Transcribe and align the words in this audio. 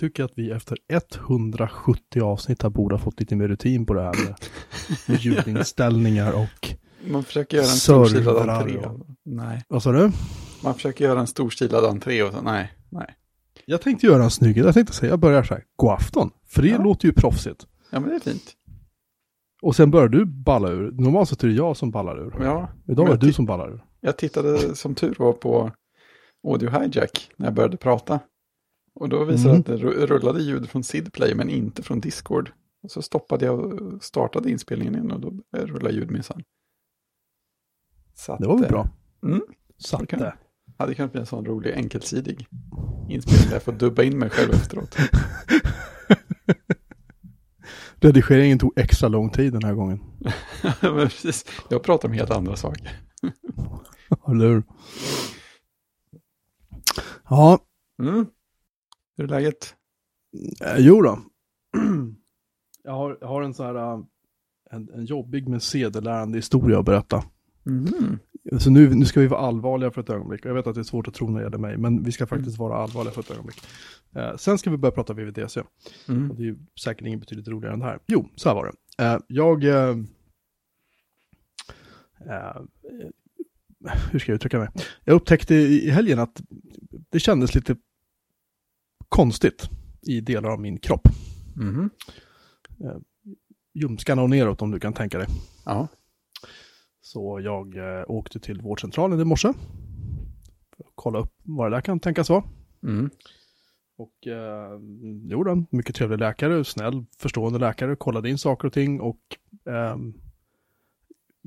tycker 0.00 0.24
att 0.24 0.32
vi 0.36 0.50
efter 0.50 0.78
170 1.28 2.20
avsnitt 2.22 2.62
har 2.62 2.70
borde 2.70 2.94
ha 2.94 3.00
fått 3.00 3.20
lite 3.20 3.36
mer 3.36 3.48
rutin 3.48 3.86
på 3.86 3.94
det 3.94 4.02
här 4.02 4.14
med, 4.24 4.34
med 5.06 5.18
ljudinställningar 5.20 6.32
och... 6.32 6.68
Man 7.10 7.24
försöker 7.24 7.56
göra 7.56 7.66
en 7.66 7.72
storstilad 7.72 8.48
entré. 8.48 8.76
och- 8.78 9.06
Nej. 9.24 9.62
Vad 9.68 9.82
sa 9.82 9.92
du? 9.92 10.12
Man 10.64 10.74
försöker 10.74 11.04
göra 11.04 11.20
en 11.20 11.26
storstilad 11.26 11.84
entré 11.84 12.22
och 12.22 12.32
så, 12.32 12.40
nej, 12.42 12.72
nej. 12.88 13.14
Jag 13.64 13.80
tänkte 13.82 14.06
göra 14.06 14.24
en 14.24 14.30
snygg, 14.30 14.56
jag 14.58 14.74
tänkte 14.74 14.94
säga, 14.94 15.10
jag 15.10 15.18
börjar 15.20 15.42
så 15.42 15.54
här, 15.54 15.64
god 15.76 15.90
afton. 15.92 16.30
För 16.48 16.62
det 16.62 16.68
Ja. 16.68 16.82
låter 16.82 17.06
ju 17.08 17.12
proffsigt. 17.14 17.66
Ja, 17.90 18.00
men 18.00 18.08
det 18.10 18.14
är 18.16 18.20
fint. 18.20 18.52
Och 19.62 19.76
sen 19.76 19.90
börjar 19.90 20.08
du 20.08 20.24
balla 20.24 20.68
ur. 20.68 20.90
Normalt 20.92 21.28
sett 21.28 21.44
är 21.44 21.48
det 21.48 21.54
jag 21.54 21.76
som 21.76 21.90
ballar 21.90 22.26
ur. 22.26 22.34
Ja, 22.44 22.68
Idag 22.88 23.04
men 23.04 23.12
är 23.16 23.18
det 23.20 23.26
du 23.26 23.32
som 23.32 23.46
ballar 23.46 23.70
ur. 23.74 23.84
jag 24.00 24.16
tittade 24.16 24.76
som 24.76 24.94
tur 24.94 25.14
var 25.18 25.32
på 25.32 25.70
Audio 26.48 26.70
Hijack 26.70 27.30
när 27.36 27.46
jag 27.46 27.54
började 27.54 27.76
prata. 27.76 28.20
Och 29.00 29.08
då 29.08 29.24
visade 29.24 29.48
Mm. 29.50 29.60
att 29.60 29.66
det 29.66 29.76
ru- 29.76 30.06
rullade 30.06 30.42
ljud 30.42 30.70
från 30.70 30.84
Sidplay 30.84 31.34
men 31.34 31.50
inte 31.50 31.82
från 31.82 32.00
Discord. 32.00 32.52
Och 32.82 32.90
så 32.90 33.02
stoppade 33.02 33.44
jag 33.44 33.60
och 33.60 34.04
startade 34.04 34.50
inspelningen 34.50 34.94
igen 34.94 35.10
och 35.12 35.20
då 35.20 35.30
började 35.30 35.72
det 35.72 35.78
rulla 35.78 35.90
ljud 35.90 36.10
minsann. 36.10 36.42
Det 38.38 38.46
var 38.46 38.58
väl 38.58 38.68
bra. 38.68 38.88
Mm. 39.22 39.40
Satt 39.78 40.08
kan- 40.08 40.18
det. 40.20 40.34
Hade 40.78 40.94
kunnat 40.94 41.12
bli 41.12 41.20
en 41.20 41.26
sån 41.26 41.46
rolig 41.46 41.72
enkelsidig 41.72 42.46
inspelning 43.08 43.46
där 43.48 43.52
jag 43.54 43.62
får 43.62 43.72
dubba 43.72 44.02
in 44.02 44.18
mig 44.18 44.30
själv 44.30 44.50
efteråt. 44.52 44.96
Redigeringen 47.94 48.58
tog 48.58 48.72
extra 48.78 49.08
lång 49.08 49.30
tid 49.30 49.52
den 49.52 49.62
här 49.64 49.74
gången. 49.74 50.00
precis, 50.80 51.44
jag 51.70 51.82
pratar 51.82 52.08
om 52.08 52.14
helt 52.14 52.30
andra 52.30 52.56
saker. 52.56 53.00
Eller 54.28 54.48
hur? 54.48 54.62
Ja, 57.28 57.58
Mm. 58.02 58.26
Hur 59.20 59.24
är 59.24 59.28
läget? 59.28 59.74
eh, 60.60 60.76
jo 60.78 61.02
då. 61.02 61.18
Jag 62.84 62.92
har, 62.92 63.18
jag 63.20 63.28
har 63.28 63.42
en 63.42 63.54
så 63.54 63.64
här, 63.64 63.74
eh, 63.74 64.00
en, 64.70 64.90
en 64.94 65.04
jobbig 65.04 65.48
men 65.48 65.60
sedelärande 65.60 66.38
historia 66.38 66.78
att 66.78 66.84
berätta. 66.84 67.24
Mm. 67.66 68.18
Så 68.58 68.70
nu, 68.70 68.94
nu 68.94 69.04
ska 69.04 69.20
vi 69.20 69.26
vara 69.26 69.40
allvarliga 69.40 69.90
för 69.90 70.00
ett 70.00 70.10
ögonblick. 70.10 70.44
Jag 70.44 70.54
vet 70.54 70.66
att 70.66 70.74
det 70.74 70.80
är 70.80 70.84
svårt 70.84 71.08
att 71.08 71.14
tro 71.14 71.30
när 71.30 71.38
det 71.38 71.44
gäller 71.44 71.58
mig, 71.58 71.76
men 71.76 72.02
vi 72.02 72.12
ska 72.12 72.26
faktiskt 72.26 72.58
vara 72.58 72.76
allvarliga 72.76 73.12
för 73.12 73.20
ett 73.20 73.30
ögonblick. 73.30 73.56
Eh, 74.14 74.36
sen 74.36 74.58
ska 74.58 74.70
vi 74.70 74.76
börja 74.76 74.92
prata 74.92 75.12
VVDC. 75.12 75.62
Mm. 76.08 76.36
Det 76.36 76.42
är 76.42 76.46
ju 76.46 76.58
säkert 76.80 77.06
inget 77.06 77.20
betydligt 77.20 77.48
roligare 77.48 77.74
än 77.74 77.80
det 77.80 77.86
här. 77.86 77.98
Jo, 78.06 78.28
så 78.34 78.48
här 78.48 78.56
var 78.56 78.72
det. 78.96 79.04
Eh, 79.04 79.18
jag... 79.28 79.64
Eh, 79.64 79.98
eh, 82.30 82.62
hur 84.10 84.18
ska 84.18 84.32
jag 84.32 84.36
uttrycka 84.36 84.58
mig? 84.58 84.68
Jag 85.04 85.14
upptäckte 85.14 85.54
i 85.54 85.86
i 85.86 85.90
helgen 85.90 86.18
att 86.18 86.42
det 87.10 87.20
kändes 87.20 87.54
lite 87.54 87.76
konstigt 89.10 89.70
i 90.02 90.20
delar 90.20 90.50
av 90.50 90.60
min 90.60 90.78
kropp. 90.78 91.08
Mhm. 91.56 91.90
Ljumskarna 93.74 94.22
och 94.22 94.30
neråt 94.30 94.62
om 94.62 94.70
du 94.70 94.80
kan 94.80 94.92
tänka 94.92 95.18
dig. 95.18 95.26
Ja. 95.64 95.88
Så 97.00 97.40
jag 97.40 97.76
eh, 97.76 98.04
åkte 98.08 98.40
till 98.40 98.60
vårdcentralen 98.62 99.20
i 99.20 99.24
morse. 99.24 99.52
För 100.76 100.84
att 100.84 100.92
kolla 100.94 101.18
upp 101.18 101.32
vad 101.42 101.70
det 101.70 101.76
där 101.76 101.80
kan 101.80 102.00
tänkas 102.00 102.30
vara. 102.30 102.44
Mm. 102.82 103.10
Och 103.96 104.26
eh, 104.26 104.80
gjorde 105.30 105.50
en 105.50 105.66
mycket 105.70 105.94
trevlig 105.94 106.18
läkare, 106.18 106.64
snäll, 106.64 107.04
förstående 107.18 107.58
läkare, 107.58 107.96
kollade 107.96 108.30
in 108.30 108.38
saker 108.38 108.66
och 108.66 108.72
ting 108.72 109.00
och 109.00 109.20
ehm, 109.70 110.14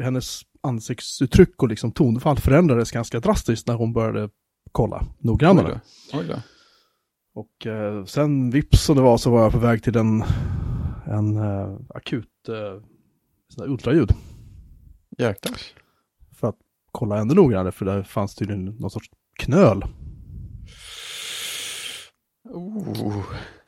hennes 0.01 0.41
ansiktsuttryck 0.61 1.63
och 1.63 1.69
liksom 1.69 1.91
tonfall 1.91 2.37
förändrades 2.37 2.91
ganska 2.91 3.19
drastiskt 3.19 3.67
när 3.67 3.75
hon 3.75 3.93
började 3.93 4.29
kolla 4.71 4.97
Oj 5.01 5.07
noggrannare. 5.19 5.81
då. 6.11 6.19
Oj 6.19 6.25
då. 6.27 6.35
Och 7.33 7.67
eh, 7.67 8.05
sen 8.05 8.49
vips 8.49 8.83
som 8.83 8.95
det 8.95 9.01
var 9.01 9.17
så 9.17 9.31
var 9.31 9.41
jag 9.41 9.51
på 9.51 9.57
väg 9.57 9.83
till 9.83 9.97
en, 9.97 10.23
en 11.05 11.37
eh, 11.37 11.77
akut 11.89 12.49
eh, 12.49 13.63
ultraljud 13.63 14.11
Jäklar. 15.17 15.55
för 16.35 16.47
att 16.49 16.57
kolla 16.91 17.17
ännu 17.17 17.33
noggrannare 17.33 17.71
för 17.71 17.85
där 17.85 18.03
fanns 18.03 18.35
tydligen 18.35 18.65
någon 18.65 18.89
sorts 18.89 19.09
knöl. 19.39 19.83
Oh. 22.49 23.23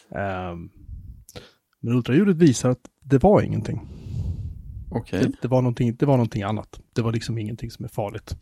Ehm, 0.09 0.70
men 1.80 1.94
ultraljudet 1.94 2.36
visar 2.36 2.70
att 2.70 2.90
det 3.02 3.24
var 3.24 3.42
ingenting. 3.42 3.88
Okej. 4.92 5.20
Det, 5.24 5.32
det, 5.42 5.47
var 5.47 5.62
någonting, 5.62 5.96
det 5.96 6.06
var 6.06 6.18
någonting 6.18 6.44
annat. 6.44 6.80
Det 6.94 7.02
var 7.02 7.12
liksom 7.12 7.38
ingenting 7.38 7.72
som 7.72 7.86
är 7.86 7.90
farligt. 7.90 8.36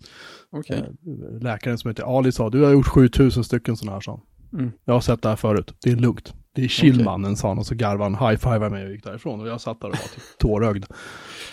Okej. 0.50 0.78
Eh, 0.78 1.42
Läkaren 1.42 1.78
som 1.78 1.90
heter 1.90 2.18
Ali 2.18 2.32
sa, 2.32 2.50
du 2.50 2.64
har 2.64 2.72
gjort 2.72 2.88
7000 2.88 3.44
stycken 3.44 3.78
sådana 3.78 3.96
här, 3.96 4.02
sa. 4.02 4.22
Mm. 4.54 4.72
Jag 4.86 4.94
har 4.94 5.02
sett 5.02 5.22
det 5.22 5.30
här 5.30 5.36
förut, 5.36 5.76
det 5.84 5.90
är 5.92 5.96
lugnt. 5.96 6.34
Det 6.56 6.64
är 6.64 6.68
chill 6.68 6.94
Okej. 6.94 7.06
mannen, 7.06 7.36
sa 7.36 7.48
han 7.48 7.58
och 7.58 7.66
så 7.66 7.76
garvade 7.76 8.16
han, 8.16 8.30
high-fivade 8.30 8.70
mig 8.70 8.86
och 8.86 8.92
gick 8.92 9.04
därifrån. 9.04 9.42
Och 9.42 9.48
jag 9.48 9.62
satt 9.62 9.82
där 9.82 9.88
och 9.88 9.94
var 9.96 10.16
typ 10.16 10.24
tårögd. 10.40 10.86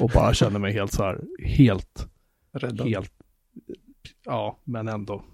Och 0.00 0.10
bara 0.14 0.34
kände 0.34 0.58
mig 0.58 0.72
helt 0.72 0.92
så 0.92 1.02
här, 1.02 1.20
helt, 1.44 2.06
Räddad. 2.52 2.88
helt, 2.88 3.12
ja, 4.24 4.58
men 4.64 4.88
ändå 4.88 5.24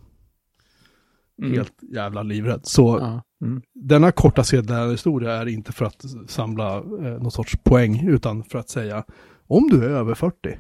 Mm. 1.43 1.53
helt 1.53 1.73
jävla 1.95 2.23
livrädd. 2.23 2.61
Så 2.63 2.99
Ja. 3.01 3.23
Mm. 3.47 3.63
denna 3.75 4.13
korta 4.13 4.45
sedelärande 4.45 4.93
historia 4.93 5.33
är 5.33 5.47
inte 5.49 5.73
för 5.73 5.85
att 5.85 6.05
samla 6.29 6.77
eh, 6.77 6.83
någon 7.23 7.31
sorts 7.31 7.57
poäng, 7.65 8.09
utan 8.09 8.45
för 8.45 8.59
att 8.59 8.69
säga, 8.69 9.05
om 9.47 9.69
du 9.69 9.85
är 9.85 9.89
över 9.91 10.15
40, 10.15 10.59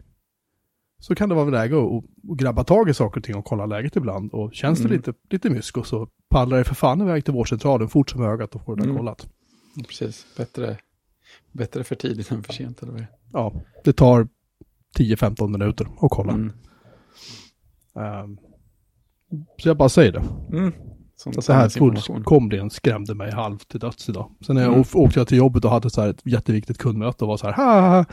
så 1.06 1.15
kan 1.15 1.28
det 1.28 1.34
vara 1.34 1.50
läge 1.50 1.77
att, 1.77 2.05
att 2.31 2.39
grabba 2.39 2.65
tag 2.65 2.89
i 2.89 2.94
saker 2.94 3.21
och 3.21 3.25
ting 3.25 3.34
och 3.37 3.44
kolla 3.44 3.67
läget 3.67 3.97
ibland. 3.97 4.33
Och 4.33 4.55
känns 4.55 4.78
det 4.78 4.84
Mm. 4.84 4.97
lite, 4.97 5.12
lite 5.31 5.50
mysko 5.50 5.83
så 5.83 6.09
pallar 6.31 6.59
det 6.59 6.65
för 6.65 6.75
fan 6.75 7.00
iväg 7.00 7.25
till 7.25 7.34
vårdcentralen 7.34 7.89
fort 7.89 8.11
som 8.11 8.22
ögat 8.22 8.55
och 8.55 8.65
får 8.65 8.77
det 8.77 8.83
där 8.83 8.89
Mm. 8.91 8.97
kollat. 8.97 9.28
Precis. 9.89 10.27
Bättre, 10.37 10.77
bättre 11.53 11.84
för 11.84 11.94
tidigt 11.94 12.31
än 12.31 12.43
för 12.43 12.53
sent. 12.53 12.83
Eller 12.83 12.93
vad 12.93 13.00
det 13.00 13.09
Ja, 13.33 13.53
det 13.84 13.93
tar 13.93 14.28
10-15 14.99 15.49
minuter 15.53 15.84
att 16.00 16.11
kolla. 16.11 16.33
Mm. 16.33 16.53
Ehm, 17.94 18.38
så 19.62 19.69
jag 19.69 19.77
bara 19.77 19.88
säger 19.88 20.12
det. 20.12 20.23
Mm. 20.56 20.73
Sån 21.17 21.43
Så 21.43 21.53
här 21.53 21.69
fullkomligen 21.69 22.71
skrämde 22.71 23.15
mig 23.15 23.33
halvt 23.33 23.69
till 23.69 23.81
döds 23.81 24.09
idag. 24.09 24.31
Sen 24.47 24.55
när 24.56 24.62
jag 24.62 24.73
Mm. 24.73 24.84
åkte 24.94 25.21
jag 25.21 25.28
till 25.28 25.38
jobbet 25.38 25.65
och 25.65 25.71
hade 25.71 25.91
så 25.91 26.00
här 26.00 26.09
ett 26.09 26.21
jätteviktigt 26.27 26.78
kundmöte 26.78 27.25
och 27.25 27.28
var 27.28 27.37
så 27.37 27.47
här, 27.47 27.53
ha, 27.55 27.81
ha, 27.81 27.88
ha. 27.97 28.05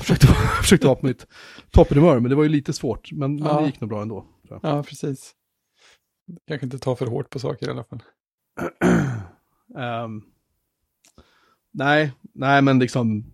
Försökte, 0.00 0.26
försökte 0.62 0.86
vara 0.86 0.96
på 0.96 1.06
mitt 1.06 1.26
toppenhumör, 1.70 2.20
men 2.20 2.30
det 2.30 2.36
var 2.36 2.42
ju 2.42 2.48
lite 2.48 2.72
svårt. 2.72 3.12
Men, 3.12 3.34
men 3.36 3.44
Ja. 3.48 3.60
det 3.60 3.66
gick 3.66 3.80
nog 3.80 3.90
bra 3.90 4.02
ändå. 4.02 4.26
Ja, 4.62 4.82
precis. 4.82 5.34
Kanske 6.48 6.66
inte 6.66 6.78
ta 6.78 6.96
för 6.96 7.06
hårt 7.06 7.30
på 7.30 7.38
saker 7.38 7.66
i 7.68 7.70
alla 7.70 7.84
fall. 7.84 8.02
Ehm, 9.78 10.22
nej, 11.72 12.12
nej 12.34 12.62
men 12.62 12.78
liksom, 12.78 13.24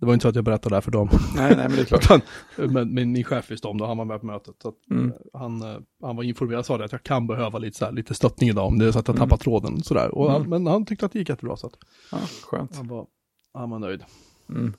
det 0.00 0.06
var 0.06 0.12
inte 0.14 0.22
så 0.22 0.28
att 0.28 0.34
jag 0.34 0.44
berättade 0.44 0.72
det 0.72 0.76
här 0.76 0.80
för 0.80 0.90
dem. 0.90 1.08
Nej, 1.36 1.56
nej, 1.56 1.68
men 1.68 1.76
det 1.76 1.92
är 1.92 1.98
klart. 1.98 2.22
Men, 2.56 2.72
men 2.94 3.12
min 3.12 3.24
chef 3.24 3.50
visste 3.50 3.68
om 3.68 3.78
det, 3.78 3.86
han 3.86 3.98
var 3.98 4.04
med 4.04 4.20
på 4.20 4.26
mötet. 4.26 4.54
Så 4.62 4.68
att, 4.68 4.74
Mm. 4.90 5.12
han, 5.32 5.62
eh, 5.62 5.78
han 6.02 6.16
var 6.16 6.22
informerad, 6.22 6.66
sa 6.66 6.78
det 6.78 6.84
att 6.84 6.92
jag 6.92 7.02
kan 7.02 7.26
behöva 7.26 7.58
lite, 7.58 7.78
så 7.78 7.84
här, 7.84 7.92
lite 7.92 8.14
stöttning 8.14 8.48
idag 8.50 8.66
om 8.66 8.78
det 8.78 8.86
är 8.86 8.92
så 8.92 8.98
att 8.98 9.08
jag 9.08 9.16
Mm. 9.16 9.28
tappar 9.28 9.42
tråden. 9.42 9.82
Sådär. 9.82 10.14
Och 10.14 10.30
han, 10.30 10.36
Mm. 10.42 10.50
Men 10.50 10.66
han 10.72 10.84
tyckte 10.86 11.06
att 11.06 11.12
det 11.12 11.18
gick 11.18 11.28
jättebra. 11.28 11.56
Så 11.56 11.66
att 11.66 11.74
Ja, 12.12 12.18
skönt. 12.44 12.76
han, 12.76 12.88
var, 12.88 13.06
han 13.52 13.70
var 13.70 13.78
nöjd. 13.78 14.04
Mm. 14.48 14.74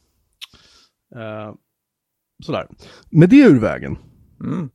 Eh, 1.16 1.54
sådär. 2.44 2.68
Med 3.10 3.30
det 3.30 3.36
ur 3.42 3.60
vägen 3.60 3.98
Mm. 4.40 4.70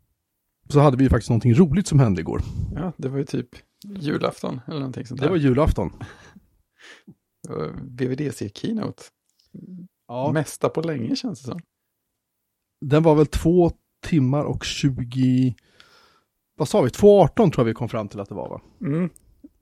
så 0.68 0.80
hade 0.80 0.96
vi 0.96 1.02
ju 1.04 1.10
faktiskt 1.10 1.30
någonting 1.30 1.54
roligt 1.54 1.86
som 1.86 1.98
hände 1.98 2.20
igår. 2.20 2.40
Ja, 2.74 2.92
det 2.96 3.08
var 3.08 3.18
ju 3.18 3.24
typ 3.24 3.48
julafton 3.98 4.60
eller 4.66 4.78
någonting 4.78 5.06
sånt 5.06 5.20
Det 5.20 5.26
där. 5.26 5.30
var 5.30 5.36
julafton. 5.36 5.92
Det 7.42 7.52
var 7.54 7.72
VVDC 7.98 8.48
Keynote. 8.54 9.02
Ja, 10.08 10.32
Mesta 10.32 10.68
på 10.68 10.80
länge 10.80 11.16
känns 11.16 11.40
det 11.40 11.46
som. 11.46 11.60
den 12.80 13.02
var 13.02 13.14
väl 13.14 13.26
två 13.26 13.70
timmar 14.06 14.44
och 14.44 14.64
20... 14.64 15.54
Vad 16.56 16.68
sa 16.68 16.80
vi? 16.82 16.88
2.18 16.88 17.34
tror 17.34 17.52
jag 17.56 17.64
vi 17.64 17.74
kom 17.74 17.88
fram 17.88 18.08
till 18.08 18.20
att 18.20 18.28
det 18.28 18.34
var 18.34 18.48
va? 18.48 18.60
Mm. 18.80 19.10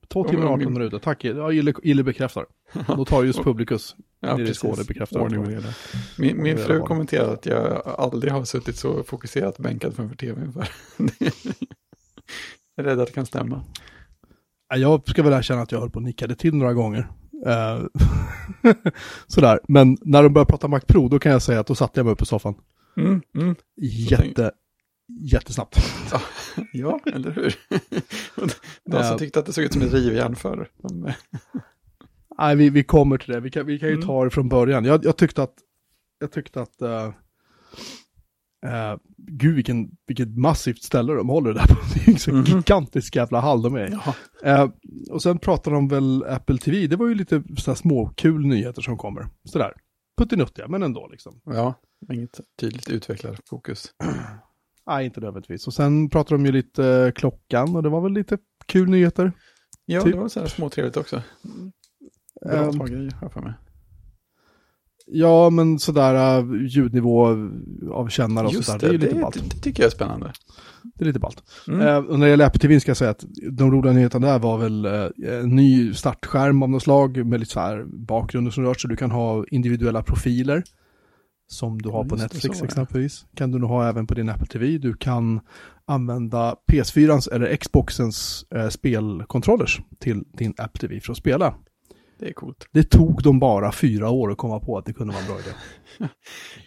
Två 0.09 0.25
Ja, 0.27 0.31
timmar 0.31 0.45
och 0.45 0.51
men 0.51 0.61
18 0.61 0.73
min- 0.73 0.73
minuter. 0.79 0.99
Tack, 0.99 1.25
ja, 1.25 1.53
Ille, 1.53 1.75
Ille 1.83 2.03
bekräftar. 2.03 2.47
Notarius 2.89 3.37
publicus. 3.37 3.97
Ja, 4.21 4.41
i 4.41 4.55
Skåne 4.55 4.73
precis. 4.73 4.89
bekräftar 4.89 5.21
Ordning 5.21 5.41
och 5.41 5.47
det. 5.47 5.55
reda. 5.55 5.69
Min, 6.19 6.43
min 6.43 6.59
fru 6.59 6.81
kommenterade 6.81 7.33
att 7.33 7.47
jag 7.47 7.83
aldrig 7.99 8.33
har 8.33 8.45
suttit 8.45 8.77
så 8.77 9.03
fokuserat 9.03 9.59
bänkad 9.59 9.95
framför 9.95 10.17
tvn 10.17 10.53
för. 10.53 10.69
jag 12.77 12.87
är 12.87 12.91
rädd 12.91 13.01
att 13.01 13.07
det 13.07 13.13
kan 13.13 13.27
stämma. 13.27 13.63
Ja, 14.69 14.77
Jag 14.77 15.09
ska 15.09 15.23
väl 15.23 15.33
erkänna 15.33 15.63
att 15.63 15.73
jag 15.73 15.81
höll 15.81 15.91
på 15.91 15.97
och 15.97 16.03
nickade 16.03 16.35
till 16.35 16.55
några 16.55 16.73
gånger. 16.73 17.09
Eh, 17.47 17.81
Sådär, 19.27 19.61
men 19.69 19.97
när 20.01 20.23
de 20.23 20.33
började 20.33 20.51
prata 20.51 20.69
Mac 20.69 20.81
Pro, 20.81 21.09
då 21.09 21.19
kan 21.19 21.33
jag 21.33 21.43
säga 21.43 21.61
att 21.61 21.67
då 21.67 21.75
satte 21.75 22.01
jag 22.01 22.05
mig 22.05 22.13
upp 22.13 22.23
i 22.23 22.27
soffan. 22.27 22.55
Mm, 22.97 23.21
mm. 23.39 23.55
Jätte, 24.11 24.51
jättesnabbt. 25.09 25.77
Ja, 26.73 27.01
eller 27.07 27.31
hur? 27.31 27.55
De 28.91 29.03
som 29.05 29.19
tyckte 29.19 29.39
att 29.39 29.47
det 29.47 29.53
såg 29.53 29.65
ut 29.65 29.73
som 29.73 29.83
ett 29.83 29.93
rivjärn 29.93 30.37
förr. 30.37 30.69
De, 30.83 31.13
Nej, 32.39 32.57
vi, 32.57 32.71
vi 32.71 32.85
kommer 32.85 33.19
till 33.19 33.33
det. 33.33 33.41
Vi 33.41 33.51
kan, 33.51 33.67
vi 33.67 33.79
kan 33.79 33.89
ju 33.89 33.95
Mm. 33.95 34.07
ta 34.07 34.25
det 34.25 34.31
från 34.31 34.49
början. 34.49 34.85
Jag, 34.85 35.05
jag 35.05 35.17
tyckte 35.17 35.43
att, 35.43 35.55
jag 36.21 36.33
tyckte 36.33 36.63
att, 36.63 36.83
eh, 36.83 37.11
Eh, 38.67 38.97
gud 39.17 39.55
vilken, 39.55 39.91
vilket 40.07 40.39
massivt 40.39 40.83
ställe 40.83 41.13
de 41.13 41.29
håller 41.29 41.53
det 41.53 41.59
där 41.61 41.67
på. 41.67 41.75
Det 41.95 42.01
är 42.09 42.13
ju 42.13 42.19
så 42.19 42.33
Mhm. 42.33 42.45
gigantisk 42.45 43.17
jävla 43.17 43.41
hall 43.41 43.63
de 43.63 43.75
är. 43.75 43.99
Eh, 44.45 44.69
och 45.11 45.23
sen 45.23 45.39
pratar 45.39 45.71
de 45.71 45.89
väl 45.89 46.25
Apple 46.29 46.59
TV, 46.59 46.87
det 46.87 46.97
var 46.97 47.07
ju 47.09 47.15
lite 47.15 47.43
sådana 47.57 47.77
små 47.77 48.07
kul 48.17 48.47
nyheter 48.47 48.83
som 48.83 48.97
kommer. 48.99 49.27
Sådär, 49.45 49.73
puttinuttiga, 50.19 50.69
men 50.69 50.83
ändå 50.83 51.09
liksom. 51.11 51.41
Ja, 51.45 51.75
inget 52.13 52.41
tydligt 52.61 52.91
utvecklarfokus. 52.91 53.87
Nej, 54.87 55.05
inte 55.05 55.21
nödvändigtvis. 55.21 55.67
Och 55.67 55.75
sen 55.75 56.11
pratar 56.11 56.37
de 56.37 56.47
ju 56.47 56.53
lite 56.53 56.87
eh, 56.87 57.13
klockan 57.13 57.77
och 57.77 57.83
det 57.83 57.89
var 57.89 58.01
väl 58.01 58.13
lite 58.13 58.39
kul 58.67 58.89
nyheter. 58.89 59.33
Ja, 59.87 60.01
Typ. 60.01 60.13
det 60.13 60.19
var 60.19 60.29
så 60.29 60.41
här 60.41 60.47
småtrevligt 60.47 60.97
också. 60.97 61.23
Bra 62.45 62.53
Ehm, 62.53 62.79
tag-grejer, 62.79 63.11
har 63.11 63.23
jag 63.23 63.33
för 63.33 63.41
mig. 63.41 63.53
Ja, 65.07 65.51
men 65.51 65.79
sådär 65.79 66.43
uh, 66.43 66.67
ljudnivå 66.67 67.29
av 67.93 68.09
kännare 68.09 68.47
och 68.47 68.53
Just 68.53 68.67
sådär, 68.67 68.79
det, 68.79 68.87
det 68.89 68.95
är 68.95 68.99
det, 68.99 69.05
lite 69.05 69.17
det, 69.17 69.23
ballt. 69.23 69.51
det 69.55 69.61
tycker 69.61 69.83
jag 69.83 69.87
är 69.87 69.95
spännande. 69.95 70.33
Det 70.95 71.05
är 71.05 71.07
lite 71.07 71.19
ballt. 71.19 71.43
Mm. 71.69 72.07
Och 72.07 72.19
när 72.19 72.27
det 72.27 72.31
gäller 72.31 72.47
Apple 72.47 72.61
TV 72.61 72.81
ska 72.81 72.91
jag 72.91 72.97
säga 72.97 73.11
att 73.11 73.25
de 73.53 73.71
roliga 73.73 73.93
nyheterna 73.93 74.27
där 74.27 74.39
var 74.39 74.59
väl 74.59 74.85
eh, 74.85 75.09
en 75.41 75.57
ny 75.57 75.95
startskärm 75.95 76.63
av 76.63 76.71
något 76.71 76.83
slag 76.83 77.27
med 77.27 77.41
lite 77.41 77.53
så 77.53 77.61
här 77.61 77.85
bakgrunder 77.85 78.51
som 78.51 78.65
rör 78.65 78.75
sig. 78.75 78.91
Du 78.91 78.97
kan 78.97 79.11
ha 79.11 79.45
individuella 79.51 80.03
profiler 80.03 80.63
som 81.55 81.83
du 81.83 81.89
har 81.89 82.05
Ja, 82.05 82.09
på 82.09 82.17
Netflix 82.17 82.59
så, 82.59 82.65
ja. 82.65 82.67
exempelvis. 82.67 83.27
Kan 83.35 83.51
du 83.51 83.59
nog 83.59 83.71
ha 83.71 83.89
även 83.89 84.07
på 84.07 84.15
din 84.15 84.29
Apple 84.29 84.47
TV. 84.47 84.79
Du 84.79 84.95
kan 84.95 85.41
använda 85.87 86.57
PS4 86.73 87.33
eller 87.33 87.57
Xboxens 87.57 88.47
eh, 88.55 88.69
spelkontrollers 88.69 89.81
till 89.99 90.25
din 90.33 90.55
Apple 90.59 90.81
TV 90.89 91.01
för 91.01 91.13
att 91.13 91.19
spela. 91.19 91.55
Det 92.19 92.29
är 92.29 92.33
coolt. 92.33 92.69
Det 92.73 92.83
tog 92.83 93.23
dem 93.23 93.39
bara 93.39 93.73
fyra 93.73 94.11
år 94.11 94.33
att 94.33 94.39
komma 94.39 94.61
på 94.61 94.79
att 94.79 94.87
det 94.87 94.93
kunde 94.93 95.13
vara 95.13 95.23
en 95.23 95.29
bra 95.29 95.39
idé. 95.39 95.51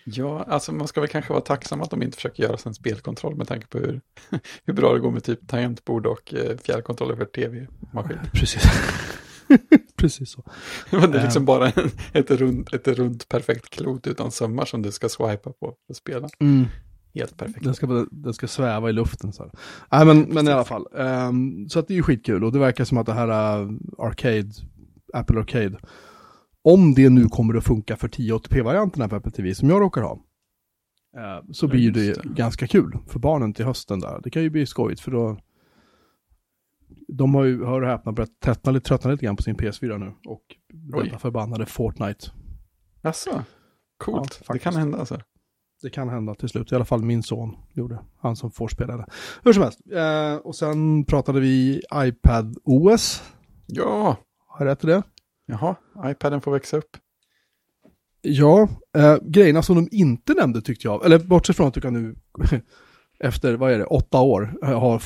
Ja, 0.05 0.43
alltså 0.43 0.71
man 0.71 0.87
ska 0.87 1.01
väl 1.01 1.09
kanske 1.09 1.33
vara 1.33 1.43
tacksam 1.43 1.81
att 1.81 1.89
de 1.89 2.03
inte 2.03 2.15
försöker 2.15 2.43
göra 2.43 2.57
en 2.65 2.73
spelkontroll 2.73 3.35
med 3.35 3.47
tanke 3.47 3.67
på 3.67 3.77
hur, 3.77 4.01
hur 4.65 4.73
bra 4.73 4.93
det 4.93 4.99
går 4.99 5.11
med 5.11 5.23
typ 5.23 5.47
tangentbord 5.47 6.05
och 6.05 6.33
eh, 6.33 6.57
fjärrkontroller 6.57 7.15
för 7.15 7.25
tv-maskin. 7.25 8.17
Precis. 8.33 8.63
Precis 9.95 10.31
så. 10.31 10.43
Det 10.91 10.97
är 10.97 11.23
liksom 11.23 11.41
Ehm. 11.41 11.45
bara 11.45 11.67
en, 11.69 11.89
ett, 12.13 12.31
runt, 12.31 12.73
ett 12.73 12.87
runt 12.87 13.29
perfekt 13.29 13.69
klot 13.69 14.07
utan 14.07 14.31
sömmar 14.31 14.65
som 14.65 14.81
du 14.81 14.91
ska 14.91 15.09
swipa 15.09 15.37
på 15.51 15.53
för 15.59 15.93
att 15.93 15.97
spela. 15.97 16.29
Helt 17.15 17.37
perfekt. 17.37 17.63
Den 17.63 17.75
ska, 17.75 18.05
den 18.11 18.33
ska 18.33 18.47
sväva 18.47 18.89
i 18.89 18.93
luften 18.93 19.33
så 19.33 19.43
här. 19.43 19.51
Nej 19.91 20.05
men, 20.05 20.21
men 20.33 20.47
i 20.47 20.51
alla 20.51 20.65
fall. 20.65 20.85
ehm, 20.97 21.69
så 21.69 21.79
att 21.79 21.87
det 21.87 21.93
är 21.93 21.95
ju 21.95 22.03
skitkul 22.03 22.43
och 22.43 22.51
det 22.51 22.59
verkar 22.59 22.83
som 22.83 22.97
att 22.97 23.05
det 23.05 23.13
här 23.13 23.61
uh, 23.61 23.71
Arcade, 23.97 24.49
Apple 25.13 25.39
Arcade, 25.39 25.79
om 26.63 26.93
det 26.93 27.09
nu 27.09 27.25
kommer 27.25 27.53
att 27.57 27.63
funka 27.63 27.97
för 27.97 28.07
1080p-varianterna 28.07 29.07
på 29.09 29.15
Apple 29.15 29.31
TV 29.31 29.55
som 29.55 29.69
jag 29.69 29.81
råkar 29.81 30.01
ha, 30.01 30.11
eh, 31.17 31.43
så 31.51 31.67
blir 31.67 31.91
det 31.91 32.13
det. 32.13 32.23
ganska 32.23 32.67
kul 32.67 32.97
för 33.07 33.19
barnen 33.19 33.53
till 33.53 33.65
hösten 33.65 33.99
där. 33.99 34.19
Det 34.23 34.29
kan 34.29 34.41
ju 34.43 34.49
bli 34.49 34.65
skojigt 34.65 35.01
för 35.01 35.11
då 35.11 35.37
de 37.07 37.35
har 37.35 37.43
ju, 37.43 37.65
hör 37.65 37.81
och 37.81 37.87
häpna, 37.87 38.11
börjat 38.11 38.39
tröttna 38.43 38.71
lite, 38.71 38.87
tröttna 38.87 39.11
lite 39.11 39.25
grann 39.25 39.35
på 39.35 39.43
sin 39.43 39.55
PS4 39.55 39.97
nu 39.97 40.13
och 40.25 40.41
Oj. 40.93 41.03
detta 41.05 41.19
förbannade 41.19 41.65
Fortnite. 41.65 42.31
Jaså? 43.01 43.43
Coolt. 43.97 44.41
Ja, 44.47 44.53
det 44.53 44.59
kan 44.59 44.75
hända 44.75 44.97
alltså. 44.97 45.19
Det 45.81 45.89
kan 45.89 46.09
hända 46.09 46.35
till 46.35 46.49
slut, 46.49 46.71
i 46.71 46.75
alla 46.75 46.85
fall 46.85 47.03
min 47.03 47.23
son 47.23 47.55
gjorde, 47.73 47.99
han 48.19 48.35
som 48.35 48.51
får 48.51 48.67
spela 48.67 48.97
det. 48.97 49.05
Hur 49.43 49.53
som 49.53 49.63
helst, 49.63 49.79
eh, 49.91 50.35
och 50.35 50.55
sen 50.55 51.05
pratade 51.05 51.39
vi 51.39 51.81
iPad 51.95 52.57
OS, 52.63 53.23
Ja, 53.65 54.15
har 54.47 54.65
jag 54.65 54.71
rätt 54.71 54.83
i 54.83 54.87
det? 54.87 55.03
jaha, 55.45 55.75
iPaden 56.05 56.41
får 56.41 56.51
växa 56.51 56.77
upp. 56.77 56.97
Ja, 58.21 58.67
eh, 58.97 59.17
grejerna 59.21 59.61
som 59.61 59.75
de 59.75 59.87
inte 59.91 60.33
nämnde 60.33 60.61
tyckte 60.61 60.87
jag, 60.87 61.05
eller 61.05 61.19
bortsett 61.19 61.55
från 61.55 61.67
att 61.67 61.73
du 61.73 61.81
kan 61.81 61.93
nu 61.93 62.15
efter, 63.19 63.53
vad 63.55 63.71
är 63.71 63.77
det, 63.77 63.85
åtta 63.85 64.21
år 64.21 64.57
eh, 64.63 64.79
ha 64.79 64.99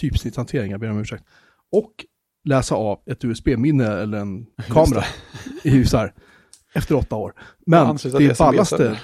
fonthantering, 0.00 0.10
typsnittshantering, 0.10 0.70
jag 0.70 0.80
ber 0.80 0.90
om 0.90 0.98
ursäkt, 1.00 1.24
och 1.72 1.92
läsa 2.44 2.74
av 2.74 2.98
ett 3.06 3.24
USB-minne 3.24 3.86
eller 3.86 4.18
en 4.18 4.46
kamera. 4.68 5.04
så 5.86 5.96
här, 5.96 6.12
efter 6.74 6.94
åtta 6.94 7.16
år. 7.16 7.32
Men 7.66 7.96
det 8.02 8.38
ballaste, 8.38 9.00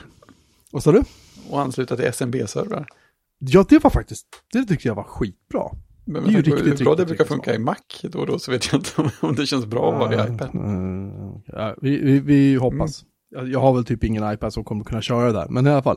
vad 0.72 0.82
sa 0.82 0.92
du? 0.92 1.02
Och 1.50 1.60
ansluta 1.60 1.96
till 1.96 2.04
SMB-servrar. 2.04 2.86
Ja, 3.38 3.64
det 3.68 3.78
var 3.84 3.90
faktiskt, 3.90 4.26
det 4.52 4.64
tyckte 4.64 4.88
jag 4.88 4.94
var 4.94 5.02
skitbra. 5.04 5.62
Men 6.04 6.22
Det 6.24 6.28
är 6.28 6.30
ju 6.30 6.36
hur 6.36 6.42
riktigt, 6.42 6.84
bra 6.84 6.94
det 6.94 7.02
riktigt, 7.02 7.06
brukar 7.06 7.24
riktigt 7.24 7.28
funka 7.28 7.54
i 7.54 7.58
Mac 7.58 7.76
då 8.02 8.18
och 8.18 8.26
då 8.26 8.38
så 8.38 8.50
vet 8.50 8.72
jag 8.72 8.80
inte 8.80 9.10
om, 9.20 9.34
det 9.34 9.46
känns 9.46 9.66
bra 9.66 10.04
att 10.04 10.10
det 10.10 10.16
i 10.16 10.34
iPad. 10.34 10.48
Eh, 10.54 11.40
ja, 11.46 11.74
vi, 11.82 11.98
vi, 12.04 12.20
vi 12.20 12.54
hoppas. 12.54 13.04
Jag, 13.30 13.48
jag 13.48 13.60
har 13.60 13.74
väl 13.74 13.84
typ 13.84 14.04
ingen 14.04 14.32
iPad 14.32 14.52
som 14.52 14.64
kommer 14.64 14.84
kunna 14.84 15.02
köra 15.02 15.26
det 15.26 15.32
där. 15.32 15.46
Men 15.48 15.66
i 15.66 15.70
alla 15.70 15.82
fall. 15.82 15.96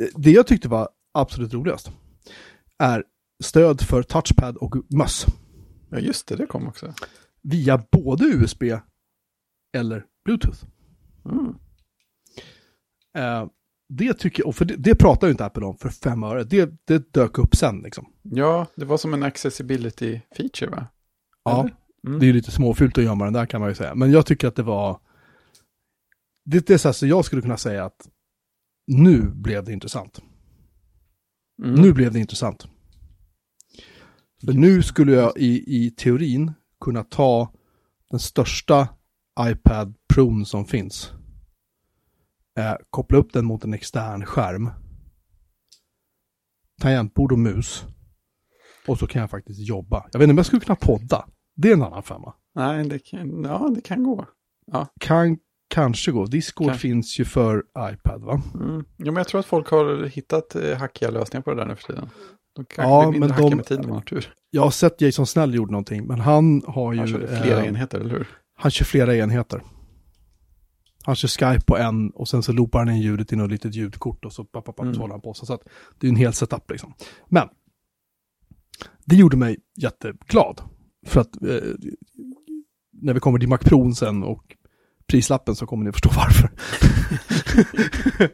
eh, 0.00 0.06
Det 0.14 0.30
jag 0.30 0.46
tyckte 0.46 0.68
var 0.68 0.88
absolut 1.14 1.54
roligast 1.54 1.90
är 2.78 3.04
stöd 3.44 3.80
för 3.80 4.02
touchpad 4.02 4.56
och 4.56 4.74
möss. 4.88 5.26
Ja, 5.90 5.98
just 5.98 6.28
det, 6.28 6.36
det 6.36 6.46
kom 6.46 6.68
också. 6.68 6.94
Via 7.42 7.84
både 7.92 8.24
USB 8.24 8.62
eller 9.76 10.04
Bluetooth. 10.24 10.64
Mm. 11.24 11.54
Eh, 13.16 13.48
det 13.88 14.14
tycker 14.14 14.42
jag, 14.42 14.48
och 14.48 14.56
för 14.56 14.64
det, 14.64 14.76
det 14.76 14.94
pratar 14.94 15.26
ju 15.26 15.30
inte 15.30 15.44
Apple 15.44 15.64
om 15.64 15.76
för 15.76 15.88
fem 15.88 16.22
öre. 16.22 16.44
Det, 16.44 16.70
det 16.84 17.12
dök 17.12 17.38
upp 17.38 17.56
sen 17.56 17.78
liksom. 17.78 18.06
Ja, 18.22 18.66
det 18.74 18.84
var 18.84 18.96
som 18.96 19.14
en 19.14 19.22
accessibility 19.22 20.20
feature 20.36 20.70
va? 20.70 20.86
Ja? 21.44 21.68
Mm. 22.06 22.18
det 22.18 22.24
är 22.24 22.26
ju 22.26 22.32
lite 22.32 22.50
småfult 22.50 22.98
att 22.98 23.04
gömma 23.04 23.24
den 23.24 23.32
där 23.32 23.46
kan 23.46 23.60
man 23.60 23.70
ju 23.70 23.74
säga. 23.74 23.94
Men 23.94 24.10
jag 24.10 24.26
tycker 24.26 24.48
att 24.48 24.56
det 24.56 24.62
var... 24.62 25.00
Det, 26.44 26.66
det 26.66 26.74
är 26.74 26.78
så 26.78 26.88
här, 26.88 26.92
så 26.92 27.06
jag 27.06 27.24
skulle 27.24 27.42
kunna 27.42 27.56
säga 27.56 27.84
att 27.84 28.08
nu 28.86 29.22
blev 29.22 29.64
det 29.64 29.72
intressant. 29.72 30.20
Mm. 31.62 31.74
Nu 31.74 31.92
blev 31.92 32.12
det 32.12 32.18
intressant. 32.18 32.66
För 34.46 34.52
nu 34.52 34.82
skulle 34.82 35.12
jag 35.12 35.32
i, 35.36 35.86
i 35.86 35.90
teorin 35.90 36.52
kunna 36.80 37.04
ta 37.04 37.52
den 38.10 38.20
största 38.20 38.88
iPad 39.40 39.94
Pro 40.14 40.44
som 40.44 40.64
finns. 40.64 41.12
Eh, 42.58 42.74
koppla 42.90 43.18
upp 43.18 43.32
den 43.32 43.44
mot 43.44 43.64
en 43.64 43.74
extern 43.74 44.24
skärm. 44.24 44.70
Tangentbord 46.80 47.32
och 47.32 47.38
mus. 47.38 47.84
Och 48.86 48.98
så 48.98 49.06
kan 49.06 49.20
jag 49.20 49.30
faktiskt 49.30 49.60
jobba. 49.60 50.08
Jag 50.12 50.18
vet 50.18 50.24
inte 50.24 50.30
om 50.30 50.36
jag 50.36 50.46
skulle 50.46 50.60
kunna 50.60 50.76
podda. 50.76 51.28
Det 51.56 51.68
är 51.68 51.72
en 51.72 51.82
annan 51.82 52.02
femma. 52.02 52.34
Nej, 52.54 52.88
det 52.88 52.98
kan, 52.98 53.44
ja, 53.44 53.70
det 53.74 53.80
kan 53.80 54.02
gå. 54.02 54.26
Kan 55.00 55.38
kanske 55.68 56.12
gå. 56.12 56.26
Discord 56.26 56.66
Kanske. 56.66 56.88
finns 56.88 57.20
ju 57.20 57.24
för 57.24 57.64
iPad 57.78 58.22
va? 58.22 58.42
Mm. 58.54 58.84
Jo, 58.96 59.06
men 59.06 59.16
jag 59.16 59.28
tror 59.28 59.40
att 59.40 59.46
folk 59.46 59.68
har 59.68 60.06
hittat 60.06 60.54
eh, 60.54 60.78
hackiga 60.78 61.10
lösningar 61.10 61.42
på 61.42 61.50
det 61.50 61.56
där 61.56 61.66
nu 61.66 61.76
för 61.76 61.82
tiden. 61.82 62.10
De 62.56 62.64
kan 62.64 62.88
Ja, 62.88 63.10
men 63.10 63.30
hackiga 63.30 63.48
de- 63.50 63.56
med 63.56 63.66
tiden 63.66 63.84
om 63.84 63.88
man 63.90 63.96
har 63.98 64.02
tur. 64.04 64.32
Jag 64.50 64.62
har 64.62 64.70
sett 64.70 65.00
Jason 65.00 65.26
Snell 65.26 65.54
gjorde 65.54 65.72
någonting, 65.72 66.06
men 66.06 66.20
han 66.20 66.62
har 66.66 66.92
ju... 66.92 66.98
Han 66.98 67.08
körde 67.08 67.42
flera 67.42 67.60
eh, 67.62 67.68
enheter, 67.68 68.00
eller 68.00 68.10
hur? 68.10 68.28
Han 68.58 68.70
kör 68.70 68.84
flera 68.84 69.16
enheter. 69.16 69.62
Han 71.04 71.16
kör 71.16 71.28
Skype 71.28 71.64
på 71.66 71.76
en 71.76 72.10
och 72.10 72.28
sen 72.28 72.42
så 72.42 72.52
loopar 72.52 72.78
han 72.78 72.88
in 72.88 73.00
ljudet 73.00 73.32
i 73.32 73.36
något 73.36 73.50
litet 73.50 73.74
ljudkort 73.74 74.24
och 74.24 74.32
så, 74.32 74.44
papp, 74.44 74.80
Mm. 74.80 74.94
så 74.94 75.00
håller 75.00 75.14
han 75.14 75.20
på. 75.20 75.34
Så 75.34 75.54
att 75.54 75.60
det 75.98 76.06
är 76.06 76.10
en 76.10 76.16
hel 76.16 76.32
setup 76.32 76.70
liksom. 76.70 76.94
Men 77.28 77.48
det 79.04 79.16
gjorde 79.16 79.36
mig 79.36 79.56
jätteglad. 79.76 80.60
För 81.06 81.20
att 81.20 81.42
eh, 81.42 81.58
när 82.92 83.14
vi 83.14 83.20
kommer 83.20 83.38
till 83.38 83.48
Mac 83.48 83.58
Pro 83.58 83.92
sen 83.94 84.22
och 84.22 84.42
prislappen 85.06 85.56
så 85.56 85.66
kommer 85.66 85.84
ni 85.84 85.92
förstå 85.92 86.10
varför. 86.16 86.50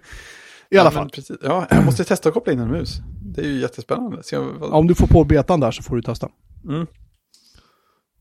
I 0.71 0.79
alla 0.79 0.87
ja, 0.87 0.91
fall, 0.91 1.11
precis. 1.11 1.37
Ja, 1.43 1.67
jag 1.71 1.85
måste 1.85 2.05
testa 2.05 2.29
att 2.29 2.35
koppla 2.35 2.53
in 2.53 2.59
en 2.59 2.69
mus. 2.71 2.99
Det 3.35 3.41
är 3.41 3.47
ju 3.47 3.61
jättespännande. 3.61 4.23
Vad, 4.33 4.73
om 4.73 4.87
du 4.87 4.95
får 4.95 5.07
på 5.07 5.25
betan 5.25 5.61
där 5.61 5.71
så 5.71 5.83
får 5.83 5.97
du 5.97 6.03
testa. 6.03 6.29
mm. 6.69 6.87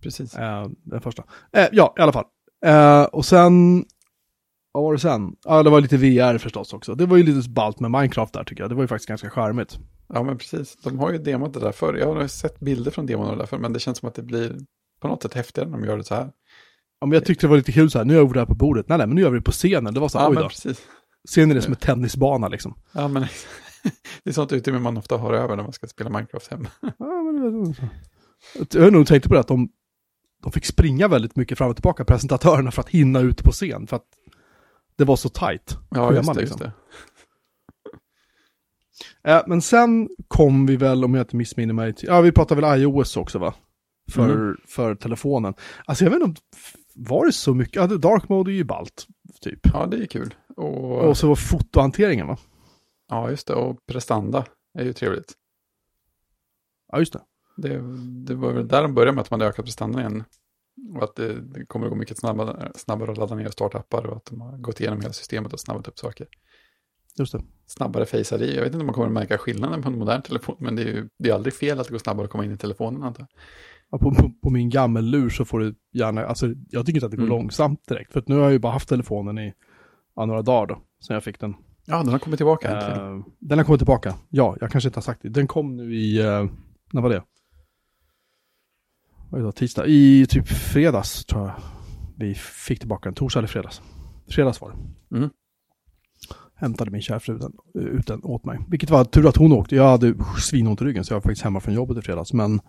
Precis. 0.01 0.35
Eh, 0.35 0.67
den 0.83 1.01
första. 1.01 1.23
Eh, 1.53 1.67
ja, 1.71 1.93
i 1.97 2.01
alla 2.01 2.11
fall. 2.13 2.25
Eh, 2.65 3.03
och 3.03 3.25
sen, 3.25 3.85
vad 4.71 4.83
var 4.83 4.93
det 4.93 4.99
sen? 4.99 5.35
Ja, 5.45 5.63
det 5.63 5.69
var 5.69 5.81
lite 5.81 5.97
VR 5.97 6.37
förstås 6.37 6.73
också. 6.73 6.95
Det 6.95 7.05
var 7.05 7.17
ju 7.17 7.23
lite 7.23 7.49
ballt 7.49 7.79
med 7.79 7.91
Minecraft 7.91 8.33
där 8.33 8.43
tycker 8.43 8.63
jag. 8.63 8.69
Det 8.71 8.75
var 8.75 8.83
ju 8.83 8.87
faktiskt 8.87 9.07
ganska 9.09 9.29
charmigt. 9.29 9.79
Ja, 10.13 10.23
men 10.23 10.37
precis. 10.37 10.77
De 10.83 10.99
har 10.99 11.11
ju 11.11 11.17
demot 11.17 11.53
det 11.53 11.59
där 11.59 11.71
förr. 11.71 11.93
Jag 11.93 12.13
har 12.15 12.27
sett 12.27 12.59
bilder 12.59 12.91
från 12.91 13.05
demon 13.05 13.37
där 13.37 13.45
förr, 13.45 13.57
men 13.57 13.73
det 13.73 13.79
känns 13.79 13.97
som 13.97 14.09
att 14.09 14.15
det 14.15 14.23
blir 14.23 14.55
på 15.01 15.07
något 15.07 15.23
sätt 15.23 15.33
häftigare 15.33 15.69
när 15.69 15.77
de 15.77 15.87
gör 15.87 15.97
det 15.97 16.03
så 16.03 16.15
här. 16.15 16.31
Ja, 16.99 17.07
men 17.07 17.11
jag 17.11 17.25
tyckte 17.25 17.45
det 17.45 17.49
var 17.49 17.57
lite 17.57 17.71
kul 17.71 17.91
så 17.91 17.97
här, 17.97 18.05
nu 18.05 18.13
gör 18.13 18.23
vi 18.25 18.33
det 18.33 18.39
här 18.39 18.45
på 18.45 18.55
bordet. 18.55 18.89
Nej, 18.89 18.97
nej, 18.97 19.07
men 19.07 19.15
nu 19.15 19.21
gör 19.21 19.29
vi 19.29 19.37
det 19.37 19.43
på 19.43 19.51
scenen. 19.51 19.93
Det 19.93 19.99
var 19.99 20.09
så 20.09 20.17
här, 20.19 20.25
Ja, 20.25 20.29
oj 20.29 20.35
då. 20.35 20.49
precis. 20.49 20.81
Scenen 21.27 21.57
är 21.57 21.61
som 21.61 21.73
en 21.73 21.79
tennisbana 21.79 22.47
liksom. 22.47 22.75
Ja, 22.91 23.07
men 23.07 23.25
det 24.23 24.29
är 24.29 24.33
sånt 24.33 24.51
utrymme 24.51 24.79
man 24.79 24.97
ofta 24.97 25.17
har 25.17 25.33
över 25.33 25.55
när 25.55 25.63
man 25.63 25.73
ska 25.73 25.87
spela 25.87 26.09
Minecraft 26.09 26.51
hem. 26.51 26.67
Ja, 26.81 27.21
men. 27.21 27.75
Jag 28.73 28.83
har 28.83 28.91
nog 28.91 29.07
tänkt 29.07 29.27
på 29.27 29.33
det 29.33 29.39
att 29.39 29.47
de, 29.47 29.69
de 30.43 30.51
fick 30.51 30.65
springa 30.65 31.07
väldigt 31.07 31.35
mycket 31.35 31.57
fram 31.57 31.69
och 31.69 31.75
tillbaka, 31.75 32.05
presentatörerna, 32.05 32.71
för 32.71 32.81
att 32.81 32.89
hinna 32.89 33.19
ut 33.19 33.43
på 33.43 33.51
scen. 33.51 33.87
För 33.87 33.95
att 33.95 34.05
det 34.97 35.03
var 35.05 35.15
så 35.15 35.29
tajt. 35.29 35.77
Ja, 35.89 36.13
just 36.13 36.33
det, 36.33 36.39
liksom. 36.41 36.61
just 36.61 36.73
det. 39.23 39.31
Eh, 39.31 39.41
men 39.47 39.61
sen 39.61 40.09
kom 40.27 40.65
vi 40.65 40.75
väl, 40.75 41.05
om 41.05 41.13
jag 41.13 41.23
inte 41.23 41.35
missminner 41.35 41.73
mig, 41.73 41.93
till, 41.93 42.07
ja 42.07 42.21
vi 42.21 42.31
pratade 42.31 42.61
väl 42.61 42.81
iOS 42.81 43.17
också 43.17 43.39
va? 43.39 43.53
För, 44.11 44.29
Mm. 44.29 44.57
för 44.67 44.95
telefonen. 44.95 45.53
Alltså 45.85 46.03
jag 46.03 46.11
vet 46.11 46.15
inte 46.21 46.25
om, 46.25 46.35
var 46.95 47.25
det 47.25 47.31
så 47.31 47.53
mycket? 47.53 47.75
Ja, 47.75 47.87
dark 47.87 48.29
mode 48.29 48.51
är 48.51 48.53
ju 48.53 48.63
ballt, 48.63 49.07
typ. 49.41 49.59
Ja, 49.73 49.85
det 49.85 49.97
är 49.97 50.05
kul. 50.05 50.33
Och, 50.57 50.99
Och 51.01 51.17
så 51.17 51.27
var 51.27 51.35
fotohanteringen 51.35 52.27
va? 52.27 52.37
Ja, 53.11 53.29
just 53.29 53.47
det. 53.47 53.53
Och 53.53 53.85
prestanda 53.85 54.45
är 54.79 54.83
ju 54.85 54.93
trevligt. 54.93 55.33
Ja, 56.91 56.99
just 56.99 57.13
det. 57.13 57.21
Det, 57.57 57.81
det 58.25 58.35
var 58.35 58.53
väl 58.53 58.67
där 58.67 58.81
de 58.81 58.93
började 58.93 59.15
med 59.15 59.21
att 59.21 59.31
man 59.31 59.41
hade 59.41 59.49
ökat 59.49 59.65
prestandan 59.65 60.01
igen. 60.01 60.23
Och 60.95 61.03
att 61.03 61.15
det, 61.15 61.41
det 61.41 61.65
kommer 61.65 61.85
att 61.85 61.91
gå 61.91 61.95
mycket 61.95 62.17
snabbare, 62.17 62.71
snabbare 62.75 63.11
att 63.11 63.17
ladda 63.17 63.35
ner 63.35 63.49
startappar 63.49 64.05
och 64.05 64.17
att 64.17 64.25
de 64.25 64.41
har 64.41 64.57
gått 64.57 64.79
igenom 64.79 65.01
hela 65.01 65.13
systemet 65.13 65.53
och 65.53 65.59
snabbat 65.59 65.87
upp 65.87 65.99
saker. 65.99 66.27
Just 67.17 67.31
det. 67.31 67.43
Snabbare 67.67 68.05
Face 68.05 68.35
ID. 68.35 68.55
Jag 68.55 68.61
vet 68.61 68.65
inte 68.65 68.77
om 68.77 68.85
man 68.85 68.95
kommer 68.95 69.07
att 69.07 69.13
märka 69.13 69.37
skillnaden 69.37 69.81
på 69.81 69.89
en 69.89 69.99
modern 69.99 70.21
telefon, 70.21 70.55
men 70.59 70.75
det 70.75 70.81
är 70.81 70.85
ju 70.85 71.09
det 71.19 71.29
är 71.29 71.33
aldrig 71.33 71.53
fel 71.53 71.79
att 71.79 71.87
det 71.87 71.91
går 71.91 71.99
snabbare 71.99 72.25
att 72.25 72.31
komma 72.31 72.45
in 72.45 72.51
i 72.51 72.57
telefonen 72.57 73.03
antar 73.03 73.21
jag. 73.21 73.29
Ja, 73.89 73.97
på, 73.97 74.15
på, 74.15 74.31
på 74.43 74.49
min 74.49 74.69
gammellur 74.69 75.29
så 75.29 75.45
får 75.45 75.59
du 75.59 75.75
gärna, 75.93 76.25
alltså 76.25 76.47
jag 76.69 76.85
tycker 76.85 76.97
inte 76.97 77.05
att 77.05 77.11
det 77.11 77.17
går 77.17 77.23
Mm. 77.23 77.37
långsamt 77.37 77.87
direkt. 77.87 78.13
För 78.13 78.19
att 78.19 78.27
nu 78.27 78.35
har 78.35 78.43
jag 78.43 78.51
ju 78.51 78.59
bara 78.59 78.73
haft 78.73 78.89
telefonen 78.89 79.37
i 79.39 79.53
ja, 80.15 80.25
några 80.25 80.41
dagar 80.41 80.67
då, 80.67 80.81
sen 81.07 81.13
jag 81.13 81.23
fick 81.23 81.39
den. 81.39 81.55
Ja, 81.91 81.97
den 81.97 82.11
har 82.11 82.19
kommit 82.19 82.39
tillbaka 82.39 82.69
äntligen. 82.69 83.17
Eh, 83.17 83.25
den 83.39 83.57
har 83.57 83.65
kommit 83.65 83.79
tillbaka. 83.79 84.15
Ja, 84.29 84.57
jag 84.59 84.71
kanske 84.71 84.87
inte 84.87 84.97
har 84.97 85.01
sagt 85.01 85.21
det. 85.21 85.29
Den 85.29 85.47
kom 85.47 85.75
nu 85.77 85.95
i, 85.95 86.21
uh, 86.23 86.49
när 86.93 87.01
var 87.01 87.09
det? 87.09 87.23
Vad 89.29 89.43
det, 89.43 89.51
tisdag? 89.51 89.85
I 89.87 90.25
typ 90.29 90.47
fredags 90.47 91.25
tror 91.25 91.47
jag 91.47 91.53
vi 92.17 92.35
fick 92.35 92.79
tillbaka 92.79 93.09
den. 93.09 93.13
Torsdag 93.13 93.39
eller 93.39 93.47
fredags. 93.47 93.81
Fredags 94.29 94.61
var 94.61 94.71
det. 94.71 95.17
Mm. 95.17 95.29
Hämtade 96.55 96.91
min 96.91 97.01
kärfru 97.01 97.37
den, 97.37 97.53
ut 97.73 98.07
den 98.07 98.23
åt 98.23 98.45
mig. 98.45 98.59
Vilket 98.67 98.89
var 98.89 99.05
tur 99.05 99.27
att 99.27 99.37
hon 99.37 99.51
åkte. 99.51 99.75
Jag 99.75 99.89
hade 99.89 100.15
svinont 100.39 100.81
i 100.81 100.85
ryggen 100.85 101.05
så 101.05 101.13
jag 101.13 101.15
var 101.15 101.21
faktiskt 101.21 101.41
hemma 101.41 101.59
från 101.59 101.73
jobbet 101.73 101.97
i 101.97 102.01
fredags. 102.01 102.33
Men 102.33 102.61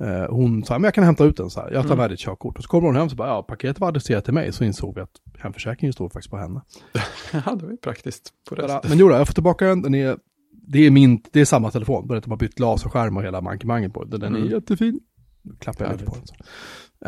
eh, 0.00 0.26
hon 0.30 0.64
sa, 0.64 0.74
men 0.74 0.84
jag 0.84 0.94
kan 0.94 1.04
hämta 1.04 1.24
ut 1.24 1.36
den 1.36 1.50
så 1.50 1.60
här. 1.60 1.70
Jag 1.72 1.82
tar 1.82 1.88
Mm. 1.88 1.98
med 1.98 2.10
ditt 2.10 2.18
körkort. 2.20 2.56
Och 2.58 2.62
så 2.64 2.68
kommer 2.68 2.86
hon 2.88 2.96
hem 2.96 3.04
och 3.04 3.10
så 3.10 3.16
bara, 3.16 3.28
ja 3.28 3.42
paketet 3.42 3.80
var 3.80 3.88
adresserat 3.88 4.24
till 4.24 4.34
mig. 4.34 4.52
Så 4.52 4.64
insåg 4.64 4.94
vi 4.94 5.00
att 5.00 5.10
hemförsäkringen 5.38 5.92
stod 5.92 6.12
faktiskt 6.12 6.30
på 6.30 6.36
henne. 6.36 6.62
Ja, 7.32 7.54
det 7.54 7.64
var 7.64 7.70
ju 7.72 7.76
praktiskt 7.76 8.32
på 8.48 8.54
det 8.54 8.68
sättet. 8.68 8.88
Men 8.90 8.98
jo 8.98 9.10
jag 9.10 9.26
får 9.26 9.34
tillbaka 9.34 9.66
den. 9.66 9.82
den 9.82 9.94
är, 9.94 10.18
det, 10.52 10.78
är 10.86 10.90
min, 10.90 11.22
det 11.32 11.40
är 11.40 11.44
samma 11.44 11.70
telefon, 11.70 12.06
bara 12.06 12.18
att 12.18 12.24
de 12.24 12.30
har 12.30 12.38
bytt 12.38 12.58
laserskärm 12.58 13.16
och 13.16 13.22
hela 13.22 13.40
mankemangen 13.40 13.90
på 13.90 14.04
den. 14.04 14.20
Den 14.20 14.34
är 14.34 14.38
Mm. 14.38 14.50
jättefin. 14.50 15.00
Nu 15.42 15.54
klappar 15.60 15.84
jag 15.84 15.92
lite 15.92 16.04
på 16.04 16.14
den. 16.16 16.26
Så. 16.26 16.34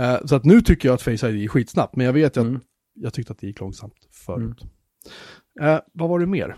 Eh, 0.02 0.18
så 0.26 0.36
att 0.36 0.44
nu 0.44 0.60
tycker 0.60 0.88
jag 0.88 0.94
att 0.94 1.02
Face 1.02 1.28
ID 1.28 1.44
är 1.44 1.48
skitsnabbt, 1.48 1.96
men 1.96 2.06
jag 2.06 2.12
vet 2.12 2.36
ju 2.36 2.40
att 2.40 2.46
Mm. 2.46 2.60
jag 2.94 3.12
tyckte 3.14 3.32
att 3.32 3.38
det 3.38 3.46
gick 3.46 3.60
långsamt 3.60 3.94
förut. 4.26 4.62
Eh, 5.60 5.78
vad 5.92 6.08
var 6.08 6.18
det 6.18 6.26
mer? 6.26 6.56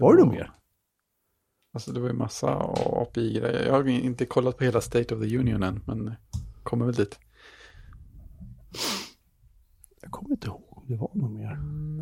Var 0.00 0.16
det 0.16 0.24
något 0.24 0.34
mer? 0.34 0.50
Alltså 1.78 1.92
det 1.92 2.00
var 2.00 2.08
ju 2.08 2.14
massa 2.14 2.48
API-grejer. 2.76 3.66
Jag 3.66 3.72
har 3.72 3.88
inte 3.88 4.26
kollat 4.26 4.58
på 4.58 4.64
hela 4.64 4.80
State 4.80 5.14
of 5.14 5.20
the 5.20 5.38
Union 5.38 5.62
än, 5.62 5.80
men 5.86 6.14
kommer 6.62 6.86
väl 6.86 6.94
dit. 6.94 7.18
Jag 10.02 10.10
kommer 10.10 10.30
inte 10.30 10.46
ihåg 10.46 10.64
om 10.68 10.84
det 10.86 10.96
var 10.96 11.10
något 11.14 11.30
mer. 11.30 11.56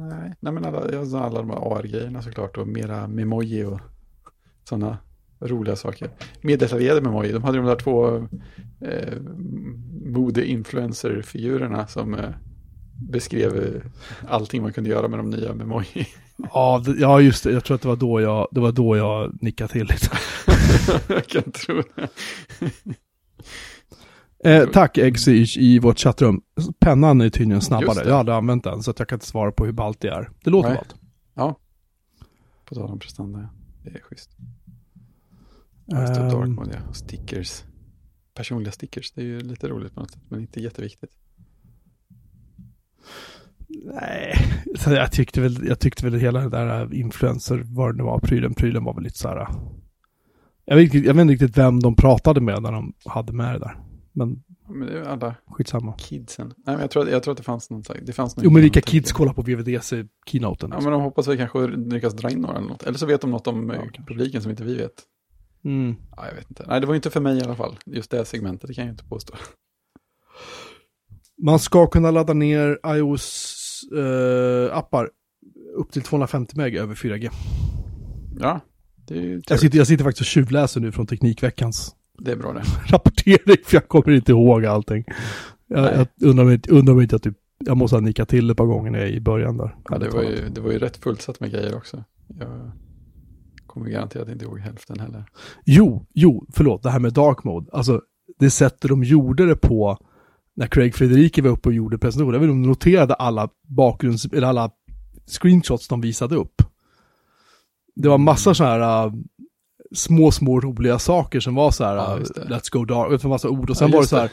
Nej, 0.09 0.33
Nej 0.41 0.53
men 0.53 0.65
alla, 0.65 0.79
alla 1.21 1.39
de 1.39 1.51
här 1.51 1.77
AR-grejerna 1.77 2.23
såklart 2.23 2.59
och 2.59 2.69
mera 2.69 3.09
memoji 3.09 3.65
och 3.65 3.81
sådana 4.65 4.99
roliga 5.41 5.77
saker. 5.77 6.11
Mer 6.41 6.57
detaljerade 6.57 7.01
memoji. 7.01 7.33
De 7.33 7.45
hade 7.45 7.59
de 7.59 7.67
där 7.67 7.77
två 7.77 8.17
eh, 8.81 9.21
mode-influencer-figurerna 10.05 11.87
som 11.87 12.15
eh, 12.15 12.31
beskrev 13.11 13.57
eh, 13.57 13.83
allting 14.29 14.63
man 14.63 14.73
kunde 14.73 14.91
göra 14.91 15.09
med 15.09 15.19
de 15.19 15.31
nya 15.31 15.55
memoji. 15.55 16.07
Ja, 16.37 16.83
det, 16.85 16.95
ja, 16.99 17.21
just 17.21 17.45
det. 17.45 17.53
Jag 17.53 17.65
tror 17.65 17.75
att 17.75 17.83
det 17.83 17.89
var 17.89 17.97
då 17.97 18.21
jag, 18.21 18.49
det 18.51 18.61
var 18.61 18.73
då 18.73 18.97
jag 18.97 19.43
nickade 19.43 19.73
till 19.73 19.87
lite. 19.87 20.11
jag 21.15 21.27
kan 21.27 21.53
tro 21.53 21.83
det. 21.95 22.09
Eh, 24.45 24.69
tack 24.71 24.99
Eggsy 24.99 25.47
i, 25.57 25.79
vårt 25.79 25.99
chattrum. 25.99 26.43
Pennan 26.79 27.21
är 27.21 27.31
tydligen 27.31 27.61
snabbare. 27.63 28.05
Jag 28.05 28.13
har 28.13 28.19
aldrig 28.19 28.37
använt 28.37 28.65
den, 28.65 28.83
så 28.83 28.91
att 28.91 28.99
jag 28.99 29.09
kan 29.09 29.17
inte 29.17 29.27
svara 29.27 29.53
på 29.53 29.65
hur 29.65 29.73
ballt 29.73 30.01
det 30.01 30.09
är. 30.09 30.31
Det 30.45 30.51
låter 30.51 30.69
Nej. 30.69 30.77
ballt. 30.79 30.95
Ja, 31.35 31.59
på 32.65 32.75
tal 32.75 32.91
om 32.91 32.99
prestanda. 32.99 33.49
Det 33.85 33.91
är 33.91 34.01
schysst. 34.01 34.31
Det, 35.87 35.97
Ehm. 35.97 36.29
dark 36.29 36.49
mode, 36.49 36.83
ja. 36.87 36.93
Stickers. 36.93 37.65
Personliga 38.35 38.73
stickers, 38.73 39.13
det 39.13 39.21
är 39.21 39.25
ju 39.25 39.41
lite 39.41 39.69
roligt 39.69 39.95
på 39.95 40.01
något 40.01 40.11
sätt, 40.11 40.23
men 40.29 40.41
inte 40.41 40.61
jätteviktigt. 40.61 41.11
Nej, 43.69 44.35
så 44.79 44.91
jag 44.91 45.13
tyckte 45.13 45.41
väl, 45.41 45.67
jag 45.69 45.79
tyckte 45.81 46.05
väl 46.05 46.21
hela 46.21 46.41
det 46.41 46.49
där 46.49 46.95
influencer, 46.95 47.63
vad 47.67 47.95
det 47.95 47.99
nu 47.99 48.03
var, 48.05 48.19
prylen, 48.19 48.55
prylen 48.55 48.85
var 48.85 48.95
väl 48.95 49.05
lite 49.05 49.19
så 49.19 49.29
här. 49.29 49.49
Jag 50.65 50.77
vet, 50.77 50.95
jag 50.95 51.15
vet 51.15 51.21
inte 51.23 51.33
riktigt 51.33 51.59
vem 51.59 51.81
de 51.81 51.97
pratade 51.97 52.41
med 52.41 52.63
när 52.63 52.73
de 52.73 52.93
hade 53.05 53.33
med 53.33 53.55
det 53.55 53.59
där. 53.59 53.81
Men 54.13 54.43
Men 54.69 54.81
det 54.89 54.99
är 54.99 55.03
alla 55.03 55.35
skitsamma. 55.47 55.93
kidsen. 55.99 56.47
Nej, 56.47 56.55
men 56.67 56.81
jag 56.81 56.91
tror, 56.91 57.03
att- 57.03 57.11
jag 57.13 57.23
tror 57.23 57.33
att 57.33 57.39
det 57.39 57.45
fanns 57.45 57.71
någon. 57.71 57.83
Det 58.03 58.13
fanns 58.13 58.37
någon 58.37 58.45
Jo 58.45 58.51
men 58.51 58.63
vilka 58.63 58.81
kids 58.81 59.13
kollar 59.13 59.33
på 59.33 59.43
VVDC-keynoten? 59.43 60.71
Ja, 60.73 60.81
men 60.83 60.93
de 60.93 61.03
hoppas 61.03 61.29
väl 61.29 61.37
kanske 61.37 61.67
lyckas 61.67 62.15
dra 62.15 62.31
in 62.31 62.39
några 62.41 62.57
eller 62.59 62.69
något. 62.69 62.83
Eller 62.83 62.99
så 62.99 63.07
vet 63.07 63.21
de 63.21 63.31
något 63.31 63.47
om 63.47 63.69
Ja, 63.71 63.75
eh, 63.75 64.05
publiken 64.07 64.43
som 64.43 64.51
inte 64.51 64.65
vi 64.65 64.75
vet. 64.77 64.93
Mm. 65.65 65.95
Ja, 66.17 66.27
jag 66.29 66.35
vet 66.35 66.51
inte. 66.51 66.65
Nej, 66.69 66.81
det 66.81 66.87
var 66.87 66.95
inte 66.95 67.11
för 67.11 67.21
mig 67.21 67.39
i 67.39 67.43
alla 67.43 67.55
fall. 67.57 67.77
Just 67.87 68.11
det 68.11 68.25
segmentet, 68.25 68.69
det 68.69 68.75
kan 68.75 68.85
jag 68.87 68.93
inte 68.93 69.05
påstå. 69.05 69.35
Man 71.43 71.59
ska 71.59 71.87
kunna 71.87 72.11
ladda 72.11 72.33
ner 72.33 72.79
iOS-appar 73.93 75.09
upp 75.77 75.93
till 75.93 76.03
250 76.03 76.57
meg 76.57 76.77
över 76.77 76.95
4G. 76.95 77.31
Ja, 78.41 78.61
det 79.09 79.15
är 79.19 79.23
ju 79.23 79.43
Jag 79.49 79.61
sitter, 79.61 79.79
jag 79.79 79.87
sitter 79.87 80.05
faktiskt 80.05 80.21
och 80.21 80.27
tjuvläser 80.27 80.81
nu 80.81 80.93
från 80.93 81.07
Teknikveckans 81.07 81.95
Det 82.19 82.33
är 82.33 82.37
bra 82.37 82.53
det. 82.53 82.63
rapportering, 82.93 83.57
för 83.65 83.77
jag 83.77 83.89
kommer 83.89 84.11
inte 84.11 84.33
ihåg 84.33 84.67
allting. 84.67 85.05
Jag, 85.67 85.85
jag 85.97 86.07
undrar 86.31 86.53
inte- 86.53 86.71
undrar 86.71 86.95
om 86.95 87.01
inte 87.01 87.15
jag 87.15 87.23
typ, 87.23 87.37
jag 87.59 87.77
måste 87.77 87.97
ha 87.97 88.01
nickat 88.01 88.29
till 88.29 88.51
ett 88.51 88.57
par 88.57 88.67
gånger 88.67 89.07
i 89.07 89.21
början 89.21 89.57
där. 89.57 89.77
Ja, 89.91 89.99
det, 89.99 90.09
var 90.09 90.23
ju, 90.23 90.49
det 90.49 90.61
var 90.61 90.73
ju 90.73 90.79
rätt 90.79 90.97
fullsatt 90.97 91.41
med 91.41 91.51
grejer 91.51 91.77
också. 91.77 92.05
Jag 92.39 92.71
kommer 93.67 93.91
garanterat 93.91 94.29
inte 94.29 94.45
ihåg 94.45 94.59
hälften 94.61 95.01
heller. 95.01 95.25
Jo, 95.65 96.07
jo, 96.15 96.47
förlåt, 96.53 96.83
det 96.83 96.91
här 96.91 96.99
med 97.01 97.13
dark 97.13 97.45
mode. 97.45 97.71
Alltså, 97.73 98.01
det 98.39 98.51
sättet 98.51 98.89
de 98.89 99.05
gjorde 99.05 99.47
det 99.47 99.57
på 99.57 99.99
när 100.57 100.67
Craig 100.67 100.95
Federiki 100.95 101.41
var 101.41 101.51
uppe 101.51 101.69
och 101.69 101.75
gjorde 101.75 101.99
presentationen. 101.99 102.35
Jag 102.35 102.41
vet 102.41 102.47
inte 102.47 102.53
om 102.53 102.63
de 102.63 102.69
noterade 102.69 103.15
alla 103.15 103.49
bakgrunds, 103.69 104.25
eller 104.25 104.47
alla 104.47 104.71
screenshots 105.27 105.89
de 105.89 106.01
visade 106.01 106.37
upp. 106.37 106.63
Det 107.97 108.09
var 108.09 108.19
massa 108.19 108.55
sådana 108.55 108.75
här 108.75 109.07
äh, 109.07 109.13
små, 109.95 110.31
små 110.31 110.61
roliga 110.61 110.99
saker 110.99 111.41
som 111.41 111.55
var 111.55 111.71
så 111.71 111.85
här, 111.85 111.97
Ja, 111.97 112.19
äh, 112.19 112.23
let's 112.23 112.73
go 112.73 112.85
dark, 112.85 113.13
och 113.13 113.21
så 113.21 113.29
massa 113.29 113.49
ord. 113.49 113.71
Och 113.71 113.77
sen 113.77 113.91
Ja, 113.91 113.97
var 113.97 114.03
det 114.03 114.09
så 114.09 114.17
här, 114.17 114.31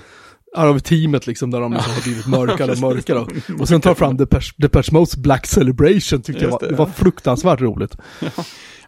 här 0.55 0.67
har 0.67 0.73
vi 0.73 0.79
teamet 0.79 1.27
liksom 1.27 1.51
där 1.51 1.61
de 1.61 1.73
liksom 1.73 1.93
har 1.93 2.01
blivit 2.01 2.27
mörkare 2.27 2.71
och 2.71 2.79
mörkare. 2.81 3.25
Och 3.59 3.67
sen 3.67 3.81
tar 3.81 3.93
fram 3.93 4.17
Depeche, 4.17 4.53
Depeche 4.57 4.89
Modes 4.91 5.15
Black 5.15 5.45
Celebration 5.45 6.21
tyckte 6.21 6.43
jag 6.43 6.51
var, 6.51 6.59
det, 6.59 6.75
var 6.75 6.85
ja. 6.87 6.91
fruktansvärt 6.91 7.61
roligt. 7.61 7.97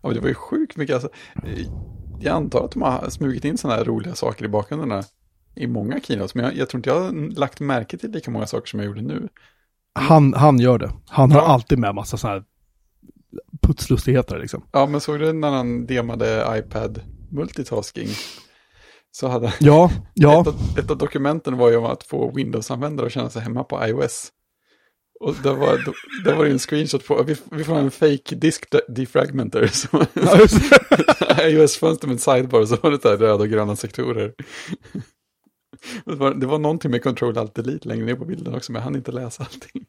Ja, 0.02 0.10
men 0.10 0.16
det 0.16 0.22
var 0.22 0.28
ju 0.28 0.36
sjukt 0.36 0.78
mycket. 0.78 0.94
Alltså, 0.94 1.10
eh, 1.44 1.68
jag 2.20 2.36
antar 2.36 2.66
att 2.66 2.72
de 2.72 2.82
har 2.82 3.10
smugit 3.10 3.46
in 3.46 3.58
sådana 3.58 3.78
här 3.78 3.86
roliga 3.86 4.16
saker 4.16 4.46
i 4.46 4.48
bakgrunderna 4.48 5.04
i 5.56 5.68
många 5.68 6.00
keynotes, 6.00 6.36
men 6.36 6.46
jag, 6.46 6.56
jag 6.58 6.70
tror 6.70 6.80
inte 6.80 6.90
jag 6.90 7.00
har 7.00 7.36
lagt 7.40 7.60
märke 7.60 7.98
till 7.98 8.12
lika 8.12 8.32
många 8.32 8.48
saker 8.48 8.68
som 8.68 8.80
jag 8.80 8.88
gjorde 8.88 9.02
nu. 9.02 9.28
Han, 10.00 10.34
han 10.34 10.60
gör 10.60 10.78
det. 10.78 10.92
Han 11.10 11.32
har 11.32 11.42
Ja. 11.42 11.48
alltid 11.48 11.80
med 11.80 11.96
massa 11.96 12.18
sådana 12.18 12.36
här 12.40 12.46
putslustigheter 13.62 14.40
liksom. 14.40 14.64
Ja, 14.72 14.86
men 14.86 15.02
såg 15.02 15.20
du 15.20 15.34
när 15.34 15.50
han 15.52 15.86
demade 15.86 16.46
iPad 16.60 17.02
multitasking? 17.32 18.08
Så 19.12 19.28
hade 19.28 19.54
Ja, 19.60 19.92
ja. 20.14 20.42
ett, 20.42 20.48
av, 20.48 20.56
ett 20.80 20.92
av 20.92 20.98
dokumenten 20.98 21.58
var 21.58 21.70
ju 21.70 21.76
om 21.78 21.86
att 21.86 22.04
få 22.04 22.32
Windows-användare 22.36 23.06
att 23.08 23.14
känna 23.14 23.30
sig 23.30 23.42
hemma 23.42 23.64
på 23.64 23.88
iOS. 23.88 24.32
Och 25.20 25.36
det 25.44 25.54
var, 25.54 25.78
då, 25.86 25.94
då 26.26 26.36
var 26.36 26.46
det 26.46 26.52
en 26.52 26.60
screenshot 26.60 27.08
på, 27.08 27.24
vi, 27.24 27.36
vi 27.52 27.64
får 27.64 27.76
en 27.76 27.92
fake 27.92 28.36
disk 28.36 28.72
de- 28.72 28.94
defragmenter. 28.94 29.62
IOS-fönster 31.50 32.08
med 32.08 32.14
en 32.14 32.20
sidebar 32.20 32.66
så 32.66 32.76
var 32.76 32.92
det 32.92 33.04
här 33.04 33.18
röda 33.18 33.34
och 33.44 33.50
gröna 33.50 33.76
sektorer. 33.76 34.34
Det 36.06 36.16
var, 36.16 36.34
det 36.34 36.46
var 36.48 36.60
någonting 36.60 36.92
med 36.92 37.04
control 37.04 37.38
alt 37.38 37.56
delete 37.56 37.88
längre 37.88 38.06
ner 38.06 38.16
på 38.16 38.26
bilden 38.26 38.56
också, 38.56 38.72
men 38.72 38.80
jag 38.80 38.84
hann 38.84 38.96
inte 38.96 39.12
läsa 39.12 39.44
allting. 39.44 39.86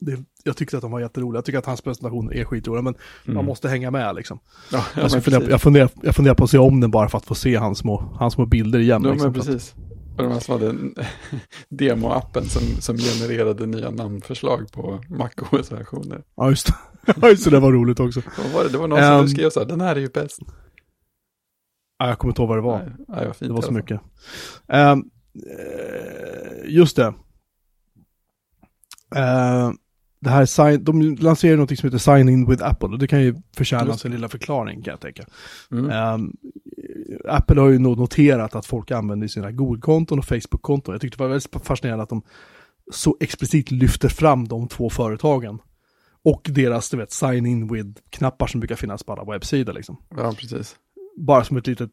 det. 0.00 0.18
Jag 0.44 0.56
tyckte 0.56 0.76
att 0.76 0.82
de 0.82 0.90
var 0.90 1.00
jätteroliga. 1.00 1.38
Jag 1.38 1.44
tycker 1.44 1.58
att 1.58 1.66
hans 1.66 1.80
presentationer 1.80 2.34
är 2.34 2.44
skitroliga, 2.44 2.82
men 2.82 2.94
man 3.24 3.34
Mm. 3.36 3.46
måste 3.46 3.68
hänga 3.68 3.90
med 3.90 4.14
liksom. 4.14 4.38
Ja, 4.72 4.84
ja, 4.94 5.00
jag, 5.00 5.10
ska 5.10 5.16
men 5.16 5.22
fundera, 5.22 5.40
precis. 5.40 5.50
jag, 5.50 5.60
funderar, 5.62 5.90
jag 6.02 6.14
funderar 6.16 6.34
på 6.34 6.44
att 6.44 6.50
se 6.50 6.58
om 6.58 6.80
den 6.80 6.90
bara 6.90 7.08
för 7.08 7.18
att 7.18 7.26
få 7.26 7.34
se 7.34 7.56
hans 7.56 7.78
små, 7.78 7.96
hans 8.18 8.34
små 8.34 8.46
bilder 8.46 8.78
igen. 8.78 9.02
Ja, 9.04 9.10
liksom, 9.12 9.32
men 9.32 9.40
att- 9.40 9.46
precis. 9.46 9.74
Och 10.18 10.22
de 10.22 10.40
som 10.40 10.52
hade 10.52 10.68
en 10.70 10.94
demo-appen 11.68 12.42
som, 12.48 12.62
som 12.80 12.96
genererade 12.98 13.66
nya 13.66 13.90
namnförslag 13.90 14.72
på 14.72 15.00
MacOS-versioner. 15.08 16.22
Ja, 16.36 16.50
just 16.50 16.66
det. 16.66 16.74
Ja, 17.22 17.28
just 17.28 17.44
det. 17.44 17.50
Det 17.50 17.60
var 17.60 17.72
roligt 17.72 18.00
också. 18.00 18.22
Vad 18.42 18.52
var 18.52 18.64
det? 18.64 18.68
Det 18.70 18.78
var 18.78 18.88
någon 18.88 18.98
Ehm. 18.98 19.18
som 19.18 19.28
skrev 19.28 19.50
så 19.50 19.60
här, 19.60 19.66
den 19.66 19.80
här 19.80 19.96
är 19.96 20.00
ju 20.00 20.08
bäst. 20.08 20.38
Ja, 21.98 22.08
jag 22.08 22.18
kommer 22.18 22.30
inte 22.30 22.42
ihåg 22.42 22.48
vad 22.48 22.58
det 22.58 22.62
var. 22.62 22.78
Nej, 22.78 22.92
nej, 23.08 23.26
vad 23.26 23.36
fint 23.36 23.48
Det 23.48 23.54
var 23.54 23.62
så 23.62 23.72
mycket. 23.72 24.00
Eh, 24.68 24.96
just 26.64 26.96
det. 26.96 27.14
Eh, 29.16 29.70
det 30.20 30.30
här 30.30 30.46
sign, 30.46 30.84
de 30.84 31.02
lanserar 31.02 31.56
något 31.56 31.78
som 31.78 31.86
heter 31.86 31.98
Sign 31.98 32.28
In 32.28 32.50
with 32.50 32.64
Apple 32.64 32.88
och 32.88 32.98
det 32.98 33.06
kan 33.06 33.22
ju 33.22 33.34
förtjäna 33.56 33.86
Just 33.86 34.00
sin 34.00 34.12
lilla 34.12 34.28
förklaring 34.28 34.82
kan 34.82 34.90
jag 34.90 35.00
tänka. 35.00 35.24
Mm. 35.70 35.90
Ehm, 35.90 36.32
Apple 37.28 37.60
har 37.60 37.68
ju 37.68 37.78
nog 37.78 37.98
noterat 37.98 38.54
att 38.54 38.66
folk 38.66 38.90
använder 38.90 39.28
sina 39.28 39.52
Google-konton 39.52 40.18
och 40.18 40.24
Facebook-konton. 40.24 40.94
Jag 40.94 41.00
tyckte 41.00 41.18
det 41.18 41.24
var 41.24 41.28
väldigt 41.28 41.66
fascinerande 41.66 42.02
att 42.02 42.08
de 42.08 42.22
så 42.92 43.16
explicit 43.20 43.70
lyfter 43.70 44.08
fram 44.08 44.48
de 44.48 44.68
två 44.68 44.90
företagen. 44.90 45.58
Och 46.22 46.46
deras, 46.50 46.90
du 46.90 46.96
vet, 46.96 47.12
sign 47.12 47.46
in 47.46 47.68
with-knappar 47.68 48.46
som 48.46 48.60
brukar 48.60 48.76
finnas 48.76 49.02
på 49.02 49.12
alla 49.12 49.32
webbsidor 49.32 49.72
liksom. 49.72 49.96
Ja, 50.16 50.32
precis. 50.32 50.76
Bara 51.16 51.44
som 51.44 51.56
ett 51.56 51.66
litet, 51.66 51.90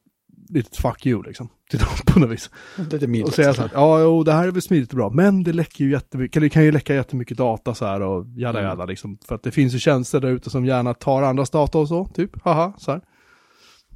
litet 0.50 0.75
fuck 0.75 1.06
you 1.06 1.24
liksom. 1.24 1.50
Till 1.70 1.80
dem 1.80 1.88
på 2.06 2.20
något 2.20 2.30
vis. 2.30 2.50
Lite 2.92 3.08
milt. 3.08 3.27
Och 3.27 3.34
säga 3.34 3.53
så 3.53 3.62
här, 3.62 3.72
ja, 3.74 4.01
jo, 4.01 4.24
det 4.24 4.34
här 4.34 4.48
är 4.48 4.51
väl 4.51 4.62
smidigt 4.62 4.89
och 4.89 4.98
bra, 4.98 5.10
men 5.10 5.44
det 5.44 5.53
läcker 5.53 5.84
ju 5.86 5.92
jättemycket, 5.92 6.42
det 6.42 6.50
kan 6.50 6.63
ju 6.63 6.72
läcka 6.72 6.96
jättemycket 6.96 7.38
data 7.38 7.75
så 7.75 7.86
här 7.86 8.01
och 8.01 8.25
jada 8.36 8.60
Mm. 8.60 8.70
jada 8.70 8.86
liksom. 8.86 9.18
För 9.27 9.36
att 9.36 9.44
det 9.44 9.51
finns 9.51 9.74
ju 9.74 9.80
tjänster 9.80 10.20
där 10.20 10.30
ute 10.30 10.50
som 10.50 10.65
gärna 10.65 10.94
tar 10.94 11.22
andras 11.22 11.50
data 11.50 11.77
och 11.77 11.88
så, 11.88 12.06
typ, 12.06 12.44
haha, 12.44 12.74
så 12.77 12.92
här. 12.92 13.01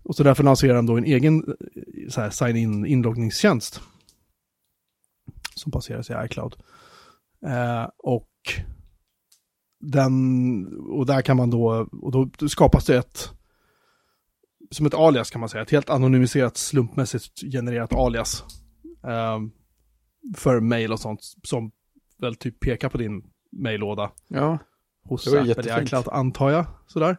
Och 0.03 0.15
så 0.15 0.24
därför 0.24 0.43
lanserar 0.43 0.75
de 0.75 0.86
då 0.86 0.98
en 0.98 1.05
egen 1.05 1.43
eh, 1.48 2.10
så 2.10 2.22
här, 2.22 2.29
sign-in 2.29 2.86
inloggningstjänst. 2.86 3.81
Som 5.55 5.69
baseras 5.69 6.10
i 6.10 6.13
iCloud. 6.25 6.55
Eh, 7.46 7.89
och 7.98 8.29
den, 9.79 10.67
och 10.89 11.05
där 11.05 11.22
kan 11.22 11.38
man 11.38 11.50
då, 11.50 11.88
och 12.01 12.12
då 12.12 12.48
skapas 12.48 12.86
det 12.86 12.98
ett, 12.98 13.31
som 14.71 14.86
ett 14.86 14.93
alias 14.93 15.29
kan 15.31 15.39
man 15.39 15.50
säga, 15.50 15.62
ett 15.62 15.71
helt 15.71 15.89
anonymiserat 15.89 16.57
slumpmässigt 16.57 17.41
genererat 17.51 17.93
alias. 17.93 18.43
eh, 19.03 19.39
för 20.36 20.59
mail 20.59 20.91
och 20.91 21.00
sånt 21.00 21.19
som 21.43 21.71
väl 22.19 22.36
typ 22.36 22.59
pekar 22.59 22.89
på 22.89 22.97
din 22.97 23.24
maillåda 23.51 24.12
Ja, 24.27 24.57
hos 25.03 25.24
Det 25.24 25.29
var 25.31 25.38
Apple 25.38 25.45
i 25.45 25.50
jättefint. 25.57 25.88
iCloud 25.88 26.07
antar 26.12 26.50
jag. 26.51 26.65
Sådär. 26.88 27.17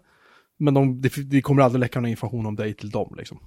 Men 0.59 0.75
de, 0.75 1.01
det, 1.01 1.17
det 1.31 1.43
kommer 1.43 1.63
aldrig 1.63 1.81
läcka 1.81 2.01
någon 2.01 2.11
information 2.11 2.47
om 2.47 2.57
dig 2.57 2.75
till 2.75 2.91
dem 2.91 3.15
liksom. 3.19 3.39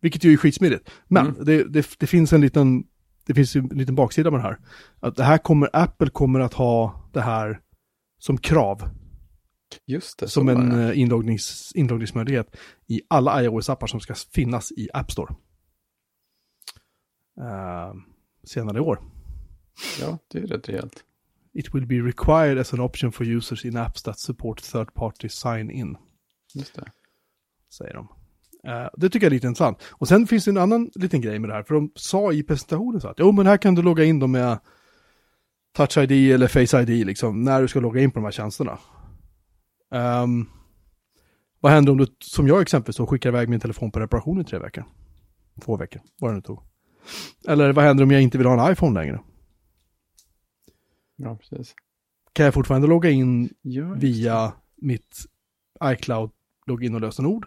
Vilket 0.00 0.24
ju 0.24 0.32
är 0.32 0.36
skitsmidigt. 0.36 0.90
Men 1.08 1.26
Mm. 1.26 1.44
det, 1.44 1.64
det, 1.64 1.86
det 1.98 2.06
finns 2.06 2.32
en 2.32 2.40
liten, 2.40 2.84
det 3.26 3.34
finns 3.34 3.56
en 3.56 3.66
liten 3.68 3.94
baksida 3.94 4.30
med 4.30 4.40
det 4.40 4.44
här. 4.44 4.58
Att 5.00 5.16
det 5.16 5.24
här 5.24 5.38
kommer, 5.38 5.70
Apple 5.72 6.10
kommer 6.10 6.40
att 6.40 6.54
ha 6.54 7.08
det 7.12 7.20
här 7.20 7.60
som 8.18 8.38
krav, 8.38 8.82
just 9.86 10.18
det. 10.18 10.28
som 10.28 10.48
en 10.48 10.80
eh, 10.80 11.00
inloggnings, 11.00 11.72
inloggningsmöjlighet 11.74 12.56
i 12.86 13.00
alla 13.08 13.42
iOS-appar 13.42 13.86
som 13.86 14.00
ska 14.00 14.14
finnas 14.14 14.72
i 14.72 14.88
App 14.92 15.10
Store. 15.12 15.34
Eh, 17.40 17.94
senare 18.44 18.78
i 18.78 18.80
år. 18.80 19.02
Ja, 20.00 20.18
det 20.28 20.38
är 20.38 20.46
rätt 20.46 20.68
rejält. 20.68 21.04
It 21.52 21.74
will 21.74 21.86
be 21.86 21.94
required 21.94 22.58
as 22.58 22.74
an 22.74 22.80
option 22.80 23.12
for 23.12 23.26
users 23.26 23.64
in 23.64 23.76
apps 23.76 24.02
that 24.02 24.18
support 24.18 24.62
third 24.62 24.94
party 24.94 25.28
sign-in. 25.28 25.96
Just 26.54 26.74
det. 26.74 26.84
säger 27.70 27.94
de. 27.94 28.08
Eh, 28.66 28.88
det 28.96 29.08
tycker 29.08 29.26
jag 29.26 29.30
är 29.30 29.34
lite 29.34 29.46
intressant. 29.46 29.82
Och 29.88 30.08
sen 30.08 30.26
finns 30.26 30.44
det 30.44 30.50
en 30.50 30.58
annan 30.58 30.90
liten 30.94 31.20
grej 31.20 31.38
med 31.38 31.50
det 31.50 31.54
här, 31.54 31.62
för 31.62 31.74
de 31.74 31.92
sa 31.94 32.32
i 32.32 32.42
presentationen 32.42 33.00
så 33.00 33.08
att 33.08 33.18
jo 33.18 33.32
men 33.32 33.46
här 33.46 33.56
kan 33.56 33.74
du 33.74 33.82
logga 33.82 34.04
in 34.04 34.18
dem 34.18 34.32
med 34.32 34.58
Touch 35.76 35.98
ID 35.98 36.32
eller 36.32 36.48
Face 36.48 36.82
ID 36.82 37.06
liksom, 37.06 37.42
när 37.42 37.62
du 37.62 37.68
ska 37.68 37.80
logga 37.80 38.00
in 38.00 38.10
på 38.10 38.18
de 38.18 38.24
här 38.24 38.32
tjänsterna. 38.32 38.78
Ehm, 39.90 40.46
vad 41.60 41.72
händer 41.72 41.92
om 41.92 41.98
du, 41.98 42.06
som 42.18 42.48
jag 42.48 42.62
exempelvis, 42.62 42.96
då 42.96 43.06
skickar 43.06 43.28
iväg 43.28 43.48
min 43.48 43.60
telefon 43.60 43.90
på 43.90 44.00
reparation 44.00 44.40
i 44.40 44.44
tre 44.44 44.58
veckor? 44.58 44.84
Två 45.64 45.76
veckor, 45.76 46.02
vad 46.20 46.30
det 46.30 46.34
nu 46.34 46.42
tog. 46.42 46.62
Eller 47.48 47.72
vad 47.72 47.84
händer 47.84 48.04
om 48.04 48.10
jag 48.10 48.22
inte 48.22 48.38
vill 48.38 48.46
ha 48.46 48.66
en 48.66 48.72
iPhone 48.72 49.00
längre? 49.00 49.20
Ja, 51.16 51.36
precis. 51.36 51.74
Kan 52.32 52.44
jag 52.44 52.54
fortfarande 52.54 52.88
logga 52.88 53.10
in 53.10 53.50
Ja, 53.62 53.94
via 53.94 54.52
mitt 54.76 55.24
iCloud 55.84 56.30
login 56.66 56.94
och 56.94 57.00
lösenord? 57.00 57.46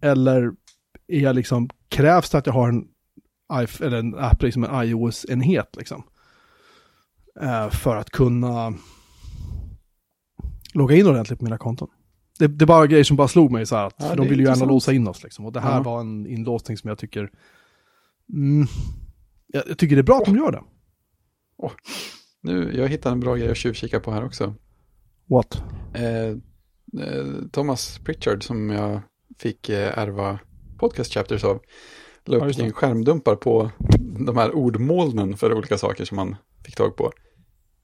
Eller 0.00 0.52
är 1.06 1.20
jag 1.20 1.36
liksom, 1.36 1.68
krävs 1.88 2.30
det 2.30 2.38
att 2.38 2.46
jag 2.46 2.52
har 2.52 2.68
en, 2.68 2.88
eller 3.80 3.98
en 3.98 4.14
app, 4.14 4.42
liksom 4.42 4.64
en 4.64 4.84
iOS-enhet 4.84 5.76
liksom? 5.76 6.02
Eh, 7.40 7.70
för 7.70 7.96
att 7.96 8.10
kunna 8.10 8.74
logga 10.74 10.96
in 10.96 11.06
ordentligt 11.06 11.38
på 11.38 11.44
mina 11.44 11.58
konton. 11.58 11.88
Det, 12.38 12.46
det 12.46 12.64
är 12.64 12.66
bara 12.66 12.86
grejer 12.86 13.04
som 13.04 13.16
bara 13.16 13.28
slog 13.28 13.50
mig 13.50 13.66
så 13.66 13.76
här, 13.76 13.86
att 13.86 13.94
Ja, 13.98 14.14
de 14.14 14.28
vill 14.28 14.40
ju 14.40 14.44
gärna 14.46 14.64
låsa 14.64 14.92
in 14.92 15.08
oss 15.08 15.22
liksom. 15.22 15.44
Och 15.46 15.52
det 15.52 15.60
här 15.60 15.76
Ja. 15.76 15.82
var 15.82 16.00
en 16.00 16.26
inlåsning 16.26 16.76
som 16.76 16.88
jag 16.88 16.98
tycker, 16.98 17.30
mm, 18.32 18.66
jag, 19.46 19.62
jag 19.68 19.78
tycker 19.78 19.96
det 19.96 20.00
är 20.00 20.04
bra 20.04 20.16
att 20.18 20.24
de 20.24 20.36
gör 20.36 20.52
det. 20.52 20.62
Nu, 22.42 22.72
jag 22.76 22.88
hittade 22.88 23.12
en 23.12 23.20
bra 23.20 23.34
grej 23.36 23.50
att 23.50 23.56
tjuvkika 23.56 24.00
på 24.00 24.12
här 24.12 24.24
också. 24.24 24.54
What? 25.28 25.62
Eh, 25.94 26.28
eh, 27.04 27.26
Thomas 27.52 27.98
Pritchard 27.98 28.42
som 28.44 28.70
jag 28.70 29.00
fick 29.38 29.68
eh, 29.68 29.98
ärva 29.98 30.38
podcast 30.78 31.12
chapters 31.12 31.44
av. 31.44 31.60
La 32.24 32.36
upp 32.36 32.74
skärmdumpar 32.74 33.36
på 33.36 33.70
de 34.26 34.36
här 34.36 34.54
ordmolnen 34.54 35.36
för 35.36 35.54
olika 35.54 35.78
saker 35.78 36.04
som 36.04 36.16
man 36.16 36.36
fick 36.64 36.76
tag 36.76 36.96
på. 36.96 37.12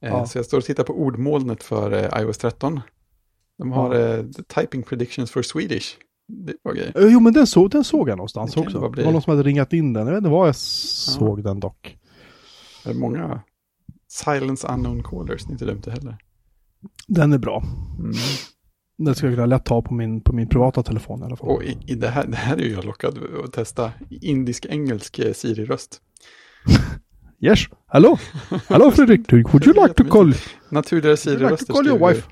Eh, 0.07 0.13
Ja. 0.13 0.27
Så 0.27 0.39
jag 0.39 0.45
står 0.45 0.59
och 0.59 0.65
tittar 0.65 0.85
på 0.85 0.93
ordmolnet 0.93 1.63
för 1.63 1.93
eh, 1.93 2.23
iOS 2.23 2.39
13. 2.39 2.81
De 3.59 3.73
har 3.73 3.95
Ja. 3.95 4.17
eh, 4.17 4.25
typing 4.55 4.83
predictions 4.83 5.31
for 5.31 5.43
Swedish. 5.43 5.97
Det 6.29 6.55
var 6.63 6.73
grejer. 6.75 6.93
Eh, 6.99 7.13
Jo 7.13 7.21
men 7.21 7.33
den, 7.33 7.47
så, 7.47 7.69
den 7.69 7.85
såg 7.85 8.09
jag 8.09 8.17
någonstans 8.17 8.55
Det 8.55 8.61
också. 8.61 8.89
Det 8.89 9.05
var 9.05 9.13
någon 9.13 9.23
som 9.23 9.31
hade 9.31 9.43
ringat 9.43 9.73
in 9.73 9.93
den. 9.93 10.07
Jag 10.07 10.13
vet 10.15 10.19
inte 10.19 10.31
var 10.31 10.47
jag 10.47 10.57
såg 10.57 11.43
den 11.45 11.61
dock. 11.61 11.99
Det 12.85 12.91
är 12.91 12.95
många 12.95 13.41
silence 14.09 14.69
unknown 14.69 15.03
callers, 15.03 15.45
det 15.45 15.51
är 15.51 15.53
inte 15.53 15.65
dumt 15.65 15.81
det 15.85 15.91
heller. 15.91 16.17
Den 17.07 17.33
är 17.33 17.39
bra. 17.39 17.63
Mm. 17.99 18.13
Den 18.99 19.15
ska 19.15 19.27
jag 19.27 19.35
kunna 19.35 19.47
lätt 19.47 19.65
ta 19.65 19.83
på 19.83 19.95
min, 19.95 20.21
på 20.21 20.33
min 20.33 20.49
privata 20.49 20.83
telefon 20.83 21.21
i 21.23 21.25
alla 21.25 21.37
fall. 21.37 21.49
Och 21.49 21.65
i, 21.65 21.79
i 21.87 21.95
det, 21.95 22.09
här, 22.09 22.27
det 22.27 22.37
här 22.37 22.57
är 22.57 22.61
ju 22.63 22.73
jag 22.73 22.85
lockad 22.85 23.19
att 23.45 23.53
testa. 23.53 23.93
Indisk-engelsk 24.11 25.21
Siri-röst. 25.35 26.01
Yes, 27.47 27.69
hello, 27.87 28.19
hello 28.69 28.91
Fredrik, 28.91 29.33
would 29.53 29.67
you 29.67 29.83
like 29.83 29.95
to 29.95 30.05
call, 30.05 30.33
Naturligare 30.69 31.17
you 31.27 31.49
like 31.49 31.89
your 31.89 32.09
wife? 32.09 32.29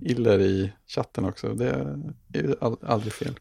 Iller 0.00 0.40
i 0.40 0.72
chatten 0.86 1.24
också. 1.24 1.54
Det 1.54 1.68
är 1.68 2.42
ju 2.42 2.54
all, 2.60 2.76
aldrig 2.82 3.12
fel. 3.12 3.38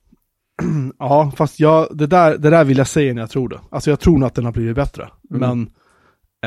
Ja, 0.99 1.31
fast 1.35 1.59
jag, 1.59 1.97
det, 1.97 2.07
där, 2.07 2.37
det 2.37 2.49
där 2.49 2.63
vill 2.63 2.77
jag 2.77 2.87
säga 2.87 3.13
när 3.13 3.21
jag 3.21 3.29
tror 3.29 3.49
det. 3.49 3.59
Alltså 3.71 3.89
jag 3.89 3.99
tror 3.99 4.17
nog 4.17 4.27
att 4.27 4.35
den 4.35 4.45
har 4.45 4.51
blivit 4.51 4.75
bättre. 4.75 5.09
Mm. 5.31 5.39
Men 5.39 5.71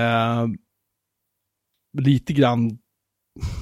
eh, 0.05 0.47
lite 1.99 2.33
grann, 2.33 2.79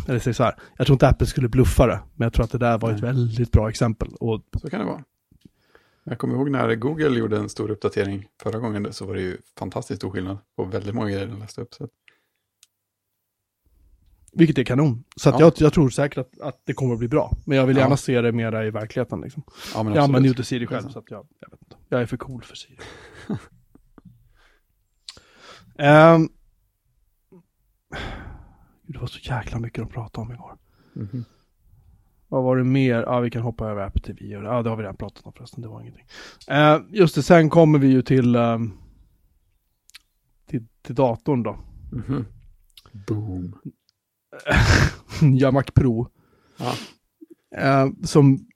eller 0.09 0.19
säg 0.19 0.35
så 0.35 0.43
här, 0.43 0.55
jag 0.77 0.87
tror 0.87 0.95
inte 0.95 1.09
Apple 1.09 1.27
skulle 1.27 1.49
bluffa 1.49 1.87
det. 1.87 2.01
Men 2.15 2.27
jag 2.27 2.33
tror 2.33 2.45
att 2.45 2.53
det 2.53 2.59
där 2.59 2.79
var 2.79 2.91
ett 2.91 3.01
väldigt 3.01 3.53
bra 3.53 3.69
exempel. 3.69 4.09
Och 4.21 4.43
Så 4.61 4.71
kan 4.71 4.81
det 4.81 4.87
vara. 4.87 5.05
Jag 6.09 6.19
kommer 6.19 6.35
ihåg 6.35 6.51
när 6.51 6.75
Google 6.75 7.19
gjorde 7.19 7.37
en 7.37 7.49
stor 7.49 7.71
uppdatering 7.71 8.29
förra 8.43 8.59
gången 8.59 8.93
så 8.93 9.07
var 9.07 9.15
det 9.15 9.21
ju 9.21 9.39
fantastiskt 9.59 10.01
stor 10.01 10.11
skillnad 10.11 10.39
på 10.57 10.65
väldigt 10.65 10.95
många 10.95 11.11
grejer 11.11 11.27
de 11.27 11.39
läste 11.39 11.61
upp. 11.61 11.75
Så 11.75 11.89
Vilket 14.33 14.59
är 14.59 14.65
kanon. 14.65 15.05
Så 15.17 15.29
Ja. 15.29 15.37
jag, 15.41 15.53
jag 15.57 15.73
tror 15.73 15.89
säkert 15.91 16.19
att, 16.19 16.41
att 16.41 16.61
det 16.65 16.73
kommer 16.75 16.93
att 16.93 16.99
bli 16.99 17.09
bra. 17.09 17.33
Men 17.47 17.59
jag 17.59 17.67
vill 17.67 17.77
Ja. 17.77 17.83
gärna 17.83 17.97
se 17.97 18.21
det 18.21 18.33
mera 18.33 18.67
i 18.67 18.71
verkligheten. 18.71 19.21
Liksom. 19.21 19.43
ja, 19.75 19.83
men 19.83 19.95
Jag 19.95 20.05
använder 20.05 20.27
ju 20.27 20.31
inte 20.33 20.45
Siri 20.45 20.67
själv, 20.67 20.89
så 20.89 21.03
jag, 21.09 21.27
jag 21.41 21.51
vet 21.51 21.63
inte. 21.63 21.77
Jag 21.89 22.03
är 22.03 22.07
för 22.07 22.17
cool 22.17 22.43
för 22.43 22.57
Siri. 22.57 22.79
Gud, 28.83 28.95
det 28.95 28.99
var 28.99 29.07
så 29.07 29.19
jäkla 29.23 29.59
mycket 29.59 29.85
att 29.85 29.91
prata 29.91 30.21
om 30.21 30.33
igår. 30.33 30.59
Mhm. 30.93 31.25
Vad 32.29 32.45
var 32.45 32.57
det 32.57 32.65
mer? 32.65 33.03
Ja, 33.03 33.21
vi 33.21 33.31
kan 33.31 33.43
hoppa 33.43 33.69
över 33.69 33.83
Apple 33.83 34.03
TV. 34.03 34.27
Ja, 34.27 34.63
det 34.63 34.71
har 34.71 34.77
vi 34.77 34.83
redan 34.83 34.97
pratat 34.97 35.27
om 35.27 35.33
förresten. 35.33 35.63
Det 35.63 35.69
var 35.69 35.81
ingenting. 35.81 36.05
Eh, 36.49 36.79
just 36.89 37.15
det, 37.15 37.23
sen 37.23 37.51
kommer 37.51 37.79
vi 37.79 37.89
ju 37.89 38.03
till, 38.03 38.37
ehm, 38.37 38.73
till, 40.47 40.67
till 40.83 40.95
datorn 40.95 41.43
då. 41.43 41.59
Mhm. 41.93 42.25
Boom. 43.09 43.59
ja, 45.39 45.51
Mac 45.51 45.65
Pro. 45.75 46.09
Ja. 46.59 46.75
Eh, 47.57 47.89
som 48.05 48.47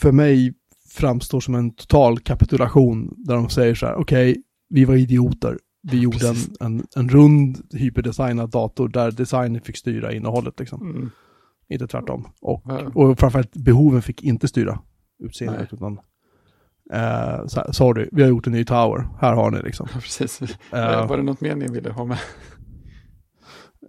för 0.00 0.12
mig 0.12 0.54
framstår 0.90 1.40
som 1.40 1.54
en 1.54 1.74
total 1.74 2.20
kapitulation 2.20 3.14
där 3.16 3.34
de 3.34 3.48
säger 3.48 3.74
så 3.74 3.86
här, 3.86 3.94
okej, 3.94 4.42
vi 4.68 4.84
var 4.84 4.94
idioter. 4.94 5.58
Vi 5.82 6.00
gjorde 6.00 6.28
en, 6.28 6.36
en, 6.60 6.86
en 6.96 7.08
rund 7.08 7.68
hyperdesignad 7.72 8.50
dator 8.50 8.88
där 8.88 9.10
designen 9.10 9.60
fick 9.60 9.76
styra 9.76 10.12
innehållet 10.12 10.60
liksom. 10.60 10.90
Mm. 10.90 11.10
Inte 11.72 11.86
tvärtom. 11.86 12.28
Och, 12.40 12.62
Ja. 12.64 12.90
och 12.94 13.18
framförallt 13.18 13.56
behoven 13.56 14.02
fick 14.02 14.22
inte 14.22 14.48
styra 14.48 14.78
utseendet 15.22 15.72
utan 15.72 16.00
så 17.46 17.60
här, 17.60 17.72
sorry, 17.72 18.08
vi 18.12 18.22
har 18.22 18.28
gjort 18.28 18.46
en 18.46 18.52
ny 18.52 18.64
tower, 18.64 19.08
här 19.20 19.32
har 19.32 19.50
ni 19.50 19.62
liksom. 19.62 19.88
Ja, 19.94 20.00
precis. 20.00 20.42
Eh, 20.42 21.08
Var 21.08 21.16
det 21.16 21.22
något 21.22 21.40
mer 21.40 21.54
ni 21.56 21.66
ville 21.68 21.90
ha 21.92 22.04
med? 22.04 22.18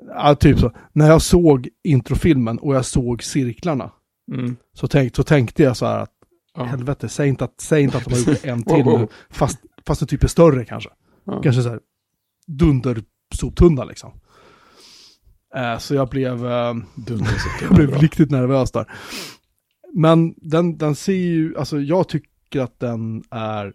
ja, 0.08 0.36
typ 0.36 0.60
så. 0.60 0.72
När 0.94 1.08
jag 1.08 1.22
såg 1.22 1.70
introfilmen 1.84 2.58
och 2.60 2.76
jag 2.76 2.86
såg 2.86 3.24
cirklarna 3.24 3.92
Mm. 4.32 4.56
så, 4.74 4.88
tänk, 4.88 5.16
så 5.16 5.24
tänkte 5.24 5.64
jag 5.64 5.78
så 5.78 5.86
här 5.86 6.00
att 6.00 6.10
Ja. 6.56 6.64
helvete, 6.64 7.10
säg 7.10 7.30
inte 7.30 7.44
att, 7.46 7.62
säg 7.62 7.84
inte 7.84 7.98
att 7.98 8.06
de 8.06 8.12
har 8.14 8.20
gjort 8.20 8.46
en 8.46 8.64
till 8.64 8.74
Wow, 8.84 8.86
wow. 8.86 9.00
nu, 9.00 9.08
fast, 9.30 9.60
fast 9.86 10.02
en 10.02 10.08
typ 10.08 10.24
är 10.24 10.28
större 10.28 10.66
kanske. 10.66 10.90
Kanske 11.44 11.62
så 11.62 11.70
här 11.70 11.80
dundersoptunna 12.48 13.84
liksom. 13.84 14.12
Eh, 15.56 15.78
så 15.78 15.96
jag 15.96 16.10
blev, 16.10 16.46
eh, 16.46 16.76
jag 17.62 17.76
blev 17.76 17.96
riktigt 17.98 18.32
nervös 18.32 18.72
där. 18.72 18.92
Men 19.94 20.34
den, 20.38 20.78
den 20.78 20.96
ser 20.96 21.14
ju, 21.14 21.58
alltså 21.58 21.80
jag 21.82 22.08
tycker 22.10 22.62
att 22.62 22.80
den 22.80 23.24
är 23.32 23.74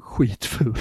skitful. 0.00 0.74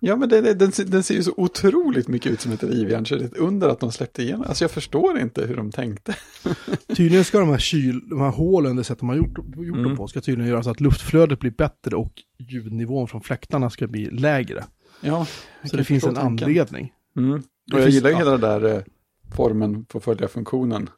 Ja, 0.00 0.16
men 0.16 0.28
det, 0.28 0.40
det, 0.40 0.54
den, 0.54 0.72
ser- 0.72 0.84
den 0.84 1.02
ser 1.02 1.14
ju 1.14 1.22
så 1.22 1.32
otroligt 1.36 2.08
mycket 2.08 2.32
ut 2.32 2.40
som 2.40 2.52
ett 2.52 2.62
rivjärn, 2.62 3.06
så 3.06 3.14
det 3.14 3.20
är 3.22 3.26
ett 3.26 3.36
under 3.36 3.68
att 3.68 3.80
de 3.80 3.92
släppte 3.92 4.22
igenom. 4.22 4.44
Alltså 4.48 4.64
jag 4.64 4.70
förstår 4.70 5.18
inte 5.18 5.46
hur 5.46 5.56
de 5.56 5.70
tänkte. 5.72 6.14
Tydligen 6.96 7.24
ska 7.24 7.38
de 7.40 7.48
här, 7.48 7.58
kyl, 7.58 8.00
de 8.08 8.20
här 8.20 8.30
hålen, 8.30 8.76
det 8.76 8.84
sätt 8.84 8.98
de 8.98 9.08
har 9.08 9.16
gjort, 9.16 9.38
gjort 9.38 9.56
dem 9.76 9.84
Mm. 9.84 9.96
på, 9.96 10.08
ska 10.08 10.20
tydligen 10.20 10.50
göra 10.50 10.62
så 10.62 10.70
att 10.70 10.80
luftflödet 10.80 11.40
blir 11.40 11.50
bättre 11.50 11.96
och 11.96 12.12
ljudnivån 12.38 13.08
från 13.08 13.20
fläktarna 13.20 13.70
ska 13.70 13.86
bli 13.86 14.10
lägre. 14.10 14.64
Ja, 15.00 15.26
Så 15.64 15.76
det 15.76 15.84
finns 15.84 16.04
en 16.04 16.14
tanken. 16.14 16.48
anledning. 16.48 16.92
Mm. 17.16 17.42
Det 17.66 17.76
Och 17.76 17.82
jag 17.82 17.88
gillar 17.88 18.10
ju 18.10 18.16
hela 18.16 18.30
den 18.30 18.40
där 18.40 18.74
eh, 18.76 18.82
formen 19.36 19.84
på 19.84 20.00
följa 20.00 20.28
funktionen. 20.28 20.90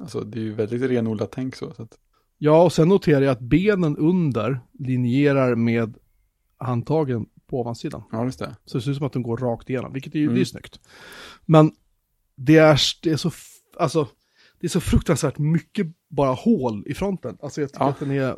Alltså 0.00 0.20
det 0.20 0.38
är 0.38 0.42
ju 0.42 0.52
väldigt 0.54 0.82
renodlat 0.82 1.32
tänk 1.32 1.56
så. 1.56 1.72
så 1.74 1.82
att, 1.82 1.98
Ja, 2.38 2.62
och 2.62 2.72
sen 2.72 2.88
noterar 2.88 3.20
jag 3.20 3.32
att 3.32 3.40
benen 3.40 3.96
under 3.96 4.60
linjerar 4.78 5.54
med 5.54 5.96
handtagen 6.56 7.26
på 7.46 7.60
ovansidan. 7.60 8.02
ja, 8.12 8.24
just 8.24 8.38
det. 8.38 8.56
Så 8.64 8.78
det 8.78 8.82
ser 8.82 8.90
ut 8.90 8.96
som 8.96 9.06
att 9.06 9.12
de 9.12 9.22
går 9.22 9.36
rakt 9.36 9.70
igenom, 9.70 9.92
vilket 9.92 10.14
är 10.14 10.18
ju 10.18 10.24
Mm. 10.24 10.34
det 10.34 10.40
är 10.40 10.44
snyggt. 10.44 10.80
Men 11.46 11.72
det 12.36 12.56
är, 12.56 12.80
det 13.02 13.10
är 13.10 13.16
så, 13.16 13.30
alltså, 13.76 14.08
det 14.60 14.66
är 14.66 14.68
så 14.68 14.80
fruktansvärt 14.80 15.38
mycket 15.38 15.86
bara 16.08 16.32
hål 16.32 16.84
i 16.86 16.94
fronten. 16.94 17.38
Alltså 17.42 17.60
jag 17.60 17.72
tycker 17.72 17.84
Ja. 17.84 17.90
att 17.90 17.98
den 18.00 18.10
är, 18.10 18.36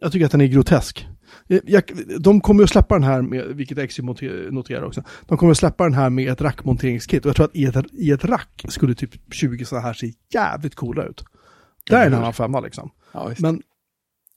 jag 0.00 0.12
tycker 0.12 0.26
att 0.26 0.32
den 0.32 0.40
är 0.40 0.46
grotesk. 0.46 1.06
Jag, 1.46 1.60
jag, 1.64 1.82
de 2.20 2.40
kommer 2.40 2.60
ju 2.60 2.64
att 2.64 2.70
släppa 2.70 2.94
den 2.94 3.04
här 3.04 3.22
med, 3.22 3.44
vilket 3.46 3.98
monter- 3.98 4.50
noterar 4.50 4.82
också, 4.82 5.02
de 5.26 5.38
kommer 5.38 5.50
att 5.52 5.58
släppa 5.58 5.84
den 5.84 5.94
här 5.94 6.10
med 6.10 6.32
ett 6.32 6.40
rackmonteringskit. 6.40 7.24
Och 7.24 7.28
jag 7.28 7.36
tror 7.36 7.46
att 7.46 7.56
i 7.56 7.64
ett, 7.64 7.76
i 7.92 8.10
ett 8.10 8.24
rack 8.24 8.64
skulle 8.68 8.94
typ 8.94 9.10
20 9.34 9.64
sådana 9.64 9.86
här 9.86 9.94
se 9.94 10.12
jävligt 10.34 10.74
coola 10.74 11.04
ut. 11.04 11.24
Där 11.90 12.02
är 12.02 12.06
en 12.06 12.14
annan 12.14 12.32
femma 12.32 12.60
liksom. 12.60 12.90
Ja, 13.12 13.26
visst. 13.28 13.40
Men, 13.40 13.62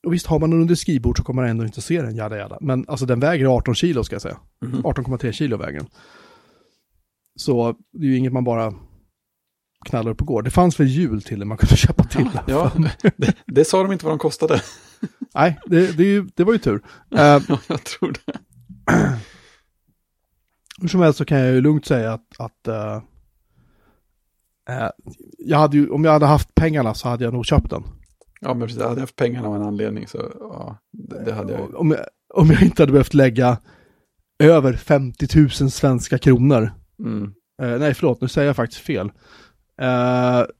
och 0.05 0.13
visst 0.13 0.27
har 0.27 0.39
man 0.39 0.49
den 0.49 0.61
under 0.61 0.75
skrivbord 0.75 1.17
så 1.17 1.23
kommer 1.23 1.41
man 1.41 1.49
ändå 1.51 1.63
inte 1.65 1.81
se 1.81 2.01
den, 2.01 2.15
jada 2.15 2.37
jada. 2.37 2.57
Men 2.61 2.85
alltså 2.87 3.05
den 3.05 3.19
väger 3.19 3.45
18 3.45 3.75
kilo 3.75 4.03
ska 4.03 4.15
jag 4.15 4.21
säga. 4.21 4.37
Mhm. 4.65 4.81
18,3 4.81 5.31
kilo 5.31 5.57
väger 5.57 5.79
den. 5.79 5.87
Så 7.35 7.75
det 7.93 8.05
är 8.05 8.09
ju 8.09 8.17
inget 8.17 8.33
man 8.33 8.43
bara 8.43 8.73
knallar 9.85 10.11
upp 10.11 10.21
och 10.21 10.27
går. 10.27 10.41
Det 10.41 10.51
fanns 10.51 10.79
väl 10.79 10.87
hjul 10.87 11.21
till 11.21 11.39
det 11.39 11.45
man 11.45 11.57
kunde 11.57 11.75
köpa 11.77 12.03
till. 12.03 12.29
Ja, 12.47 12.71
det, 13.17 13.35
det 13.45 13.65
sa 13.65 13.83
de 13.83 13.91
inte 13.91 14.05
vad 14.05 14.11
de 14.11 14.19
kostade. 14.19 14.61
Nej, 15.35 15.59
det, 15.65 15.97
det, 15.97 16.35
det 16.35 16.43
var 16.43 16.53
ju 16.53 16.59
tur. 16.59 16.81
Ja, 17.09 17.41
jag 17.67 17.83
tror 17.83 18.13
det. 18.25 18.39
hur 20.81 20.87
som 20.87 21.01
helst 21.01 21.17
så 21.17 21.25
kan 21.25 21.37
jag 21.37 21.53
ju 21.53 21.61
lugnt 21.61 21.85
säga 21.85 22.13
att, 22.13 22.39
att 22.39 22.67
eh, 22.67 23.01
eh, 24.69 24.89
jag 25.37 25.57
hade 25.57 25.77
ju, 25.77 25.89
om 25.89 26.03
jag 26.03 26.11
hade 26.11 26.25
haft 26.25 26.55
pengarna 26.55 26.93
så 26.93 27.09
hade 27.09 27.23
jag 27.23 27.33
nog 27.33 27.45
köpt 27.45 27.69
den. 27.69 27.83
Ja, 28.41 28.53
men 28.53 28.67
precis. 28.67 28.81
Hade 28.81 28.93
jag 28.93 28.99
haft 28.99 29.15
pengarna 29.15 29.47
av 29.47 29.55
en 29.55 29.61
anledning 29.61 30.07
så, 30.07 30.31
ja, 30.39 30.77
det, 30.91 31.23
det 31.25 31.33
hade 31.33 31.53
jag 31.53 31.61
ju. 31.61 31.75
Om 31.75 31.91
jag, 31.91 31.99
om 32.33 32.51
jag 32.51 32.61
inte 32.61 32.81
hade 32.81 32.91
behövt 32.91 33.13
lägga 33.13 33.57
över 34.39 34.73
50 34.73 35.39
000 35.39 35.71
svenska 35.71 36.17
kronor 36.17 36.71
Mm. 36.99 37.33
Nej, 37.79 37.93
förlåt, 37.93 38.21
nu 38.21 38.27
säger 38.27 38.47
jag 38.47 38.55
faktiskt 38.55 38.81
fel. 38.81 39.11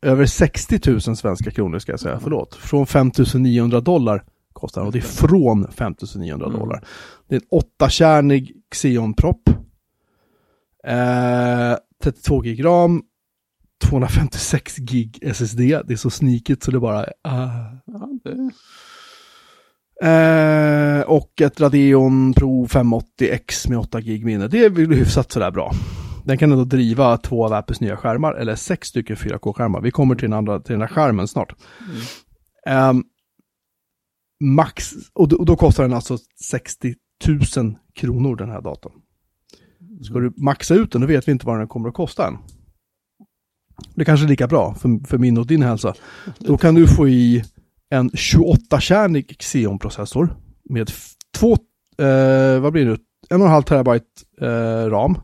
Över 0.02 0.26
60 0.26 0.92
000 0.92 1.02
svenska 1.02 1.52
kronor 1.52 1.80
ska 1.80 1.92
jag 1.92 2.00
säga, 2.00 2.20
förlåt. 2.20 2.56
Från 2.56 2.88
5 2.88 3.12
900 3.36 3.82
dollar 3.82 4.24
kostar 4.58 4.82
och 4.82 4.92
det 4.92 4.98
är 5.00 5.02
från 5.02 5.72
5 5.72 5.96
900 6.16 6.48
Mm. 6.48 6.60
dollar. 6.60 6.84
Det 7.30 7.36
är 7.36 7.40
en 7.40 7.48
åttakärnig 7.50 8.54
Xeon-propp. 8.76 9.50
Eh, 10.88 11.76
32 12.04 12.42
gig 12.42 12.66
ram. 12.66 13.02
256 13.90 14.76
gig 14.78 15.20
SSD. 15.22 15.60
Det 15.60 15.92
är 15.94 15.96
så 15.96 16.10
sneakigt 16.10 16.64
så 16.64 16.72
det 16.72 16.80
bara... 16.80 17.06
ah. 17.24 17.50
Ja, 17.86 18.10
det, 18.24 18.52
Eh, 20.04 21.02
och 21.02 21.42
ett 21.42 21.60
Radeon 21.60 22.34
Pro 22.34 22.66
580X 22.66 23.70
med 23.70 23.78
8 23.80 24.02
gig 24.02 24.26
minne. 24.26 24.48
Det 24.48 24.66
är 24.66 24.70
väl 24.70 24.94
hyfsat 24.94 25.32
sådär 25.32 25.52
bra. 25.52 25.72
Den 26.26 26.38
kan 26.38 26.52
ändå 26.52 26.64
driva 26.64 27.18
två 27.18 27.46
av 27.46 27.54
Apples 27.54 27.82
nya 27.82 27.98
skärmar, 27.98 28.34
eller 28.34 28.56
sex 28.56 28.88
stycken 28.88 29.16
4K-skärmar. 29.16 29.82
Vi 29.82 29.92
kommer 29.92 30.16
till 30.16 30.30
den, 30.30 30.34
andra, 30.38 30.60
till 30.60 30.72
den 30.74 30.82
här 30.82 30.88
skärmen 30.88 31.28
snart. 31.28 31.56
mm. 31.90 32.02
Ehm, 32.68 33.04
max, 34.40 34.94
och 35.14 35.28
då, 35.28 35.38
och 35.38 35.46
då 35.46 35.56
kostar 35.56 35.84
den 35.84 35.94
alltså 35.94 36.18
60 36.44 36.96
000 37.58 37.76
kronor 37.96 38.36
den 38.36 38.50
här 38.50 38.62
datorn. 38.62 38.94
Ska 40.04 40.20
du 40.20 40.34
maxa 40.38 40.76
ut 40.76 40.92
den, 40.92 41.02
då 41.02 41.08
vet 41.08 41.28
vi 41.28 41.32
inte 41.32 41.46
vad 41.46 41.60
den 41.60 41.68
kommer 41.68 41.90
att 41.90 41.96
kosta 41.96 42.28
än. 42.28 42.38
Det 43.96 44.06
kanske 44.06 44.26
är 44.26 44.30
lika 44.30 44.48
bra 44.48 44.74
för, 44.74 45.08
för 45.08 45.18
min 45.18 45.38
och 45.38 45.48
din 45.48 45.62
hälsa. 45.62 45.94
Då 46.40 46.58
kan 46.58 46.76
du 46.76 46.88
få 46.88 47.08
i 47.08 47.44
en 47.90 48.10
28-kärnig 48.10 49.36
Xeon-processor 49.40 50.36
med 50.70 50.92
två, 51.38 51.52
eh, 51.98 52.60
vad 52.60 52.72
blir 52.72 52.86
det 52.86 52.92
nu, 52.92 52.98
en 53.30 53.42
och 53.42 53.48
en 53.48 53.54
halv 53.54 53.64
terabyte 53.64 54.06
eh, 54.42 54.90
ram. 54.90 55.18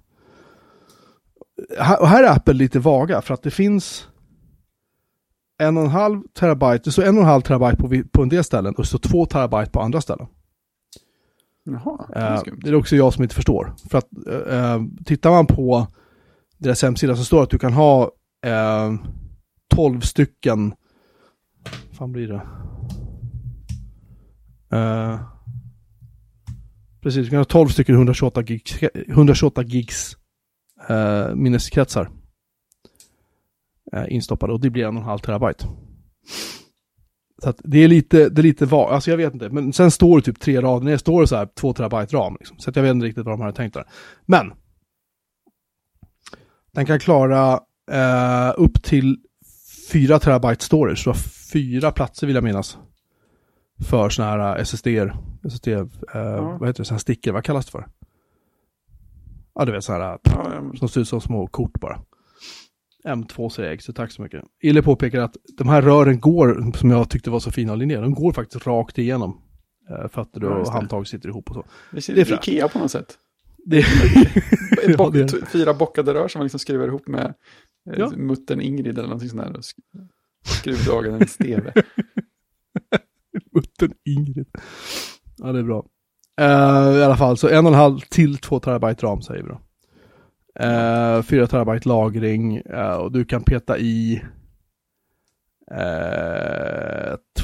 Här, 1.80 2.02
och 2.02 2.08
här 2.08 2.23
är 2.23 2.32
Apple 2.32 2.54
lite 2.54 2.80
vaga 2.80 3.21
för 3.21 3.34
att 3.34 3.43
det 3.43 3.52
finns 3.52 4.08
en 5.67 5.78
och 5.78 5.84
en 5.84 5.89
halv 5.89 6.21
terabyte, 6.39 6.82
det 6.84 6.91
står 6.91 7.04
en 7.04 7.15
och 7.17 7.23
en 7.23 7.30
halv 7.30 7.41
terabyte 7.41 7.78
på, 7.78 8.04
på 8.12 8.23
en 8.23 8.30
del 8.30 8.43
ställen 8.43 8.76
och 8.76 8.84
det 8.84 8.88
står 8.88 8.99
två 8.99 9.26
terabyte 9.26 9.71
på 9.71 9.82
andra 9.82 10.02
ställen. 10.02 10.28
Jaha, 11.63 12.06
det 12.10 12.19
är 12.19 12.34
Eh, 12.34 12.39
skumt. 12.39 12.60
det 12.63 12.69
är 12.69 12.76
också 12.76 12.95
jag 12.95 13.13
som 13.13 13.23
inte 13.23 13.36
förstår. 13.36 13.73
För 13.89 13.97
att 13.97 14.08
eh, 14.28 14.60
eh, 14.60 14.82
tittar 15.06 15.30
man 15.30 15.45
på 15.47 15.88
deras 16.58 16.82
hemsida 16.82 17.15
så 17.15 17.23
står 17.23 17.38
det 17.38 17.43
att 17.43 17.49
du 17.49 17.60
kan 17.60 17.73
ha 17.73 18.12
eh, 18.45 18.93
12 19.76 20.02
stycken, 20.02 20.73
vad 21.89 21.97
fan 21.97 22.12
blir 22.12 22.28
det? 22.28 22.41
Eh, 24.78 25.19
precis, 27.02 27.23
du 27.26 27.30
kan 27.30 27.38
ha 27.38 27.45
12 27.45 27.67
stycken 27.67 27.95
128 27.95 28.41
gigs, 28.41 28.80
128 29.08 29.62
gigs 29.63 30.17
eh, 30.89 31.36
minneskretsar 31.36 32.02
eh, 32.02 32.08
instoppade 34.08 34.53
och 34.53 34.60
det 34.60 34.69
blir 34.69 34.86
en 34.86 34.95
och 34.95 35.01
en 35.01 35.08
halv 35.08 35.19
terabyte. 35.19 35.65
Så 37.43 37.53
det 37.58 37.77
är 37.84 37.88
lite, 37.88 38.29
det 38.29 38.41
är 38.41 38.43
lite 38.43 38.65
var, 38.65 38.91
alltså 38.91 39.10
jag 39.10 39.17
vet 39.17 39.34
inte, 39.34 39.49
men 39.49 39.73
sen 39.73 39.91
står 39.91 40.17
det 40.17 40.23
typ 40.23 40.39
tre 40.39 40.62
rader 40.62 40.86
ner, 40.86 40.97
står 40.97 41.21
det 41.21 41.27
så 41.27 41.36
här 41.36 41.47
två 41.56 41.73
terabyte 41.73 42.15
ram 42.15 42.36
liksom. 42.39 42.60
Så 42.60 42.71
jag 42.75 42.84
vet 42.84 42.91
inte 42.91 43.06
riktigt 43.06 43.25
vad 43.25 43.34
de 43.34 43.41
hade 43.41 43.53
tänkt 43.53 43.73
där. 43.73 43.88
Men! 44.25 44.53
Den 46.71 46.86
kan 46.86 46.99
klara 46.99 47.60
eh, 47.91 48.53
upp 48.58 48.84
till 48.84 49.17
4 49.91 50.19
terabyte 50.19 50.63
storage, 50.63 51.03
så 51.03 51.13
fyra 51.53 51.91
platser 51.91 52.27
vill 52.27 52.36
jag 52.36 52.43
minnas. 52.43 52.77
För 53.89 54.10
sådana 54.10 54.32
här 54.32 54.58
SSD, 54.58 54.88
SSD, 55.43 55.67
eh, 55.67 55.86
vad 56.60 56.67
heter 56.67 56.82
det, 56.82 56.86
sådana 56.86 56.95
här 56.95 56.99
stickor, 56.99 57.32
vad 57.32 57.43
kallas 57.43 57.65
det 57.65 57.71
för? 57.71 57.88
Ja, 59.56 59.65
du 59.65 59.71
vet 59.71 59.84
sådana 59.84 60.03
här, 60.03 60.19
Ja, 60.23 60.51
ja, 60.53 60.77
som 60.77 60.89
ser 60.89 61.01
ut 61.01 61.08
som 61.08 61.21
små 61.21 61.47
kort 61.47 61.79
bara. 61.79 61.99
M2 63.08 63.50
säger 63.50 63.78
så 63.78 63.94
tack 63.94 64.12
så 64.12 64.22
mycket. 64.22 64.44
Ille 64.63 64.82
påpekar 64.82 65.20
att 65.22 65.36
de 65.58 65.70
här 65.70 65.82
rören 65.82 66.20
går, 66.20 66.72
som 66.78 66.92
jag 66.92 67.10
tyckte 67.10 67.30
var 67.30 67.39
så 67.39 67.52
fina 67.52 67.72
och 67.72 67.78
linjerade, 67.78 68.06
de 68.06 68.13
går 68.13 68.32
faktiskt 68.34 68.68
rakt 68.68 68.98
igenom. 68.98 69.42
Eh, 69.89 70.10
fötter 70.10 70.42
Ja, 70.42 70.48
och 70.50 70.72
handtag 70.72 71.08
sitter 71.08 71.30
ihop 71.30 71.50
och 71.50 71.56
så. 71.56 71.66
det 71.92 72.02
ser 72.02 72.13
ut. 72.13 72.30
Ikea 72.32 72.68
på 72.68 72.80
något 72.80 72.92
sätt. 72.92 73.18
Det, 73.66 73.78
är 73.78 75.28
t- 75.28 75.46
fyra 75.52 75.74
bockade 75.74 76.13
rör 76.13 76.28
som 76.28 76.39
man 76.39 76.46
liksom 76.46 76.60
skruvar 76.60 76.88
ihop 76.88 77.08
med 77.08 77.26
eh, 77.92 77.94
Ja. 77.98 78.12
muttern 78.18 78.62
Ingrid 78.62 78.98
eller 78.98 79.08
någonting 79.08 79.30
sånt 79.30 79.42
där. 79.42 79.52
sk- 79.54 80.08
Skruvdragaren 80.46 81.28
Steve. 81.28 81.74
Muttern 83.56 83.94
Ingrid. 84.06 84.48
Ja, 85.38 85.52
det 85.52 85.60
är 85.60 85.63
bra. 85.63 85.86
Eh, 86.42 87.00
I 87.00 87.04
alla 87.04 87.18
fall, 87.18 87.38
så 87.38 87.48
en 87.50 87.66
och 87.66 87.72
en 87.72 87.78
halv 87.80 88.00
till 88.00 88.38
två 88.38 88.60
terabyte 88.60 89.06
ram 89.06 89.22
säger 89.22 89.44
vi 89.44 89.50
då. 89.50 89.62
Uh, 90.62 91.22
fyra 91.22 91.48
terabyte 91.48 91.88
lagring 91.88 92.58
eh, 92.58 92.94
och 92.96 93.12
du 93.12 93.26
kan 93.26 93.44
peta 93.44 93.78
i 93.78 94.22
eh, 95.72 97.16
t- 97.16 97.44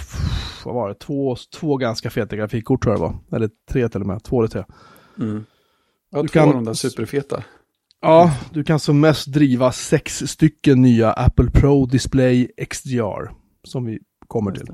vad 0.65 0.76
var 0.76 0.89
det? 0.89 0.95
Två, 0.95 1.36
två 1.60 1.78
ganska 1.78 2.10
feta 2.10 2.36
grafikkort 2.36 2.84
tror 2.84 2.93
jag 2.93 3.00
det 3.00 3.13
var. 3.30 3.38
Eller 3.38 3.50
tre 3.72 3.89
till 3.89 4.02
och 4.02 4.08
med. 4.08 4.24
Två 4.24 4.39
eller 4.39 4.50
tre. 4.50 4.63
Mm. 5.19 5.45
Ja, 6.12 6.22
Du 6.22 6.28
två 6.28 6.34
kan- 6.34 6.48
av 6.50 6.54
de 6.56 6.65
där 6.65 6.74
superfeta. 6.74 7.43
Ja, 8.02 8.32
du 8.54 8.63
kan 8.63 8.80
som 8.80 9.00
mest 9.00 9.28
driva 9.34 9.72
sex 9.72 10.17
stycken 10.28 10.82
nya 10.82 11.12
Apple 11.13 11.52
Pro 11.52 11.86
Display 11.86 12.48
XDR. 12.69 13.32
Som 13.63 13.86
vi 13.86 14.00
kommer 14.28 14.52
till. 14.52 14.67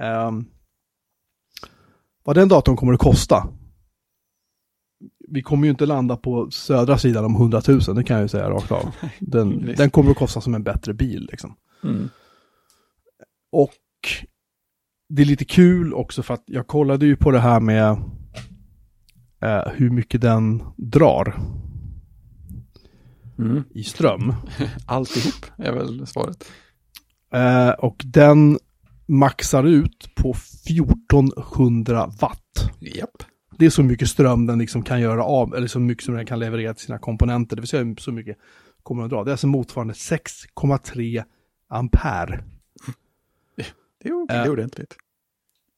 Ehm, 0.00 0.44
vad 2.24 2.36
den 2.36 2.48
datorn 2.48 2.76
kommer 2.76 2.92
att 2.92 2.98
kosta. 3.00 3.48
Vi 5.30 5.42
kommer 5.42 5.64
ju 5.64 5.70
inte 5.70 5.86
landa 5.86 6.16
på 6.16 6.50
södra 6.50 6.98
sidan 6.98 7.24
om 7.24 7.34
100 7.34 7.62
000, 7.68 7.80
det 7.80 8.04
kan 8.04 8.16
jag 8.16 8.22
ju 8.24 8.28
säga 8.28 8.50
rakt 8.50 8.72
av. 8.72 8.94
Den, 9.18 9.74
den 9.76 9.90
kommer 9.90 10.10
att 10.10 10.16
kosta 10.16 10.40
som 10.40 10.54
en 10.54 10.62
bättre 10.62 10.94
bil 10.94 11.28
liksom. 11.30 11.54
Mm. 11.84 12.08
Och 13.52 13.74
det 15.08 15.22
är 15.22 15.26
lite 15.26 15.44
kul 15.44 15.94
också 15.94 16.22
för 16.22 16.34
att 16.34 16.44
jag 16.46 16.66
kollade 16.66 17.06
ju 17.06 17.16
på 17.16 17.30
det 17.30 17.40
här 17.40 17.60
med 17.60 17.90
eh, 19.42 19.72
hur 19.74 19.90
mycket 19.90 20.20
den 20.20 20.62
drar 20.76 21.34
Mm. 23.38 23.64
i 23.70 23.84
ström. 23.84 24.34
Alltihop 24.86 25.44
är 25.56 25.72
väl 25.72 26.06
svaret. 26.06 26.44
Eh, 27.34 27.70
och 27.70 28.02
den 28.04 28.58
maxar 29.06 29.64
ut 29.64 30.10
på 30.14 30.30
1400 30.30 32.12
watt. 32.20 32.70
Japp. 32.80 33.22
Det 33.58 33.66
är 33.66 33.70
så 33.70 33.82
mycket 33.82 34.08
ström 34.08 34.46
den 34.46 34.58
liksom 34.58 34.82
kan 34.82 35.00
göra 35.00 35.24
av, 35.24 35.54
eller 35.54 35.66
så 35.66 35.80
mycket 35.80 36.04
som 36.04 36.14
den 36.14 36.26
kan 36.26 36.38
leverera 36.38 36.74
till 36.74 36.84
sina 36.86 36.98
komponenter. 36.98 37.56
Det 37.56 37.62
vill 37.62 37.68
säga 37.68 37.94
så 37.98 38.12
mycket 38.12 38.36
kommer 38.82 39.02
den 39.02 39.10
dra. 39.10 39.24
Det 39.24 39.30
är 39.30 39.32
alltså 39.32 39.46
motsvarande 39.46 39.94
6,3 39.94 41.24
ampere. 41.68 42.44
Det 44.02 44.08
är, 44.08 44.26
det 44.28 44.34
är 44.34 44.46
Eh. 44.46 44.52
ordentligt. 44.52 44.94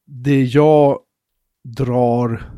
Det 0.06 0.42
jag 0.44 0.98
drar 1.64 2.50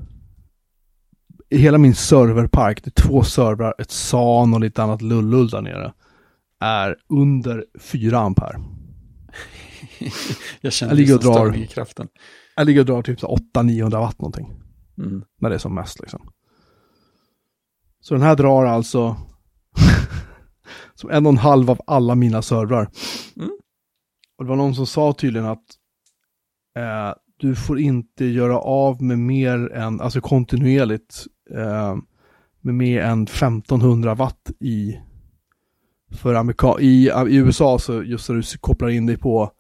i 1.51 1.59
hela 1.59 1.79
min 1.79 1.95
serverpark, 1.95 2.85
det 2.85 2.99
är 2.99 3.03
två 3.03 3.23
servrar, 3.23 3.75
ett 3.79 3.91
SAN 3.91 4.55
och 4.55 4.61
lite 4.61 4.83
annat 4.83 5.03
lullull 5.03 5.49
där 5.49 5.61
nere, 5.63 5.93
är 6.61 6.97
under 7.09 7.65
4 7.81 8.19
ampere. 8.19 8.61
Jag 10.61 10.73
känner 10.73 10.93
Jag 10.93 10.97
ligger 10.99 11.15
och 11.15 11.21
liksom 11.25 11.35
drar. 11.35 11.57
i 11.57 11.67
kraften. 11.67 12.09
Jag 12.57 12.67
ligger 12.67 12.81
och 12.81 12.87
drar 12.87 13.03
typ 13.03 13.21
så 13.21 13.39
800-900 13.55 13.91
watt 13.91 14.21
någonting. 14.21 14.62
Mm. 15.03 15.25
när 15.39 15.49
det 15.49 15.57
är 15.57 15.59
som 15.59 15.75
mest 15.75 16.01
liksom. 16.01 16.33
Så 18.01 18.15
den 18.15 18.23
här 18.23 18.37
drar 18.37 18.65
alltså 18.65 19.17
som 20.95 21.11
en 21.11 21.27
och 21.27 21.33
en 21.33 21.39
halv 21.39 21.71
av 21.71 21.81
alla 21.87 22.15
mina 22.15 22.43
servrar. 22.43 22.91
Mm. 23.37 23.51
Och 24.39 24.45
det 24.45 24.49
var 24.49 24.57
någon 24.57 24.75
som 24.75 24.87
sa 24.87 25.13
tydligen 25.13 25.49
att 25.49 25.65
eh, 26.77 27.15
du 27.37 27.55
får 27.55 27.79
inte 27.79 28.25
göra 28.25 28.59
av 28.59 29.03
med 29.03 29.19
mer 29.19 29.73
än, 29.73 30.01
alltså 30.01 30.21
kontinuerligt, 30.21 31.27
eh, 31.51 31.97
med 32.61 32.75
mer 32.75 33.01
än 33.01 33.23
1500 33.23 34.15
watt 34.15 34.51
i, 34.61 35.01
för 36.11 36.35
Amerika 36.35 36.75
i, 36.81 37.11
i 37.29 37.37
USA 37.37 37.79
så 37.79 38.03
just 38.03 38.29
när 38.29 38.37
du 38.37 38.43
kopplar 38.61 38.89
in 38.89 39.07
dig 39.07 39.17
på 39.17 39.53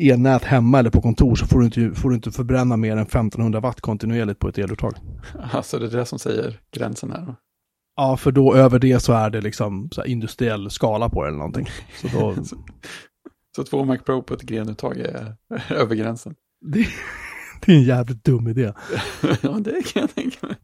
elnät 0.00 0.44
hemma 0.44 0.78
eller 0.78 0.90
på 0.90 1.00
kontor 1.00 1.34
så 1.36 1.46
får 1.46 1.58
du 1.58 1.64
inte, 1.64 2.00
får 2.00 2.08
du 2.10 2.14
inte 2.14 2.30
förbränna 2.30 2.76
mer 2.76 2.92
än 2.92 3.02
1500 3.02 3.60
watt 3.60 3.80
kontinuerligt 3.80 4.38
på 4.38 4.48
ett 4.48 4.58
eluttag. 4.58 4.94
Alltså 5.52 5.78
det 5.78 5.86
är 5.86 5.90
det 5.98 6.06
som 6.06 6.18
säger 6.18 6.60
gränsen 6.72 7.10
här. 7.10 7.26
då. 7.26 7.34
Ja, 7.96 8.16
för 8.16 8.32
då 8.32 8.54
över 8.54 8.78
det 8.78 9.00
så 9.00 9.12
är 9.12 9.30
det 9.30 9.40
liksom 9.40 9.88
så 9.92 10.00
här 10.00 10.08
industriell 10.08 10.70
skala 10.70 11.08
på 11.08 11.22
det 11.22 11.28
eller 11.28 11.38
någonting. 11.38 11.66
Så 12.00 12.08
då, 12.08 12.34
Så, 12.44 12.56
så 13.56 13.64
två 13.64 13.84
Mac 13.84 13.98
Pro 13.98 14.22
på 14.22 14.34
ett 14.34 14.42
grenuttag 14.42 14.98
är 15.00 15.36
över 15.68 15.94
gränsen. 15.94 16.34
det, 16.60 16.86
det 17.66 17.72
är 17.72 17.76
en 17.76 17.82
jävligt 17.82 18.24
dum 18.24 18.48
idé. 18.48 18.72
ja, 19.42 19.50
det 19.50 19.92
kan 19.92 20.00
jag 20.02 20.14
tänka 20.14 20.46
mig. 20.46 20.56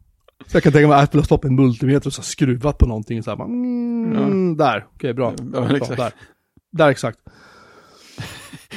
Så 0.47 0.55
jag 0.57 0.63
kan 0.63 0.73
tänka 0.73 0.87
mig 0.87 0.97
att 0.97 1.03
Apple 1.03 1.19
har 1.19 1.25
stoppat 1.25 1.49
en 1.49 1.55
multimeter 1.55 2.07
och 2.07 2.13
så 2.13 2.21
skruvat 2.21 2.77
på 2.77 2.85
någonting 2.85 3.23
så 3.23 3.29
här 3.31 3.37
bara, 3.37 3.47
mm, 3.47 4.57
där, 4.57 4.85
okej 4.95 5.13
bra. 5.13 5.33
Ja, 5.53 5.75
exakt. 5.75 5.97
där. 5.97 6.13
där 6.71 6.89
exakt. 6.89 7.19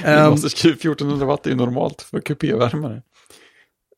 Um, 0.04 0.10
Ehm, 0.10 0.30
måste 0.30 0.50
skriva 0.50 0.74
1400 0.74 1.26
watt 1.26 1.46
är 1.46 1.50
ju 1.50 1.56
normalt 1.56 2.02
för 2.02 2.20
kupévärmare. 2.20 3.02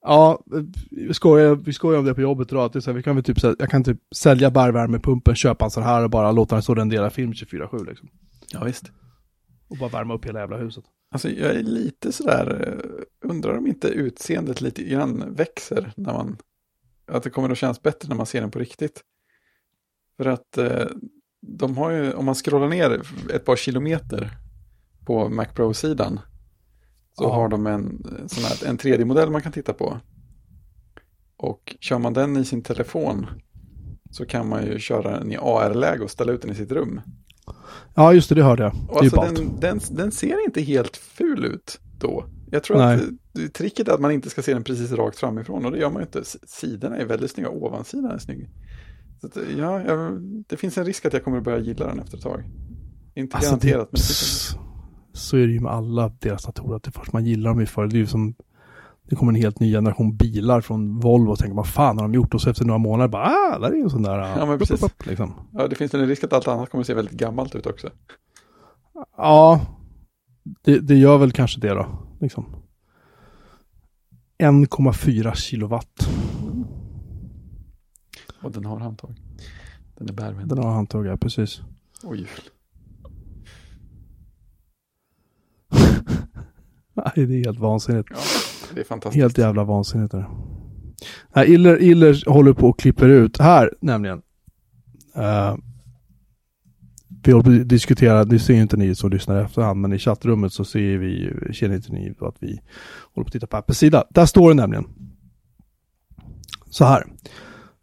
ja, 0.03 0.43
vi 0.91 1.15
skojar, 1.15 1.55
vi 1.55 1.73
skojar 1.73 1.99
om 1.99 2.05
det 2.05 2.15
på 2.15 2.21
jobbet 2.21 2.53
idag. 2.53 2.65
Att 2.65 2.73
det 2.73 2.83
så 2.83 2.91
här, 2.91 2.97
vi 2.97 3.03
kan 3.03 3.17
väl 3.17 3.25
typ, 3.25 3.43
jag 3.43 3.71
kan 3.71 3.85
typ 3.85 3.99
sälja 4.15 4.51
barvärmepumpen, 4.51 5.35
köpa 5.35 5.65
en 5.65 5.71
sån 5.71 5.83
här 5.83 6.05
och 6.05 6.11
bara 6.11 6.33
låta 6.33 6.55
den 6.55 6.63
stå 6.63 6.75
den 6.75 6.89
dela 6.89 7.11
film 7.11 7.33
24-7 7.33 7.87
liksom. 7.89 8.09
Ja, 8.53 8.65
visst. 8.65 8.93
Och 9.69 9.77
bara 9.77 9.89
värma 9.89 10.15
upp 10.15 10.27
hela 10.27 10.41
jävla 10.41 10.57
huset. 10.57 10.85
Alltså 11.11 11.31
jag 11.31 11.51
är 11.51 11.63
lite 11.63 12.13
sådär, 12.13 12.69
eh, 12.69 13.31
undrar 13.31 13.59
om 13.59 13.67
inte 13.67 13.89
utseendet 13.89 14.61
lite 14.61 14.83
grann 14.83 15.35
växer 15.35 15.93
när 15.97 16.13
man, 16.13 16.37
att 17.07 17.23
det 17.23 17.31
kommer 17.31 17.51
att 17.51 17.59
kännas 17.59 17.83
bättre 17.83 18.09
när 18.09 18.17
man 18.17 18.27
ser 18.27 18.41
den 18.41 18.51
på 18.51 18.59
riktigt. 18.59 19.03
För 20.17 20.27
att 20.27 20.59
eh, 20.59 20.87
de 21.47 21.77
har 21.77 21.91
ju, 21.91 22.13
om 22.13 22.25
man 22.25 22.35
scrollar 22.35 22.69
ner 22.69 23.03
ett 23.35 23.45
par 23.45 23.57
kilometer 23.57 24.31
på 25.07 25.29
Mac 25.29 25.47
Pro-sidan 25.55 26.21
så 27.19 27.25
Ja. 27.25 27.35
har 27.35 27.49
de 27.49 27.67
en, 27.67 28.05
eh, 28.19 28.27
sån 28.27 28.45
här, 28.45 28.69
en 28.71 28.79
3D-modell 28.79 29.31
man 29.31 29.43
kan 29.43 29.53
titta 29.53 29.73
på. 29.73 30.01
Och 31.37 31.77
kör 31.81 31.99
man 31.99 32.13
den 32.13 32.37
i 32.37 32.45
sin 32.45 32.63
telefon 32.63 33.27
så 34.11 34.27
kan 34.27 34.49
man 34.49 34.67
ju 34.67 34.79
köra 34.79 35.19
den 35.19 35.33
i 35.33 35.37
AR-läge 35.37 36.05
och 36.05 36.11
ställa 36.11 36.33
ut 36.33 36.43
den 36.43 36.51
i 36.51 36.55
sitt 36.55 36.73
rum. 36.73 37.01
Ja, 37.95 38.13
just 38.13 38.29
det, 38.29 38.35
det 38.35 38.43
hörde 38.43 38.63
jag. 38.63 38.73
Det 38.73 38.99
alltså 38.99 39.21
den, 39.21 39.61
den, 39.61 39.81
den 39.91 40.13
ser 40.13 40.45
inte 40.45 40.61
helt 40.63 40.97
ful 40.97 41.45
ut 41.45 41.81
då. 41.99 42.25
Jag 42.51 42.63
tror 42.65 42.77
Nej. 42.77 43.01
att 43.47 43.55
tricket 43.55 43.89
är 43.89 43.93
att 43.93 44.01
man 44.01 44.11
inte 44.11 44.31
ska 44.31 44.43
se 44.43 44.55
den 44.55 44.65
precis 44.65 44.93
rakt 44.93 45.19
framifrån 45.19 45.65
och 45.65 45.73
det 45.73 45.79
gör 45.79 45.91
man 45.91 46.03
ju 46.03 46.07
inte. 46.07 46.23
Sidorna 46.47 46.97
är 46.97 47.05
väldigt 47.07 47.31
snygga, 47.31 47.51
ovansidan 47.51 48.11
är 48.11 48.19
snygg. 48.19 48.51
Att, 49.23 49.37
ja, 49.59 49.83
jag, 49.83 50.21
det 50.49 50.57
finns 50.57 50.79
en 50.79 50.85
risk 50.85 51.05
att 51.07 51.13
jag 51.13 51.25
kommer 51.25 51.39
att 51.39 51.45
börja 51.45 51.59
gilla 51.59 51.87
den 51.87 52.01
efter 52.01 52.17
ett 52.17 52.23
tag. 52.23 52.45
Inte 53.15 53.37
Alltså, 53.37 53.51
garanterat, 53.51 53.89
det, 53.93 53.99
men 54.57 54.63
så 55.13 55.37
är 55.37 55.47
det 55.47 55.53
ju 55.53 55.61
med 55.61 55.73
alla 55.73 56.09
deras 56.09 56.45
datorer. 56.45 56.77
Att 56.77 56.83
det 56.83 56.91
först 56.91 57.13
man 57.13 57.25
gillar 57.25 57.51
dem 57.51 57.61
ju 57.61 57.67
för. 57.67 57.87
Det 57.87 57.97
är 57.97 57.99
ju 57.99 58.07
som, 58.07 58.35
det 59.09 59.17
kommer 59.17 59.33
en 59.33 59.41
helt 59.41 59.61
ny 59.61 59.73
generation 59.73 60.17
bilar 60.17 60.61
från 60.61 61.01
Volvo 61.01 61.31
och 61.31 61.39
tänker 61.39 61.57
vad 61.57 61.69
fan 61.69 61.99
har 61.99 62.05
de 62.05 62.15
gjort? 62.15 62.35
Och 62.35 62.41
så 62.41 62.51
efter 62.51 62.65
några 62.65 62.79
månader 62.79 63.09
bara, 63.09 63.25
ah, 63.25 63.59
där 63.59 63.71
är 63.71 63.75
ju 63.75 63.83
en 63.83 63.91
sån 63.91 64.03
där. 64.03 64.19
Ja, 64.19 64.47
men 64.47 64.59
precis. 64.59 64.85
liksom. 65.07 65.35
ja, 65.53 65.69
det 65.69 65.77
finns 65.77 65.95
en 65.95 66.07
risk 66.07 66.25
att 66.25 66.33
allt 66.33 66.49
annat 66.49 66.71
kommer 66.71 66.81
att 66.81 66.87
se 66.87 66.95
väldigt 66.95 67.19
gammalt 67.19 67.55
ut 67.55 67.67
också. 67.67 67.91
Ja, 69.17 69.61
det, 70.63 70.81
det 70.81 70.95
gör 70.95 71.19
väl 71.19 71.33
kanske 71.33 71.61
det 71.61 71.75
då. 71.75 71.87
Liksom. 72.21 72.47
1,4 74.39 75.35
kilowatt. 75.35 76.09
Och 78.43 78.53
den 78.53 78.65
har 78.65 78.79
handtag. 78.79 79.15
Den 79.95 80.09
är 80.09 80.13
bärvänd. 80.13 80.49
Den 80.49 80.59
har 80.59 80.71
handtag, 80.71 81.07
ja, 81.07 81.17
precis. 81.17 81.61
Och 82.05 82.17
hjul. 82.17 82.29
Nej, 86.95 87.27
det 87.27 87.41
är 87.41 87.45
helt 87.45 87.59
vansinnigt. 87.59 88.09
Ja, 88.11 88.17
det 88.75 88.81
är 88.81 88.85
fantastiskt. 88.85 89.23
Helt 89.23 89.39
jävla 89.39 89.65
vansinnigt. 89.65 90.15
är 90.15 90.19
det. 90.19 90.29
Nej, 91.35 91.53
Iller, 91.55 91.83
Iller 91.83 92.31
håller 92.31 92.53
på 92.53 92.69
och 92.69 92.79
klipper 92.79 93.09
ut 93.09 93.39
här 93.39 93.71
nämligen. 93.81 94.23
Uh, 95.19 95.57
vi 97.25 97.33
håller 97.33 97.45
på 97.45 97.63
att 97.63 97.69
diskutera, 97.69 98.25
det 98.25 98.39
ser 98.39 98.55
ju 98.55 98.63
inte 98.63 98.77
ni 98.77 98.95
som 98.95 99.11
lyssnar 99.11 99.41
i 99.41 99.45
efterhand, 99.45 99.81
men 99.81 99.93
i 99.93 99.99
chattrummet 99.99 100.53
så 100.53 100.65
ser 100.65 100.99
vi, 100.99 101.33
känner 101.53 101.75
inte 101.75 101.93
ni 101.93 102.15
att 102.21 102.37
vi 102.41 102.61
håller 103.15 103.25
på 103.25 103.29
att 103.29 103.33
titta 103.33 103.47
på 103.47 103.57
Apples 103.57 103.79
sida. 103.79 104.05
Där 104.11 104.27
står 104.27 104.49
det 104.49 104.55
nämligen 104.55 104.85
så 106.71 106.85
här. 106.85 107.05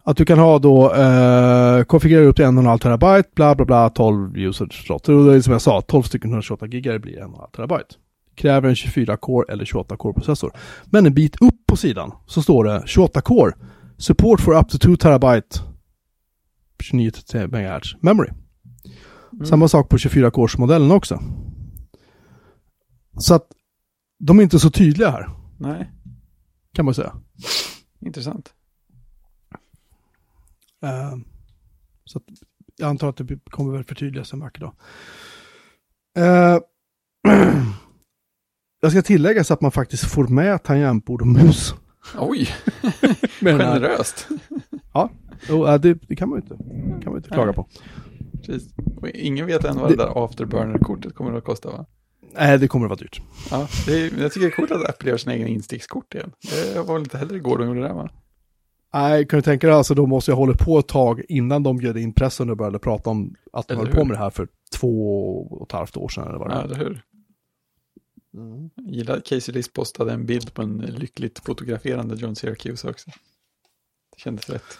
Att 0.03 0.17
du 0.17 0.25
kan 0.25 0.39
ha 0.39 0.59
då, 0.59 0.93
eh, 0.93 1.83
konfigurera 1.83 2.25
upp 2.25 2.35
till 2.35 2.45
1,5 2.45 2.77
terabyte, 2.77 3.29
bla 3.35 3.55
bla 3.55 3.65
bla, 3.65 3.89
12 3.89 4.37
usage 4.37 4.85
slot. 4.85 5.09
Och 5.09 5.25
det 5.25 5.35
är 5.35 5.41
som 5.41 5.53
jag 5.53 5.61
sa, 5.61 5.81
12 5.81 6.03
stycken 6.03 6.29
128 6.29 6.67
gigar 6.67 6.99
blir 6.99 7.19
1,5 7.19 7.51
terabyte. 7.55 7.95
Kräver 8.39 8.69
en 8.69 8.75
24-core 8.75 9.51
eller 9.51 9.65
28-core-processor. 9.65 10.57
Men 10.85 11.05
en 11.05 11.13
bit 11.13 11.41
upp 11.41 11.65
på 11.65 11.75
sidan 11.75 12.11
så 12.27 12.41
står 12.41 12.63
det 12.63 12.79
28-core, 12.79 13.53
support 13.97 14.41
for 14.41 14.57
up 14.57 14.69
to 14.69 14.77
2 14.77 14.95
terabyte 14.95 15.59
29 16.83 17.11
MHz 17.47 17.95
memory. 18.01 18.29
Mm. 19.33 19.45
Samma 19.45 19.67
sak 19.67 19.89
på 19.89 19.97
24-coresmodellen 19.97 20.91
också. 20.91 21.19
Så 23.17 23.33
att 23.33 23.47
de 24.19 24.39
är 24.39 24.43
inte 24.43 24.59
så 24.59 24.69
tydliga 24.69 25.09
här, 25.09 25.29
Nej, 25.57 25.91
kan 26.73 26.85
man 26.85 26.93
säga. 26.93 27.15
intressant. 27.99 28.53
Eh, 30.83 31.15
så 32.05 32.17
att 32.17 32.23
jag 32.77 32.89
antar 32.89 33.09
att 33.09 33.17
det 33.17 33.39
kommer 33.49 33.73
väl 33.73 33.83
förtydligas 33.83 34.33
en 34.33 34.39
vacker 34.39 34.59
dag. 34.61 34.73
Eh, 36.17 36.59
jag 38.79 38.91
ska 38.91 39.01
tillägga 39.01 39.43
så 39.43 39.53
att 39.53 39.61
man 39.61 39.71
faktiskt 39.71 40.03
får 40.05 40.27
med 40.27 40.63
tangentbord 40.63 41.21
och 41.21 41.27
mus. 41.27 41.73
Oj, 42.19 42.47
generöst. 43.41 44.27
Jo, 45.49 45.67
äh, 45.67 45.75
det, 45.81 45.93
det 45.93 46.15
kan 46.15 46.29
man 46.29 46.37
ju 46.39 46.41
inte, 46.41 46.63
kan 47.03 47.13
man 47.13 47.17
inte 47.17 47.29
klaga 47.29 47.53
på. 47.53 47.67
Precis. 48.45 48.73
Och 49.01 49.09
ingen 49.09 49.45
vet 49.45 49.63
än 49.65 49.75
vad 49.77 49.89
Det- 49.91 49.95
det 49.95 50.03
där 50.03 50.23
afterburner-kortet 50.25 51.15
kommer 51.15 51.37
att 51.37 51.43
kosta 51.43 51.69
va? 51.71 51.85
Nej, 52.37 52.57
det 52.59 52.67
kommer 52.67 52.85
att 52.85 52.89
vara 52.89 52.97
dyrt. 52.99 53.21
Ja, 53.51 53.67
det 53.85 53.93
är, 53.93 54.21
jag 54.21 54.31
tycker 54.31 54.47
det 54.47 54.53
är 54.53 54.55
coolt 54.55 54.71
att 54.71 54.89
Apple 54.89 55.09
gör 55.09 55.17
sina 55.17 55.35
egna 55.35 55.47
instickskort 55.47 56.15
igen. 56.15 56.31
Det 56.73 56.81
var 56.87 56.93
väl 56.93 57.03
inte 57.03 57.17
heller 57.17 57.35
igår 57.35 57.57
de 57.57 57.67
gjorde 57.67 57.81
det 57.81 57.93
va? 57.93 58.09
Nej, 58.93 59.27
kan 59.27 59.37
du 59.37 59.41
tänka 59.41 59.67
dig 59.67 59.75
alltså, 59.75 59.93
då 59.95 60.05
måste 60.05 60.31
jag 60.31 60.35
hålla 60.35 60.53
på 60.53 60.79
ett 60.79 60.87
tag 60.87 61.21
innan 61.29 61.63
de 61.63 61.77
bjöd 61.77 61.97
in 61.97 62.13
pressen 62.13 62.49
och 62.49 62.57
började 62.57 62.79
prata 62.79 63.09
om 63.09 63.35
att 63.53 63.67
de 63.67 63.73
Eller 63.73 63.85
höll 63.85 63.93
på 63.95 64.05
med 64.05 64.17
det 64.17 64.19
här 64.19 64.29
för 64.29 64.47
två 64.75 65.17
och 65.51 65.67
ett 65.67 65.71
halvt 65.71 65.97
år 65.97 66.09
sedan 66.09 66.27
eller 66.27 66.39
vad 66.39 66.49
det 66.49 66.53
Ja, 66.55 66.59
är. 66.61 66.65
eller 66.65 66.75
hur? 66.75 67.01
Mm. 68.37 68.69
Jag 68.75 68.95
gillar 68.95 69.17
att 69.17 69.25
Casey 69.25 69.53
Liss 69.55 69.73
postade 69.73 70.13
en 70.13 70.25
bild 70.25 70.53
på 70.53 70.61
en 70.61 70.77
lyckligt 70.77 71.39
fotograferande 71.39 72.15
John 72.15 72.35
Syracuse 72.35 72.89
också. 72.89 73.09
Det 74.15 74.19
kändes 74.21 74.49
rätt. 74.49 74.77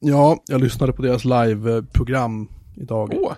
Ja, 0.00 0.42
jag 0.46 0.60
lyssnade 0.60 0.92
på 0.92 1.02
deras 1.02 1.24
live-program 1.24 2.48
idag. 2.76 3.14
Åh, 3.16 3.32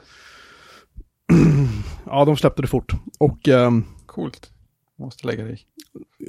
Ja, 2.07 2.25
de 2.25 2.37
släppte 2.37 2.63
det 2.63 2.69
fort. 2.69 2.93
Och 3.19 3.49
ehm, 3.49 3.85
coolt. 4.07 4.51
Måste 4.99 5.27
lägga 5.27 5.45
det 5.45 5.51
i. 5.53 5.59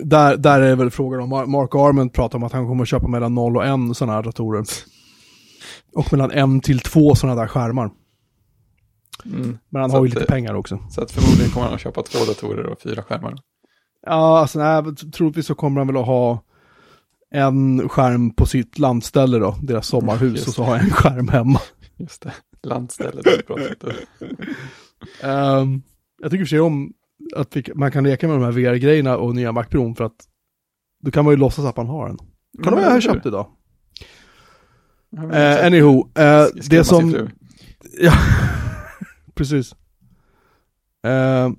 där, 0.03 0.37
där 0.37 0.61
är 0.61 0.75
väl 0.75 0.91
frågan 0.91 1.21
om, 1.21 1.33
Mar- 1.33 1.45
Mark 1.45 1.75
Arment 1.75 2.13
pratar 2.13 2.37
om 2.37 2.43
att 2.43 2.51
han 2.51 2.67
kommer 2.67 2.81
att 2.83 2.89
köpa 2.89 3.07
mellan 3.07 3.35
0 3.35 3.57
och 3.57 3.65
1 3.65 3.97
sådana 3.97 4.13
här 4.13 4.23
datorer. 4.23 4.65
Och 5.95 6.13
mellan 6.13 6.57
1 6.57 6.63
till 6.63 6.79
2 6.79 7.15
sådana 7.15 7.41
där 7.41 7.47
skärmar. 7.47 7.91
Mm. 9.25 9.57
Men 9.69 9.81
han 9.81 9.91
Så 9.91 9.97
har 9.97 10.05
ju 10.05 10.09
att, 10.09 10.15
lite 10.15 10.27
pengar 10.27 10.53
också. 10.53 10.79
Så 10.89 11.01
att 11.01 11.11
förmodligen 11.11 11.51
kommer 11.51 11.65
han 11.65 11.75
att 11.75 11.81
köpa 11.81 12.03
två 12.03 12.25
datorer 12.25 12.65
och 12.65 12.81
fyra 12.81 13.03
skärmar. 13.03 13.35
Ja, 14.05 14.39
alltså 14.39 14.59
nej, 14.59 14.95
troligtvis 14.95 15.45
så 15.45 15.55
kommer 15.55 15.81
han 15.81 15.87
väl 15.87 15.97
att 15.97 16.05
ha 16.05 16.43
en 17.31 17.89
skärm 17.89 18.33
på 18.33 18.45
sitt 18.45 18.79
landställe 18.79 19.39
då, 19.39 19.55
deras 19.61 19.87
sommarhus, 19.87 20.35
Just 20.35 20.47
och 20.47 20.53
så 20.53 20.63
har 20.63 20.75
jag 20.75 20.83
en 20.83 20.89
skärm 20.89 21.27
hemma. 21.27 21.59
Just 21.97 22.21
det. 22.21 22.33
Landstället 22.63 23.47
pratat 23.47 23.83
om. 23.83 23.91
Ehm, 25.29 25.81
jag 26.21 26.31
tycker 26.31 26.45
för 26.45 26.49
sig 26.49 26.59
om 26.59 26.93
att 27.35 27.55
vi, 27.55 27.63
man 27.75 27.91
kan 27.91 28.03
leka 28.03 28.27
med 28.27 28.35
de 28.35 28.43
här 28.43 28.51
VR-grejerna 28.51 29.17
och 29.17 29.35
nya 29.35 29.51
Mac 29.51 29.63
Pro 29.63 29.95
för 29.95 30.03
att 30.03 30.27
då 31.03 31.11
kan 31.11 31.25
man 31.25 31.33
ju 31.33 31.37
låtsas 31.37 31.65
att 31.65 31.77
man 31.77 31.87
har 31.87 32.09
en. 32.09 32.17
Kan 32.63 32.73
du 32.73 32.75
vad 32.75 32.83
jag 32.83 32.91
har 32.91 33.01
köpt 33.01 33.25
idag? 33.25 33.47
Uh, 35.17 35.65
anyhow, 35.65 35.97
uh, 35.97 36.45
det 36.69 36.83
som... 36.83 37.29
Ja, 37.99 38.13
precis. 39.41 39.75
Uh, 41.07 41.53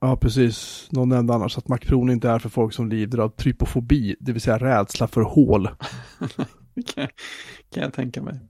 ja, 0.00 0.16
precis. 0.16 0.88
Någon 0.90 1.08
nämnde 1.08 1.34
annars 1.34 1.58
att 1.58 1.68
Mac 1.68 1.78
Pro 1.78 2.10
inte 2.10 2.30
är 2.30 2.38
för 2.38 2.48
folk 2.48 2.72
som 2.72 2.88
lider 2.88 3.18
av 3.18 3.28
trypofobi, 3.28 4.16
det 4.20 4.32
vill 4.32 4.40
säga 4.40 4.58
rädsla 4.58 5.06
för 5.06 5.20
hål. 5.20 5.68
kan, 6.94 7.08
kan 7.74 7.82
jag 7.82 7.92
tänka 7.92 8.22
mig. 8.22 8.40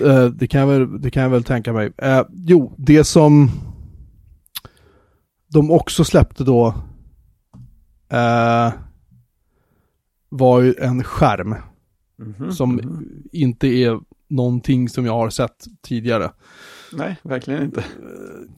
Uh, 0.00 0.26
det, 0.26 0.46
kan 0.46 0.60
jag 0.60 0.66
väl, 0.66 1.02
det 1.02 1.10
kan 1.10 1.22
jag 1.22 1.30
väl 1.30 1.44
tänka 1.44 1.72
mig. 1.72 1.86
Uh, 1.86 2.22
jo, 2.30 2.74
det 2.78 3.04
som 3.04 3.50
de 5.48 5.70
också 5.70 6.04
släppte 6.04 6.44
då 6.44 6.74
var 10.28 10.60
ju 10.60 10.74
en 10.78 11.04
skärm. 11.04 11.54
Mm 12.18 12.34
-hmm. 12.34 12.50
Som 12.50 12.78
mm 12.78 12.90
-hmm. 12.90 13.28
inte 13.32 13.66
är 13.66 14.00
någonting 14.28 14.88
som 14.88 15.06
jag 15.06 15.12
har 15.12 15.30
sett 15.30 15.64
tidigare. 15.82 16.30
Nej, 16.92 17.16
verkligen 17.22 17.62
inte. 17.62 17.84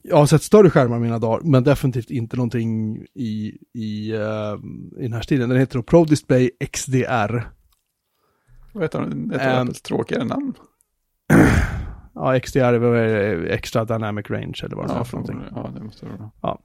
Jag 0.03 0.17
har 0.17 0.25
sett 0.25 0.43
större 0.43 0.69
skärmar 0.69 0.99
mina 0.99 1.19
dagar, 1.19 1.41
men 1.43 1.63
definitivt 1.63 2.09
inte 2.09 2.35
någonting 2.35 2.97
i, 3.15 3.57
i, 3.73 4.13
i 4.97 5.01
den 5.01 5.13
här 5.13 5.21
stilen. 5.21 5.49
Den 5.49 5.59
heter 5.59 5.81
Pro 5.81 6.05
Display 6.05 6.51
XDR. 6.71 7.49
Vad 8.73 8.83
heter 8.83 9.01
den? 9.01 9.31
Ett 9.31 9.67
um, 9.67 9.73
tråkigare 9.73 10.23
namn. 10.23 10.53
ja, 12.13 12.39
XDR 12.39 12.59
är 12.59 13.45
extra 13.45 13.85
dynamic 13.85 14.29
range 14.29 14.61
eller 14.63 14.75
vad 14.75 14.87
det 14.87 14.93
ja, 14.93 14.99
är 14.99 15.03
för 15.03 15.17
någonting. 15.17 15.41
Ja, 15.55 15.71
det 15.75 15.83
måste 15.83 16.05
det 16.05 16.11
vara. 16.11 16.31
Ja. 16.41 16.59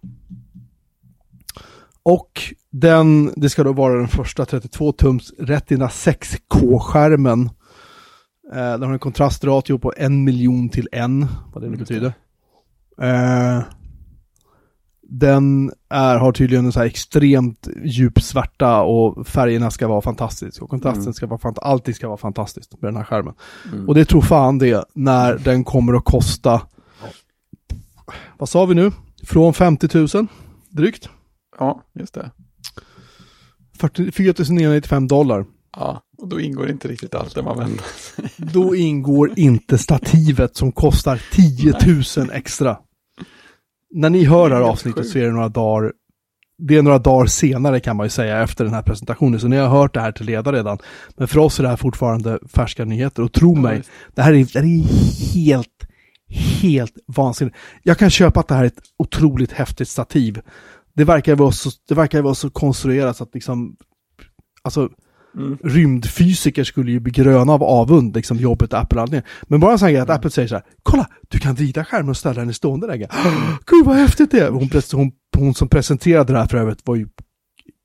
Och 2.02 2.42
den, 2.70 3.32
det 3.36 3.50
ska 3.50 3.64
då 3.64 3.72
vara 3.72 3.98
den 3.98 4.08
första 4.08 4.44
32-tums 4.44 5.32
Retina 5.38 5.86
6K-skärmen. 5.88 7.50
Eh, 8.54 8.72
den 8.72 8.82
har 8.82 8.92
en 8.92 8.98
kontrastratio 8.98 9.78
på 9.78 9.92
en 9.96 10.24
miljon 10.24 10.68
till 10.68 10.88
en, 10.92 11.26
vad 11.52 11.62
det 11.62 11.68
nu 11.68 11.76
betyder. 11.76 12.12
Eh, 13.00 13.62
den 15.02 15.72
är, 15.88 16.16
har 16.16 16.32
tydligen 16.32 16.64
en 16.64 16.72
så 16.72 16.78
här 16.78 16.86
extremt 16.86 17.68
djupsvarta 17.84 18.82
och 18.82 19.26
färgerna 19.26 19.70
ska 19.70 19.88
vara 19.88 20.00
fantastiska 20.00 20.64
och 20.64 20.70
kontrasten 20.70 21.02
mm. 21.02 21.14
ska 21.14 21.26
vara 21.26 21.38
fantastisk. 21.38 21.66
Allting 21.66 21.94
ska 21.94 22.08
vara 22.08 22.16
fantastiskt 22.16 22.82
med 22.82 22.88
den 22.88 22.96
här 22.96 23.04
skärmen. 23.04 23.34
Mm. 23.72 23.88
Och 23.88 23.94
det 23.94 24.04
tror 24.04 24.22
fan 24.22 24.58
det 24.58 24.84
när 24.92 25.38
den 25.38 25.64
kommer 25.64 25.94
att 25.94 26.04
kosta, 26.04 26.62
vad 28.38 28.48
sa 28.48 28.64
vi 28.64 28.74
nu? 28.74 28.92
Från 29.22 29.54
50 29.54 30.16
000 30.16 30.26
drygt. 30.68 31.08
Ja, 31.58 31.82
just 31.94 32.14
det. 32.14 32.30
4 34.12 34.34
995 34.48 35.06
dollar. 35.06 35.46
Ja, 35.76 36.02
och 36.18 36.28
då 36.28 36.40
ingår 36.40 36.70
inte 36.70 36.88
riktigt 36.88 37.14
allt 37.14 37.34
det 37.34 37.42
man 37.42 37.58
vänder 37.58 37.84
Då 38.36 38.76
ingår 38.76 39.32
inte 39.36 39.78
stativet 39.78 40.56
som 40.56 40.72
kostar 40.72 41.22
10 41.32 41.74
000 42.26 42.30
extra. 42.32 42.78
När 43.90 44.10
ni 44.10 44.24
hör 44.24 44.48
det 44.48 44.54
här 44.54 44.62
avsnittet 44.62 45.08
så 45.08 45.18
är 45.18 45.22
det 45.22 45.32
några 45.32 45.48
dagar 45.48 45.92
det 46.58 46.76
är 46.76 46.82
några 46.82 46.98
dagar 46.98 47.26
senare 47.26 47.80
kan 47.80 47.96
man 47.96 48.06
ju 48.06 48.10
säga 48.10 48.42
efter 48.42 48.64
den 48.64 48.74
här 48.74 48.82
presentationen, 48.82 49.40
så 49.40 49.48
ni 49.48 49.56
har 49.56 49.68
hört 49.68 49.94
det 49.94 50.00
här 50.00 50.12
till 50.12 50.26
leda 50.26 50.52
redan. 50.52 50.78
Men 51.16 51.28
för 51.28 51.38
oss 51.38 51.58
är 51.58 51.62
det 51.62 51.68
här 51.68 51.76
fortfarande 51.76 52.38
färska 52.48 52.84
nyheter. 52.84 53.22
Och 53.22 53.32
tro 53.32 53.54
mig, 53.54 53.82
det 54.14 54.22
här 54.22 54.32
är, 54.32 54.44
det 54.52 54.58
här 54.58 54.66
är 54.66 55.34
helt, 55.34 55.86
helt 56.62 56.94
vansinnigt. 57.06 57.56
Jag 57.82 57.98
kan 57.98 58.10
köpa 58.10 58.40
att 58.40 58.48
det 58.48 58.54
här 58.54 58.62
är 58.62 58.66
ett 58.66 58.82
otroligt 58.96 59.52
häftigt 59.52 59.88
stativ. 59.88 60.40
Det 60.94 61.04
verkar 61.04 61.34
vara 61.34 61.52
så, 61.52 61.70
det 61.88 61.94
verkar 61.94 62.22
vara 62.22 62.34
så 62.34 62.50
konstruerat 62.50 63.16
så 63.16 63.24
att 63.24 63.34
liksom, 63.34 63.76
alltså, 64.62 64.88
Mm. 65.36 65.58
Rymdfysiker 65.64 66.64
skulle 66.64 66.90
ju 66.90 67.00
bli 67.00 67.12
gröna 67.12 67.52
av 67.52 67.62
avund, 67.62 68.16
liksom 68.16 68.36
jobbet 68.36 68.74
Apple 68.74 69.00
hade. 69.00 69.22
Men 69.42 69.60
bara 69.60 69.72
en 69.72 69.78
sån 69.78 69.88
grej 69.88 69.98
att. 69.98 70.10
Apple 70.10 70.30
säger 70.30 70.48
så 70.48 70.54
här, 70.54 70.64
kolla, 70.82 71.08
du 71.28 71.38
kan 71.38 71.54
vrida 71.54 71.84
skärmen 71.84 72.08
och 72.08 72.16
ställa 72.16 72.40
den 72.40 72.50
i 72.50 72.54
stående 72.54 72.86
läge. 72.86 73.08
Gud 73.66 73.86
vad 73.86 73.96
häftigt 73.96 74.30
det 74.30 74.40
är! 74.40 74.50
Hon, 74.50 74.70
hon, 74.92 75.12
hon 75.36 75.54
som 75.54 75.68
presenterade 75.68 76.32
det 76.32 76.38
här 76.38 76.46
för 76.46 76.58
övrigt 76.58 76.80
var 76.84 76.96
ju 76.96 77.08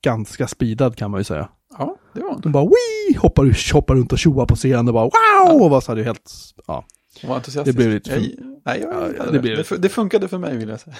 ganska 0.03 0.47
speedad 0.47 0.95
kan 0.95 1.11
man 1.11 1.19
ju 1.19 1.23
säga. 1.23 1.49
Ja, 1.77 1.97
det 2.13 2.21
var 2.21 2.29
hon. 2.29 2.41
De 2.41 2.51
bara 2.51 2.63
wii 2.65 3.17
hoppar, 3.17 3.73
hoppar 3.73 3.95
runt 3.95 4.13
och 4.13 4.19
tjoar 4.19 4.45
på 4.45 4.55
scenen 4.55 4.87
och 4.87 4.93
bara 4.93 5.03
wow! 5.03 5.11
Ja. 5.45 5.53
Och 5.53 5.69
var 5.69 5.81
så 5.81 5.95
här, 5.95 6.03
helt, 6.03 6.31
ja. 6.67 6.85
Hon 7.21 7.29
var 7.29 7.35
entusiastisk. 7.35 7.77
Det 7.77 7.83
blev 7.83 7.93
lite 7.93 8.09
för... 8.09 8.19
nej, 8.65 8.79
jag, 8.81 9.13
ja, 9.17 9.31
det, 9.31 9.39
det, 9.39 9.77
det, 9.77 9.89
funkade 9.89 10.27
för 10.27 10.37
mig 10.37 10.57
vill 10.57 10.69
jag 10.69 10.79
säga. 10.79 10.95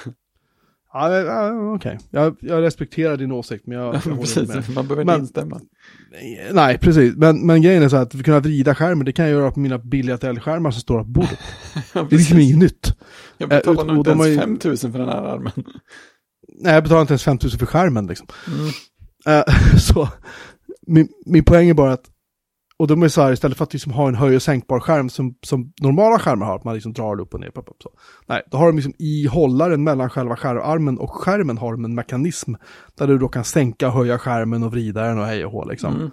Ja, 0.94 1.18
ja 1.18 1.74
okej. 1.76 1.98
Jag, 2.10 2.36
jag, 2.40 2.62
respekterar 2.62 3.18
din 3.18 3.32
åsikt, 3.32 3.68
men 3.68 3.78
jag... 3.78 3.96
jag 3.96 4.20
precis, 4.20 4.70
man 4.76 4.88
behöver 4.88 5.02
inte 5.02 5.14
instämma. 5.16 5.62
Nej, 6.52 6.78
precis. 6.78 7.16
Men, 7.16 7.46
men 7.46 7.62
grejen 7.62 7.84
är 7.84 7.90
så 7.90 7.96
att 7.96 8.16
vi 8.16 8.24
kunna 8.24 8.40
vrida 8.40 8.76
skärmen, 8.76 9.06
det 9.06 9.12
kan 9.12 9.26
jag 9.26 9.32
göra 9.32 9.52
på 9.52 9.60
mina 9.60 9.78
billiga 9.78 10.18
tälskärmar 10.18 10.72
som 10.72 10.82
står 10.82 11.00
på 11.00 11.10
bordet. 11.10 11.40
ja, 11.94 12.08
det 12.10 12.16
är 12.16 12.18
liksom 12.18 12.40
inget 12.40 12.58
nytt. 12.58 12.98
Jag 13.38 13.50
betalar 13.50 13.86
nog 13.86 13.98
inte 13.98 14.12
ens 14.12 14.28
ju... 14.28 14.38
5 14.38 14.60
000 14.64 14.78
för 14.78 15.00
den 15.00 15.10
här 15.10 15.24
armen. 15.24 15.52
Nej, 16.62 16.74
jag 16.74 16.84
betalar 16.84 17.02
inte 17.02 17.14
ens 17.14 17.24
5 17.24 17.38
000 17.44 17.52
för 17.52 17.66
skärmen 17.66 18.08
liksom. 18.08 18.28
Mm. 18.48 19.38
Uh, 19.38 19.78
så, 19.80 20.10
min, 20.88 21.08
min 21.26 21.44
poäng 21.44 21.70
är 21.70 21.74
bara 21.74 21.94
att 21.94 22.06
och 22.80 22.88
de 22.88 23.04
är 23.04 23.08
så 23.08 23.22
här, 23.22 23.32
istället 23.32 23.58
för 23.58 23.64
att 23.64 23.74
liksom 23.74 23.92
ha 23.92 24.08
en 24.08 24.16
höj 24.16 24.36
och 24.36 24.42
sänkbar 24.42 24.80
skärm 24.80 25.10
som, 25.10 25.36
som 25.42 25.74
normala 25.82 26.20
skärmar 26.20 26.46
har, 26.46 26.56
att 26.56 26.64
man 26.64 26.74
liksom 26.74 26.94
drar 26.94 27.20
upp 27.20 27.34
och 27.34 27.40
ner. 27.40 27.50
Pop, 27.50 27.70
så. 27.84 27.90
Nej, 28.28 28.42
då 28.52 28.58
har 28.58 28.66
de 28.66 28.76
liksom 28.76 28.94
i 29.00 29.28
hållaren 29.28 29.84
mellan 29.84 30.10
själva 30.10 30.36
skärmarmen 30.36 30.98
och 30.98 31.12
skärmen 31.12 31.58
har 31.58 31.72
de 31.72 31.86
en 31.86 31.96
mekanism 31.96 32.54
där 32.96 33.08
du 33.08 33.18
då 33.18 33.28
kan 33.28 33.44
sänka 33.44 33.88
och 33.88 33.94
höja 33.94 34.18
skärmen 34.20 34.64
och 34.64 34.72
vrida 34.72 35.04
den 35.04 35.20
och 35.20 35.26
hej 35.26 35.46
och 35.46 35.52
hå 35.52 35.66
liksom. 35.66 35.96
Mm. 35.96 36.12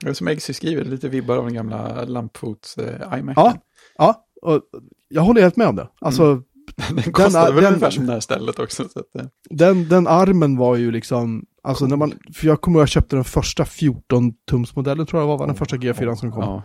Det 0.00 0.08
är 0.08 0.12
som 0.12 0.28
Eggsy 0.28 0.52
skriver, 0.52 0.84
lite 0.84 1.08
vibbar 1.08 1.36
av 1.36 1.44
den 1.44 1.54
gamla 1.54 2.04
lampfots 2.04 2.78
eh, 2.78 3.18
iMac. 3.18 3.34
Ja, 3.36 3.54
ja, 3.98 4.24
och 4.42 4.60
jag 5.08 5.22
håller 5.22 5.42
helt 5.42 5.56
med 5.56 5.66
om 5.66 5.76
det. 5.76 5.88
Alltså, 6.00 6.24
mm. 6.24 6.44
den 7.04 7.12
kostade 7.12 7.46
den, 7.46 7.54
väl 7.54 7.64
ungefär 7.64 7.90
som 7.90 8.06
det 8.06 8.12
här 8.12 8.20
stället 8.20 8.58
också. 8.58 8.88
Så 8.88 8.98
att, 8.98 9.16
eh. 9.16 9.26
den, 9.50 9.88
den 9.88 10.06
armen 10.06 10.56
var 10.56 10.76
ju 10.76 10.90
liksom, 10.90 11.44
Alltså 11.62 11.86
när 11.86 11.96
man, 11.96 12.12
för 12.34 12.46
jag 12.46 12.60
kommer 12.60 12.78
ihåg 12.78 12.82
att 12.82 12.88
jag 12.94 13.02
köpte 13.02 13.16
den 13.16 13.24
första 13.24 13.64
14-tumsmodellen 13.64 15.06
tror 15.06 15.22
jag 15.22 15.26
var, 15.26 15.38
var 15.38 15.46
den 15.46 15.56
första 15.56 15.76
G4 15.76 16.14
som 16.14 16.32
kom. 16.32 16.42
Ja. 16.42 16.62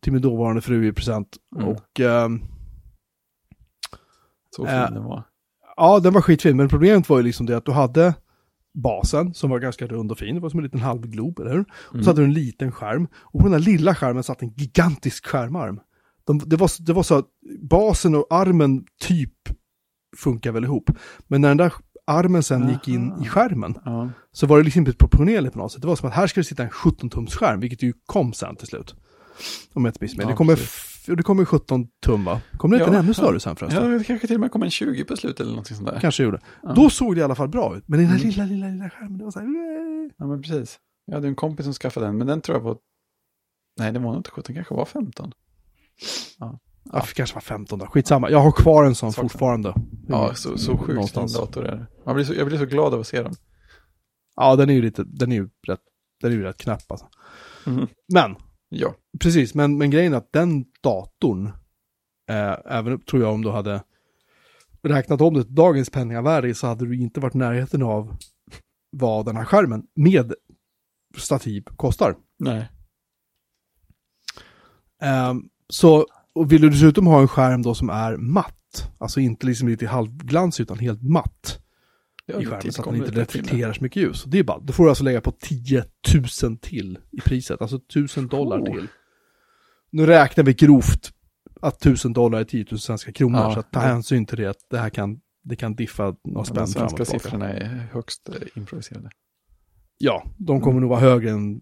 Till 0.00 0.12
min 0.12 0.22
dåvarande 0.22 0.62
fru 0.62 0.86
i 0.88 0.92
present. 0.92 1.36
Mm. 1.56 1.68
Och... 1.68 2.00
Eh, 2.00 2.28
Så 4.50 4.66
fin 4.66 4.74
eh, 4.74 4.90
den 4.90 5.04
var. 5.04 5.22
Ja, 5.76 6.00
den 6.00 6.12
var 6.12 6.20
skitfin, 6.20 6.56
men 6.56 6.68
problemet 6.68 7.08
var 7.08 7.16
ju 7.16 7.22
liksom 7.22 7.46
det 7.46 7.56
att 7.56 7.64
du 7.64 7.72
hade 7.72 8.14
basen 8.74 9.34
som 9.34 9.50
var 9.50 9.58
ganska 9.58 9.86
rund 9.86 10.12
och 10.12 10.18
fin, 10.18 10.34
det 10.34 10.40
var 10.40 10.48
som 10.48 10.58
en 10.58 10.64
liten 10.64 10.80
halvglob, 10.80 11.38
eller 11.38 11.50
hur? 11.50 11.58
Mm. 11.58 11.98
Och 11.98 12.04
så 12.04 12.10
hade 12.10 12.20
du 12.20 12.24
en 12.24 12.32
liten 12.32 12.72
skärm, 12.72 13.08
och 13.14 13.40
på 13.40 13.46
den 13.48 13.52
där 13.52 13.58
lilla 13.70 13.94
skärmen 13.94 14.22
satt 14.22 14.42
en 14.42 14.52
gigantisk 14.56 15.26
skärmarm. 15.26 15.80
De, 16.24 16.38
det, 16.38 16.56
var, 16.56 16.84
det 16.86 16.92
var 16.92 17.02
så 17.02 17.18
att 17.18 17.26
basen 17.62 18.14
och 18.14 18.26
armen 18.30 18.84
typ 19.00 19.34
funkar 20.16 20.52
väl 20.52 20.64
ihop, 20.64 20.90
men 21.26 21.40
när 21.40 21.48
den 21.48 21.56
där 21.56 21.72
armen 22.12 22.42
sen 22.42 22.62
Aha. 22.62 22.72
gick 22.72 22.88
in 22.88 23.12
i 23.22 23.26
skärmen, 23.28 23.78
ja. 23.84 24.10
så 24.32 24.46
var 24.46 24.58
det 24.58 24.64
liksom 24.64 24.80
inte 24.80 24.92
proportionerligt 24.92 25.52
på 25.52 25.58
något 25.58 25.72
sätt. 25.72 25.82
Det 25.82 25.88
var 25.88 25.96
som 25.96 26.08
att 26.08 26.14
här 26.14 26.26
ska 26.26 26.40
det 26.40 26.44
sitta 26.44 26.62
en 26.62 26.70
17-tums 26.70 27.30
skärm, 27.30 27.60
vilket 27.60 27.82
ju 27.82 27.92
kom 28.06 28.32
sen 28.32 28.56
till 28.56 28.66
slut. 28.66 28.94
Om 29.72 29.84
jag 29.84 29.90
inte 29.90 29.98
missminner 30.00 30.24
ja, 30.24 30.30
det 30.30 30.36
kommer 30.36 30.58
det 31.06 31.22
kommer 31.22 31.44
17 31.44 31.86
tum 32.06 32.24
va? 32.24 32.40
Kommer 32.56 32.76
det 32.76 32.82
inte 32.82 32.94
ja, 32.94 32.98
en 32.98 33.04
ännu 33.04 33.14
större 33.14 33.40
sen 33.40 33.56
förresten? 33.56 33.92
Ja, 33.92 33.98
det 33.98 34.04
kanske 34.04 34.26
till 34.26 34.36
och 34.36 34.40
med 34.40 34.52
kom 34.52 34.62
en 34.62 34.70
20 34.70 35.04
på 35.04 35.16
slutet 35.16 35.40
eller 35.40 35.50
någonting 35.50 35.76
sånt 35.76 35.88
där. 35.88 36.00
Kanske 36.00 36.22
gjorde. 36.22 36.40
Ja. 36.62 36.72
Då 36.72 36.90
såg 36.90 37.14
det 37.14 37.20
i 37.20 37.22
alla 37.24 37.34
fall 37.34 37.48
bra 37.48 37.76
ut. 37.76 37.84
Men 37.88 37.98
den 37.98 38.08
här 38.08 38.16
mm. 38.16 38.28
lilla, 38.28 38.44
lilla, 38.44 38.68
lilla 38.68 38.90
skärmen, 38.90 39.18
det 39.18 39.24
var 39.24 39.30
så 39.30 39.38
här... 39.38 39.48
Ja, 40.18 40.26
men 40.26 40.42
precis. 40.42 40.78
Jag 41.06 41.14
hade 41.14 41.28
en 41.28 41.34
kompis 41.34 41.64
som 41.64 41.74
skaffade 41.74 42.06
den, 42.06 42.18
men 42.18 42.26
den 42.26 42.40
tror 42.40 42.56
jag 42.56 42.62
var... 42.62 42.76
Nej, 43.78 43.92
det 43.92 43.98
var 43.98 44.06
nog 44.06 44.16
inte 44.16 44.30
17, 44.30 44.54
kanske 44.54 44.74
var 44.74 44.84
15. 44.84 45.32
Ja. 46.38 46.58
Ja, 46.84 46.98
det 46.98 47.14
kanske 47.14 47.34
var 47.34 47.40
15 47.40 47.78
då. 47.78 47.86
Skitsamma. 47.86 48.30
Jag 48.30 48.38
har 48.38 48.52
kvar 48.52 48.84
en 48.84 48.94
sån 48.94 49.12
Saknar. 49.12 49.28
fortfarande. 49.28 49.74
Ja, 50.08 50.34
så, 50.34 50.58
så 50.58 50.78
sjukt 50.78 50.94
Någonstans. 50.94 51.34
dator 51.34 51.64
är 51.64 51.76
det. 51.76 51.86
Man 52.06 52.14
blir 52.14 52.24
så, 52.24 52.34
jag 52.34 52.46
blir 52.46 52.58
så 52.58 52.66
glad 52.66 52.94
av 52.94 53.00
att 53.00 53.06
se 53.06 53.22
den. 53.22 53.34
Ja, 54.36 54.56
den 54.56 54.70
är 54.70 54.74
ju 54.74 54.82
lite, 54.82 55.04
den 55.04 55.32
är 55.32 55.36
ju 55.36 55.48
rätt, 55.66 55.80
den 56.20 56.32
är 56.32 56.36
ju 56.36 56.42
rätt 56.42 56.56
knäpp 56.56 56.90
alltså. 56.92 57.08
Mm. 57.66 57.86
Men, 58.12 58.36
ja. 58.68 58.94
precis, 59.20 59.54
men, 59.54 59.78
men 59.78 59.90
grejen 59.90 60.12
är 60.12 60.16
att 60.16 60.32
den 60.32 60.64
datorn, 60.82 61.46
eh, 62.30 62.56
även 62.66 63.00
tror 63.00 63.22
jag 63.22 63.32
om 63.32 63.42
du 63.42 63.50
hade 63.50 63.82
räknat 64.82 65.20
om 65.20 65.34
det 65.34 65.44
till 65.44 65.54
dagens 65.54 65.90
penningvärde 65.90 66.54
så 66.54 66.66
hade 66.66 66.86
du 66.86 66.96
inte 66.96 67.20
varit 67.20 67.34
närheten 67.34 67.82
av 67.82 68.16
vad 68.90 69.26
den 69.26 69.36
här 69.36 69.44
skärmen 69.44 69.86
med 69.94 70.34
stativ 71.16 71.64
kostar. 71.76 72.16
Nej. 72.38 72.68
Um, 75.30 75.48
så 75.68 76.06
och 76.34 76.52
vill 76.52 76.60
du 76.60 76.70
dessutom 76.70 77.06
ha 77.06 77.20
en 77.20 77.28
skärm 77.28 77.62
då 77.62 77.74
som 77.74 77.90
är 77.90 78.16
matt, 78.16 78.90
alltså 78.98 79.20
inte 79.20 79.46
liksom 79.46 79.68
lite 79.68 79.86
halvglans 79.86 80.60
utan 80.60 80.78
helt 80.78 81.02
matt, 81.02 81.58
i 82.26 82.32
skärmen 82.44 82.72
så 82.72 82.82
att 82.82 82.88
den 82.88 82.96
inte 82.96 83.20
reflekterar 83.20 83.72
så 83.72 83.82
mycket 83.82 84.02
ljus. 84.02 84.24
Det 84.24 84.38
är 84.38 84.42
bara, 84.44 84.58
då 84.58 84.72
får 84.72 84.84
du 84.84 84.90
alltså 84.90 85.04
lägga 85.04 85.20
på 85.20 85.32
10 85.32 85.84
000 86.42 86.56
till 86.58 86.98
i 87.10 87.20
priset, 87.20 87.60
alltså 87.62 87.76
1000 87.76 88.28
dollar 88.28 88.58
Oh. 88.60 88.64
till. 88.64 88.86
Nu 89.90 90.06
räknar 90.06 90.44
vi 90.44 90.54
grovt 90.54 91.12
att 91.60 91.86
1000 91.86 92.12
dollar 92.12 92.40
är 92.40 92.44
10 92.44 92.66
000 92.70 92.80
svenska 92.80 93.12
kronor, 93.12 93.40
Ja. 93.40 93.54
så 93.54 93.60
att 93.60 93.72
ta 93.72 93.80
hänsyn 93.80 94.26
till 94.26 94.38
det, 94.38 94.46
att 94.50 94.66
det 94.70 94.78
här 94.78 94.90
kan, 94.90 95.20
det 95.44 95.56
kan 95.56 95.74
diffa 95.74 96.02
några 96.04 96.16
De 96.24 96.44
spänn 96.44 96.66
fram 96.66 96.84
och 96.84 96.90
svenska 96.90 97.04
siffrorna 97.04 97.48
är 97.52 97.88
högst 97.92 98.28
eh, 98.28 98.34
improviserade. 98.58 99.10
Ja, 99.98 100.24
de 100.36 100.60
kommer 100.60 100.80
nog 100.80 100.90
vara 100.90 101.00
högre 101.00 101.30
än 101.30 101.60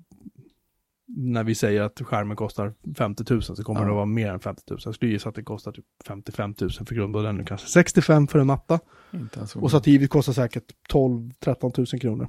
när 1.17 1.45
vi 1.45 1.55
säger 1.55 1.83
att 1.83 2.01
skärmen 2.01 2.37
kostar 2.37 2.75
50 2.97 3.25
000 3.31 3.43
så 3.43 3.65
kommer 3.65 3.81
Ja. 3.81 3.85
det 3.87 3.93
att 3.93 3.97
vara 3.97 4.07
mer 4.07 4.29
än 4.33 4.41
50 4.41 4.63
000. 4.71 4.81
Jag 4.85 4.95
skulle 4.95 5.13
gissa 5.13 5.29
att 5.29 5.35
det 5.35 5.43
kostar 5.43 5.73
typ 5.73 5.85
55 6.07 6.55
000 6.61 6.71
för 6.71 6.95
grundmodellen, 6.95 7.45
kanske 7.45 7.69
65 7.69 8.27
för 8.27 8.39
en 8.39 8.47
matta. 8.47 8.81
Och 9.55 9.71
stativet 9.71 10.11
kostar 10.11 10.33
säkert 10.33 10.65
12-13 10.93 11.93
000 11.93 12.01
kronor. 12.01 12.29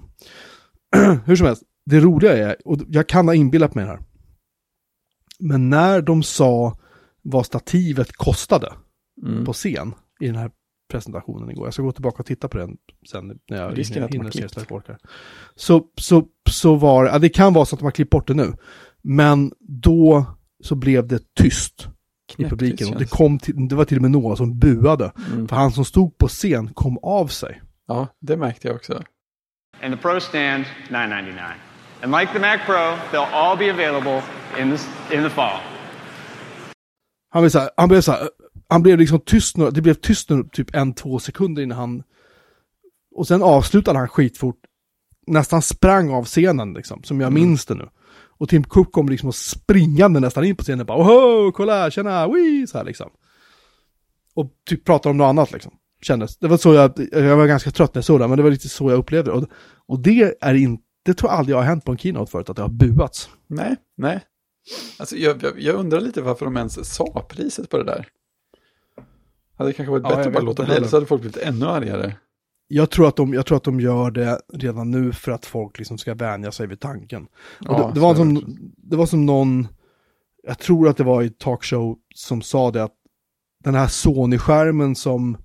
Hur 1.25 1.35
som 1.35 1.47
helst, 1.47 1.63
det 1.85 1.99
roliga 1.99 2.37
är, 2.37 2.55
och 2.65 2.77
jag 2.87 3.07
kan 3.07 3.27
ha 3.27 3.35
inbillat 3.35 3.75
mig 3.75 3.85
det 3.85 3.91
här. 3.91 3.99
Men 5.39 5.69
när 5.69 6.01
de 6.01 6.23
sa 6.23 6.77
vad 7.21 7.45
stativet 7.45 8.13
kostade 8.13 8.73
mm. 9.25 9.45
på 9.45 9.53
scen 9.53 9.93
i 10.19 10.27
den 10.27 10.35
här 10.35 10.51
presentationen 10.91 11.49
igår. 11.49 11.67
Jag 11.67 11.73
ska 11.73 11.83
gå 11.83 11.91
tillbaka 11.91 12.19
och 12.19 12.25
titta 12.25 12.47
på 12.47 12.57
den 12.57 12.77
sen 13.11 13.39
när 13.49 13.57
jag 13.57 13.77
Risken 13.77 14.09
hinner 14.09 14.23
har 14.23 14.31
se 14.31 14.49
så 14.49 14.59
jag 14.59 14.71
orkar. 14.71 14.97
Så, 15.55 15.83
så, 15.97 16.25
så 16.49 16.75
var 16.75 17.05
ja, 17.05 17.19
det 17.19 17.29
kan 17.29 17.53
vara 17.53 17.65
så 17.65 17.75
att 17.75 17.79
de 17.79 17.85
har 17.85 17.91
klippt 17.91 18.11
bort 18.11 18.27
det 18.27 18.33
nu. 18.33 18.53
Men 19.01 19.51
då 19.59 20.25
så 20.63 20.75
blev 20.75 21.07
det 21.07 21.33
tyst 21.35 21.81
i 21.81 22.33
Knäpptyst 22.35 22.49
publiken. 22.49 22.93
Och 22.93 22.99
det, 22.99 23.09
kom 23.09 23.39
till, 23.39 23.67
det 23.67 23.75
var 23.75 23.85
till 23.85 23.97
och 23.97 24.01
med 24.01 24.11
några 24.11 24.35
som 24.35 24.59
buade. 24.59 25.11
Mm. 25.31 25.47
För 25.47 25.55
han 25.55 25.71
som 25.71 25.85
stod 25.85 26.17
på 26.17 26.27
scen 26.27 26.73
kom 26.73 26.97
av 26.97 27.27
sig. 27.27 27.61
Ja, 27.87 28.07
det 28.19 28.37
märkte 28.37 28.67
jag 28.67 28.75
också. 28.75 29.03
and 29.81 29.93
the 29.93 29.97
Pro 29.97 30.19
Stand 30.19 30.65
999. 30.89 31.53
And 32.03 32.11
like 32.11 32.33
the 32.33 32.39
Mac 32.39 32.59
Pro, 32.65 32.97
they'll 33.11 33.29
all 33.31 33.55
be 33.55 33.69
available 33.69 34.23
in 34.57 34.69
the, 34.69 35.15
in 35.15 35.23
the 35.23 35.29
fall. 35.29 35.59
Han 37.29 37.41
blev 37.41 37.49
så 37.49 37.59
här, 37.59 37.69
han 37.77 37.89
blev 37.89 38.01
så 38.01 38.11
här, 38.11 38.29
han 38.71 38.83
blev 38.83 38.97
liksom 38.99 39.19
tyst, 39.25 39.55
det 39.73 39.81
blev 39.81 39.93
tyst 39.93 40.29
nu 40.29 40.43
typ 40.51 40.75
en, 40.75 40.93
två 40.93 41.19
sekunder 41.19 41.61
innan 41.63 41.77
han, 41.77 42.03
och 43.15 43.27
sen 43.27 43.43
avslutade 43.43 43.99
han 43.99 44.07
skitfort, 44.07 44.55
nästan 45.27 45.61
sprang 45.61 46.09
av 46.09 46.25
scenen 46.25 46.73
liksom, 46.73 47.03
som 47.03 47.19
jag 47.19 47.27
Mm. 47.27 47.41
minns 47.43 47.65
det 47.65 47.75
nu. 47.75 47.89
Och 48.39 48.49
Tim 48.49 48.63
Cook 48.63 48.91
kom 48.91 49.09
liksom 49.09 49.33
springande 49.33 50.19
nästan 50.19 50.43
in 50.45 50.55
på 50.55 50.63
scenen 50.63 50.85
bara, 50.85 50.97
oho, 50.97 51.51
kolla, 51.51 51.91
tjena, 51.91 52.27
wii, 52.27 52.67
så 52.67 52.77
här 52.77 52.85
liksom. 52.85 53.09
Och 54.35 54.51
typ 54.69 54.85
pratade 54.85 55.11
om 55.11 55.17
något 55.17 55.25
annat 55.25 55.51
liksom, 55.51 55.71
kändes. 56.01 56.37
Det 56.37 56.47
var 56.47 56.57
så 56.57 56.73
jag, 56.73 56.91
jag 57.11 57.37
var 57.37 57.47
ganska 57.47 57.71
trött 57.71 57.93
när 57.93 57.99
jag 57.99 58.05
såg 58.05 58.19
det, 58.19 58.27
men 58.27 58.37
det 58.37 58.43
var 58.43 58.51
lite 58.51 58.69
så 58.69 58.89
jag 58.89 58.97
upplevde 58.99 59.31
det. 59.31 59.37
Och, 59.37 59.47
och 59.87 59.99
det 59.99 60.35
är 60.41 60.53
inte, 60.53 60.83
det 61.05 61.13
tror 61.13 61.31
jag 61.31 61.39
aldrig 61.39 61.55
har 61.57 61.63
hänt 61.63 61.85
på 61.85 61.91
en 61.91 61.97
keynote 61.97 62.31
förut, 62.31 62.49
att 62.49 62.55
det 62.55 62.61
har 62.61 62.69
buats. 62.69 63.29
Nej, 63.47 63.75
nej. 63.97 64.21
Alltså, 64.99 65.15
jag, 65.15 65.43
jag, 65.43 65.59
jag 65.61 65.75
undrar 65.75 66.01
lite 66.01 66.21
varför 66.21 66.45
de 66.45 66.57
ens 66.57 66.95
sa 66.95 67.25
priset 67.29 67.69
på 67.69 67.77
det 67.77 67.83
där. 67.83 68.07
Hade 69.61 69.69
det 69.69 69.73
kanske 69.73 69.91
varit 69.91 70.03
Ja, 70.03 70.09
bättre 70.09 70.27
att 70.27 70.33
bara 70.33 70.43
låta 70.43 70.65
bli, 70.65 70.75
eller 70.75 70.87
så 70.87 70.95
hade 70.95 71.05
folk 71.05 71.21
blivit 71.21 71.37
ännu 71.37 71.65
argare. 71.65 72.15
Jag 72.67 72.89
tror, 72.89 73.07
att 73.07 73.15
de, 73.15 73.33
jag 73.33 73.45
tror 73.45 73.57
att 73.57 73.63
de 73.63 73.79
gör 73.79 74.11
det 74.11 74.39
redan 74.53 74.91
nu 74.91 75.11
för 75.13 75.31
att 75.31 75.45
folk 75.45 75.77
liksom 75.79 75.97
ska 75.97 76.13
vänja 76.13 76.51
sig 76.51 76.67
vid 76.67 76.79
tanken. 76.79 77.23
Och 77.23 77.29
Ja, 77.59 77.87
det, 77.87 77.93
det, 77.93 77.99
var 77.99 78.09
det 78.09 78.17
som, 78.17 78.57
det 78.77 78.95
var 78.95 79.05
som 79.05 79.25
någon, 79.25 79.67
jag 80.43 80.59
tror 80.59 80.87
att 80.89 80.97
det 80.97 81.03
var 81.03 81.23
i 81.23 81.29
talkshow 81.29 81.97
som 82.15 82.41
sa 82.41 82.71
det 82.71 82.83
att 82.83 82.93
den 83.63 83.75
här 83.75 83.87
Sony-skärmen 83.87 84.95
som, 84.95 85.37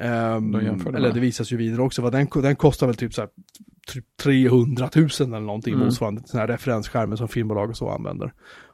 ehm, 0.00 0.52
De 0.52 0.94
eller 0.94 1.12
det 1.12 1.20
visas 1.20 1.52
ju 1.52 1.56
vidare 1.56 1.82
också, 1.82 2.02
vad 2.02 2.12
den, 2.12 2.28
den 2.34 2.56
kostar 2.56 2.86
väl 2.86 2.96
typ 2.96 3.14
så 3.14 3.20
här, 3.20 3.30
typ 3.86 4.04
300 4.22 4.90
000 4.96 5.08
eller 5.20 5.40
någonting 5.40 5.74
Mm. 5.74 5.86
motsvarande 5.86 6.22
den 6.32 6.40
här 6.40 6.48
referensskärmen 6.48 7.18
som 7.18 7.28
filmbolag 7.28 7.70
och 7.70 7.76
så 7.76 7.90
använder. 7.90 8.32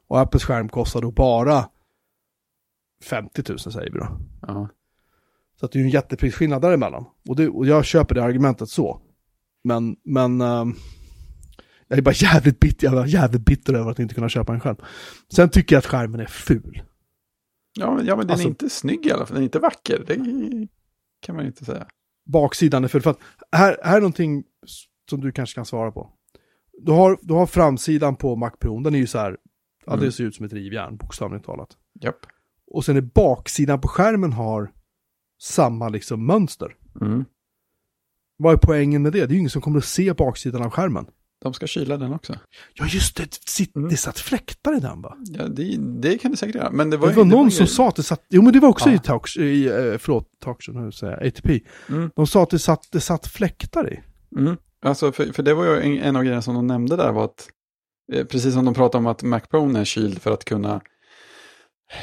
Och 0.09 0.21
Apples 0.21 0.45
skärm 0.45 0.69
kostar 0.69 1.01
då 1.01 1.11
bara 1.11 1.69
50 3.05 3.43
000 3.49 3.59
säger 3.59 3.91
vi 3.93 3.99
då. 3.99 4.09
Ja. 4.43 4.69
Så 5.61 5.67
att 5.67 5.73
det 5.73 5.77
är 5.79 5.81
ju 5.81 5.85
en 5.85 5.91
jätteprisskillnad 5.91 6.63
däremellan. 6.63 7.05
Och, 7.29 7.37
det, 7.37 7.49
och 7.49 7.67
jag 7.67 7.85
köper 7.85 8.15
det 8.15 8.25
argumentet 8.25 8.69
så. 8.69 9.03
Men, 9.65 9.97
men 10.05 10.41
ehm, 10.41 10.75
jag 11.89 11.99
är 11.99 12.03
bara 12.03 12.15
jävligt 12.15 12.61
bitter, 12.61 12.87
jag 12.87 12.95
var 12.95 13.07
jävligt 13.07 13.45
bitter 13.45 13.75
över 13.75 13.91
att 13.91 13.99
inte 13.99 14.15
kunna 14.15 14.29
köpa 14.29 14.55
en 14.55 14.61
skärm. 14.61 14.77
Sen 15.33 15.49
tycker 15.51 15.75
jag 15.77 15.79
att 15.79 15.87
skärmen 15.87 16.21
är 16.21 16.27
ful. 16.27 16.83
Ja, 17.79 17.95
men, 17.95 18.07
ja, 18.07 18.17
men 18.17 18.27
den 18.27 18.31
Alltså- 18.33 18.47
är 18.47 18.51
inte 18.51 18.71
snygg 18.71 19.07
i 19.07 19.13
alla 19.13 19.27
fall. 19.27 19.35
Den 19.35 19.43
är 19.43 19.45
inte 19.45 19.59
vacker. 19.59 20.05
Det 20.07 20.15
kan 21.21 21.35
man 21.35 21.45
ju 21.45 21.49
inte 21.49 21.65
säga. 21.65 21.87
Baksidan 22.27 22.85
är 22.85 22.89
ful. 22.89 23.03
För 23.03 23.11
att 23.11 23.19
här, 23.53 23.77
här 23.83 23.97
är 23.97 24.01
någonting 24.01 24.45
som 25.11 25.21
du 25.21 25.33
kanske 25.33 25.55
kan 25.55 25.65
svara 25.65 25.93
på. 25.93 26.13
Du 26.83 26.93
har, 26.93 27.19
du 27.23 27.35
har 27.35 27.47
framsidan 27.47 28.17
på 28.17 28.37
Mac 28.37 28.51
Pro, 28.51 28.81
den 28.81 28.95
är 28.95 28.99
ju 28.99 29.07
så 29.07 29.19
här, 29.19 29.37
ja 29.87 29.93
Mm. 29.93 30.05
det 30.05 30.13
ser 30.13 30.25
ut 30.25 30.35
som 30.35 30.47
ett 30.47 30.53
rivjärn, 30.53 30.97
bokstavligt 30.97 31.45
talat. 31.47 31.69
Japp. 32.01 32.17
Och 32.71 32.85
sen 32.85 32.97
är 32.97 33.01
baksidan 33.01 33.81
på 33.81 33.89
skärmen 33.89 34.33
har 34.33 34.73
samma 35.43 35.89
liksom 35.89 36.27
mönster. 36.27 36.75
Mm. 37.01 37.25
Vad 38.39 38.55
är 38.55 38.59
poängen 38.59 39.03
med 39.03 39.12
det? 39.12 39.19
Det 39.19 39.25
är 39.25 39.29
ju 39.33 39.39
ingen 39.39 39.51
som 39.51 39.62
kommer 39.62 39.79
att 39.79 39.85
se 39.85 40.12
baksidan 40.12 40.62
av 40.62 40.71
skärmen. 40.71 41.07
De 41.43 41.55
ska 41.55 41.67
kyla 41.67 41.97
den 41.97 42.12
också. 42.12 42.35
Ja 42.75 42.87
just 42.89 43.17
det, 43.17 43.23
det, 43.25 43.49
sitt, 43.51 43.77
Mm. 43.77 43.89
det 43.89 43.97
satt 43.97 44.19
fläktar 44.19 44.77
i 44.77 44.81
den 44.81 45.03
va? 45.03 45.17
Ja, 45.25 45.49
det, 45.49 45.77
det 45.79 46.19
kan 46.19 46.31
det 46.31 46.37
säkert 46.37 46.55
göra. 46.55 46.71
Men 46.71 46.91
det 46.91 46.97
Det 46.97 47.01
var, 47.01 47.12
var, 47.12 47.25
ju- 47.25 47.31
någon 47.31 47.45
ju- 47.45 47.51
som 47.51 47.67
sa 47.67 47.89
att 47.89 47.97
det 47.97 48.03
satt, 48.03 48.25
jo 48.29 48.43
men 48.43 48.53
det 48.53 48.61
var 48.61 48.69
också 48.69 48.89
Ja. 48.89 48.95
i 48.95 48.99
talk, 48.99 49.37
i, 49.37 49.67
eh, 49.67 49.99
förlåt, 49.99 50.29
talkshow, 50.41 50.75
nu 50.77 50.93
säger 50.93 51.12
jag, 51.12 51.27
ATP. 51.27 51.61
Mm. 51.89 52.11
De 52.17 52.27
sa 52.27 52.43
att 52.43 52.51
det 52.51 52.59
satt, 52.59 52.89
det 52.93 53.01
satt 53.01 53.27
fläktar 53.27 53.93
i. 53.93 54.01
Mm. 54.39 54.57
Alltså, 54.83 55.12
för, 55.12 55.33
för 55.33 55.43
det 55.43 55.55
var 55.55 55.64
ju 55.64 55.81
en, 55.81 55.99
en 55.99 56.17
av 56.17 56.23
grejerna 56.23 56.43
som 56.43 56.55
de 56.55 56.67
nämnde 56.67 56.97
där 56.97 57.12
var 57.12 57.25
att, 57.25 57.49
eh, 58.12 58.25
precis 58.25 58.55
som 58.55 58.64
de 58.64 58.75
pratade 58.75 58.99
om 58.99 59.07
att 59.07 59.23
Mac 59.23 59.41
Pro 59.41 59.77
är 59.77 59.85
kyld 59.85 60.19
för 60.23 60.31
att 60.31 60.45
kunna, 60.45 60.81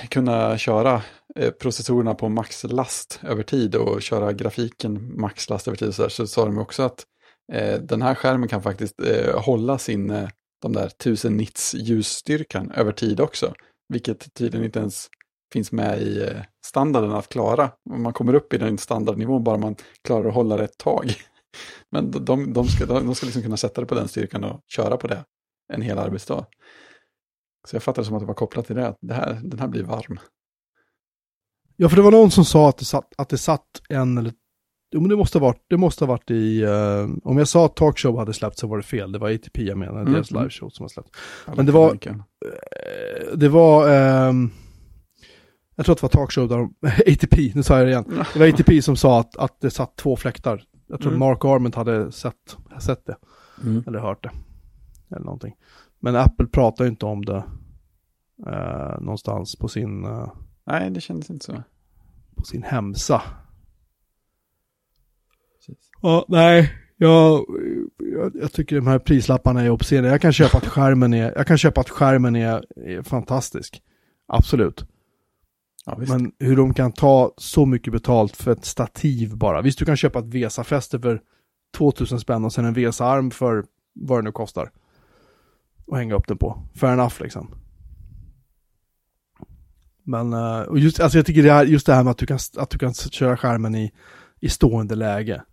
kunna 0.10 0.58
köra 0.58 1.02
eh, 1.36 1.52
processorerna 1.52 2.14
på 2.16 2.30
maxlast 2.30 3.20
över 3.24 3.44
tid 3.44 3.76
och 3.76 4.02
köra 4.02 4.34
grafiken 4.34 5.22
maxlast 5.22 5.68
över 5.68 5.78
tid 5.78 5.96
så, 5.96 6.02
där, 6.02 6.10
så 6.10 6.28
sa 6.28 6.46
de 6.46 6.58
också 6.58 6.84
att 6.84 7.06
eh, 7.54 7.80
den 7.80 8.02
här 8.02 8.16
skärmen 8.16 8.50
kan 8.50 8.64
faktiskt 8.64 9.02
eh, 9.02 9.42
hålla 9.42 9.78
sin, 9.78 10.10
eh, 10.10 10.30
de 10.62 10.74
där 10.74 10.86
1000 10.86 11.38
nits 11.38 11.74
ljusstyrkan 11.74 12.72
över 12.72 12.92
tid 12.92 13.20
också, 13.20 13.54
vilket 13.90 14.34
tydligen 14.34 14.66
inte 14.66 14.80
ens 14.80 15.10
finns 15.54 15.72
med 15.72 16.02
i 16.02 16.22
eh, 16.24 16.42
standarden 16.66 17.12
att 17.12 17.30
klara. 17.30 17.72
Man 17.90 18.14
kommer 18.14 18.34
upp 18.34 18.54
i 18.54 18.58
den 18.58 18.78
standardnivån 18.78 19.44
bara 19.44 19.58
man 19.58 19.76
klarar 20.04 20.28
att 20.28 20.36
hålla 20.36 20.58
det 20.58 20.64
ett 20.64 20.78
tag. 20.78 21.14
Men 21.92 22.12
de, 22.12 22.26
de, 22.26 22.54
de 22.54 22.68
ska, 22.68 22.86
de 22.86 23.16
ska 23.16 23.26
liksom 23.26 23.42
kunna 23.42 23.58
sätta 23.58 23.82
det 23.82 23.88
på 23.88 23.96
den 23.96 24.08
styrkan 24.08 24.44
och 24.44 24.60
köra 24.68 24.98
på 24.98 25.08
det 25.08 25.24
en 25.74 25.82
hel 25.82 26.00
arbetsdag. 26.00 26.46
Så 27.68 27.76
jag 27.76 27.84
fattar 27.84 28.02
det 28.02 28.06
som 28.06 28.16
att 28.16 28.22
det 28.22 28.26
var 28.28 28.34
kopplat 28.34 28.66
till 28.68 28.76
det, 28.76 28.88
att 28.88 28.98
det 29.02 29.14
här, 29.14 29.40
den 29.44 29.60
här 29.60 29.68
blir 29.68 29.84
varm. 29.84 30.20
Ja 31.76 31.90
för 31.90 31.96
det 31.96 32.02
var 32.02 32.12
någon 32.12 32.32
som 32.32 32.46
sa 32.46 32.70
att 32.70 32.78
det 32.78 32.86
satt, 32.86 33.14
att 33.18 33.30
det 33.30 33.38
satt 33.38 33.82
en 33.90 34.18
eller 34.18 34.34
Jo 34.96 35.02
men 35.02 35.10
det 35.10 35.16
måste 35.16 35.40
ha 35.40 35.46
varit, 35.48 35.66
det 35.70 35.78
måste 35.78 36.06
ha 36.06 36.08
varit 36.10 36.32
i, 36.32 36.62
eh, 36.64 37.08
om 37.24 37.38
jag 37.38 37.48
sa 37.48 37.66
att 37.66 37.76
talkshow 37.76 38.18
hade 38.18 38.34
släppt 38.34 38.58
så 38.58 38.68
var 38.68 38.78
det 38.78 38.84
fel, 38.84 39.12
det 39.12 39.20
var 39.20 39.30
ATP 39.32 39.64
jag 39.64 39.78
menade, 39.78 40.00
Mm, 40.02 40.14
deras 40.14 40.32
mm. 40.32 40.44
liveshow 40.44 40.70
som 40.70 40.84
har 40.84 40.90
släppt. 40.90 41.10
Alla 41.46 41.56
Men 41.56 41.66
det 41.66 41.72
var-. 41.72 41.98
Eh, 42.08 42.16
Det 43.38 43.50
var, 43.50 43.90
ehm, 43.92 44.50
jag 45.76 45.86
tror 45.86 45.94
att 45.94 46.00
det 46.00 46.04
var 46.04 46.10
talkshow 46.10 46.48
där 46.48 46.58
de, 46.58 46.74
ATP, 47.14 47.52
nu 47.56 47.64
sa 47.64 47.78
jag 47.78 47.88
det 47.88 47.92
igen. 47.92 48.26
Det 48.34 48.40
var 48.40 48.48
ATP 48.48 48.82
som 48.82 48.96
sa 48.96 49.20
att, 49.20 49.38
att 49.38 49.62
det 49.62 49.70
satt 49.72 49.96
två 49.96 50.16
fläktar. 50.16 50.64
Jag 50.88 51.00
tror 51.00 51.12
Mm. 51.12 51.20
Mark 51.20 51.46
Arment 51.46 51.76
hade 51.76 52.12
sett, 52.12 52.58
sett 52.82 53.06
det, 53.06 53.16
Mm. 53.64 53.84
eller 53.88 54.00
hört 54.00 54.24
det. 54.24 54.32
Eller 55.16 55.26
någonting. 55.26 55.54
Men 56.04 56.16
Apple 56.16 56.48
pratar 56.48 56.84
ju 56.84 56.90
inte 56.90 57.06
om 57.06 57.26
det 57.26 57.44
eh, 58.48 59.02
någonstans 59.02 59.56
på 59.56 59.68
sin, 59.68 60.06
eh, 60.06 60.28
Nej, 60.64 60.90
det 60.90 61.02
kändes 61.02 61.30
inte 61.30 61.46
så. 61.46 61.64
på 62.36 62.44
sin 62.44 62.64
hemsa. 62.64 63.22
Precis. 65.56 65.90
Ja, 66.02 66.26
nej, 66.28 66.74
jag, 66.98 67.46
jag, 67.98 68.32
jag 68.36 68.52
tycker 68.52 68.76
de 68.76 68.88
här 68.88 69.00
prislapparna 69.00 69.62
är 69.62 69.70
obscena. 69.70 70.08
Jag 70.08 70.22
kan 70.22 70.34
köpa 70.34 70.58
att 70.58 70.68
skärmen 70.68 71.14
är, 71.14 71.34
jag 71.36 71.48
kan 71.48 71.58
köpa 71.58 71.82
att 71.82 71.90
skärmen 71.90 72.36
är, 72.36 72.80
är 72.88 73.02
fantastisk. 73.02 73.82
Absolut. 74.28 74.86
Ja, 75.86 75.96
visst. 75.96 76.12
Men 76.12 76.32
hur 76.40 76.56
de 76.56 76.74
kan 76.74 76.92
ta 76.92 77.34
så 77.38 77.66
mycket 77.66 77.94
betalt 77.94 78.38
för 78.38 78.52
ett 78.52 78.66
stativ 78.66 79.38
bara. 79.38 79.62
Visst, 79.62 79.80
du 79.80 79.86
kan 79.86 79.98
köpa 79.98 80.20
ett 80.20 80.26
Vesa-fäste 80.34 81.00
för 81.00 81.22
2000 81.78 82.20
spänn 82.20 82.46
och 82.46 82.54
sen 82.54 82.66
en 82.66 82.74
Vesa-arm 82.74 83.32
för 83.32 83.66
vad 83.94 84.20
det 84.20 84.24
nu 84.24 84.32
kostar. 84.32 84.72
Och 85.86 85.98
hänga 85.98 86.16
upp 86.16 86.28
den 86.28 86.38
på. 86.38 86.64
Fair 86.76 86.94
enough 86.94 87.16
liksom. 87.22 87.56
Men, 90.04 90.34
eh, 90.34 90.60
och 90.62 90.80
just, 90.80 91.00
alltså 91.00 91.18
jag 91.18 91.26
tycker 91.26 91.44
det 91.44 91.52
här, 91.52 91.66
just 91.66 91.86
det 91.86 91.94
här 91.94 92.04
med 92.04 92.12
att 92.12 92.18
du 92.18 92.26
kan, 92.26 92.40
att 92.58 92.70
du 92.70 92.78
kan 92.78 92.94
köra 92.94 93.38
skärmen 93.38 93.76
i, 93.76 93.92
i 94.40 94.50
stående 94.50 94.96
läge. 94.96 95.44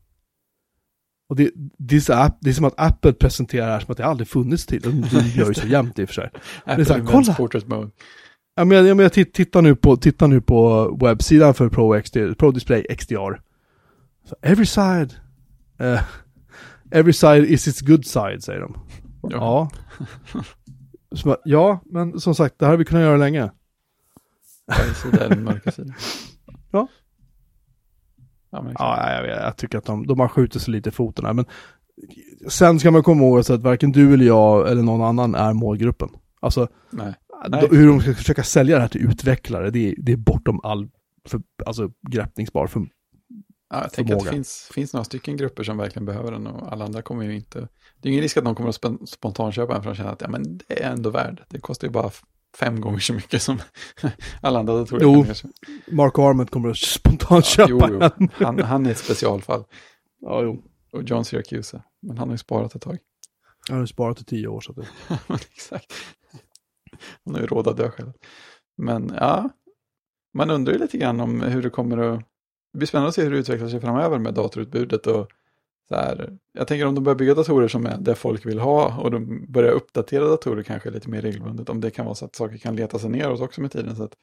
Och 1.28 1.36
det, 1.36 1.50
det, 1.78 1.96
är 1.96 2.00
så, 2.00 2.12
app- 2.12 2.38
det 2.40 2.50
är 2.50 2.54
som 2.54 2.64
att 2.64 2.74
Apple 2.80 3.12
presenterar 3.12 3.66
det 3.66 3.72
här 3.72 3.80
som 3.80 3.90
att 3.92 3.96
det 3.98 4.04
aldrig 4.06 4.28
funnits 4.28 4.66
till. 4.66 4.80
De, 4.82 4.90
gör 5.34 5.48
ju 5.48 5.54
så 5.54 5.66
jämt 5.66 5.98
i 5.98 6.04
och 6.04 6.08
för 6.08 6.14
sig. 6.14 6.30
Apple 6.64 6.84
så 6.84 6.92
här, 6.94 7.04
kolla! 7.06 7.34
Portrait 7.34 7.66
Mode. 7.68 7.90
Ja, 8.54 8.64
men, 8.64 8.86
jag- 8.86 9.00
jag 9.00 9.12
titt- 9.12 9.32
tittar 9.34 9.62
nu 9.62 9.76
på, 9.76 9.96
tittar 9.96 10.28
nu 10.28 10.40
på 10.40 10.90
webbsidan 11.00 11.54
för 11.54 11.68
Pro, 11.68 12.02
XD, 12.02 12.16
Pro 12.38 12.50
Display 12.50 12.82
XDR. 12.96 13.40
Så 14.28 14.36
every 14.42 14.66
side 14.66 15.14
Eh, 15.78 16.00
every 16.90 17.12
side 17.12 17.44
is 17.44 17.68
its 17.68 17.80
good 17.80 18.06
side, 18.06 18.42
säger 18.44 18.60
de. 18.60 18.76
Ja. 19.22 19.70
Ja. 20.32 20.42
Bara, 21.24 21.36
ja, 21.44 21.80
men 21.84 22.20
som 22.20 22.34
sagt, 22.34 22.58
det 22.58 22.64
här 22.64 22.70
har 22.72 22.78
vi 22.78 22.84
kunnat 22.84 23.02
göra 23.02 23.16
länge. 23.16 23.50
Är 25.12 25.28
den 25.28 25.44
mörka 25.44 25.70
sidan. 25.70 25.94
Ja. 26.72 26.88
Ja. 28.50 28.64
Ja, 28.78 29.12
jag, 29.12 29.28
jag 29.28 29.56
tycker 29.56 29.78
att 29.78 29.84
de, 29.84 30.06
de 30.06 30.20
har 30.20 30.28
skjutit 30.28 30.62
sig 30.62 30.72
lite 30.72 30.88
i 30.88 30.92
foten 30.92 31.24
här, 31.24 31.32
men 31.32 31.44
sen 32.48 32.80
ska 32.80 32.90
man 32.90 33.02
komma 33.02 33.22
ihåg 33.24 33.38
att 33.38 33.48
varken 33.50 33.92
du 33.92 34.14
eller 34.14 34.24
jag 34.24 34.70
eller 34.70 34.82
någon 34.82 35.02
annan 35.02 35.34
är 35.34 35.52
målgruppen. 35.52 36.08
Alltså, 36.40 36.68
Nej. 36.90 37.14
då, 37.48 37.66
hur 37.76 37.88
de 37.88 38.00
ska 38.00 38.14
försöka 38.14 38.42
sälja 38.42 38.76
det 38.76 38.82
här 38.82 38.88
till 38.88 39.10
utvecklare, 39.10 39.70
det 39.70 39.88
är, 39.88 39.94
det 39.98 40.12
är 40.12 40.16
bortom 40.16 40.60
all 40.62 40.88
för, 41.28 41.42
alltså, 41.66 41.90
greppningsbar 42.10 42.66
för, 42.66 42.86
Ja, 43.70 43.82
jag 43.82 43.92
tänker 43.92 44.14
att 44.14 44.18
det 44.18 44.24
förmåga. 44.24 44.32
finns, 44.32 44.70
finns 44.74 44.92
några 44.92 45.04
stycken 45.04 45.36
grupper 45.36 45.62
som 45.62 45.76
verkligen 45.76 46.06
behöver 46.06 46.32
den 46.32 46.46
och 46.46 46.72
alla 46.72 46.84
andra 46.84 47.02
kommer 47.02 47.24
ju 47.24 47.36
inte. 47.36 47.68
Det 48.02 48.08
är 48.08 48.10
ingen 48.10 48.22
risk 48.22 48.36
att 48.36 48.44
de 48.44 48.54
kommer 48.54 48.68
att 48.68 48.80
sp- 48.80 49.06
spontanköpa 49.06 49.76
en 49.76 49.82
för 49.82 49.90
att 49.90 49.96
känna 49.96 50.10
att 50.10 50.20
ja, 50.20 50.28
men 50.28 50.58
det 50.58 50.82
är 50.82 50.92
ändå 50.92 51.10
värd. 51.10 51.44
Det 51.48 51.60
kostar 51.60 51.86
ju 51.86 51.92
bara 51.92 52.10
fem 52.56 52.80
gånger 52.80 52.98
så 52.98 53.12
mycket 53.12 53.42
som 53.42 53.58
alla 54.40 54.58
andra 54.58 54.74
datorer. 54.74 55.02
Jo. 55.02 55.26
Mark 55.90 56.18
Arment 56.18 56.50
kommer 56.50 56.70
att 56.70 56.78
spontant 56.78 57.44
köpa 57.44 57.88
jo, 57.90 58.10
jo. 58.18 58.28
Han, 58.44 58.62
han 58.62 58.86
är 58.86 58.90
ett 58.90 58.98
specialfall. 58.98 59.64
Ja, 60.20 60.42
jo. 60.42 60.62
Och 60.92 61.02
John 61.02 61.24
Syracuse. 61.24 61.82
Men 62.02 62.18
han 62.18 62.28
har 62.28 62.34
ju 62.34 62.38
sparat 62.38 62.74
ett 62.74 62.82
tag. 62.82 62.98
Jag 63.68 63.76
har 63.76 63.86
sparat 63.86 64.20
i 64.20 64.24
tio 64.24 64.48
år 64.48 64.60
så 64.60 64.72
det... 64.72 64.86
Exakt. 65.52 65.92
Han 67.24 67.34
har 67.34 67.40
ju 67.40 67.46
råd 67.46 67.68
att 67.68 67.76
dö 67.76 67.90
själv. 67.90 68.12
Men 68.76 69.12
ja, 69.16 69.50
man 70.34 70.50
undrar 70.50 70.72
ju 70.72 70.78
lite 70.78 70.98
grann 70.98 71.20
om 71.20 71.40
hur 71.40 71.62
det 71.62 71.70
kommer 71.70 71.98
att... 71.98 72.20
Det 72.72 72.78
blir 72.78 72.86
spännande 72.86 73.08
att 73.08 73.14
se 73.14 73.22
hur 73.22 73.30
det 73.30 73.38
utvecklar 73.38 73.68
sig 73.68 73.80
framöver 73.80 74.18
med 74.18 74.34
datorutbudet 74.34 75.06
och 75.06 75.30
så 75.90 75.96
här. 75.96 76.38
Jag 76.52 76.68
tänker 76.68 76.86
om 76.86 76.94
de 76.94 77.04
börjar 77.04 77.16
bygga 77.18 77.34
datorer 77.34 77.68
som 77.68 77.86
är 77.86 77.98
det 77.98 78.14
folk 78.14 78.46
vill 78.46 78.58
ha 78.58 79.00
och 79.00 79.10
de 79.10 79.46
börjar 79.52 79.72
uppdatera 79.72 80.24
datorer 80.24 80.62
kanske 80.62 80.90
lite 80.90 81.10
mer 81.10 81.22
regelbundet. 81.22 81.68
Om 81.68 81.80
det 81.80 81.90
kan 81.90 82.04
vara 82.04 82.14
så 82.14 82.24
att 82.24 82.34
saker 82.34 82.58
kan 82.58 82.76
leta 82.76 82.98
sig 82.98 83.10
neråt 83.10 83.40
också 83.40 83.60
med 83.60 83.72
tiden. 83.72 83.96
Så 83.96 84.02
att 84.02 84.14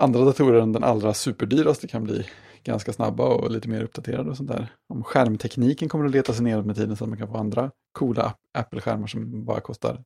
andra 0.00 0.24
datorer 0.24 0.60
än 0.60 0.72
den 0.72 0.84
allra 0.84 1.14
superdyraste 1.14 1.88
kan 1.88 2.04
bli 2.04 2.26
ganska 2.64 2.92
snabba 2.92 3.24
och 3.28 3.50
lite 3.50 3.68
mer 3.68 3.82
uppdaterade 3.82 4.30
och 4.30 4.36
sånt 4.36 4.50
där. 4.50 4.72
Om 4.88 5.02
skärmtekniken 5.04 5.88
kommer 5.88 6.04
att 6.04 6.10
leta 6.10 6.32
sig 6.32 6.44
neråt 6.44 6.66
med 6.66 6.76
tiden 6.76 6.96
så 6.96 7.04
att 7.04 7.08
man 7.10 7.18
kan 7.18 7.28
få 7.28 7.36
andra 7.36 7.70
coola 7.92 8.22
App- 8.22 8.58
Apple-skärmar 8.58 9.06
som 9.06 9.44
bara 9.44 9.60
kostar 9.60 10.04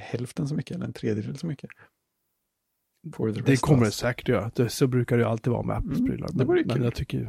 hälften 0.00 0.48
så 0.48 0.54
mycket 0.54 0.76
eller 0.76 0.86
en 0.86 0.92
tredjedel 0.92 1.38
så 1.38 1.46
mycket. 1.46 1.70
Det 3.46 3.56
kommer 3.60 3.84
det 3.84 3.90
säkert 3.90 4.28
göra. 4.28 4.50
Det, 4.54 4.68
så 4.68 4.86
brukar 4.86 5.16
det 5.16 5.22
ju 5.22 5.28
alltid 5.28 5.52
vara 5.52 5.62
med 5.62 5.76
Apples 5.76 5.98
Mm, 5.98 6.10
prylar. 6.10 6.28
det 6.32 6.44
Men, 6.46 6.66
men 6.66 6.82
jag 6.84 6.94
tycker 6.94 7.18
ju... 7.18 7.28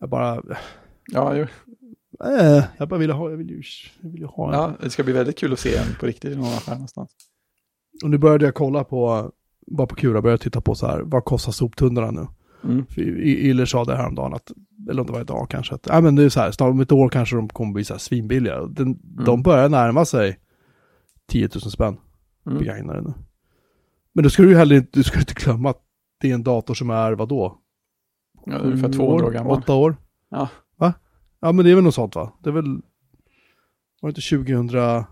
Jag 0.00 0.08
bara... 0.08 0.42
Ja, 1.12 1.34
jo. 1.36 1.46
Äh, 2.24 2.64
jag 2.78 2.88
bara 2.88 2.98
ville 3.00 3.12
ha... 3.12 3.30
Jag 3.30 3.36
vill 3.36 3.50
ju, 3.50 3.62
jag 4.00 4.10
vill 4.10 4.20
ju 4.20 4.26
ha 4.26 4.48
en. 4.48 4.54
ja, 4.60 4.72
det 4.80 4.90
ska 4.90 5.02
bli 5.04 5.12
väldigt 5.12 5.38
kul 5.38 5.52
att 5.52 5.58
se 5.58 5.76
en 5.76 5.94
på 6.00 6.06
riktigt 6.06 6.32
i 6.32 6.36
någon 6.36 6.46
affär 6.46 6.72
någonstans. 6.72 7.10
Och 8.04 8.10
nu 8.10 8.18
började 8.18 8.44
jag 8.44 8.54
kolla 8.54 8.84
på... 8.84 9.32
Bara 9.66 9.86
på 9.86 9.94
Kura 9.94 10.22
började 10.22 10.42
titta 10.42 10.60
på 10.60 10.74
så 10.74 10.86
här. 10.86 11.00
Vad 11.00 11.24
kostar 11.24 11.52
soptunnorna 11.52 12.10
nu? 12.10 12.26
Mm. 12.64 12.86
Iller 13.22 13.64
sa 13.64 13.84
det 13.84 13.96
häromdagen 13.96 14.34
att, 14.34 14.52
eller 14.90 15.00
om 15.00 15.06
det 15.06 15.12
var 15.12 15.20
idag 15.20 15.50
kanske, 15.50 15.74
att 15.74 15.86
ja, 15.86 16.00
men 16.00 16.14
det 16.16 16.22
är 16.24 16.28
så 16.28 16.40
här, 16.40 16.50
snart 16.50 16.70
om 16.70 16.80
ett 16.80 16.92
år 16.92 17.08
kanske 17.08 17.36
de 17.36 17.48
kommer 17.48 17.72
bli 17.72 17.84
så 17.84 17.94
här 17.94 17.98
svinbilliga. 17.98 18.66
Den, 18.66 18.98
De 19.26 19.42
börjar 19.42 19.68
närma 19.68 20.04
sig 20.04 20.38
10 21.26 21.48
000 21.54 21.60
spänn 21.60 21.96
Mm. 22.46 22.58
begagnade 22.58 23.00
nu. 23.02 23.12
Men 24.12 24.22
då 24.24 24.30
ska 24.30 24.42
du 24.42 24.48
ju 24.48 24.56
heller 24.56 24.76
inte, 24.76 24.90
du 24.92 25.02
ska 25.02 25.18
inte 25.18 25.34
glömma 25.34 25.70
att 25.70 25.82
det 26.20 26.30
är 26.30 26.34
en 26.34 26.42
dator 26.42 26.74
som 26.74 26.90
är 26.90 27.12
vadå? 27.12 27.58
Ja, 28.46 28.56
ungefär 28.58 28.92
200 28.92 29.26
år 29.26 29.30
gammal. 29.30 29.52
Åtta 29.58 29.74
år? 29.74 29.96
Ja. 30.30 30.48
Ja 31.40 31.52
men 31.52 31.64
det 31.64 31.70
är 31.70 31.74
väl 31.74 31.84
något 31.84 31.94
sånt 31.94 32.14
va? 32.14 32.32
Det 32.42 32.50
är 32.50 32.54
väl, 32.54 32.80
var 34.00 34.10
det 34.12 34.18
inte 34.18 34.20
2000, 34.20 35.04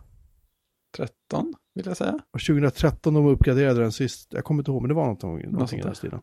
13 0.96 1.54
vill 1.74 1.86
jag 1.86 1.96
säga. 1.96 2.18
2013 2.32 3.14
de 3.14 3.26
uppgraderade 3.26 3.80
den 3.80 3.92
sist? 3.92 4.32
Jag 4.32 4.44
kommer 4.44 4.60
inte 4.60 4.70
ihåg 4.70 4.82
men 4.82 4.88
det 4.88 4.94
var 4.94 5.06
något, 5.06 5.22
någonting 5.22 5.78
i 5.78 5.82
den 5.82 5.94
stilen. 5.94 6.20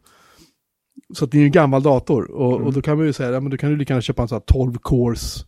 Så 1.14 1.26
det 1.26 1.38
är 1.38 1.40
ju 1.40 1.46
en 1.46 1.52
gammal 1.52 1.84
dator 1.84 2.32
och, 2.32 2.54
Mm. 2.56 2.68
och 2.68 2.74
då 2.74 2.82
kan 2.82 2.98
man 2.98 3.06
ju 3.06 3.14
säga, 3.14 3.32
ja 3.32 3.40
men 3.40 3.50
du 3.52 3.58
kan 3.58 3.70
ju 3.70 3.78
lika 3.78 3.94
gärna 3.94 4.02
köpa 4.02 4.22
en 4.22 4.28
sån 4.28 4.36
här 4.36 4.40
12 4.42 4.78
cores, 4.78 5.46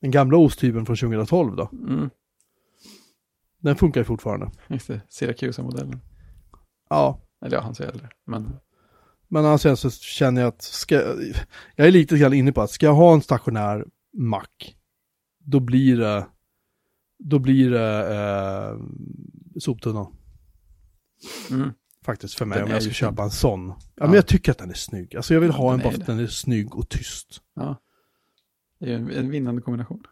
den 0.00 0.10
gamla 0.10 0.38
osthyveln 0.38 0.86
från 0.86 0.96
2012 0.96 1.56
då. 1.56 1.70
Mm. 1.72 2.10
Den 3.58 3.76
funkar 3.76 4.00
ju 4.00 4.04
fortfarande. 4.04 4.50
Just 4.68 4.88
det, 4.88 5.00
Syracuse-modellen. 5.08 6.00
Ja, 6.90 7.20
Eller 7.44 7.56
ja, 7.56 7.62
han 7.62 7.74
så 7.74 7.82
äldre. 7.82 8.08
Men 8.24 8.52
Men 9.28 9.44
alltså 9.44 9.76
sen 9.76 9.90
så 9.90 9.90
känner 9.90 10.40
jag 10.40 10.48
att, 10.48 10.62
ska, 10.62 10.94
jag 11.76 11.86
är 11.86 11.90
lite 11.90 12.18
grann 12.18 12.32
inne 12.32 12.52
på 12.52 12.62
att 12.62 12.70
ska 12.70 12.86
jag 12.86 12.94
ha 12.94 13.14
en 13.14 13.22
stationär 13.22 13.84
Mac, 14.12 14.46
då 15.44 15.60
blir 15.60 15.96
det, 15.96 16.26
då 17.18 17.38
blir 17.38 17.70
det 17.70 18.14
eh, 18.16 18.78
soptunnan. 19.60 20.06
mm. 21.50 21.70
Faktiskt 22.04 22.34
för 22.34 22.44
mig 22.44 22.58
Den 22.58 22.66
om 22.66 22.72
jag 22.72 22.82
ska 22.82 22.92
köpa 22.92 23.22
en 23.22 23.30
sån. 23.30 23.68
Ja, 23.68 23.76
Ja. 23.94 24.04
men 24.06 24.14
jag 24.14 24.26
tycker 24.26 24.52
att 24.52 24.58
den 24.58 24.70
är 24.70 24.74
snygg. 24.74 25.16
Alltså 25.16 25.34
jag 25.34 25.40
vill 25.40 25.50
ha 25.50 25.64
Ja, 25.64 25.72
en 25.72 25.78
den 25.78 25.84
bara 25.84 25.92
för 25.94 26.00
att 26.00 26.06
den 26.06 26.18
är 26.18 26.26
snygg 26.26 26.74
och 26.76 26.88
tyst. 26.88 27.40
ja. 27.54 27.80
Det 28.80 28.92
är 28.92 28.96
en, 28.96 29.10
en 29.10 29.30
vinnande 29.30 29.62
kombination. 29.62 30.02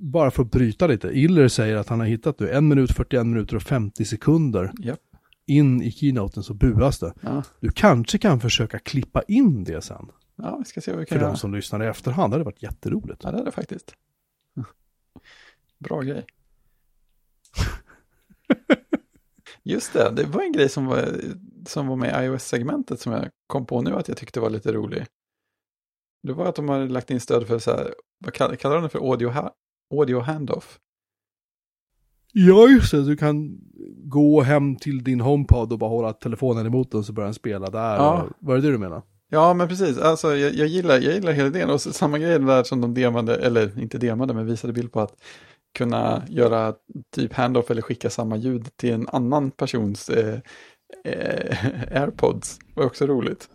Bara 0.00 0.30
för 0.30 0.42
att 0.42 0.50
bryta 0.50 0.86
lite. 0.86 1.08
Iller 1.18 1.48
säger 1.48 1.76
att 1.76 1.88
han 1.88 2.00
har 2.00 2.06
hittat 2.06 2.40
nu 2.40 2.50
en 2.50 2.68
minut, 2.68 2.90
41 2.92 3.26
minuter 3.26 3.56
och 3.56 3.62
50 3.62 4.04
sekunder 4.04 4.72
Japp. 4.78 5.09
In 5.50 5.82
i 5.82 5.90
keynoten 5.92 6.42
så 6.42 6.54
buas 6.54 6.98
det. 6.98 7.14
Ja. 7.20 7.42
Du 7.60 7.70
kanske 7.70 8.18
kan 8.18 8.40
försöka 8.40 8.78
klippa 8.78 9.22
in 9.22 9.64
det 9.64 9.82
sen. 9.82 10.10
ja, 10.36 10.56
vi 10.58 10.64
ska 10.64 10.80
se 10.80 10.90
vad 10.90 11.00
vi 11.00 11.06
För 11.06 11.14
kan 11.14 11.20
göra. 11.20 11.30
de 11.30 11.36
som 11.38 11.54
lyssnar 11.54 11.82
i 11.82 11.86
efterhand. 11.86 12.32
Det 12.32 12.34
hade 12.34 12.44
varit 12.44 12.62
jätteroligt. 12.62 13.24
Ja, 13.24 13.30
det 13.30 13.44
det 13.44 13.50
faktiskt. 13.50 13.94
Bra 15.78 16.00
grej. 16.00 16.26
Just 19.62 19.92
det, 19.92 20.10
det 20.16 20.24
var 20.24 20.42
en 20.42 20.52
grej 20.52 20.68
som 20.68 20.86
var, 20.86 21.20
som 21.66 21.86
var 21.86 21.96
med 21.96 22.22
i 22.22 22.26
iOS-segmentet 22.26 23.00
som 23.00 23.12
jag 23.12 23.28
kom 23.46 23.66
på 23.66 23.82
nu 23.82 23.94
att 23.94 24.08
jag 24.08 24.16
tyckte 24.16 24.40
var 24.40 24.50
lite 24.50 24.72
rolig. 24.72 25.06
Det 26.22 26.32
var 26.32 26.46
att 26.46 26.54
de 26.54 26.68
har 26.68 26.86
lagt 26.86 27.10
in 27.10 27.20
stöd 27.20 27.46
för 27.46 27.58
så 27.58 27.70
här, 27.70 27.94
vad 28.18 28.34
kallar, 28.34 28.56
kallar 28.56 28.74
de 28.74 28.82
det 28.82 28.88
för 28.88 28.98
audio, 29.10 29.28
ha, 29.28 29.54
audio 29.94 30.20
handoff? 30.20 30.78
Ja, 32.32 32.68
just 32.68 32.90
det. 32.90 33.04
Du 33.04 33.16
kan 33.16 33.58
gå 34.04 34.42
hem 34.42 34.76
till 34.76 35.04
din 35.04 35.20
HomePod 35.20 35.72
och 35.72 35.78
bara 35.78 35.90
hålla 35.90 36.12
telefonen 36.12 36.66
emot 36.66 36.90
den 36.90 37.04
så 37.04 37.12
börjar 37.12 37.26
den 37.26 37.34
spela 37.34 37.70
där. 37.70 37.96
Ja. 37.96 38.22
Och, 38.22 38.30
var 38.38 38.54
det 38.54 38.60
det 38.60 38.70
du 38.70 38.78
menar? 38.78 39.02
Ja, 39.28 39.54
men 39.54 39.68
precis. 39.68 39.98
Alltså, 39.98 40.36
jag, 40.36 40.54
jag, 40.54 40.68
gillar, 40.68 40.94
jag 40.94 41.14
gillar 41.14 41.32
hela 41.32 41.48
idén. 41.48 41.70
Och 41.70 41.80
så, 41.80 41.92
samma 41.92 42.18
grej 42.18 42.38
där 42.38 42.62
som 42.62 42.80
de 42.80 42.94
demade, 42.94 43.36
eller 43.36 43.80
inte 43.80 43.98
demade, 43.98 44.34
men 44.34 44.46
visade 44.46 44.72
bild 44.72 44.92
på 44.92 45.00
att 45.00 45.14
kunna 45.78 46.22
göra 46.28 46.74
typ 47.14 47.32
handoff 47.32 47.70
eller 47.70 47.82
skicka 47.82 48.10
samma 48.10 48.36
ljud 48.36 48.76
till 48.76 48.92
en 48.92 49.08
annan 49.08 49.50
persons 49.50 50.08
eh, 50.08 50.38
eh, 51.04 51.56
airpods. 52.02 52.58
var 52.74 52.84
också 52.84 53.06
roligt. 53.06 53.48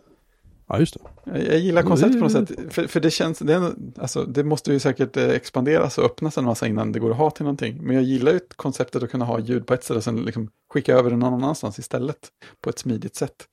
Ja, 0.68 0.78
just 0.78 0.94
det. 0.94 1.00
Jag, 1.24 1.46
jag 1.46 1.58
gillar 1.58 1.82
konceptet 1.82 2.18
på 2.18 2.24
något 2.24 2.32
sätt. 2.32 2.72
För, 2.74 2.86
för 2.86 3.00
det 3.00 3.10
känns, 3.10 3.38
det, 3.38 3.54
är, 3.54 3.72
alltså, 3.98 4.24
det 4.24 4.44
måste 4.44 4.72
ju 4.72 4.78
säkert 4.78 5.16
eh, 5.16 5.28
expanderas 5.28 5.98
och 5.98 6.04
öppnas 6.04 6.38
en 6.38 6.44
massa 6.44 6.66
innan 6.66 6.92
det 6.92 6.98
går 6.98 7.10
att 7.10 7.16
ha 7.16 7.30
till 7.30 7.44
någonting. 7.44 7.78
Men 7.82 7.96
jag 7.96 8.04
gillar 8.04 8.32
ju 8.32 8.40
konceptet 8.56 9.02
att 9.02 9.10
kunna 9.10 9.24
ha 9.24 9.38
ljud 9.38 9.66
på 9.66 9.74
ett 9.74 9.84
ställe 9.84 9.98
och 9.98 10.04
sen 10.04 10.24
liksom 10.24 10.50
skicka 10.68 10.94
över 10.94 11.10
det 11.10 11.16
någon 11.16 11.34
annanstans 11.34 11.78
istället. 11.78 12.28
På 12.60 12.70
ett 12.70 12.78
smidigt 12.78 13.16
sätt. 13.16 13.48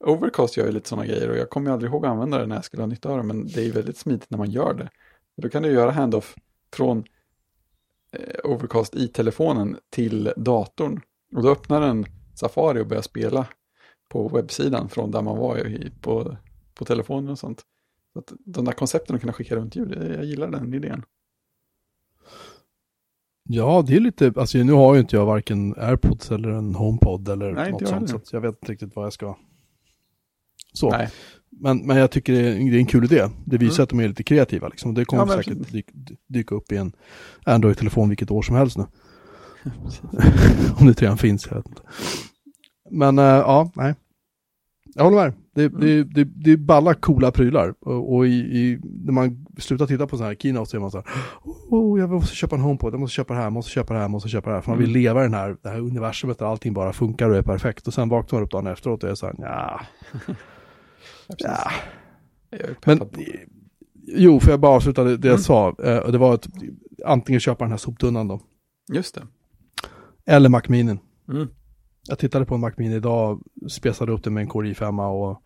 Overcast 0.00 0.56
gör 0.56 0.66
ju 0.66 0.72
lite 0.72 0.88
sådana 0.88 1.06
grejer 1.06 1.30
och 1.30 1.36
jag 1.36 1.50
kommer 1.50 1.70
ju 1.70 1.74
aldrig 1.74 1.90
ihåg 1.90 2.06
att 2.06 2.12
använda 2.12 2.38
det 2.38 2.46
när 2.46 2.56
jag 2.56 2.64
skulle 2.64 2.82
ha 2.82 2.86
nytta 2.86 3.08
av 3.08 3.16
det. 3.16 3.22
Men 3.22 3.46
det 3.46 3.60
är 3.60 3.64
ju 3.64 3.70
väldigt 3.70 3.98
smidigt 3.98 4.30
när 4.30 4.38
man 4.38 4.50
gör 4.50 4.74
det. 4.74 4.88
Då 5.36 5.48
kan 5.48 5.62
du 5.62 5.70
göra 5.70 5.90
handoff 5.90 6.34
från 6.72 7.04
eh, 8.12 8.50
Overcast 8.50 8.94
i 8.94 9.08
telefonen 9.08 9.76
till 9.90 10.32
datorn. 10.36 11.00
Och 11.34 11.42
då 11.42 11.50
öppnar 11.50 11.80
den 11.80 12.06
Safari 12.34 12.80
och 12.80 12.86
börjar 12.86 13.02
spela 13.02 13.46
på 14.08 14.28
webbsidan 14.28 14.88
från 14.88 15.10
där 15.10 15.22
man 15.22 15.38
var 15.38 15.80
på, 16.00 16.36
på 16.78 16.84
telefonen 16.84 17.30
och 17.30 17.38
sånt. 17.38 17.62
Så 18.12 18.18
att 18.18 18.32
de 18.44 18.64
där 18.64 18.72
koncepten 18.72 19.14
att 19.16 19.20
kunna 19.20 19.32
skicka 19.32 19.56
runt 19.56 19.76
ljud, 19.76 20.14
jag 20.16 20.24
gillar 20.24 20.50
den 20.50 20.74
idén. 20.74 21.02
Ja, 23.48 23.84
det 23.86 23.96
är 23.96 24.00
lite, 24.00 24.32
alltså 24.36 24.58
nu 24.58 24.72
har 24.72 24.94
ju 24.94 25.00
inte 25.00 25.16
jag 25.16 25.26
varken 25.26 25.74
AirPods 25.78 26.30
eller 26.30 26.48
en 26.48 26.74
HomePod 26.74 27.28
eller 27.28 27.52
Nej, 27.52 27.72
något 27.72 27.88
sånt. 27.88 28.26
Så 28.26 28.36
jag 28.36 28.40
vet 28.40 28.54
inte 28.54 28.72
riktigt 28.72 28.96
vad 28.96 29.04
jag 29.04 29.12
ska... 29.12 29.36
Så. 30.72 30.90
Nej, 30.90 31.08
Men, 31.50 31.86
men 31.86 31.96
jag 31.96 32.10
tycker 32.10 32.32
det 32.32 32.38
är, 32.38 32.70
det 32.70 32.76
är 32.76 32.78
en 32.78 32.86
kul 32.86 33.04
idé. 33.04 33.28
Det 33.44 33.58
visar 33.58 33.74
Mm. 33.74 33.82
att 33.82 33.88
de 33.90 34.00
är 34.00 34.08
lite 34.08 34.22
kreativa 34.22 34.68
liksom. 34.68 34.94
Det 34.94 35.04
kommer 35.04 35.22
Ja, 35.22 35.26
men 35.26 35.36
säkert 35.44 35.72
dyka, 35.72 35.92
dyka 36.26 36.54
upp 36.54 36.72
i 36.72 36.76
en 36.76 36.92
Android-telefon 37.44 38.08
vilket 38.08 38.30
år 38.30 38.42
som 38.42 38.56
helst 38.56 38.78
nu. 38.78 38.84
Om 40.80 40.86
det 40.86 41.02
redan 41.02 41.18
finns, 41.18 41.46
jag 41.46 41.56
vet 41.56 41.66
inte. 41.68 41.82
Men 42.90 43.18
äh, 43.18 43.24
ja, 43.24 43.70
nej. 43.74 43.94
Jag 44.96 45.04
håller 45.04 45.16
med. 45.16 45.32
Det, 45.54 45.64
Mm. 45.64 45.80
det, 45.80 46.04
det, 46.04 46.24
det 46.24 46.52
är 46.52 46.56
balla 46.56 46.94
coola 46.94 47.32
prylar. 47.32 47.74
Och, 47.80 48.14
och 48.14 48.26
i, 48.26 48.30
i, 48.30 48.78
när 49.04 49.12
man 49.12 49.46
slutar 49.58 49.86
titta 49.86 50.06
på 50.06 50.16
sådana 50.16 50.28
här 50.30 50.36
keynotes 50.36 50.70
så 50.70 50.76
är 50.76 50.80
man 50.80 50.90
så 50.90 50.96
här, 50.98 51.06
oh, 51.68 52.00
jag 52.00 52.10
måste 52.10 52.34
köpa 52.36 52.56
en 52.56 52.62
HomePod, 52.62 52.92
jag 52.94 53.00
måste 53.00 53.14
köpa 53.14 53.34
det 53.34 53.38
här, 53.38 53.46
jag 53.46 53.52
måste 53.52 53.70
köpa 53.70 53.92
det 53.92 53.98
här, 53.98 54.04
jag 54.04 54.10
måste 54.10 54.28
köpa 54.28 54.50
det 54.50 54.56
här. 54.56 54.62
För 54.62 54.70
man 54.70 54.78
vill 54.78 54.90
Mm. 54.90 55.02
leva 55.02 55.20
i 55.20 55.22
den 55.22 55.34
här, 55.34 55.56
det 55.62 55.68
här 55.68 55.78
universumet 55.80 56.38
där 56.38 56.46
allting 56.46 56.74
bara 56.74 56.92
funkar 56.92 57.30
och 57.30 57.36
är 57.36 57.42
perfekt. 57.42 57.86
Och 57.88 57.94
sen 57.94 58.08
vaknar 58.08 58.36
man 58.38 58.44
upp 58.44 58.50
dagen 58.50 58.66
efteråt 58.66 59.04
och 59.04 59.10
är 59.10 59.14
så 59.14 59.26
här, 59.26 59.34
ja, 59.38 59.80
ja. 61.38 61.70
Men 62.84 63.00
Jo, 64.08 64.40
för 64.40 64.50
jag 64.50 64.60
bara 64.60 64.72
avsluta 64.76 65.04
det, 65.04 65.10
jag 65.10 65.24
Mm. 65.26 65.38
sa. 65.38 65.68
Eh, 65.84 66.10
det 66.10 66.18
var 66.18 66.34
att 66.34 66.48
antingen 67.04 67.40
köpa 67.40 67.64
den 67.64 67.70
här 67.70 67.78
soptunnan 67.78 68.28
då. 68.28 68.40
Just 68.92 69.14
det. 69.14 69.22
Eller 70.26 70.48
Mac 70.48 70.62
Mini. 70.68 70.98
Mm. 71.28 71.48
Jag 72.08 72.18
tittade 72.18 72.44
på 72.46 72.54
en 72.54 72.60
Mac 72.60 72.72
Mini 72.76 72.94
idag, 72.94 73.42
spesade 73.68 74.12
upp 74.12 74.24
den 74.24 74.34
med 74.34 74.40
en 74.40 74.48
Core 74.48 74.68
i5 74.72 75.02
och 75.10 75.42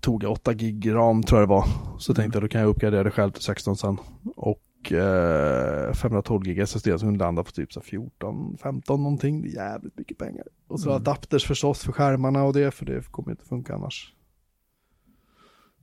tog 0.00 0.24
8 0.24 0.54
gig 0.54 0.94
ram 0.94 1.22
tror 1.22 1.40
jag 1.40 1.48
det 1.48 1.50
var. 1.54 1.64
Så 1.98 2.14
tänkte 2.14 2.36
jag 2.36 2.42
då 2.44 2.48
kan 2.48 2.60
jag 2.60 2.68
uppgradera 2.70 3.02
det 3.02 3.10
själv 3.10 3.30
till 3.30 3.42
16 3.42 3.76
sen. 3.76 3.98
Och 4.36 4.92
eh, 4.92 5.92
512 5.92 6.42
gig 6.44 6.58
SSD 6.58 6.88
som 7.00 7.16
landar 7.16 7.42
på 7.42 7.50
typ 7.50 7.72
så 7.72 7.80
här 7.80 7.84
14, 7.84 8.56
15 8.62 9.02
någonting. 9.02 9.42
Det 9.42 9.48
är 9.48 9.52
jävligt 9.54 9.98
mycket 9.98 10.18
pengar. 10.18 10.46
Och 10.66 10.80
så 10.80 10.90
Mm. 10.90 10.96
adapters 11.02 11.46
förstås 11.46 11.84
för 11.84 11.92
skärmarna 11.92 12.44
och 12.44 12.52
det, 12.52 12.70
för 12.70 12.86
det 12.86 13.10
kommer 13.10 13.30
inte 13.30 13.44
funka 13.44 13.74
annars. 13.74 14.14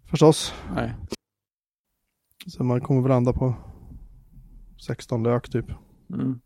Förstås. 0.06 0.54
Nej. 0.76 0.94
Så 2.48 2.64
man 2.64 2.82
kommer 2.82 3.02
väl 3.02 3.10
landa 3.10 3.34
på 3.34 3.54
16 4.86 5.24
lök 5.24 5.50
typ. 5.50 5.66
Mm. 6.14 6.40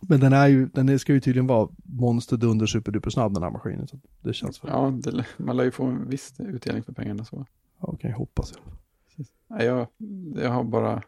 Men 0.00 0.20
den 0.20 0.32
är 0.32 0.46
ju, 0.46 0.66
den 0.66 0.98
ska 0.98 1.12
ju 1.12 1.20
tydligen 1.20 1.46
vara 1.46 1.68
monster 1.82 2.36
dunder 2.36 2.66
superduper 2.66 3.10
snabb 3.10 3.34
den 3.34 3.42
här 3.42 3.50
maskinen. 3.50 3.88
Så 3.88 3.96
det 4.22 4.32
känns 4.32 4.64
väl, 4.64 4.70
Ja, 4.74 4.90
det, 5.02 5.24
man 5.36 5.56
lär 5.56 5.64
ju 5.64 5.70
få 5.70 5.84
en 5.84 6.08
viss 6.08 6.34
utdelning 6.38 6.82
för 6.82 6.92
pengarna 6.92 7.24
så. 7.24 7.46
okej, 7.80 8.10
hoppas 8.12 8.52
jag. 8.52 8.60
Nej, 9.50 9.66
jag, 9.66 9.86
jag 10.42 10.50
har 10.50 10.64
bara 10.64 11.02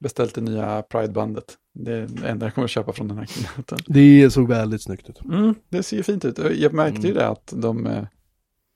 beställt 0.00 0.34
det 0.34 0.40
nya 0.40 0.82
Pride-bandet. 0.82 1.58
Det 1.72 1.92
är 1.92 2.06
det 2.08 2.28
enda 2.28 2.46
jag 2.46 2.54
kommer 2.54 2.68
köpa 2.68 2.92
från 2.92 3.08
den 3.08 3.18
här 3.18 3.26
keynoten. 3.26 3.78
Det 3.86 4.30
såg 4.30 4.48
väldigt 4.48 4.82
snyggt 4.82 5.10
ut. 5.10 5.24
Mm, 5.24 5.54
det 5.68 5.82
ser 5.82 5.96
ju 5.96 6.02
fint 6.02 6.24
ut. 6.24 6.38
Jag 6.38 6.72
märkte 6.72 7.02
ju 7.06 7.10
Mm. 7.12 7.18
det 7.22 7.28
att 7.28 7.52
de, 7.56 7.86
eh, 7.86 8.04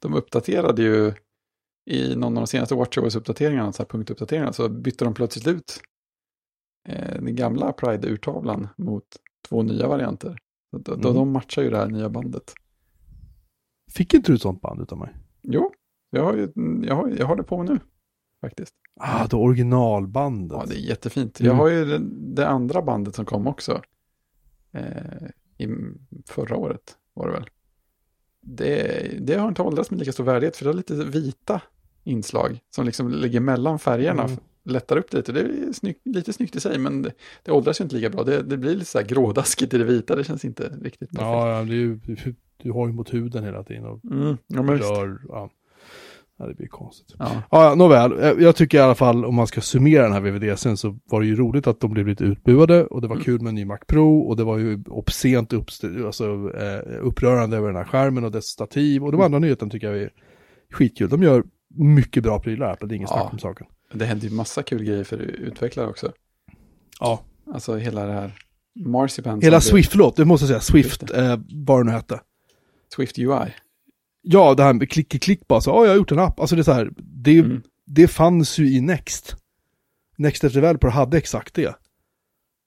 de 0.02 0.14
uppdaterade 0.14 0.82
ju 0.82 1.12
i 1.90 2.16
någon 2.16 2.36
av 2.36 2.40
de 2.40 2.46
senaste 2.46 2.74
WatchOS-uppdateringarna, 2.74 3.72
så 3.72 3.82
här 3.82 3.88
punktuppdateringarna, 3.88 4.52
så 4.52 4.68
bytte 4.68 5.04
de 5.04 5.14
plötsligt 5.14 5.46
ut 5.46 5.80
eh, 6.88 7.14
den 7.22 7.36
gamla 7.36 7.72
Pride-urtavlan 7.72 8.68
mot 8.76 9.04
två 9.50 9.62
nya 9.62 9.88
varianter. 9.88 10.38
Då 10.76 10.92
Mm. 10.94 11.14
De 11.14 11.30
matchar 11.30 11.62
ju 11.62 11.70
det 11.70 11.76
här 11.76 11.88
nya 11.88 12.08
bandet. 12.08 12.54
Fick 13.92 14.14
inte 14.14 14.32
du 14.32 14.36
ett 14.36 14.42
sånt 14.42 14.60
band 14.60 14.80
utav 14.80 14.98
mig? 14.98 15.16
Jo, 15.42 15.72
jag 16.10 16.24
har, 16.24 16.34
ju, 16.34 16.52
jag 16.86 16.94
har, 16.94 17.08
jag 17.08 17.26
har 17.26 17.36
det 17.36 17.42
på 17.42 17.58
mig 17.58 17.68
nu 17.68 17.80
faktiskt. 18.40 18.74
Ah, 19.00 19.26
det 19.26 19.36
originalbandet. 19.36 20.58
Ja, 20.60 20.66
det 20.66 20.74
är 20.74 20.88
jättefint. 20.88 21.40
Mm. 21.40 21.50
Jag 21.50 21.56
har 21.56 21.68
ju 21.68 21.84
det, 21.84 21.98
det 22.34 22.48
andra 22.48 22.82
bandet 22.82 23.14
som 23.14 23.24
kom 23.24 23.46
också. 23.46 23.82
Eh, 24.72 25.26
i, 25.58 25.68
förra 26.28 26.56
året 26.56 26.96
var 27.14 27.26
det 27.26 27.32
väl. 27.32 27.50
Det, 28.40 29.26
det 29.26 29.34
har 29.34 29.48
inte 29.48 29.62
åldrats 29.62 29.90
med 29.90 30.00
lika 30.00 30.12
stor 30.12 30.24
värdighet 30.24 30.56
för 30.56 30.64
det 30.64 30.68
har 30.68 30.76
lite 30.76 30.94
vita 30.94 31.62
inslag 32.04 32.60
som 32.70 32.86
liksom 32.86 33.10
ligger 33.10 33.40
mellan 33.40 33.78
färgerna. 33.78 34.24
Mm. 34.24 34.36
Lättar 34.64 34.96
upp 34.96 35.12
lite. 35.12 35.32
Det 35.32 35.40
är 35.40 35.72
snygg, 35.72 35.96
lite 36.04 36.32
snyggt 36.32 36.56
i 36.56 36.60
sig 36.60 36.78
men 36.78 37.02
det, 37.02 37.12
det 37.44 37.52
åldras 37.52 37.80
ju 37.80 37.82
inte 37.84 37.96
lika 37.96 38.10
bra. 38.10 38.24
Det, 38.24 38.42
det 38.42 38.56
blir 38.56 38.74
lite 38.74 38.84
så 38.90 38.98
här 38.98 39.06
grådaskigt 39.06 39.74
i 39.74 39.78
det 39.78 39.84
vita. 39.84 40.16
Det 40.16 40.24
känns 40.24 40.44
inte 40.44 40.62
riktigt 40.82 41.10
perfekt. 41.10 41.20
ja, 41.22 41.64
det 41.64 41.72
är 41.72 41.76
ju, 41.76 41.98
du 42.62 42.72
har 42.72 42.86
ju 42.86 42.92
mot 42.92 43.14
huden 43.14 43.44
hela 43.44 43.64
tiden 43.64 43.84
och 43.86 44.04
Mm, 44.04 44.36
ja, 44.46 44.62
rör. 44.62 45.18
Ja. 45.28 45.50
ja, 46.38 46.46
det 46.46 46.54
blir 46.54 46.66
konstigt. 46.66 47.14
Ja. 47.18 47.42
Ja, 47.50 47.74
nåväl. 47.74 48.12
Jag- 48.20 48.40
Jag 48.42 48.56
tycker 48.56 48.78
i 48.78 48.80
alla 48.80 48.94
fall 48.94 49.24
om 49.24 49.34
man 49.34 49.46
ska 49.46 49.60
summera 49.60 50.02
den 50.02 50.12
här 50.12 50.20
VVDCn 50.20 50.76
så 50.76 50.98
var 51.04 51.20
det 51.20 51.26
ju 51.26 51.36
roligt 51.36 51.66
att 51.66 51.80
de 51.80 51.90
blev 51.92 52.06
lite 52.06 52.24
utbuade 52.24 52.84
och 52.86 53.00
det 53.00 53.08
var 53.08 53.14
Mm. 53.16 53.24
kul 53.24 53.40
med 53.40 53.48
en 53.48 53.54
ny 53.54 53.64
Mac 53.64 53.78
Pro 53.88 54.18
och 54.20 54.36
det 54.36 54.44
var 54.44 54.58
ju 54.58 54.82
obscent 54.86 55.52
uppst- 55.52 56.06
alltså, 56.06 56.24
eh, 56.58 56.98
upprörande 57.06 57.56
över 57.56 57.66
den 57.66 57.76
här 57.76 57.84
skärmen 57.84 58.24
och 58.24 58.30
dess 58.32 58.44
stativ 58.46 59.04
och 59.04 59.12
de 59.12 59.20
andra 59.20 59.38
nyheterna 59.38 59.70
tycker 59.70 59.86
jag 59.92 60.02
är 60.02 60.10
skitkul. 60.72 61.08
De 61.08 61.22
gör 61.22 61.44
mycket 61.74 62.22
bra 62.22 62.38
prylar, 62.40 62.72
Apple, 62.72 62.88
det 62.88 62.94
är 62.94 62.96
inget 62.96 63.10
Ja. 63.10 63.20
snack 63.20 63.32
om 63.32 63.38
saken. 63.38 63.66
Det 63.94 64.04
händer 64.06 64.28
ju 64.28 64.34
massa 64.34 64.62
kul 64.62 64.84
grejer 64.84 65.04
för 65.04 65.16
utvecklare 65.18 65.86
också. 65.88 66.12
Ja. 67.00 67.22
Alltså 67.54 67.76
hela 67.76 68.06
det 68.06 68.12
här 68.12 68.32
Marzipan. 68.84 69.42
Hela 69.42 69.60
Swift, 69.60 69.90
förlåt, 69.90 70.16
det 70.16 70.24
måste 70.24 70.44
jag 70.44 70.48
säga, 70.48 70.60
Swift, 70.60 71.10
eh, 71.10 71.38
vad 71.66 71.80
det 71.80 71.84
nu 71.84 71.90
hette. 71.90 72.20
Swift 72.94 73.18
UI. 73.18 73.54
Ja, 74.22 74.54
det 74.54 74.62
här 74.62 74.72
med 74.72 74.90
klick 74.90 75.22
klick 75.22 75.48
bara, 75.48 75.60
så, 75.60 75.70
ja, 75.70 75.82
jag 75.84 75.90
har 75.90 75.96
gjort 75.96 76.12
en 76.12 76.18
app. 76.18 76.40
Alltså 76.40 76.56
det 76.56 76.60
är 76.62 76.64
så 76.64 76.72
här, 76.72 76.90
det, 76.96 77.38
Mm. 77.38 77.62
det 77.86 78.08
fanns 78.08 78.58
ju 78.58 78.68
i 78.76 78.80
Next. 78.80 79.36
Next 80.16 80.42
Developer 80.42 80.88
hade 80.88 81.18
exakt 81.18 81.54
det. 81.54 81.74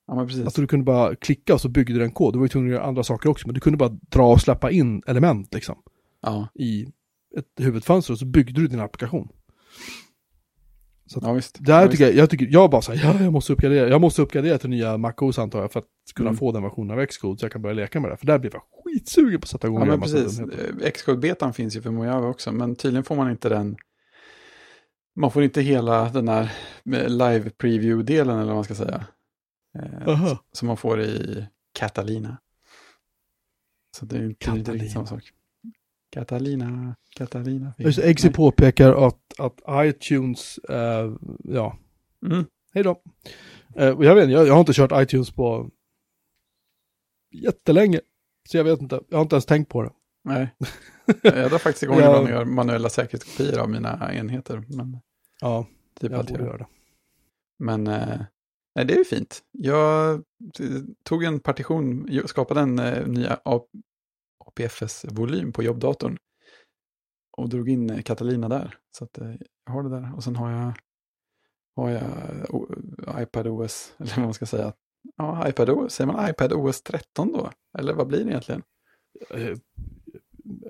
Ja, 0.07 0.15
men 0.15 0.27
precis. 0.27 0.45
Alltså 0.45 0.61
du 0.61 0.67
kunde 0.67 0.83
bara 0.85 1.15
klicka 1.15 1.53
och 1.53 1.61
så 1.61 1.69
byggde 1.69 1.93
du 1.93 2.03
en 2.03 2.11
kod. 2.11 2.33
Du 2.33 2.37
var 2.39 2.45
ju 2.45 2.49
tvungen 2.49 2.69
att 2.69 2.75
göra 2.75 2.85
andra 2.87 3.03
saker 3.03 3.29
också, 3.29 3.47
men 3.47 3.53
du 3.53 3.59
kunde 3.59 3.77
bara 3.77 3.89
dra 3.89 4.31
och 4.31 4.41
släppa 4.41 4.71
in 4.71 5.03
element 5.07 5.53
liksom 5.53 5.75
Ja, 6.21 6.47
i 6.55 6.83
ett 7.37 7.45
huvudfönster 7.65 8.13
och 8.13 8.19
så 8.19 8.25
byggde 8.25 8.61
du 8.61 8.67
din 8.67 8.79
applikation. 8.79 9.29
Ja 11.21 11.33
visst. 11.33 11.57
Där 11.59 11.81
ja, 11.81 11.87
tycker 11.91 12.03
jag, 12.03 12.13
jag 12.15 12.29
tycker, 12.29 12.47
jag 12.51 12.69
bara 12.69 12.81
säger 12.81 13.03
ja, 13.05 13.23
jag 13.23 13.33
måste 13.33 13.53
uppgradera, 13.53 13.89
jag 13.89 14.01
måste 14.01 14.21
uppgradera 14.21 14.57
till 14.57 14.69
nya 14.69 14.97
MacOS 14.97 15.39
antar 15.39 15.61
jag 15.61 15.71
för 15.71 15.79
att 15.79 15.85
kunna 16.15 16.29
Mm. 16.29 16.37
få 16.37 16.51
den 16.51 16.63
versionen 16.63 16.99
av 16.99 17.05
Xcode 17.05 17.39
så 17.39 17.45
jag 17.45 17.51
kan 17.51 17.61
börja 17.61 17.73
leka 17.73 17.99
med 17.99 18.11
det. 18.11 18.17
För 18.17 18.25
där 18.25 18.39
blev 18.39 18.53
jag 18.53 18.61
skitsugen 18.83 19.39
på 19.41 19.45
att 19.45 19.49
sätta 19.49 19.67
igång 19.67 19.79
Ja, 19.79 19.85
men 19.85 20.01
precis. 20.01 20.39
Eh, 20.39 20.91
Xcode-betan 20.91 21.53
finns 21.53 21.75
ju 21.75 21.81
för 21.81 21.91
Mojave 21.91 22.27
också, 22.27 22.51
men 22.51 22.75
tydligen 22.75 23.03
får 23.03 23.15
man 23.15 23.31
inte 23.31 23.49
den. 23.49 23.75
Man 25.15 25.31
får 25.31 25.43
inte 25.43 25.61
hela 25.61 26.09
den 26.09 26.27
här 26.27 26.51
med 26.83 27.11
live 27.11 27.49
preview-delen 27.49 28.35
eller 28.35 28.45
vad 28.45 28.55
man 28.55 28.63
ska 28.63 28.75
säga. 28.75 29.05
Eh, 30.07 30.33
som 30.51 30.67
man 30.67 30.77
får 30.77 31.01
i 31.01 31.45
Catalina. 31.79 32.37
Så 33.97 34.05
det 34.05 34.15
är 34.17 34.23
inte 34.23 34.45
Catalina. 34.45 34.73
riktigt 34.73 34.91
samma 34.91 35.05
sak. 35.05 35.23
Catalina, 36.13 36.95
Catalina. 37.15 37.73
Just 37.77 37.99
det, 38.01 38.09
Exi 38.09 38.29
påpekar 38.29 39.07
att, 39.07 39.19
att 39.37 39.61
iTunes, 39.71 40.57
eh, 40.57 41.13
ja, 41.43 41.77
Mm. 42.25 42.45
hej 42.73 42.83
då. 42.83 43.01
Eh, 43.75 43.85
jag 43.99 44.15
vet 44.15 44.29
jag, 44.29 44.47
jag 44.47 44.53
har 44.53 44.59
inte 44.59 44.73
kört 44.73 44.91
iTunes 44.95 45.31
på 45.31 45.69
jättelänge. 47.31 47.99
Så 48.49 48.57
jag 48.57 48.63
vet 48.63 48.81
inte, 48.81 49.01
jag 49.09 49.17
har 49.17 49.21
inte 49.23 49.35
ens 49.35 49.45
tänkt 49.45 49.69
på 49.69 49.83
det. 49.83 49.91
Nej, 50.23 50.55
jag 51.21 51.49
drar 51.51 51.57
faktiskt 51.57 51.83
igång 51.83 51.97
ibland 51.97 52.23
och 52.23 52.29
gör 52.29 52.45
manuella 52.45 52.89
säkerhetskopior 52.89 53.59
av 53.59 53.69
mina 53.69 54.13
enheter. 54.13 54.63
Men, 54.69 54.97
Ja, 55.41 55.67
typ 55.99 56.11
jag 56.11 56.25
borde 56.25 56.39
jag 56.39 56.47
göra 56.47 56.57
det. 56.57 56.67
Men 57.59 57.87
eh, 57.87 58.21
nej, 58.75 58.85
det 58.85 58.93
är 58.93 58.97
ju 58.97 59.03
fint. 59.05 59.43
Jag 59.51 60.23
t- 60.57 60.63
tog 61.03 61.23
en 61.23 61.39
partition, 61.39 62.09
skapade 62.25 62.61
en 62.61 62.79
eh, 62.79 63.07
ny 63.07 63.27
APFS-volym 64.45 65.51
på 65.51 65.63
jobbdatorn. 65.63 66.17
Och 67.37 67.49
drog 67.49 67.69
in 67.69 67.89
eh, 67.89 68.01
Catalina 68.01 68.49
där. 68.49 68.77
Så 68.91 69.03
att 69.03 69.17
eh, 69.17 69.31
jag 69.65 69.73
har 69.73 69.83
det 69.83 69.89
där. 69.89 70.15
Och 70.15 70.23
sen 70.23 70.35
har 70.35 70.51
jag, 70.51 70.73
har 71.75 71.89
jag 71.89 72.03
o, 72.55 72.67
iPadOS, 73.17 73.93
eller 73.99 74.15
vad 74.15 74.25
man 74.25 74.33
ska 74.33 74.45
säga. 74.45 74.73
Ja, 75.17 75.49
iPadOS, 75.49 75.93
säger 75.93 76.11
man 76.11 76.29
iPadOS 76.29 76.81
13 76.81 77.31
då? 77.31 77.49
Eller 77.77 77.93
vad 77.93 78.07
blir 78.07 78.23
det 78.23 78.29
egentligen? 78.29 78.63
Eh, 79.29 79.57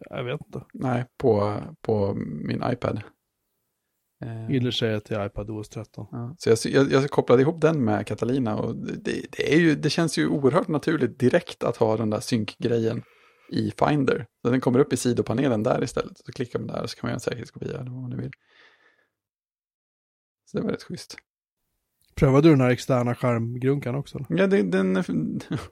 Jag 0.10 0.24
vet 0.24 0.42
inte. 0.46 0.66
Nej, 0.74 1.06
på, 1.18 1.60
på 1.82 2.14
min 2.16 2.64
iPad. 2.72 3.02
Gillar 4.50 4.72
säger 4.72 5.00
till 5.00 5.26
iPad 5.26 5.50
OS 5.50 5.70
13. 5.70 6.08
Ja, 6.12 6.36
så 6.38 6.50
jag, 6.50 6.58
jag, 6.66 6.92
jag 6.92 7.10
kopplade 7.10 7.42
ihop 7.42 7.62
den 7.62 7.84
med 7.86 8.08
Catalina 8.08 8.58
och 8.58 8.76
det, 8.76 9.26
det, 9.32 9.54
är 9.54 9.60
ju, 9.60 9.76
det 9.76 9.90
känns 9.90 10.18
ju 10.18 10.28
oerhört 10.28 10.68
naturligt 10.68 11.20
direkt 11.20 11.64
att 11.64 11.78
ha 11.78 11.98
den 11.98 12.10
där 12.10 12.20
synkgrejen 12.20 13.04
i 13.50 13.72
Finder. 13.72 14.26
Så 14.42 14.50
den 14.50 14.62
kommer 14.62 14.80
upp 14.80 14.94
i 14.94 14.98
sidopanelen 14.98 15.64
där 15.64 15.84
istället. 15.84 16.18
Så 16.18 16.32
klickar 16.32 16.60
man 16.60 16.68
där 16.68 16.84
och 16.84 16.90
så 16.90 16.96
kan 16.96 17.08
man 17.08 17.10
göra 17.10 17.16
en 17.16 17.20
säkerhetskopia 17.20 17.80
eller 17.80 17.92
vad 17.92 18.02
man 18.02 18.10
nu 18.10 18.18
vill. 18.18 18.32
Så 20.46 20.58
det 20.58 20.64
var 20.64 20.72
rätt 20.72 20.84
schysst. 20.84 21.18
Prövade 22.16 22.48
du 22.48 22.52
den 22.52 22.62
här 22.62 22.70
externa 22.70 23.16
skärmgrunkan 23.16 23.96
också? 23.96 24.26
Ja, 24.30 24.48
det, 24.48 24.62
den, 24.62 24.94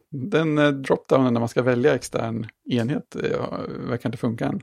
den 0.09 0.57
eh, 0.57 0.69
dropdownen 0.69 1.33
när 1.33 1.39
man 1.39 1.49
ska 1.49 1.61
välja 1.61 1.95
extern 1.95 2.47
enhet 2.69 3.15
eh, 3.15 3.49
verkar 3.89 4.09
inte 4.09 4.17
funka 4.17 4.45
än. 4.45 4.61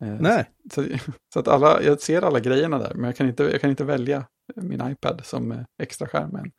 Eh, 0.00 0.20
Nej, 0.20 0.50
Så, 0.72 0.84
så 1.32 1.40
att 1.40 1.48
alla, 1.48 1.82
jag 1.82 2.00
ser 2.00 2.22
alla 2.22 2.40
grejerna 2.40 2.78
där, 2.78 2.94
men 2.94 3.04
jag 3.04 3.16
kan 3.16 3.28
inte, 3.28 3.42
jag 3.42 3.60
kan 3.60 3.70
inte 3.70 3.84
välja 3.84 4.26
min 4.56 4.90
iPad 4.90 5.20
som 5.24 5.64
extra 5.78 6.08
skärm 6.08 6.36
än. 6.36 6.52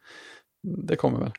Det 0.88 0.96
kommer 0.96 1.20
väl. 1.20 1.32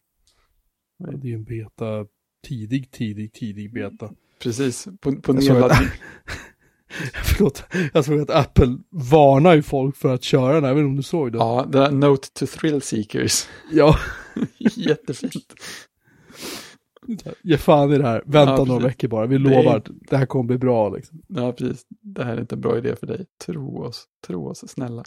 det 0.98 1.26
är 1.26 1.30
ju 1.30 1.34
en 1.34 1.44
beta. 1.44 2.06
Tidig, 2.46 2.90
tidig, 2.90 3.32
tidig 3.32 3.72
beta. 3.72 4.10
Precis, 4.38 4.84
på, 5.00 5.12
på 5.20 5.34
Jag 5.34 5.44
nedladdning. 5.44 5.88
Förlåt, 7.24 7.64
jag 7.94 8.04
såg 8.04 8.20
att 8.20 8.30
Apple 8.30 8.78
varnar 8.90 9.54
ju 9.54 9.62
folk 9.62 9.96
för 9.96 10.14
att 10.14 10.22
köra 10.22 10.54
den, 10.54 10.64
även 10.64 10.84
om 10.84 10.96
du 10.96 11.02
såg 11.02 11.32
det. 11.32 11.38
Ja, 11.38 11.66
det 11.68 11.78
där 11.78 11.90
Note 11.90 12.28
to 12.32 12.46
Thrill 12.46 12.82
Seekers. 12.82 13.46
ja. 13.72 13.96
Jättefint. 14.58 15.54
Ge 17.42 17.56
fan 17.56 17.92
i 17.92 17.98
det 17.98 18.04
här, 18.06 18.22
vänta 18.26 18.52
Ja, 18.52 18.64
några 18.64 18.86
veckor 18.86 19.08
bara. 19.08 19.26
Vi 19.26 19.34
är- 19.34 19.38
lovar 19.38 19.76
att 19.76 19.88
det 19.90 20.16
här 20.16 20.26
kommer 20.26 20.44
bli 20.44 20.58
bra 20.58 20.88
liksom. 20.88 21.22
Ja, 21.28 21.52
precis. 21.52 21.86
Det 21.88 22.24
här 22.24 22.36
är 22.36 22.40
inte 22.40 22.54
en 22.54 22.60
bra 22.60 22.78
idé 22.78 22.96
för 22.96 23.06
dig. 23.06 23.26
Tro 23.46 23.82
oss, 23.82 24.04
tro 24.26 24.48
oss, 24.48 24.68
snälla. 24.68 25.02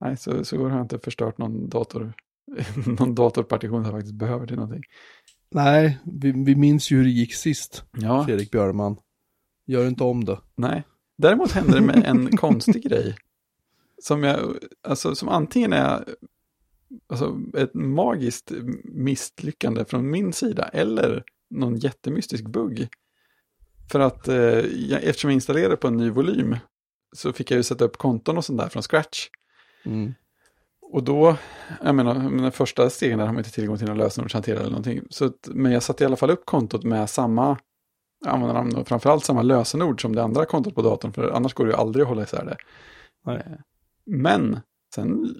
Nej, 0.00 0.16
så, 0.16 0.44
så 0.44 0.62
har 0.62 0.70
jag 0.70 0.80
inte 0.80 0.98
förstört 0.98 1.38
någon 1.38 1.68
dator. 1.68 2.12
någon 2.98 3.14
datorpartition 3.14 3.84
som 3.84 3.92
jag 3.92 3.92
faktiskt 4.00 4.14
behöver 4.14 4.46
till 4.46 4.56
någonting. 4.56 4.82
Nej, 5.54 5.98
vi, 6.04 6.32
vi 6.32 6.56
minns 6.56 6.90
ju 6.90 6.96
hur 6.96 7.04
det 7.04 7.10
gick 7.10 7.34
sist, 7.34 7.84
Ja, 7.92 8.24
Fredrik 8.24 8.50
Björman. 8.50 8.96
Gör 9.66 9.88
inte 9.88 10.04
om 10.04 10.24
det. 10.24 10.38
nej. 10.54 10.82
Däremot 11.18 11.52
hände 11.52 11.74
det 11.74 11.80
med 11.80 12.04
en 12.04 12.36
konstig 12.36 12.82
grej. 12.82 13.16
som, 14.02 14.22
jag, 14.22 14.56
alltså, 14.82 15.14
som 15.14 15.28
antingen 15.28 15.72
är 15.72 16.04
alltså, 17.06 17.40
ett 17.56 17.74
magiskt 17.74 18.52
misslyckande 18.84 19.84
från 19.84 20.10
min 20.10 20.32
sida 20.32 20.64
eller 20.68 21.24
någon 21.50 21.76
jättemystisk 21.76 22.44
bugg. 22.44 22.88
För 23.92 24.00
att 24.00 24.28
eh, 24.28 24.36
jag, 24.36 25.02
eftersom 25.02 25.30
jag 25.30 25.34
installerade 25.34 25.76
på 25.76 25.88
en 25.88 25.96
ny 25.96 26.10
volym 26.10 26.56
så 27.16 27.32
fick 27.32 27.50
jag 27.50 27.56
ju 27.56 27.62
sätta 27.62 27.84
upp 27.84 27.96
konton 27.96 28.36
och 28.36 28.44
sånt 28.44 28.58
där 28.60 28.68
från 28.68 28.82
scratch. 28.82 29.28
Mm. 29.84 30.14
Och 30.92 31.02
då, 31.04 31.36
jag 31.82 31.94
menar, 31.94 32.14
den 32.14 32.52
första 32.52 32.90
stegen 32.90 33.18
där 33.18 33.26
har 33.26 33.32
man 33.32 33.40
inte 33.40 33.50
tillgång 33.52 33.78
till 33.78 33.86
någon 33.86 33.98
lösenordshanterare 33.98 34.60
eller 34.60 34.70
någonting. 34.70 35.02
Så 35.10 35.24
att, 35.24 35.48
men 35.48 35.72
jag 35.72 35.82
satte 35.82 36.04
i 36.04 36.06
alla 36.06 36.16
fall 36.16 36.30
upp 36.30 36.46
kontot 36.46 36.84
med 36.84 37.10
samma 37.10 37.58
användarnamn 38.26 38.76
och 38.76 38.88
framförallt 38.88 39.24
samma 39.24 39.42
lösenord 39.42 40.02
som 40.02 40.14
det 40.14 40.22
andra 40.22 40.44
kontot 40.44 40.74
på 40.74 40.82
datorn, 40.82 41.12
för 41.12 41.30
annars 41.30 41.54
går 41.54 41.64
det 41.64 41.70
ju 41.70 41.76
aldrig 41.76 42.02
att 42.02 42.08
hålla 42.08 42.22
isär 42.22 42.44
det. 42.44 42.56
Nej. 43.26 43.36
Eh, 43.36 43.52
Men 44.06 44.60
sen 44.94 45.34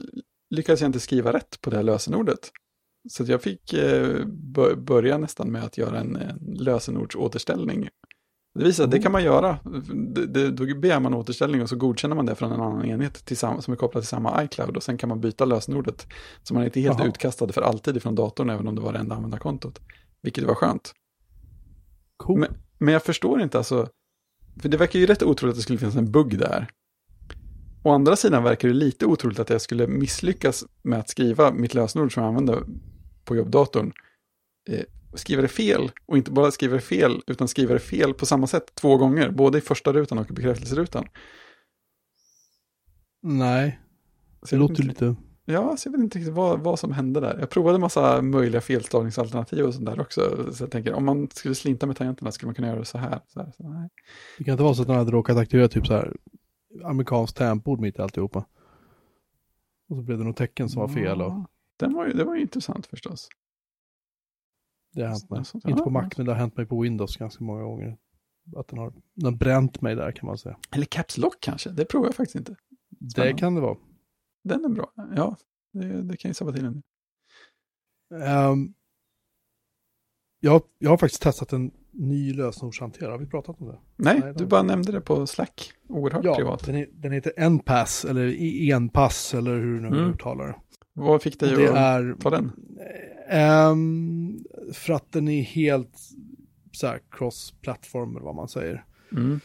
lyckades 0.51 0.81
jag 0.81 0.89
inte 0.89 1.01
skriva 1.01 1.33
rätt 1.33 1.61
på 1.61 1.71
det 1.71 1.77
här 1.77 1.83
lösenordet. 1.83 2.51
Så 3.11 3.25
jag 3.25 3.43
fick 3.43 3.73
eh, 3.73 4.27
bör- 4.27 4.75
börja 4.75 5.19
nästan 5.19 5.53
med 5.53 5.65
att 5.65 5.79
göra 5.79 5.99
en, 6.01 6.17
en 6.17 6.39
lösenordsåterställning. 6.59 7.89
Det 8.55 8.65
visar 8.65 8.85
att 8.85 8.91
det 8.91 8.99
kan 8.99 9.13
man 9.13 9.25
göra. 9.25 9.59
Det, 10.15 10.27
det, 10.27 10.51
då 10.51 10.75
begär 10.75 11.01
man 11.01 11.15
återställning 11.15 11.63
och 11.63 11.69
så 11.69 11.77
godkänner 11.77 12.17
man 12.17 12.27
det 12.27 12.35
från 12.35 12.53
en 12.53 12.61
annan 12.61 12.85
enhet 12.85 13.33
som 13.39 13.73
är 13.73 13.77
kopplad 13.77 14.03
till 14.03 14.09
samma 14.09 14.45
iCloud. 14.45 14.77
Och 14.77 14.83
sen 14.83 14.99
kan 14.99 15.09
man 15.09 15.21
byta 15.21 15.45
lösenordet. 15.45 16.07
Så 16.43 16.55
man 16.55 16.63
är 16.63 16.67
inte 16.67 16.81
helt 16.81 16.99
Jaha. 16.99 17.09
utkastad 17.09 17.53
för 17.53 17.63
alltid 17.63 17.97
ifrån 17.97 18.15
datorn, 18.15 18.51
även 18.51 18.69
om 18.69 18.75
det 18.75 18.81
var 18.81 18.93
det 18.93 18.99
enda 18.99 19.15
användarkontot. 19.15 19.81
Vilket 20.23 20.45
var 20.45 20.55
skönt. 20.55 20.93
Cool. 22.17 22.39
Men, 22.39 22.55
men 22.79 22.93
jag 22.93 23.03
förstår 23.03 23.43
inte 23.43 23.59
alltså, 23.59 23.89
för 24.63 24.69
det 24.69 24.77
verkar 24.77 24.99
ju 24.99 25.07
rätt 25.07 25.23
otroligt 25.23 25.53
att 25.53 25.59
det 25.59 25.63
skulle 25.63 25.79
finnas 25.79 25.97
en 25.97 26.13
bugg 26.13 26.39
där. 26.39 26.67
Å 27.83 27.91
andra 27.91 28.17
sidan 28.17 28.43
verkar 28.43 28.69
det 28.69 28.75
lite 28.75 29.07
otroligt 29.07 29.39
att 29.39 29.51
jag 29.51 29.61
skulle 29.61 29.87
misslyckas 29.87 30.65
med 30.83 30.99
att 30.99 31.09
skriva 31.09 31.53
mitt 31.53 31.75
lösenord 31.75 32.15
som 32.15 32.23
jag 32.23 32.29
använder 32.29 32.63
på 33.25 33.37
jobbdatorn. 33.37 33.93
Eh, 34.69 34.85
skriva 35.15 35.43
det 35.43 35.49
fel, 35.49 35.91
och 36.07 36.17
inte 36.17 36.31
bara 36.31 36.51
skriva 36.51 36.75
det 36.75 36.81
fel, 36.81 37.23
utan 37.27 37.49
skriva 37.49 37.75
det 37.75 37.81
fel 37.81 38.15
på 38.15 38.27
samma 38.27 38.47
sätt 38.47 38.75
två 38.75 38.97
gånger, 38.97 39.31
både 39.31 39.59
i 39.59 39.61
första 39.61 39.93
rutan 39.93 40.19
och 40.19 40.31
i 40.31 40.33
bekräftelserutan. 40.33 41.05
Nej, 43.23 43.81
det 44.51 44.57
låter 44.57 44.73
inte- 44.73 44.83
lite... 44.83 45.17
Ja, 45.45 45.77
så 45.77 45.89
jag 45.89 45.93
vet 45.93 46.01
inte 46.01 46.19
riktigt 46.19 46.35
vad, 46.35 46.61
vad 46.61 46.79
som 46.79 46.93
hände 46.93 47.21
där. 47.21 47.39
Jag 47.41 47.51
provade 47.51 47.79
massa 47.79 48.23
möjliga 48.23 48.61
felstavningsalternativ 48.61 49.65
och 49.65 49.75
sånt 49.75 49.87
där 49.87 50.01
också. 50.01 50.53
Så 50.53 50.63
jag 50.63 50.71
tänker, 50.71 50.93
om 50.93 51.05
man 51.05 51.29
skulle 51.31 51.55
slinta 51.55 51.87
med 51.87 51.97
tangenterna 51.97 52.33
skulle 52.33 52.47
man 52.49 52.55
kunna 52.55 52.69
göra 52.69 52.79
det 52.79 52.85
så 52.85 52.99
här. 52.99 53.21
Så 53.29 53.41
här, 53.41 53.53
så 53.57 53.73
här. 53.73 53.91
Det 54.39 54.45
kan 54.45 54.53
inte 54.53 54.63
vara 54.65 54.75
så 54.75 54.83
att 54.83 54.89
den 54.89 54.97
hade 54.97 55.11
råkat 55.11 55.37
aktivera 55.37 55.69
typ 55.69 55.87
så 55.87 55.93
här 55.93 56.17
amerikanskt 56.85 57.37
tangentbord 57.37 57.81
mitt 57.81 57.99
i 57.99 58.03
alltihopa. 58.03 58.39
Och 59.89 59.97
så 59.97 60.03
blev 60.03 60.19
det 60.19 60.25
något 60.25 60.37
tecken 60.37 60.69
som 60.69 60.81
var 60.81 60.89
fel 60.89 61.23
och 61.23 61.33
Den 61.79 61.95
var 61.95 62.07
ju, 62.07 62.13
det 62.13 62.25
var 62.25 62.35
ju 62.35 62.41
intressant 62.41 62.87
förstås. 62.87 63.29
Det 64.93 65.03
har 65.03 65.09
hänt 65.09 65.31
mig. 65.31 65.39
Inte 65.55 65.69
ja, 65.71 65.77
på 65.85 65.91
Mac, 65.91 66.09
men 66.17 66.27
det 66.27 66.33
har 66.33 66.39
hänt 66.39 66.57
mig 66.57 66.67
på 66.67 66.81
Windows 66.81 67.17
ganska 67.17 67.45
många 67.45 67.63
gånger. 67.63 67.97
Att 68.57 68.69
den 68.69 68.79
har, 68.79 68.93
den 69.15 69.25
har 69.25 69.33
bränt 69.39 69.81
mig 69.81 69.95
där 69.97 70.13
kan 70.13 70.27
man 70.27 70.39
säga. 70.39 70.57
Eller 70.71 70.85
Caps 70.87 71.19
Lock 71.19 71.37
kanske, 71.41 71.71
det 71.71 71.85
provar 71.85 72.07
jag 72.07 72.15
faktiskt 72.15 72.37
inte. 72.37 72.57
Det 72.91 73.11
Spännande. 73.11 73.39
kan 73.39 73.55
det 73.55 73.61
vara. 73.61 73.77
Den 74.45 74.65
är 74.65 74.69
bra, 74.69 74.93
ja. 75.17 75.37
Det, 75.73 76.03
det 76.03 76.17
kan 76.17 76.29
ju 76.31 76.35
sabba 76.35 76.53
till 76.53 76.65
en. 76.65 76.83
Ehm, 78.23 78.75
jag, 80.41 80.63
jag 80.79 80.91
har 80.91 80.97
faktiskt 80.97 81.23
testat 81.23 81.53
en 81.53 81.71
ny 81.91 82.33
lösenordshanterare. 82.35 83.11
Har 83.11 83.19
vi 83.19 83.27
pratat 83.27 83.61
om 83.61 83.67
det? 83.69 83.79
Nej, 83.97 84.21
Nej, 84.21 84.35
du 84.37 84.47
bara 84.47 84.63
nämnde 84.63 84.93
det 84.93 85.01
på 85.01 85.27
Slack. 85.27 85.73
Oerhört 85.89 86.25
Ja, 86.25 86.35
privat. 86.35 86.67
den, 86.67 86.75
är, 86.77 86.87
den 86.93 87.13
heter 87.13 87.49
Npass 87.51 88.05
eller 88.05 88.37
Enpass 88.73 89.35
eller 89.35 89.51
hur 89.55 89.75
du 89.75 89.81
nu 89.81 89.87
Mm. 89.99 90.11
uttalar 90.11 90.47
det. 90.47 90.55
Vad 90.93 91.23
fick 91.23 91.41
dig 91.41 91.57
Det 91.57 91.69
att 91.69 91.77
är 91.77 92.15
ta 92.21 92.31
den? 92.31 92.53
Ehm, 93.29 94.45
för 94.73 94.93
att 94.93 95.13
den 95.13 95.29
är 95.29 95.43
helt 95.43 95.99
så 96.73 96.87
här 96.87 97.01
cross-platform 97.11 98.17
eller 98.17 98.25
vad 98.25 98.35
man 98.35 98.49
säger. 98.49 98.85
Mm. 99.13 99.41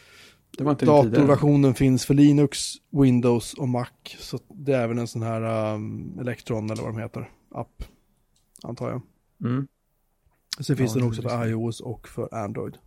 Datorversionen 0.58 1.74
finns 1.74 2.06
för 2.06 2.14
Linux, 2.14 2.58
Windows 2.90 3.54
och 3.54 3.68
Mac. 3.68 3.86
Så 4.18 4.38
det 4.48 4.72
är 4.72 4.82
även 4.84 4.98
en 4.98 5.06
sån 5.06 5.22
här 5.22 5.74
um, 5.74 6.18
Electron 6.20 6.70
eller 6.70 6.82
vad 6.82 6.94
de 6.94 7.00
heter, 7.00 7.30
app. 7.50 7.84
Antar 8.62 8.90
jag. 8.90 9.02
Mm. 9.44 9.68
Sen 10.60 10.76
finns 10.76 10.94
Ja, 10.94 11.00
den 11.00 11.08
också 11.08 11.22
för 11.22 11.46
iOS 11.46 11.80
och 11.80 12.08
för 12.08 12.34
Android. 12.34 12.78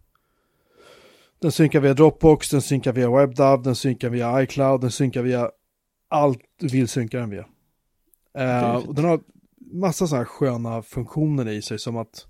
Den 1.39 1.51
synkar 1.51 1.80
via 1.80 1.93
Dropbox, 1.93 2.49
den 2.49 2.62
synkar 2.62 2.93
via 2.93 3.12
WebDAV, 3.12 3.64
den 3.64 3.76
synkar 3.76 4.09
via 4.09 4.43
iCloud, 4.43 4.82
den 4.82 4.91
synkar 4.91 5.22
via 5.22 5.51
allt 6.07 6.39
du 6.59 6.68
vill 6.68 6.88
synka 6.88 7.20
den 7.20 7.30
via. 7.30 7.45
Fint. 8.78 8.88
och 8.90 8.96
den 8.96 9.06
har 9.06 9.20
massa 9.74 10.08
sådana 10.08 10.24
här 10.24 10.26
sköna 10.30 10.82
funktioner 10.82 11.48
i 11.50 11.62
sig 11.62 11.80
som 11.80 11.98
att 11.98 12.28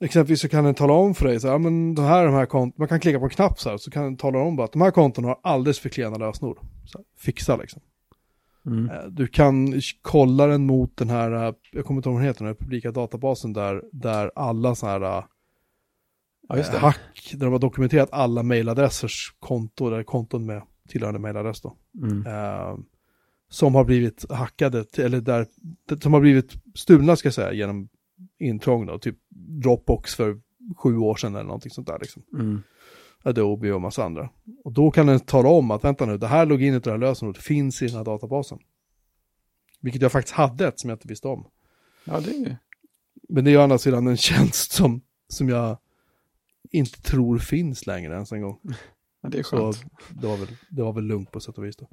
exempelvis 0.00 0.40
så 0.40 0.48
kan 0.48 0.64
den 0.64 0.74
tala 0.74 0.92
om 0.92 1.14
för 1.14 1.24
dig 1.28 1.40
så 1.40 1.48
här, 1.48 1.58
men 1.58 1.94
de 1.94 2.04
här, 2.04 2.24
de 2.24 2.34
här 2.34 2.46
kont- 2.46 2.72
man 2.76 2.88
kan 2.88 3.00
klicka 3.00 3.18
på 3.18 3.24
en 3.24 3.30
knapp 3.30 3.60
så 3.60 3.70
här 3.70 3.76
så 3.76 3.90
kan 3.90 4.02
den 4.04 4.16
tala 4.16 4.38
om 4.38 4.56
bara 4.56 4.64
att 4.64 4.72
de 4.72 4.80
här 4.82 4.90
konton 4.90 5.24
har 5.24 5.38
alldeles 5.42 5.78
för 5.78 5.88
klena 5.88 6.16
lösenord. 6.16 6.58
Så 6.84 6.98
här, 6.98 7.04
fixa 7.18 7.56
liksom. 7.56 7.82
Mm. 8.66 8.90
Eh, 8.90 9.04
Du 9.04 9.26
kan 9.26 9.80
kolla 10.02 10.46
den 10.46 10.66
mot 10.66 10.96
den 10.96 11.10
här, 11.10 11.32
eh, 11.48 11.54
jag 11.72 11.84
kommer 11.84 11.98
inte 11.98 12.08
ihåg 12.08 12.14
vad 12.14 12.22
den 12.22 12.28
heter, 12.28 12.44
den 12.44 12.48
här 12.54 12.54
publika 12.64 12.90
databasen 12.92 13.52
där, 13.52 13.82
där 13.92 14.30
alla 14.34 14.74
sådana 14.74 14.98
här 15.08 15.24
Ja, 16.48 16.56
just 16.56 16.72
det. 16.72 16.78
hack, 16.78 17.30
där 17.32 17.46
de 17.46 17.52
har 17.52 17.58
dokumenterat 17.60 18.08
alla 18.12 18.42
mailadressers 18.42 19.34
konto, 19.40 19.86
eller 19.86 20.02
konton 20.02 20.46
med 20.46 20.62
tillhörande 20.88 21.20
mailadress 21.20 21.60
då. 21.60 21.76
Mm. 22.02 22.26
Som 23.52 23.74
har 23.74 23.84
blivit 23.84 24.30
hackade, 24.30 24.84
eller 24.98 25.20
där, 25.20 25.46
som 26.02 26.12
har 26.12 26.20
blivit 26.20 26.52
stulna 26.74 27.16
ska 27.16 27.26
jag 27.26 27.34
säga, 27.34 27.52
genom 27.52 27.88
intrång 28.38 28.86
då, 28.86 28.98
typ 28.98 29.16
Dropbox 29.28 30.14
för 30.14 30.40
sju 30.76 30.96
år 30.96 31.16
sedan 31.16 31.34
eller 31.34 31.44
någonting 31.44 31.70
sånt 31.70 31.86
där 31.86 31.98
liksom. 32.00 32.22
Mm. 32.32 32.62
Adobe 33.22 33.72
och 33.72 33.80
massa 33.80 34.04
andra. 34.04 34.30
Och 34.64 34.72
då 34.72 34.90
kan 34.90 35.06
den 35.06 35.20
tala 35.20 35.48
om 35.48 35.70
att 35.70 35.84
vänta 35.84 36.06
nu, 36.06 36.18
det 36.18 36.26
här 36.26 36.46
loginet 36.46 36.86
och 36.86 36.92
det 36.92 36.98
här 36.98 37.08
lösenordet 37.08 37.42
finns 37.42 37.82
i 37.82 37.86
den 37.86 37.96
här 37.96 38.04
databasen. 38.04 38.58
Vilket 39.80 40.02
jag 40.02 40.12
faktiskt 40.12 40.34
hade 40.34 40.66
ett 40.66 40.80
som 40.80 40.90
jag 40.90 40.96
inte 40.96 41.08
visste 41.08 41.28
om. 41.28 41.46
Ja, 42.04 42.20
det 42.20 42.30
är 42.30 42.38
ju... 42.38 42.56
Men 43.28 43.44
det 43.44 43.50
är 43.50 43.52
ju 43.52 43.58
å 43.58 43.62
andra 43.62 43.78
sidan 43.78 44.06
en 44.06 44.16
tjänst 44.16 44.72
som, 44.72 45.00
som 45.28 45.48
jag 45.48 45.78
inte 46.70 47.02
tror 47.02 47.38
finns 47.38 47.86
längre 47.86 48.14
ens 48.14 48.32
en 48.32 48.42
gång. 48.42 48.58
Ja, 49.20 49.28
det 49.28 49.38
är 49.38 49.42
Så 49.42 49.56
skönt. 49.56 49.84
det 50.20 50.26
var 50.26 50.36
väl, 50.36 50.48
det 50.70 50.82
var 50.82 50.92
väl 50.92 51.04
lugnt 51.04 51.30
på 51.30 51.40
sätt 51.40 51.58
och 51.58 51.64
vis 51.64 51.76
då. 51.76 51.88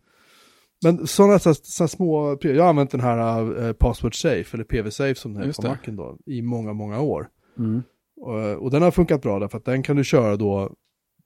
Men 0.83 1.07
sådana 1.07 1.39
så, 1.39 1.53
så 1.53 1.87
små, 1.87 2.37
jag 2.41 2.63
har 2.63 2.69
använt 2.69 2.91
den 2.91 3.01
här 3.01 3.41
uh, 3.41 3.73
Password 3.73 4.21
Safe, 4.21 4.57
eller 4.57 4.63
PV 4.63 4.89
Safe 4.91 5.15
som 5.15 5.33
den 5.33 5.43
heter 5.43 5.61
på 5.61 5.67
det. 5.67 5.69
Macen 5.69 5.95
då, 5.95 6.17
i 6.25 6.41
många, 6.41 6.73
många 6.73 7.01
år. 7.01 7.27
Mm. 7.57 7.83
Och, 8.21 8.63
och 8.63 8.71
den 8.71 8.81
har 8.81 8.91
funkat 8.91 9.21
bra 9.21 9.39
därför 9.39 9.57
att 9.57 9.65
den 9.65 9.83
kan 9.83 9.95
du 9.95 10.03
köra 10.03 10.35
då 10.35 10.71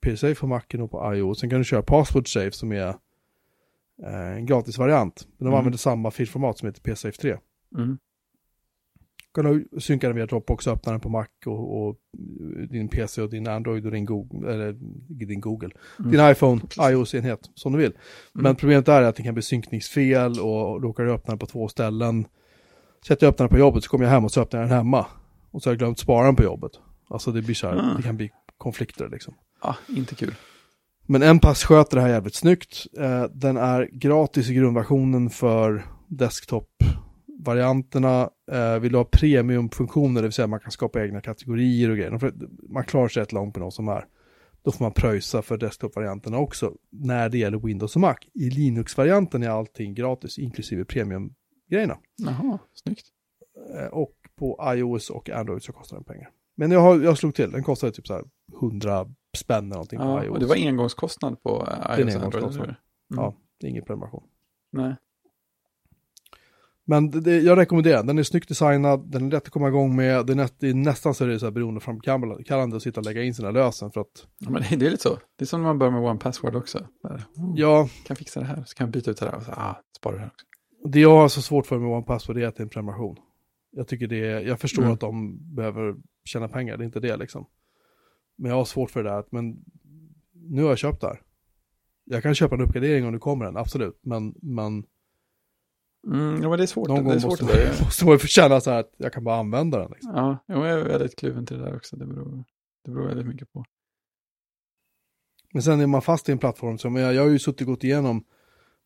PSafe 0.06 0.34
på 0.34 0.46
Macen 0.46 0.80
och 0.80 0.90
på 0.90 1.14
iOS. 1.14 1.40
Sen 1.40 1.50
kan 1.50 1.58
du 1.58 1.64
köra 1.64 1.82
Password 1.82 2.32
Safe 2.32 2.50
som 2.50 2.72
är 2.72 2.88
eh, 4.02 4.36
en 4.36 4.46
gratisvariant. 4.46 5.26
Men 5.38 5.44
de 5.44 5.48
Mm. 5.48 5.58
använder 5.58 5.78
samma 5.78 6.10
filformat 6.10 6.58
som 6.58 6.66
heter 6.66 6.94
PSafe 6.94 7.18
3. 7.20 7.36
Mm. 7.78 7.98
Kan 9.34 9.44
du 9.44 9.80
synka 9.80 10.06
den 10.06 10.16
via 10.16 10.26
Dropbox 10.26 10.66
och 10.66 10.72
öppna 10.72 10.92
den 10.92 11.00
på 11.00 11.08
Mac 11.08 11.26
och, 11.46 11.86
och 11.86 11.96
din 12.70 12.88
PC 12.88 13.22
och 13.22 13.30
din 13.30 13.48
Android 13.48 13.86
och 13.86 13.92
din 13.92 14.04
Google, 14.04 14.52
eller 14.52 14.72
din 15.26 15.40
Google, 15.40 15.70
Mm. 15.98 16.10
din 16.10 16.20
iPhone, 16.30 16.60
iOS-enhet, 16.90 17.40
som 17.54 17.72
du 17.72 17.78
vill. 17.78 17.92
Men 18.32 18.56
problemet 18.56 18.88
är 18.88 19.02
att 19.02 19.16
det 19.16 19.22
kan 19.22 19.34
bli 19.34 19.42
synkningsfel 19.42 20.40
och 20.40 20.82
råkar 20.82 21.04
du 21.04 21.12
öppna 21.12 21.30
den 21.32 21.38
på 21.38 21.46
två 21.46 21.68
ställen. 21.68 22.26
Sätter 23.06 23.26
jag 23.26 23.32
öppna 23.32 23.42
den 23.42 23.50
på 23.50 23.58
jobbet 23.58 23.84
så 23.84 23.90
kommer 23.90 24.04
jag 24.04 24.10
hem 24.12 24.24
och 24.24 24.30
så 24.32 24.40
öppnar 24.40 24.60
jag 24.60 24.68
den 24.68 24.76
hemma. 24.76 25.06
Och 25.50 25.62
så 25.62 25.68
har 25.68 25.72
jag 25.72 25.78
glömt 25.78 25.98
spara 25.98 26.26
den 26.26 26.36
på 26.36 26.42
jobbet. 26.42 26.72
Alltså 27.08 27.32
det 27.32 27.42
blir 27.42 27.54
så 27.54 27.66
här, 27.68 27.76
Ah. 27.76 27.94
det 27.96 28.02
kan 28.02 28.16
bli 28.16 28.30
konflikter 28.58 29.08
liksom. 29.08 29.34
Ja, 29.62 29.76
inte 29.88 30.14
kul. 30.14 30.34
Men 31.06 31.22
en 31.22 31.38
pass 31.38 31.64
sköter 31.64 31.96
det 31.96 32.02
här 32.02 32.08
jävligt 32.08 32.34
snyggt. 32.34 32.86
Eh, 32.98 33.24
den 33.34 33.56
är 33.56 33.88
gratis 33.92 34.50
i 34.50 34.54
grundversionen 34.54 35.30
för 35.30 35.84
desktop-varianterna. 37.44 38.30
Eh, 38.52 38.78
vill 38.80 38.92
du 38.92 38.98
ha 38.98 39.04
premiumfunktioner, 39.04 40.22
det 40.22 40.28
vill 40.28 40.32
säga 40.32 40.46
man 40.46 40.60
kan 40.60 40.70
skapa 40.70 41.02
egna 41.04 41.20
kategorier 41.20 41.90
och 41.90 41.96
grejer. 41.96 42.32
Man 42.72 42.84
klarar 42.84 43.08
sig 43.08 43.22
rätt 43.22 43.32
långt 43.32 43.54
på 43.54 43.60
de 43.60 43.70
som 43.70 43.88
är. 43.88 44.06
Då 44.62 44.72
får 44.72 44.84
man 44.84 44.92
pröjsa 44.92 45.42
för 45.42 45.56
desktop-varianterna 45.58 46.38
också 46.38 46.72
när 46.90 47.28
det 47.28 47.38
gäller 47.38 47.58
Windows 47.58 47.94
och 47.96 48.00
Mac. 48.00 48.16
I 48.34 48.50
Linux-varianten 48.50 49.42
är 49.42 49.48
allting 49.48 49.94
gratis, 49.94 50.38
inklusive 50.38 50.84
premium-grejerna. 50.84 51.98
Jaha, 52.16 52.58
snyggt. 52.72 53.06
Eh, 53.78 53.86
och 53.86 54.14
på 54.36 54.72
iOS 54.76 55.10
och 55.10 55.30
Android 55.30 55.62
så 55.62 55.72
kostar 55.72 55.96
den 55.96 56.04
pengar. 56.04 56.30
Men 56.56 56.70
jag, 56.70 56.80
har, 56.80 57.00
jag 57.00 57.18
slog 57.18 57.34
till, 57.34 57.50
den 57.50 57.62
kostade 57.62 57.92
typ 57.92 58.06
så 58.06 58.14
här 58.14 58.24
100 58.62 59.06
spänn 59.36 59.64
eller 59.64 59.74
någonting 59.74 59.98
på 59.98 60.04
Ja, 60.04 60.24
iOS. 60.24 60.30
och 60.32 60.40
det 60.40 60.46
var 60.46 60.56
engångskostnad 60.56 61.42
på 61.42 61.68
eh, 61.68 62.00
iOS 62.00 62.16
och 62.16 62.22
Android. 62.22 62.44
eller? 62.44 62.64
Mm. 62.64 62.76
Ja, 63.08 63.34
det 63.60 63.66
är 63.66 63.70
ingen 63.70 63.84
prenumeration. 63.84 64.22
Nej. 64.72 64.94
Men 66.86 67.10
det, 67.10 67.40
jag 67.40 67.58
rekommenderar 67.58 67.96
den. 67.96 68.06
Den 68.06 68.18
är 68.18 68.22
snyggt 68.22 68.48
designad, 68.48 69.10
den 69.10 69.26
är 69.26 69.30
lätt 69.30 69.42
att 69.42 69.50
komma 69.50 69.68
igång 69.68 69.96
med. 69.96 70.26
Det 70.26 70.32
är, 70.32 70.48
det 70.58 70.68
är 70.68 70.74
nästan 70.74 71.14
så 71.14 71.24
det 71.24 71.34
är 71.34 71.38
så 71.38 71.46
här 71.46 71.50
beroendeframkallande 71.50 72.76
att 72.76 72.82
sitta 72.82 73.00
och 73.00 73.06
lägga 73.06 73.22
in 73.22 73.34
sina 73.34 73.50
lösen 73.50 73.90
för 73.90 74.00
att... 74.00 74.26
Ja, 74.38 74.50
men 74.50 74.62
det, 74.62 74.86
är 74.86 74.90
lite 74.90 75.02
så. 75.02 75.18
Det 75.36 75.44
är 75.44 75.46
som 75.46 75.60
när 75.60 75.68
man 75.68 75.78
börjar 75.78 75.92
med 75.92 76.02
One 76.02 76.18
Password 76.20 76.54
också. 76.56 76.86
Bara, 77.02 77.14
oh, 77.14 77.52
Ja, 77.56 77.88
Kan 78.06 78.16
fixa 78.16 78.40
det 78.40 78.46
här, 78.46 78.64
så 78.66 78.74
kan 78.74 78.86
jag 78.86 78.92
byta 78.92 79.10
ut 79.10 79.16
det 79.20 79.26
här 79.26 79.34
och 79.36 79.42
så, 79.42 79.50
ah, 79.50 79.80
spara 79.96 80.14
det 80.14 80.20
här 80.20 80.26
också. 80.28 80.46
det 80.88 81.00
jag 81.00 81.10
har 81.16 81.28
så 81.28 81.42
svårt 81.42 81.66
för 81.66 81.78
med 81.78 81.88
One 81.88 82.04
Password 82.06 82.38
är 82.38 82.46
att 82.46 82.56
det 82.56 82.60
är 82.60 82.64
en 82.64 82.70
prenumeration. 82.70 83.16
Jag 83.70 83.88
tycker 83.88 84.06
det 84.06 84.26
är, 84.26 84.40
jag 84.40 84.60
förstår 84.60 84.82
Mm. 84.82 84.94
att 84.94 85.00
de 85.00 85.38
behöver 85.54 85.94
tjäna 86.24 86.48
pengar, 86.48 86.76
det 86.76 86.82
är 86.82 86.86
inte 86.86 87.00
det 87.00 87.16
liksom. 87.16 87.46
Men 88.36 88.50
jag 88.50 88.56
har 88.58 88.64
svårt 88.64 88.90
för 88.90 89.02
det 89.02 89.10
där, 89.10 89.24
men 89.30 89.56
nu 90.32 90.62
har 90.62 90.68
jag 90.68 90.78
köpt 90.78 91.00
det 91.00 91.06
här. 91.06 91.20
Jag 92.04 92.22
kan 92.22 92.34
köpa 92.34 92.54
en 92.54 92.60
uppgradering 92.60 93.06
om 93.06 93.12
det 93.12 93.18
kommer 93.18 93.44
en, 93.44 93.56
absolut. 93.56 93.98
Men, 94.02 94.34
men 94.42 94.84
Mm, 96.06 96.42
ja, 96.42 96.48
men 96.48 96.58
det 96.58 96.64
är 96.64 96.66
svårt. 96.66 96.88
någon 96.88 96.96
det 96.98 97.02
gång 97.04 97.12
är 97.12 97.18
svårt 97.18 97.30
måste, 97.40 97.44
det 97.58 97.64
man, 97.66 97.84
måste 97.84 98.04
man 98.48 98.60
så 98.60 98.70
här 98.70 98.80
att 98.80 98.94
jag 98.96 99.12
kan 99.12 99.24
bara 99.24 99.36
använda 99.36 99.78
den. 99.78 99.90
Liksom. 99.90 100.12
Ja, 100.14 100.38
jag 100.46 100.70
är 100.70 100.84
väldigt 100.84 101.16
kluven 101.16 101.46
till 101.46 101.58
det 101.58 101.64
där 101.64 101.76
också. 101.76 101.96
Det 101.96 102.06
beror, 102.06 102.44
det 102.84 102.90
beror 102.90 103.06
väldigt 103.06 103.26
mycket 103.26 103.52
på. 103.52 103.64
Men 105.52 105.62
sen 105.62 105.80
är 105.80 105.86
man 105.86 106.02
fast 106.02 106.28
i 106.28 106.32
en 106.32 106.38
plattform 106.38 106.78
som, 106.78 106.96
jag, 106.96 107.14
jag 107.14 107.22
har 107.22 107.28
ju 107.30 107.38
suttit 107.38 107.60
och 107.60 107.66
gått 107.66 107.84
igenom 107.84 108.24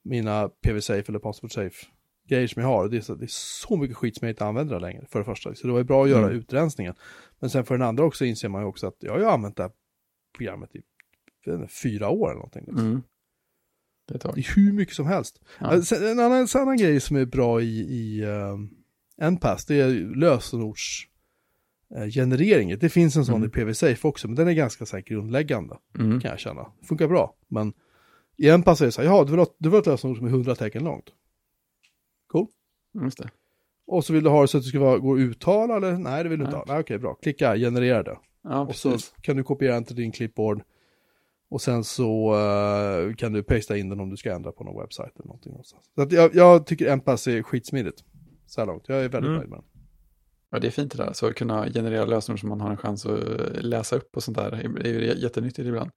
mina 0.02 0.48
PV-Safe 0.48 1.04
eller 1.08 1.18
Password 1.18 1.52
Safe 1.52 1.86
grejer 2.28 2.46
som 2.46 2.62
jag 2.62 2.68
har. 2.68 2.88
Det 2.88 2.96
är, 2.96 3.00
så, 3.00 3.14
det 3.14 3.24
är 3.24 3.30
så 3.30 3.76
mycket 3.76 3.96
skit 3.96 4.16
som 4.18 4.26
jag 4.26 4.32
inte 4.32 4.44
använder 4.46 4.74
det 4.74 4.80
längre, 4.80 5.06
för 5.08 5.18
det 5.18 5.24
första. 5.24 5.54
Så 5.54 5.66
det 5.66 5.72
var 5.72 5.78
ju 5.80 5.84
bra 5.84 6.04
att 6.04 6.10
göra 6.10 6.24
Mm. 6.26 6.38
utrensningen. 6.38 6.94
Men 7.38 7.50
sen 7.50 7.64
för 7.64 7.78
den 7.78 7.88
andra 7.88 8.04
också 8.04 8.24
inser 8.24 8.48
man 8.48 8.62
ju 8.62 8.68
också 8.68 8.86
att 8.86 8.96
jag 8.98 9.12
har 9.12 9.18
ju 9.18 9.24
använt 9.26 9.56
det 9.56 9.62
här 9.62 9.72
programmet 10.36 10.70
i 10.76 10.82
fyra 11.82 12.08
år 12.08 12.26
eller 12.28 12.34
någonting. 12.38 12.64
liksom. 12.66 12.86
Mm. 12.86 12.92
Det 12.92 12.96
är 12.96 13.02
ett 13.02 13.02
Det 13.02 13.02
tag. 13.02 13.02
är 13.02 13.06
hur 14.56 14.72
mycket 14.72 14.94
som 14.94 15.06
helst. 15.06 15.40
Ja. 15.60 15.74
Ja. 15.74 15.82
Sen, 15.82 16.06
en, 16.06 16.18
annan, 16.20 16.38
en 16.38 16.60
annan 16.60 16.76
grej 16.76 17.00
som 17.00 17.16
är 17.16 17.24
bra 17.24 17.60
i, 17.60 17.80
i 17.80 18.24
uh, 18.26 19.30
NPass, 19.30 19.64
det 19.66 19.80
är 19.80 20.16
lösenords 20.16 21.04
genereringen. 22.14 22.78
Det 22.78 22.88
finns 22.88 23.16
en 23.16 23.24
sån 23.24 23.34
Mm. 23.34 23.48
i 23.48 23.52
PV-Safe 23.52 24.08
också, 24.08 24.28
men 24.28 24.36
den 24.36 24.48
är 24.48 24.52
ganska 24.52 24.86
så 24.86 24.96
här 24.96 25.02
grundläggande 25.02 25.76
Mm. 25.98 26.20
kan 26.20 26.30
jag 26.30 26.40
känna. 26.40 26.62
Det 26.80 26.86
funkar 26.86 27.08
bra, 27.08 27.34
men 27.48 27.72
i 28.36 28.48
en 28.48 28.62
pass 28.62 28.80
är 28.80 28.84
det 28.86 28.92
så 28.92 29.02
här, 29.02 29.08
ja, 29.08 29.24
du 29.24 29.30
vill 29.30 29.38
ha, 29.38 29.46
du 29.58 29.68
vill 29.68 29.74
ha 29.74 29.80
ett 29.80 29.86
lösenord 29.86 30.16
som 30.16 30.26
är 30.26 30.30
100 30.30 30.54
tecken 30.54 30.84
långt. 30.84 31.04
Cool. 32.32 32.46
Just 33.02 33.18
det. 33.18 33.30
Och 33.86 34.04
så 34.04 34.12
vill 34.12 34.24
du 34.24 34.30
ha 34.30 34.42
det 34.42 34.48
så 34.48 34.58
att 34.58 34.64
det 34.64 34.68
ska 34.68 34.80
vara, 34.80 34.98
gå 34.98 35.14
att 35.14 35.20
uttala 35.20 35.76
eller? 35.76 35.92
Nej, 35.98 36.22
det 36.22 36.28
vill 36.28 36.38
du 36.38 36.44
inte 36.44 36.56
ha. 36.56 36.64
Nej, 36.68 36.80
okej, 36.80 36.98
bra. 36.98 37.14
Klicka, 37.14 37.56
generera 37.56 38.02
det. 38.02 38.18
Ja, 38.42 38.60
och 38.60 38.74
så 38.76 38.96
kan 39.20 39.36
du 39.36 39.42
kopiera 39.42 39.74
den 39.74 39.84
till 39.84 39.96
din 39.96 40.12
clipboard. 40.12 40.62
Och 41.50 41.60
sen 41.62 41.84
så 41.84 42.34
eh, 42.34 43.14
kan 43.14 43.32
du 43.32 43.42
pasta 43.42 43.76
in 43.76 43.88
den 43.88 44.00
om 44.00 44.10
du 44.10 44.16
ska 44.16 44.34
ändra 44.34 44.52
på 44.52 44.64
någon 44.64 44.80
webbsajt 44.80 45.12
eller 45.16 45.26
någonting. 45.26 45.52
någonstans. 45.52 45.84
Så 45.94 46.02
att 46.02 46.12
jag, 46.12 46.34
jag 46.34 46.66
tycker 46.66 46.86
en 46.92 47.00
pass 47.00 47.26
är 47.26 47.42
skitsmidigt. 47.42 48.04
Så 48.46 48.60
här 48.60 48.66
långt. 48.66 48.84
Jag 48.88 48.98
är 48.98 49.08
väldigt 49.08 49.28
Mm. 49.28 49.36
nöjd 49.38 49.50
med 49.50 49.58
den. 49.58 49.64
Ja, 50.50 50.58
det 50.58 50.66
är 50.66 50.70
fint 50.70 50.92
det 50.92 51.04
där. 51.04 51.12
Så 51.12 51.26
att 51.26 51.34
kunna 51.34 51.66
generera 51.70 52.04
lösenord 52.04 52.40
som 52.40 52.48
man 52.48 52.60
har 52.60 52.70
en 52.70 52.76
chans 52.76 53.06
att 53.06 53.20
läsa 53.64 53.96
upp 53.96 54.16
och 54.16 54.22
sånt 54.22 54.36
där. 54.36 54.50
Det 54.82 54.88
är 54.90 54.92
ju 54.92 55.20
jättenyttigt 55.22 55.68
ibland. 55.68 55.90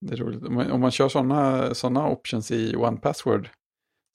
Det 0.00 0.12
är 0.12 0.16
roligt. 0.16 0.42
Om 0.44 0.54
man, 0.54 0.70
om 0.70 0.80
man 0.80 0.90
kör 0.90 1.08
sådana 1.08 1.74
såna 1.74 2.08
options 2.08 2.50
i 2.50 2.76
One 2.76 2.96
Password 2.96 3.48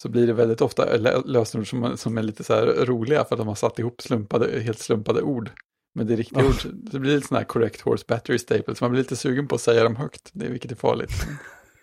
så 0.02 0.10
blir 0.10 0.28
det 0.28 0.34
väldigt 0.34 0.62
ofta 0.62 0.97
lö- 0.97 1.22
lösenord 1.26 1.70
som, 1.70 1.97
som 1.97 2.18
är 2.18 2.24
lite 2.24 2.43
så 2.43 2.54
här 2.54 2.86
roliga 2.86 3.24
för 3.26 3.36
att 3.36 3.39
de 3.39 3.47
har 3.47 3.56
satt 3.56 3.80
ihop 3.80 4.02
slumpade, 4.02 4.60
helt 4.60 4.80
slumpade 4.80 5.22
ord. 5.22 5.49
Men 5.94 6.08
det 6.08 6.14
är 6.14 6.18
riktiga 6.18 6.42
Ja. 6.42 6.48
ord. 6.48 6.56
Det 6.74 7.00
blir 7.00 7.16
lite 7.16 7.28
sådana 7.28 7.39
här 7.39 7.46
correct 7.48 7.82
horse 7.82 8.06
battery 8.08 8.38
staples. 8.39 8.82
Man 8.82 8.92
blir 8.92 9.02
lite 9.02 9.16
sugen 9.16 9.48
på 9.48 9.56
att 9.56 9.62
säga 9.62 9.84
dem 9.84 9.96
högt. 9.96 10.30
Det 10.34 10.46
är 10.46 10.50
vilket 10.50 10.72
är 10.72 10.76
farligt. 10.76 11.12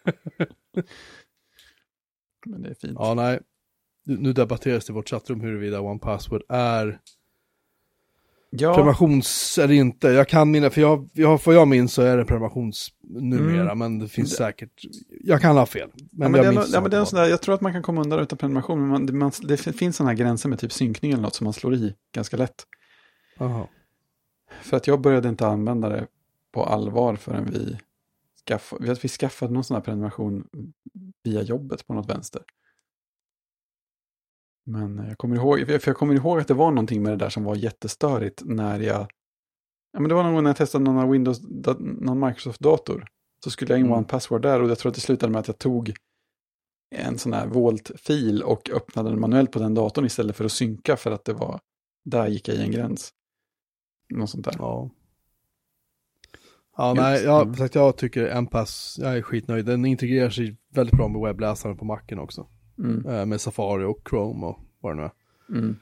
Men 2.47 2.63
det 2.63 2.69
är 2.71 2.75
fint. 2.75 2.93
Ja, 2.99 3.15
nej. 3.15 3.41
Nu 4.05 4.33
debatteras 4.33 4.85
det 4.87 4.91
i 4.91 4.95
vårt 4.95 5.09
chattrum 5.11 5.41
huruvida 5.41 5.81
One 5.81 5.99
Password 5.99 6.43
är 6.49 6.99
Ja, 8.51 8.75
Prenumerations 8.75 9.59
eller 9.59 9.75
inte. 9.75 10.09
Jag 10.09 10.29
kan 10.29 10.51
mina, 10.51 10.71
för 10.71 10.81
jag, 10.81 11.09
jag, 11.13 11.41
vad 11.47 11.55
jag 11.55 11.69
minns 11.69 11.93
så 11.93 12.03
är 12.03 12.17
det 12.17 12.25
prenumerations 12.25 12.89
numera, 13.09 13.63
Mm. 13.63 13.79
men 13.79 13.99
det 13.99 14.09
finns 14.09 14.31
Det- 14.31 14.37
säkert, 14.37 14.83
jag 15.25 15.41
kan 15.41 15.57
ha 15.57 15.67
fel. 15.67 15.89
Men, 15.95 16.03
ja, 16.11 16.29
men 16.29 16.35
jag 16.45 16.55
det 16.55 16.59
minns 16.61 16.73
ja, 16.75 16.81
men 16.81 16.91
det 16.91 16.97
är 16.97 17.01
en 17.01 17.07
som 17.07 17.11
sån 17.17 17.23
där, 17.25 17.31
jag 17.31 17.43
tror 17.43 17.55
att 17.55 17.61
man 17.61 17.73
kan 17.73 17.83
komma 17.83 18.01
undan 18.01 18.21
utan 18.21 18.39
prenumeration, 18.39 18.81
men 18.81 18.89
man, 18.89 19.07
det, 19.07 19.13
man, 19.13 19.33
det 19.43 19.57
finns 19.57 19.97
sådana 19.97 20.11
här 20.11 20.17
gränser 20.19 20.49
med 20.49 20.59
typ 20.59 20.73
synkning 20.73 21.13
eller 21.13 21.23
något 21.23 21.35
som 21.35 21.45
man 21.45 21.53
slår 21.53 21.75
i 21.75 21.95
ganska 22.15 22.37
lätt. 22.37 22.67
Jaha. 23.39 23.67
För 24.63 24.77
att 24.77 24.87
jag 24.87 25.01
började 25.01 25.29
inte 25.29 25.47
använda 25.47 25.89
det 25.89 26.07
på 26.53 26.65
allvar 26.65 27.17
förrän 27.17 27.45
vi, 27.45 27.79
skaff, 28.35 28.75
vi, 28.81 29.09
skaffade 29.09 29.53
någon 29.53 29.65
sån 29.65 29.75
här 29.75 29.83
prenumeration 29.83 30.49
via 31.23 31.43
jobbet 31.43 31.87
på 31.87 31.95
något 31.95 32.11
vänster. 32.11 32.43
Men 34.67 34.99
jag 35.09 35.19
kommer 35.19 35.37
ihåg, 35.37 35.67
för 35.67 35.89
jag 35.89 35.97
kommer 35.97 36.15
ihåg 36.15 36.41
att 36.41 36.49
det 36.49 36.55
var 36.55 36.71
någonting 36.71 37.03
med 37.03 37.13
det 37.13 37.17
där 37.17 37.31
som 37.31 37.45
var 37.45 37.57
jättestörigt 37.57 38.43
när 38.45 38.81
jag, 38.81 39.07
ja 39.93 40.01
men 40.01 40.09
det 40.09 40.15
var 40.15 40.23
någon 40.23 40.35
gång 40.35 40.43
när 40.43 40.51
jag 40.51 40.57
testade 40.57 40.85
någon 40.85 41.11
Windows, 41.11 41.41
någon 41.79 42.27
Microsoft-dator. 42.27 43.07
Så 43.45 43.51
skulle 43.51 43.73
jag 43.73 43.81
in 43.81 43.87
Mm. 43.87 44.05
Password 44.05 44.43
där 44.43 44.63
och 44.63 44.71
jag 44.71 44.79
tror 44.79 44.91
att 44.91 44.95
det 44.95 45.01
slutade 45.01 45.33
med 45.33 45.41
att 45.41 45.47
jag 45.47 45.59
tog 45.59 45.95
en 46.97 47.19
sån 47.19 47.33
här 47.33 47.47
Volt-fil 47.47 48.43
och 48.43 48.71
öppnade 48.71 49.11
den 49.11 49.21
manuellt 49.21 49.53
på 49.53 49.59
den 49.59 49.75
datorn 49.75 50.05
istället 50.05 50.37
för 50.37 50.45
att 50.45 50.53
synka 50.53 50.97
för 50.97 51.11
att 51.11 51.25
det 51.25 51.33
var, 51.33 51.61
där 52.05 52.27
gick 52.27 52.49
jag 52.49 52.57
i 52.57 52.63
en 52.63 52.71
gräns. 52.71 53.13
Något 54.09 54.31
sånt 54.31 54.45
där. 54.45 54.55
Ja. 54.59 54.91
Ja, 56.77 56.89
Just, 56.91 57.01
nej, 57.03 57.23
jag, 57.25 57.43
mm. 57.43 57.55
sagt, 57.55 57.75
jag 57.75 57.97
tycker 57.97 58.27
NPass, 58.41 58.97
jag 59.01 59.17
är 59.17 59.23
skitnöjd. 59.23 59.67
Den 59.67 59.85
integrerar 59.85 60.31
sig 60.31 60.57
väldigt 60.73 60.97
bra 60.97 61.09
med 61.09 61.21
webbläsaren 61.23 61.77
på 61.77 61.85
Macen 61.85 62.19
också. 62.19 62.49
Mm, 62.79 63.07
Eh, 63.07 63.27
med 63.27 63.41
Safari 63.41 63.85
och 63.85 64.09
Chrome 64.11 64.47
och 64.47 64.59
vad 64.81 64.93
det 64.97 64.97
nu 64.97 65.03
är. 65.03 65.13
mm. 65.59 65.77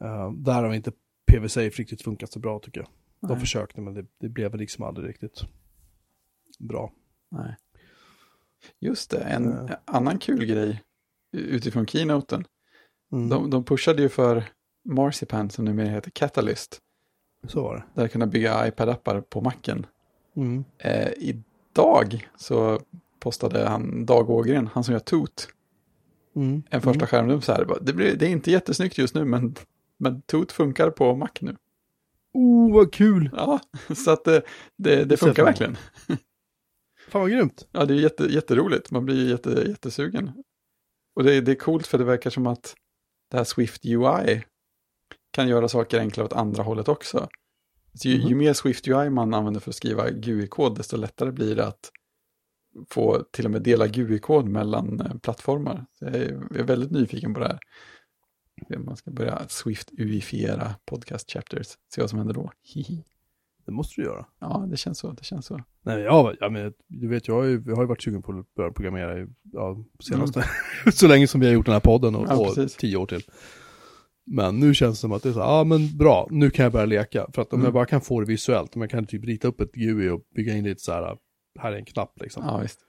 Eh, 0.00 0.32
där 0.32 0.62
har 0.62 0.74
inte 0.74 0.92
PV-Safe 1.32 1.70
riktigt 1.78 2.02
funkat 2.02 2.32
så 2.32 2.38
bra 2.38 2.58
tycker 2.58 2.80
jag. 2.80 2.88
De 3.20 3.26
Nej. 3.32 3.40
försökte 3.40 3.80
men 3.80 3.94
det, 3.94 4.06
det 4.20 4.28
blev 4.28 4.54
liksom 4.54 4.84
aldrig 4.84 5.08
riktigt 5.08 5.40
bra. 6.58 6.92
Nej. 7.30 7.56
Just 8.80 9.10
det, 9.10 9.18
en 9.20 9.52
Eh. 9.68 9.76
annan 9.84 10.18
kul 10.18 10.44
grej 10.44 10.82
utifrån 11.32 11.86
keynoten. 11.86 12.44
Mm. 13.12 13.28
De, 13.28 13.50
de 13.50 13.64
pushade 13.64 14.02
ju 14.02 14.08
för 14.08 14.44
Marzipan 14.84 15.50
som 15.50 15.64
numera 15.64 15.88
heter 15.88 16.10
Catalyst. 16.10 16.78
Så 17.46 17.62
var 17.62 17.74
det. 17.76 18.00
Där 18.00 18.08
kunna 18.08 18.26
bygga 18.26 18.70
iPad-appar 18.70 19.20
på 19.20 19.40
macken. 19.40 19.86
Mm. 20.36 20.64
Eh, 20.78 21.08
idag 21.18 22.28
så 22.36 22.80
postade 23.20 23.68
han 23.68 24.06
Dag 24.06 24.30
Ågren, 24.30 24.68
han 24.72 24.84
som 24.84 24.92
gör 24.92 25.00
Toot, 25.00 25.48
Mm. 26.36 26.62
en 26.70 26.82
första 26.82 27.06
skärmdump 27.06 27.44
så 27.44 27.52
här. 27.52 27.66
Det, 27.80 27.92
blir, 27.92 28.16
det 28.16 28.26
är 28.26 28.30
inte 28.30 28.50
jättesnyggt 28.50 28.98
just 28.98 29.14
nu 29.14 29.24
men, 29.24 29.54
men 29.98 30.22
Toot 30.22 30.52
funkar 30.52 30.90
på 30.90 31.16
Mac 31.16 31.28
nu. 31.40 31.56
Oh, 32.34 32.74
vad 32.74 32.92
kul! 32.92 33.30
Ja, 33.36 33.60
så 34.04 34.10
att 34.10 34.24
det, 34.24 34.42
det, 34.76 34.96
det 34.96 35.04
Det 35.04 35.16
funkar 35.16 35.44
verkligen. 35.44 35.76
Fan 37.08 37.20
vad 37.20 37.30
grymt. 37.30 37.68
Ja, 37.72 37.84
det 37.84 37.94
är 37.94 37.98
jätte, 37.98 38.24
jätteroligt. 38.24 38.90
Man 38.90 39.04
blir 39.04 39.30
jätte, 39.30 39.50
jättesugen. 39.68 40.30
Och 41.14 41.24
det, 41.24 41.40
det 41.40 41.50
är 41.50 41.56
coolt 41.56 41.86
för 41.86 41.98
det 41.98 42.04
verkar 42.04 42.30
som 42.30 42.46
att 42.46 42.74
det 43.30 43.36
här 43.36 43.44
Swift 43.44 43.84
UI 43.84 44.44
kan 45.32 45.48
göra 45.48 45.68
saker 45.68 45.98
enklare 46.00 46.26
åt 46.26 46.32
andra 46.32 46.62
hållet 46.62 46.88
också. 46.88 47.28
Så 47.94 48.08
ju, 48.08 48.18
Mhm. 48.18 48.28
ju 48.28 48.34
mer 48.34 48.52
Swift 48.52 48.88
UI 48.88 49.10
man 49.10 49.34
använder 49.34 49.60
för 49.60 49.70
att 49.70 49.76
skriva 49.76 50.10
GUI-kod, 50.10 50.76
desto 50.76 50.96
lättare 50.96 51.30
blir 51.32 51.56
det 51.56 51.66
att 51.66 51.90
få 52.90 53.24
till 53.30 53.44
och 53.44 53.50
med 53.50 53.62
dela 53.62 53.86
GUI-kod 53.86 54.48
mellan 54.48 55.00
eh, 55.00 55.14
plattformar. 55.22 55.86
Så 55.98 56.04
jag, 56.04 56.14
är, 56.14 56.42
jag 56.54 56.64
väldigt 56.64 56.90
nyfiken 56.90 57.34
på 57.34 57.40
det 57.40 57.46
här. 57.46 57.58
Man 58.78 58.96
ska 58.96 59.10
börja 59.10 59.38
Swift-uifiera 59.48 60.74
podcast 60.84 61.30
chapters. 61.32 61.66
Se 61.94 62.00
vad 62.00 62.10
som 62.10 62.18
händer 62.18 62.34
då. 62.34 62.52
Hihi. 62.62 63.04
Det 63.66 63.72
måste 63.72 64.00
du 64.00 64.04
göra. 64.06 64.26
Ja, 64.40 64.66
det 64.70 64.76
känns 64.76 64.98
så. 64.98 65.12
Det 65.12 65.24
känns 65.24 65.46
så. 65.46 65.62
Nej, 65.82 66.00
ja, 66.02 66.34
ja 66.40 66.48
men, 66.50 66.72
du 66.86 67.08
vet, 67.08 67.28
jag 67.28 67.34
har, 67.34 67.44
ju, 67.44 67.62
jag 67.66 67.76
har 67.76 67.82
ju 67.82 67.88
varit 67.88 68.02
sugen 68.02 68.22
på 68.22 68.32
att 68.38 68.54
börja 68.54 68.70
programmera 68.70 69.28
ja, 69.52 69.84
senaste, 70.00 70.44
så 70.92 71.08
länge 71.08 71.28
som 71.28 71.40
vi 71.40 71.46
har 71.46 71.54
gjort 71.54 71.66
den 71.66 71.72
här 71.72 71.80
podden 71.80 72.14
och, 72.14 72.26
Ja, 72.28 72.36
och 72.62 72.70
tio 72.78 72.96
år 72.96 73.06
till. 73.06 73.22
Men 74.24 74.60
nu 74.60 74.74
känns 74.74 74.98
det 74.98 75.00
som 75.00 75.12
att 75.12 75.22
det 75.22 75.28
är 75.28 75.32
så 75.32 75.38
ja 75.38 75.64
men 75.64 75.96
bra, 75.98 76.28
nu 76.30 76.50
kan 76.50 76.62
jag 76.62 76.72
börja 76.72 76.86
leka. 76.86 77.26
För 77.34 77.42
att 77.42 77.52
om 77.52 77.56
Mm. 77.60 77.64
jag 77.64 77.74
bara 77.74 77.86
kan 77.86 78.00
få 78.00 78.20
det 78.20 78.26
visuellt, 78.26 78.76
om 78.76 78.80
jag 78.82 78.90
kan 78.90 79.06
typ 79.06 79.24
rita 79.24 79.48
upp 79.48 79.60
ett 79.60 79.72
GUI 79.72 80.08
och 80.08 80.20
bygga 80.34 80.56
in 80.56 80.64
lite 80.64 80.80
så 80.80 80.92
här, 80.92 81.16
här 81.58 81.72
är 81.72 81.76
en 81.76 81.84
knapp 81.84 82.20
liksom. 82.20 82.42
Ja, 82.46 82.58
visst. 82.58 82.80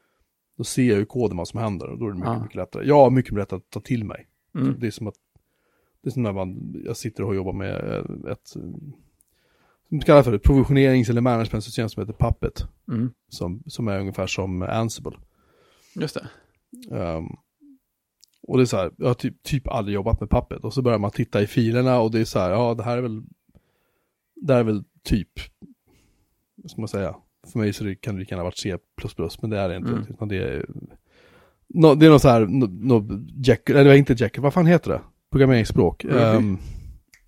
Då 0.58 0.64
ser 0.64 0.84
jag 0.84 0.98
ju 1.00 1.06
koden 1.06 1.38
vad 1.38 1.48
som 1.48 1.60
händer 1.60 1.88
och 1.90 1.98
då 2.00 2.06
är 2.06 2.10
det 2.10 2.16
mycket, 2.16 2.28
Ja. 2.34 2.40
mycket 2.44 2.56
lättare. 2.56 2.88
Ja, 2.88 3.10
mycket 3.10 3.34
lättare 3.34 3.58
att 3.58 3.70
ta 3.70 3.80
till 3.80 4.04
mig. 4.06 4.28
Mm. 4.56 4.76
Det 4.80 4.88
är 4.88 4.92
som 4.92 5.08
att, 5.08 5.16
det 6.04 6.10
är 6.10 6.12
som 6.12 6.24
när 6.24 6.34
man, 6.34 6.76
jag 6.86 6.98
sitter 6.98 7.24
och 7.24 7.36
jobbar 7.36 7.54
med 7.54 7.76
ett, 8.32 8.48
som 8.48 8.94
vi 10.00 10.00
kallar 10.06 10.24
för 10.24 10.34
ett 10.34 10.44
provisionerings 10.44 11.10
eller 11.10 11.22
managementsystem 11.22 11.90
som 11.90 12.02
heter 12.02 12.14
Puppet. 12.28 12.64
Mm. 12.88 13.12
Som, 13.30 13.64
som 13.68 13.88
är 13.88 14.00
ungefär 14.00 14.28
som 14.28 14.62
Ansible. 14.62 15.18
Just 15.96 16.16
det. 16.16 16.28
Ehm, 16.98 17.26
och 18.48 18.58
det 18.58 18.64
är 18.64 18.66
så 18.66 18.78
här, 18.78 18.92
jag 18.98 19.08
har 19.08 19.14
typ, 19.14 19.44
typ 19.44 19.68
aldrig 19.68 19.96
jobbat 19.96 20.20
med 20.20 20.30
Puppet. 20.30 20.64
Och 20.64 20.74
så 20.74 20.82
börjar 20.82 21.00
man 21.00 21.12
titta 21.12 21.42
i 21.42 21.48
filerna 21.48 22.00
och 22.00 22.12
det 22.12 22.20
är 22.20 22.26
så 22.26 22.40
här, 22.40 22.52
ja 22.52 22.74
det 22.74 22.84
här 22.84 22.98
är 22.98 23.02
väl, 23.02 23.22
det 24.36 24.54
här 24.54 24.60
är 24.60 24.64
väl 24.64 24.84
typ, 25.04 25.30
vad 26.56 26.72
ska 26.72 26.82
man 26.82 26.88
säga, 26.88 27.16
för 27.52 27.60
mig 27.60 27.74
så 27.74 27.84
det, 27.84 27.96
kan 27.96 28.16
det 28.16 28.20
lika 28.20 28.36
gärna 28.36 28.44
varit 28.44 28.58
C++, 28.58 28.78
men 29.42 29.50
det 29.50 29.60
är 29.60 29.70
det 29.70 29.76
inte. 29.76 29.92
Mm. 29.92 30.06
Utan 30.10 30.28
det 30.28 30.38
är, 30.38 30.66
no, 31.68 31.96
det 31.96 32.06
är 32.06 32.10
något 32.10 32.22
så 32.22 32.30
här, 32.30 32.46
no, 32.46 32.66
no, 32.66 33.26
Jekyll, 33.46 33.76
eller 33.76 33.94
inte 33.94 34.14
Jekyll, 34.14 34.44
vad 34.44 34.54
fan 34.54 34.66
heter 34.66 34.92
det? 34.92 35.02
programmeringsspråk. 35.34 36.06
Ruby? 36.06 36.18
Ehm, 36.18 36.58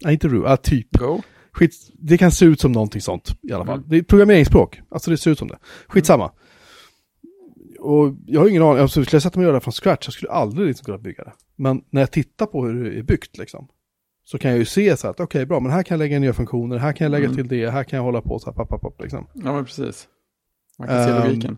nej, 0.03 0.13
inte 0.13 0.27
Ruby, 0.27 0.45
ah, 0.47 0.57
typ. 0.57 0.97
Go? 0.97 1.21
Skit, 1.51 1.91
det 1.93 2.17
kan 2.17 2.31
se 2.31 2.45
ut 2.45 2.59
som 2.59 2.71
någonting 2.71 3.01
sånt 3.01 3.37
i 3.41 3.53
alla 3.53 3.65
fall. 3.65 3.77
Mm. 3.77 3.89
Det 3.89 3.97
är 3.97 4.03
programmeringsspråk, 4.03 4.81
alltså 4.89 5.11
det 5.11 5.17
ser 5.17 5.31
ut 5.31 5.39
som 5.39 5.47
det. 5.47 5.57
Skitsamma. 5.87 6.31
Och 7.85 8.15
jag 8.25 8.41
har 8.41 8.47
ingen 8.49 8.61
aning, 8.63 8.81
alltså 8.81 9.03
skulle 9.03 9.15
jag 9.15 9.23
sätta 9.23 9.39
mig 9.39 9.45
och 9.45 9.49
göra 9.49 9.55
det 9.59 9.61
från 9.63 9.71
scratch, 9.71 10.07
jag 10.07 10.13
skulle 10.13 10.31
aldrig 10.31 10.67
liksom 10.67 10.85
kunna 10.85 10.97
bygga 10.97 11.23
det. 11.23 11.33
Men 11.55 11.83
när 11.89 12.01
jag 12.01 12.11
tittar 12.11 12.45
på 12.45 12.65
hur 12.65 12.83
det 12.89 12.99
är 12.99 13.03
byggt 13.03 13.37
liksom, 13.37 13.67
så 14.23 14.37
kan 14.37 14.51
jag 14.51 14.57
ju 14.59 14.65
se 14.65 14.97
så 14.97 15.07
att 15.07 15.19
okej 15.19 15.45
bra, 15.45 15.59
men 15.59 15.71
här 15.71 15.83
kan 15.83 15.95
jag 15.95 15.99
lägga 15.99 16.19
nya 16.19 16.33
funktioner, 16.33 16.77
här 16.77 16.93
kan 16.93 17.05
jag 17.05 17.11
lägga 17.11 17.25
Mm. 17.25 17.35
till 17.35 17.47
det, 17.47 17.69
här 17.69 17.83
kan 17.83 17.97
jag 17.97 18.03
hålla 18.03 18.21
på 18.21 18.39
så 18.39 18.49
här, 18.49 18.53
papp, 18.55 18.69
papp, 18.69 18.81
papp, 18.81 19.01
liksom. 19.01 19.27
Ja, 19.33 19.53
men 19.53 19.65
precis. 19.65 20.07
Man 20.79 20.87
kan 20.87 21.03
se 21.03 21.11
Ehm, 21.11 21.23
logiken. 21.27 21.57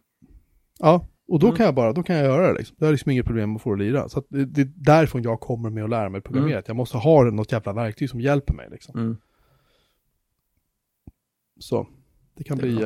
Ja, 0.80 1.08
och 1.28 1.40
då 1.40 1.48
Mm. 1.48 1.58
kan 1.58 1.66
jag 1.66 1.76
bara, 1.76 1.94
då 1.94 2.04
kan 2.04 2.16
jag 2.16 2.26
göra 2.26 2.48
det 2.48 2.54
liksom. 2.60 2.76
Det 2.80 2.88
är 2.88 2.92
liksom 2.92 3.12
inget 3.12 3.26
problem 3.26 3.56
att 3.56 3.62
få 3.62 3.70
det 3.70 3.84
att 3.84 3.88
lira. 3.92 4.10
Så 4.10 4.20
att 4.20 4.26
det, 4.30 4.46
det 4.46 4.62
är 4.62 4.72
därifrån 4.76 5.22
jag 5.22 5.40
kommer 5.40 5.70
med 5.70 5.84
att 5.84 5.90
lära 5.90 6.10
mig 6.10 6.22
programmera. 6.22 6.54
Mm. 6.58 6.64
Jag 6.68 6.76
måste 6.76 6.98
ha 6.98 7.24
något 7.24 7.52
jävla 7.52 7.74
verktyg 7.74 8.10
som 8.10 8.22
hjälper 8.22 8.54
mig 8.54 8.68
liksom. 8.72 9.00
Mm. 9.00 9.18
Så, 11.60 11.88
det 12.38 12.44
kan 12.44 12.58
Det 12.58 12.64
bli... 12.64 12.84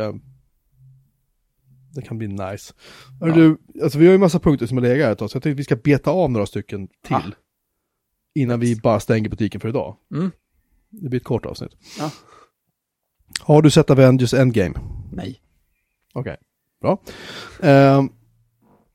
eh, 1.91 1.95
det 1.95 2.01
kan 2.01 2.17
bli 2.17 2.27
nice. 2.27 2.73
Ja. 3.19 3.27
du, 3.27 3.57
alltså 3.83 3.99
vi 3.99 4.05
har 4.05 4.11
ju 4.11 4.17
massa 4.17 4.39
punkter 4.39 4.65
som 4.65 4.77
har 4.77 4.81
legat 4.81 5.05
här 5.05 5.11
ett 5.11 5.19
tag, 5.19 5.29
så 5.29 5.35
jag 5.35 5.43
tänkte 5.43 5.55
att 5.55 5.59
vi 5.59 5.63
ska 5.63 5.75
beta 5.75 6.11
av 6.11 6.31
några 6.31 6.45
stycken 6.45 6.87
till. 6.87 7.15
Ah. 7.15 7.31
Innan 8.35 8.59
vi 8.59 8.75
bara 8.75 8.99
stänger 8.99 9.29
butiken 9.29 9.61
för 9.61 9.69
idag. 9.69 9.95
Mm. 10.13 10.31
Det 10.89 11.09
blir 11.09 11.19
ett 11.19 11.25
kort 11.25 11.45
avsnitt. 11.45 11.71
Ja. 11.99 12.11
Har 13.39 13.61
du 13.61 13.69
sett 13.69 13.89
Avengers 13.89 14.33
Endgame? 14.33 14.75
Nej. 15.11 15.41
Okej, 16.13 16.37
bra. 16.81 17.01
Ehm, 17.61 18.09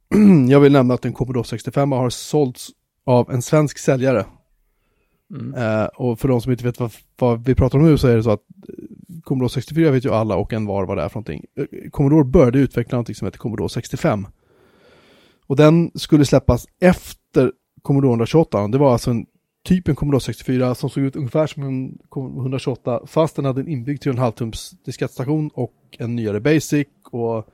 jag 0.48 0.60
vill 0.60 0.72
nämna 0.72 0.94
att 0.94 1.04
en 1.04 1.12
Commodore 1.12 1.44
65 1.44 1.92
har 1.92 2.10
sålts 2.10 2.70
av 3.04 3.30
en 3.30 3.42
svensk 3.42 3.78
säljare. 3.78 4.26
Mm. 5.30 5.54
Eh, 5.54 5.84
och 5.84 6.20
för 6.20 6.28
de 6.28 6.40
som 6.40 6.52
inte 6.52 6.64
vet 6.64 6.80
vad, 6.80 6.92
vad 7.18 7.44
vi 7.44 7.54
pratar 7.54 7.78
om 7.78 7.84
nu 7.84 7.98
så 7.98 8.08
är 8.08 8.16
det 8.16 8.22
så 8.22 8.30
att 8.30 8.42
eh, 8.68 8.74
Commodore 9.26 9.48
64 9.50 9.90
vet 9.90 10.04
ju 10.04 10.10
alla 10.10 10.36
och 10.36 10.52
en 10.52 10.66
var 10.66 10.86
vad 10.86 10.96
det 10.96 11.02
är 11.02 11.08
för 11.08 11.16
någonting. 11.16 11.44
Eh, 11.58 11.90
Commodore 11.90 12.24
började 12.24 12.58
utveckla 12.58 12.96
någonting 12.96 13.14
som 13.14 13.26
heter 13.26 13.38
Commodore 13.38 13.68
65. 13.68 14.26
Och 15.46 15.56
den 15.56 15.90
skulle 15.94 16.24
släppas 16.24 16.66
efter 16.80 17.52
Commodore 17.82 18.10
128. 18.10 18.68
Det 18.68 18.78
var 18.78 18.92
alltså 18.92 19.10
en 19.10 19.26
typ 19.64 19.88
en 19.88 19.94
Commodore 19.96 20.20
64 20.20 20.74
som 20.74 20.90
såg 20.90 21.02
ut 21.04 21.16
ungefär 21.16 21.46
som 21.46 21.62
en 21.62 21.98
Commodore 22.08 22.40
128 22.42 23.00
fast 23.06 23.36
den 23.36 23.44
hade 23.44 23.60
en 23.60 23.68
inbyggd 23.68 24.02
3,5 24.04 24.32
tums 24.32 24.70
diskettstation 24.84 25.50
och 25.54 25.72
en 25.98 26.16
nyare 26.16 26.40
Basic 26.40 26.86
och 27.10 27.46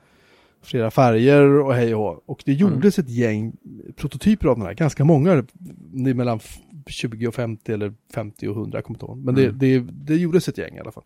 flera 0.63 0.91
färger 0.91 1.43
och 1.61 1.75
hej 1.75 1.95
och. 1.95 2.23
Och 2.31 2.43
det 2.47 2.53
gjordes 2.53 2.99
ett 2.99 3.09
gäng 3.09 3.53
prototyper 3.97 4.49
av 4.49 4.57
den 4.57 4.67
här, 4.67 4.75
ganska 4.75 5.05
många, 5.05 5.45
mellan 5.93 6.37
f- 6.37 6.59
20 6.87 7.27
och 7.27 7.35
50 7.35 7.73
eller 7.73 7.95
50 8.15 8.49
och 8.49 8.57
100, 8.57 8.79
jag 8.79 8.85
kommer 8.85 8.97
inte 8.97 9.07
ihåg. 9.07 9.19
Men 9.19 9.35
det, 9.35 9.45
Mm. 9.45 9.59
det, 9.59 9.79
det 10.15 10.17
gjordes 10.17 10.49
ett 10.49 10.59
gäng 10.59 10.77
i 10.77 10.81
alla 10.81 10.93
fall. 10.93 11.05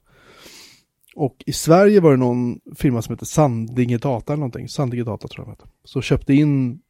Och 1.17 1.43
i 1.47 1.53
Sverige 1.53 2.01
var 2.01 2.11
det 2.11 2.17
någon 2.17 2.61
firma 2.77 3.03
som 3.03 3.13
heter 3.13 3.27
Sandinge 3.27 3.99
Data 3.99 4.33
eller 4.33 4.41
någonting, 4.41 4.69
Sandinge 4.69 5.05
Data 5.05 5.29
tror 5.29 5.47
jag 5.47 5.47
de 5.47 5.51
heter. 5.51 5.69
Så 5.85 6.03
köpte 6.03 6.35
in 6.35 6.81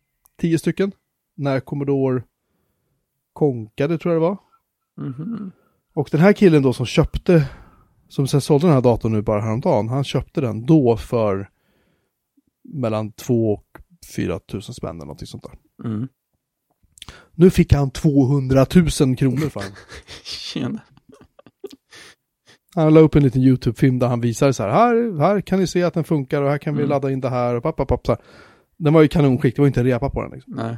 10 0.41 0.59
stycken 0.59 0.93
när 1.37 1.61
Commodore 1.61 2.23
konkade 3.33 3.99
tror 3.99 4.15
jag 4.15 4.23
det 4.23 4.27
var. 4.27 4.39
Mhm. 5.07 5.53
Och 5.95 6.09
den 6.13 6.21
här 6.21 6.33
killen 6.33 6.63
då 6.63 6.73
som 6.73 6.87
köpte, 6.87 7.49
som 8.09 8.27
sen 8.27 8.41
sålde 8.41 8.67
den 8.67 8.75
här 8.75 8.81
datorn 8.81 9.13
nu 9.13 9.23
bara 9.23 9.41
häromdagen, 9.41 9.89
han 9.89 10.05
köpte 10.05 10.41
den 10.41 10.67
då 10.67 10.97
för 10.97 11.51
mellan 12.65 13.13
2 13.13 13.53
och 13.53 13.67
4 14.17 14.39
tusen 14.39 14.75
spänn 14.75 14.97
eller 14.97 15.07
någonting 15.07 15.27
sånt 15.27 15.43
där. 15.43 15.89
Mm. 15.89 16.09
Nu 17.35 17.51
fick 17.51 17.73
han 17.73 17.91
200 17.91 18.67
000 19.01 19.17
kronor 19.17 19.49
för 19.49 19.61
den. 19.61 19.73
Tjena. 20.25 20.81
Han 22.77 22.95
la 22.95 23.01
upp 23.01 23.15
en 23.15 23.23
liten 23.23 23.43
YouTube-film 23.43 23.99
där 23.99 24.07
han 24.07 24.21
visar 24.21 24.53
så 24.53 24.63
här, 24.63 24.71
här, 24.71 25.19
här 25.19 25.41
kan 25.41 25.59
ni 25.59 25.67
se 25.67 25.83
att 25.83 25.95
den 25.95 26.05
funkar 26.05 26.43
och 26.43 26.51
här 26.51 26.59
kan 26.59 26.75
vi 26.75 26.81
Mm. 26.81 26.91
ladda 26.91 27.11
in 27.11 27.21
det 27.21 27.29
här 27.29 27.55
och 27.55 27.63
papp, 27.63 27.77
papp, 27.77 27.89
papp, 27.89 28.07
så 28.07 28.13
här. 28.13 28.21
Den 28.77 28.93
var 28.93 29.03
ju 29.03 29.09
kanonskick, 29.09 29.57
det 29.57 29.63
var 29.63 29.67
inte 29.67 29.81
en 29.81 29.87
repa 29.87 30.11
på 30.11 30.23
den 30.23 30.31
liksom. 30.31 30.53
Nej. 30.57 30.77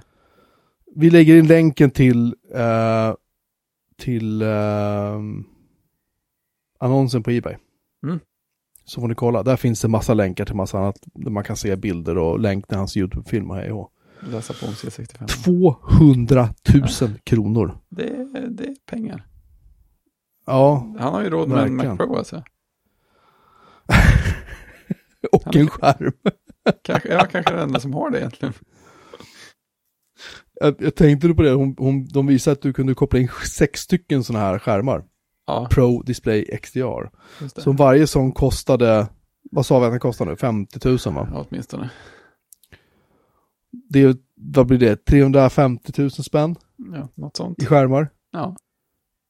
Vi 0.97 1.11
lägger 1.11 1.37
in 1.39 1.47
länken 1.47 1.91
till, 1.91 2.35
eh, 2.55 3.15
till 3.99 4.43
eh, 4.43 5.19
annonsen 6.79 7.23
på 7.23 7.31
Ebay. 7.31 7.57
Mm. 8.07 8.19
Så 8.85 9.01
får 9.01 9.09
ni 9.09 9.15
kolla, 9.15 9.43
där 9.43 9.57
finns 9.57 9.81
det 9.81 9.89
massa 9.89 10.15
länkar 10.15 10.45
till 10.45 10.55
massa 10.57 10.79
annat, 10.79 10.97
där 11.15 11.31
man 11.31 11.45
kan 11.45 11.57
se 11.57 11.77
bilder 11.77 12.19
och 12.19 12.41
länk 12.41 12.67
till 12.69 12.77
hans 12.77 12.97
YouTube-film 12.97 13.51
och 13.51 13.57
hej 13.57 13.73
och. 13.73 13.91
Läsa 14.33 14.55
på 14.55 14.67
om 14.67 14.73
C65. 14.73 15.27
200 15.45 16.49
000 17.01 17.11
kronor. 17.25 17.79
Det, 17.89 18.05
det 18.51 18.65
är 18.65 18.75
pengar. 18.91 19.27
Ja, 20.49 20.87
Han 20.99 21.13
har 21.15 21.23
ju 21.23 21.31
råd 21.31 21.49
med 21.49 21.59
en 21.59 21.77
Verkligen. 21.77 21.97
Mac 21.97 21.97
Pro 22.07 22.17
alltså. 22.17 22.43
och 25.33 25.57
en 25.57 25.69
skärm. 25.69 26.13
Kanske, 26.83 27.09
ja, 27.13 27.27
kanske 27.33 27.53
den 27.55 27.63
enda 27.63 27.81
som 27.81 27.95
har 27.95 28.11
det 28.11 28.19
egentligen. 28.19 28.55
Jag, 30.61 30.75
jag 30.79 30.95
tänkte 30.95 31.35
på 31.35 31.43
det, 31.43 31.51
hon, 31.53 31.75
hon, 31.79 32.07
de 32.09 32.27
visade 32.27 32.53
att 32.53 32.63
du 32.63 32.73
kunde 32.73 32.95
koppla 32.95 33.19
in 33.19 33.29
sex 33.47 33.81
stycken 33.81 34.25
sådana 34.25 34.45
här 34.45 34.59
skärmar. 34.59 35.05
Ja, 35.47 35.69
Pro 35.71 36.03
Display 36.03 36.45
XDR. 36.63 37.11
Så 37.57 37.73
varje 37.73 38.07
sån 38.07 38.33
kostade, 38.33 39.09
vad 39.51 39.67
sa 39.67 39.79
vi 39.81 39.87
att 39.87 39.93
den 39.93 40.01
kostade 40.01 40.31
nu? 40.31 40.37
50 40.37 40.89
000 40.89 40.99
va? 41.15 41.29
Ja, 41.33 41.47
åtminstone. 41.49 41.91
Det 43.91 44.03
är, 44.03 44.17
vad 44.37 44.67
blir 44.67 44.79
det? 44.79 45.05
350 45.05 45.93
000 45.99 46.11
spänn 46.11 46.57
Ja, 46.95 47.09
något 47.15 47.37
sånt. 47.37 47.63
i 47.63 47.67
skärmar. 47.67 48.09
Ja, 48.33 48.57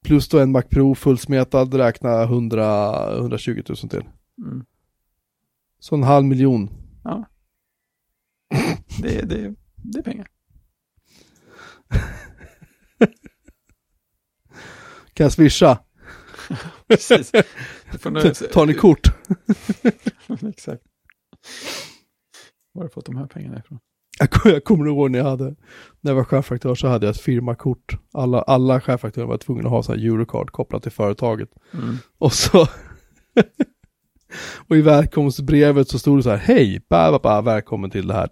Plus 0.08 0.28
då 0.28 0.38
en 0.38 0.52
Mac 0.52 0.62
Pro 0.62 0.94
fullsmetad, 0.94 1.74
räkna 1.74 2.22
100, 2.22 3.16
120 3.16 3.62
000 3.68 3.76
till. 3.76 4.04
mm. 4.38 4.64
Så 5.78 5.94
en 5.94 6.02
halv 6.02 6.26
miljon. 6.26 6.68
det, 9.02 9.22
det, 9.22 9.54
det 9.76 9.98
är 9.98 10.02
pengar. 10.02 10.28
Kan 15.14 15.24
jag 15.24 15.32
swisha? 15.32 15.78
Precis. 16.88 17.30
Tar 18.52 18.66
ni 18.66 18.74
kort? 18.74 19.06
Exakt. 20.48 20.82
Var 22.72 22.82
har 22.82 22.88
du 22.88 22.92
fått 22.92 23.06
de 23.06 23.16
här 23.16 23.26
pengarna 23.26 23.58
ifrån? 23.58 23.78
Jag, 24.18 24.30
kom- 24.30 24.50
jag 24.50 24.64
kommer 24.64 24.86
ihåg 24.86 25.10
när 25.10 25.18
jag 25.18 25.26
hade, 25.26 25.44
när 26.00 26.10
jag 26.10 26.14
var 26.14 26.24
chefredaktör 26.24 26.74
så 26.74 26.88
hade 26.88 27.06
jag 27.06 27.14
ett 27.14 27.20
firmakort. 27.20 27.98
Alla, 28.12 28.42
alla 28.42 28.80
chefredaktörer 28.80 29.26
var 29.26 29.38
tvungna 29.38 29.64
att 29.64 29.70
ha 29.70 29.82
så 29.82 29.92
här 29.92 30.06
Eurocard 30.06 30.50
kopplat 30.50 30.82
till 30.82 30.92
företaget. 30.92 31.48
Mm. 31.72 31.96
Och 32.18 32.32
så... 32.32 32.66
och 34.68 34.76
i 34.76 34.80
välkomstbrevet 34.80 35.88
så 35.88 35.98
stod 35.98 36.18
det 36.18 36.22
så 36.22 36.30
här, 36.30 36.36
hej, 36.36 36.82
ba, 36.88 37.10
ba, 37.10 37.18
ba, 37.18 37.40
välkommen 37.40 37.90
till 37.90 38.06
det 38.06 38.14
här. 38.14 38.30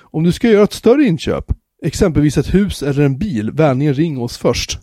Om 0.00 0.24
du 0.24 0.32
ska 0.32 0.48
göra 0.48 0.64
ett 0.64 0.72
större 0.72 1.04
inköp, 1.04 1.44
exempelvis 1.84 2.38
ett 2.38 2.54
hus 2.54 2.82
eller 2.82 3.02
en 3.02 3.18
bil, 3.18 3.50
vänligen 3.50 3.94
ring 3.94 4.20
oss 4.20 4.38
först. 4.38 4.78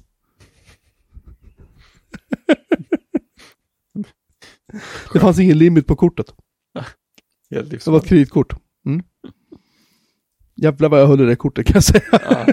det 5.13 5.19
fanns 5.19 5.39
ingen 5.39 5.57
limit 5.57 5.87
på 5.87 5.95
kortet. 5.95 6.33
Helt 7.51 7.69
Det 7.69 7.87
var 7.87 7.97
ett 7.97 8.07
kreditkort. 8.07 8.53
Mm. 8.85 9.03
Jävlar 10.61 10.89
vad 10.89 11.01
jag 11.01 11.07
höll 11.07 11.21
i 11.21 11.25
det 11.25 11.35
kortet 11.35 11.65
kan 11.65 11.73
jag 11.73 11.83
säga. 11.83 12.03
Ja, 12.11 12.45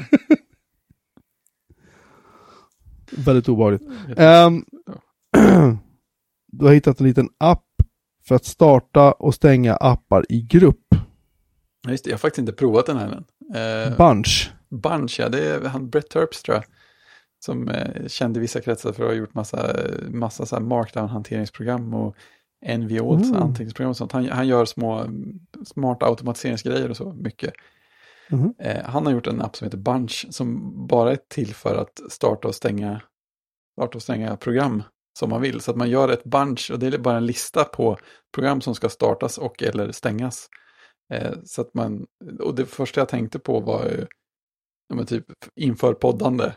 Väldigt 3.25 3.49
obehagligt. 3.49 3.83
Ehm, 4.17 4.65
du 6.53 6.65
har 6.65 6.73
hittat 6.75 7.01
en 7.01 7.07
liten 7.07 7.29
app 7.39 7.65
för 8.29 8.35
att 8.35 8.45
starta 8.45 9.13
och 9.13 9.35
stänga 9.35 9.75
appar 9.75 10.25
i 10.29 10.43
grupp. 10.43 10.87
Ja, 11.85 11.91
just 11.91 12.05
det, 12.05 12.11
jag 12.11 12.15
har 12.15 12.19
faktiskt 12.19 12.39
inte 12.39 12.53
provat 12.53 12.87
den 12.87 12.97
här 12.97 13.07
än. 13.07 13.25
Eh, 13.55 13.97
Bunch. 13.97 14.51
Bunch, 14.69 15.21
ja, 15.21 15.29
det 15.29 15.47
är 15.49 15.61
han 15.69 15.91
Brett 15.91 16.11
Terps 16.11 16.43
tror 16.43 16.55
jag. 16.57 16.65
Som 17.45 17.69
eh, 17.69 18.07
kände 18.07 18.41
vissa 18.41 18.61
kretsar 18.61 18.93
för 18.93 19.03
att 19.03 19.11
ha 19.11 19.15
gjort 19.17 19.35
massa, 19.35 19.77
massa 20.09 20.47
så 20.47 20.57
markdown-hanteringsprogram 20.57 21.95
och 21.95 22.17
NVO, 22.79 23.15
Mm. 23.15 23.29
mm. 23.29 23.43
anteckningsprogram 23.43 23.91
och 23.91 23.97
sånt. 23.97 24.13
Han, 24.13 24.29
han 24.29 24.49
gör 24.49 24.65
små 24.65 24.99
mm, 24.99 25.39
smarta 25.67 26.07
automatiseringsgrejer 26.07 26.91
och 26.91 26.97
så 26.97 27.13
mycket. 27.13 27.55
Eh, 28.59 28.85
han 28.85 29.07
har 29.07 29.13
gjort 29.13 29.27
en 29.27 29.43
app 29.43 29.57
som 29.57 29.65
heter 29.65 29.79
Bunch 29.79 30.27
som 30.31 30.73
bara 30.87 31.13
är 31.13 31.19
till 31.29 31.55
för 31.55 31.75
att 31.77 32.01
starta 32.13 32.49
och 32.49 32.55
stänga, 32.55 33.03
starta 33.73 33.99
och 33.99 34.03
stänga 34.03 34.37
program 34.37 34.83
som 35.19 35.31
man 35.31 35.41
vill. 35.41 35.61
Så 35.61 35.71
att 35.71 35.77
man 35.77 35.91
gör 35.91 36.09
ett 36.09 36.25
bunch 36.25 36.71
och 36.71 36.79
det 36.79 36.87
är 36.87 36.99
bara 36.99 37.17
en 37.17 37.27
lista 37.27 37.65
på 37.65 37.99
program 38.35 38.61
som 38.61 38.75
ska 38.75 38.89
startas 38.89 39.39
och 39.39 39.63
eller 39.63 39.93
stängas. 39.93 40.49
Eh, 41.13 41.33
så 41.45 41.61
att 41.61 41.75
man, 41.75 42.07
och 42.41 42.55
det 42.55 42.67
första 42.67 43.01
jag 43.01 43.09
tänkte 43.09 43.39
på 43.39 43.61
var 43.61 43.85
ju, 43.85 44.07
ja, 44.89 45.05
typ 45.05 45.25
inför 45.57 45.95
poddande. 45.95 46.53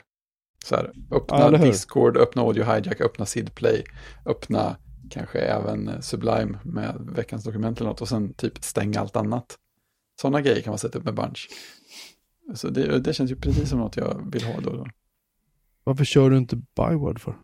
Så 0.65 0.75
här, 0.75 0.91
öppna 1.11 1.37
Ja? 1.37 1.57
Discord, 1.57 2.17
öppna 2.17 2.41
Audio 2.41 2.63
Hijack, 2.63 3.01
öppna 3.01 3.25
Sidplay, 3.25 3.83
öppna 4.25 4.77
kanske 5.09 5.39
även 5.39 6.01
Sublime 6.01 6.59
med 6.63 7.09
veckans 7.15 7.43
dokument 7.43 7.79
eller 7.79 7.89
något 7.89 8.01
och 8.01 8.09
sen 8.09 8.33
typ 8.33 8.63
stänga 8.63 8.99
allt 8.99 9.15
annat. 9.15 9.57
Sådana 10.21 10.41
grejer 10.41 10.61
kan 10.61 10.71
man 10.71 10.77
sätta 10.77 10.99
upp 10.99 11.05
med 11.05 11.13
Bunch. 11.15 11.49
Så 12.55 12.69
det, 12.69 12.99
det 12.99 13.13
känns 13.13 13.31
ju 13.31 13.35
precis 13.35 13.69
som 13.69 13.79
något 13.79 13.97
jag 13.97 14.31
vill 14.31 14.43
ha 14.43 14.59
då. 14.59 14.69
då. 14.75 14.87
Varför 15.83 16.05
kör 16.05 16.29
du 16.29 16.37
inte 16.37 16.55
Byword 16.55 17.19
för? 17.19 17.37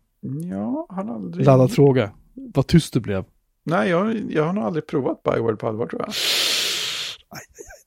Ja, 0.50 0.86
han 0.90 1.08
har 1.08 1.14
aldrig... 1.14 1.46
Laddad 1.46 1.72
fråga. 1.72 2.12
Vad 2.54 2.66
tyst 2.66 2.92
du 2.94 3.00
blev. 3.00 3.24
Nej, 3.64 3.90
jag, 3.90 4.30
jag 4.30 4.44
har 4.44 4.52
nog 4.52 4.64
aldrig 4.64 4.86
provat 4.86 5.22
Byword 5.22 5.58
på 5.58 5.68
allvar 5.68 5.86
tror 5.86 6.00
jag. 6.02 6.12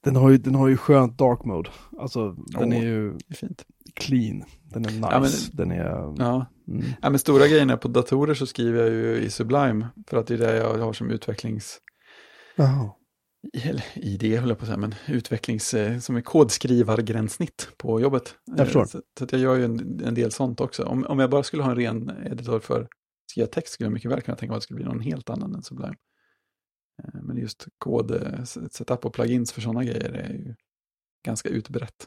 Den 0.03 0.15
har 0.15 0.29
ju, 0.29 0.37
den 0.37 0.55
har 0.55 0.67
ju 0.67 0.77
skönt 0.77 1.17
dark 1.17 1.45
mode. 1.45 1.69
Alltså, 1.99 2.31
den 2.31 2.73
är 2.73 2.81
ju 2.83 3.09
är 3.29 3.33
fint. 3.35 3.65
clean. 3.93 4.43
Den 4.63 4.85
är 4.85 4.89
nice. 4.91 5.07
Ja, 5.11 5.19
men- 5.19 5.29
Den 5.53 5.71
är... 5.71 5.85
Ja. 6.17 6.45
Mm. 6.67 6.83
ja, 7.01 7.09
men 7.09 7.19
stora 7.19 7.47
grejen 7.47 7.69
är 7.69 7.77
på 7.77 7.87
datorer 7.87 8.33
så 8.33 8.45
skriver 8.45 8.79
jag 8.81 8.89
ju 8.89 9.15
i 9.21 9.29
Sublime. 9.29 9.87
För 10.07 10.17
att 10.17 10.27
det 10.27 10.33
är 10.33 10.37
det 10.37 10.57
jag 10.57 10.77
har 10.77 10.93
som 10.93 11.09
utvecklings... 11.11 11.77
Jaha. 12.55 12.89
ID 13.95 14.39
höll 14.39 14.49
jag 14.49 14.57
på 14.57 14.63
att 14.63 14.67
säga, 14.67 14.77
men 14.77 14.95
utvecklings... 15.07 15.73
eh, 15.73 15.99
Som 15.99 16.15
är 16.15 16.21
kodskrivargränssnitt 16.21 17.69
på 17.77 18.01
jobbet. 18.01 18.35
Jag 18.45 18.65
förstår. 18.65 18.81
Eh, 18.81 18.85
Så, 18.85 19.01
så 19.17 19.23
att 19.23 19.31
jag 19.31 19.41
gör 19.41 19.55
ju 19.55 19.65
en, 19.65 20.01
en 20.05 20.13
del 20.13 20.31
sånt 20.31 20.61
också. 20.61 20.83
Om, 20.83 21.05
om 21.05 21.19
jag 21.19 21.29
bara 21.29 21.43
skulle 21.43 21.63
ha 21.63 21.71
en 21.71 21.77
ren 21.77 22.11
editor 22.25 22.59
för 22.59 22.87
skriva 23.31 23.47
text 23.47 23.73
skulle 23.73 23.85
jag 23.85 23.93
mycket 23.93 24.11
väl 24.11 24.21
kunna 24.21 24.37
tänka 24.37 24.51
mig 24.51 24.55
att 24.57 24.61
det 24.61 24.63
skulle 24.63 24.77
bli 24.77 24.85
någon 24.85 24.99
helt 24.99 25.29
annan 25.29 25.55
än 25.55 25.63
Sublime. 25.63 25.95
Eh, 27.03 27.21
Men 27.21 27.37
just 27.37 27.67
kod, 27.77 28.11
setup 28.71 29.05
och 29.05 29.13
plugins 29.13 29.51
för 29.51 29.61
sådana 29.61 29.83
grejer 29.83 30.09
är 30.11 30.29
ju 30.33 30.55
ganska 31.25 31.49
utbrett. 31.49 32.05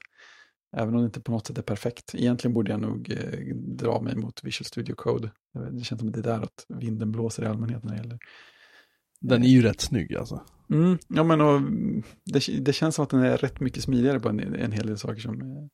Även 0.77 0.95
om 0.95 1.01
det 1.01 1.07
inte 1.07 1.21
på 1.21 1.33
något 1.33 1.47
sätt 1.47 1.59
är 1.59 1.63
perfekt. 1.63 2.15
Egentligen 2.15 2.55
borde 2.55 2.71
jag 2.71 2.81
nog 2.81 3.13
eh, 3.13 3.55
dra 3.57 4.01
mig 4.01 4.17
mot 4.17 4.45
Visual 4.45 4.67
Studio 4.67 4.95
Code. 4.95 5.31
Det 5.73 5.85
känns 5.85 5.99
som 5.99 6.09
att 6.09 6.15
det 6.15 6.21
är 6.21 6.23
där 6.23 6.41
att 6.43 6.67
vinden 6.69 7.13
blåser 7.13 7.43
i 7.43 7.47
allmänhet 7.47 7.85
när 7.85 7.91
det 7.91 7.97
gäller. 7.97 8.19
Den 9.29 9.43
är 9.43 9.49
ju 9.49 9.63
rätt 9.63 9.81
snygg 9.81 10.15
alltså. 10.17 10.43
Mm, 10.71 10.99
ja, 11.09 11.25
men 11.25 11.41
och, 11.41 11.61
det, 12.25 12.61
det 12.61 12.73
känns 12.73 12.95
som 12.95 13.05
att 13.05 13.11
den 13.11 13.21
är 13.21 13.37
rätt 13.37 13.61
mycket 13.61 13.83
smidigare 13.83 14.21
på 14.21 14.29
en, 14.29 14.41
en 14.41 14.73
hel 14.73 14.87
del 14.87 14.99
saker 14.99 15.21
som, 15.21 15.69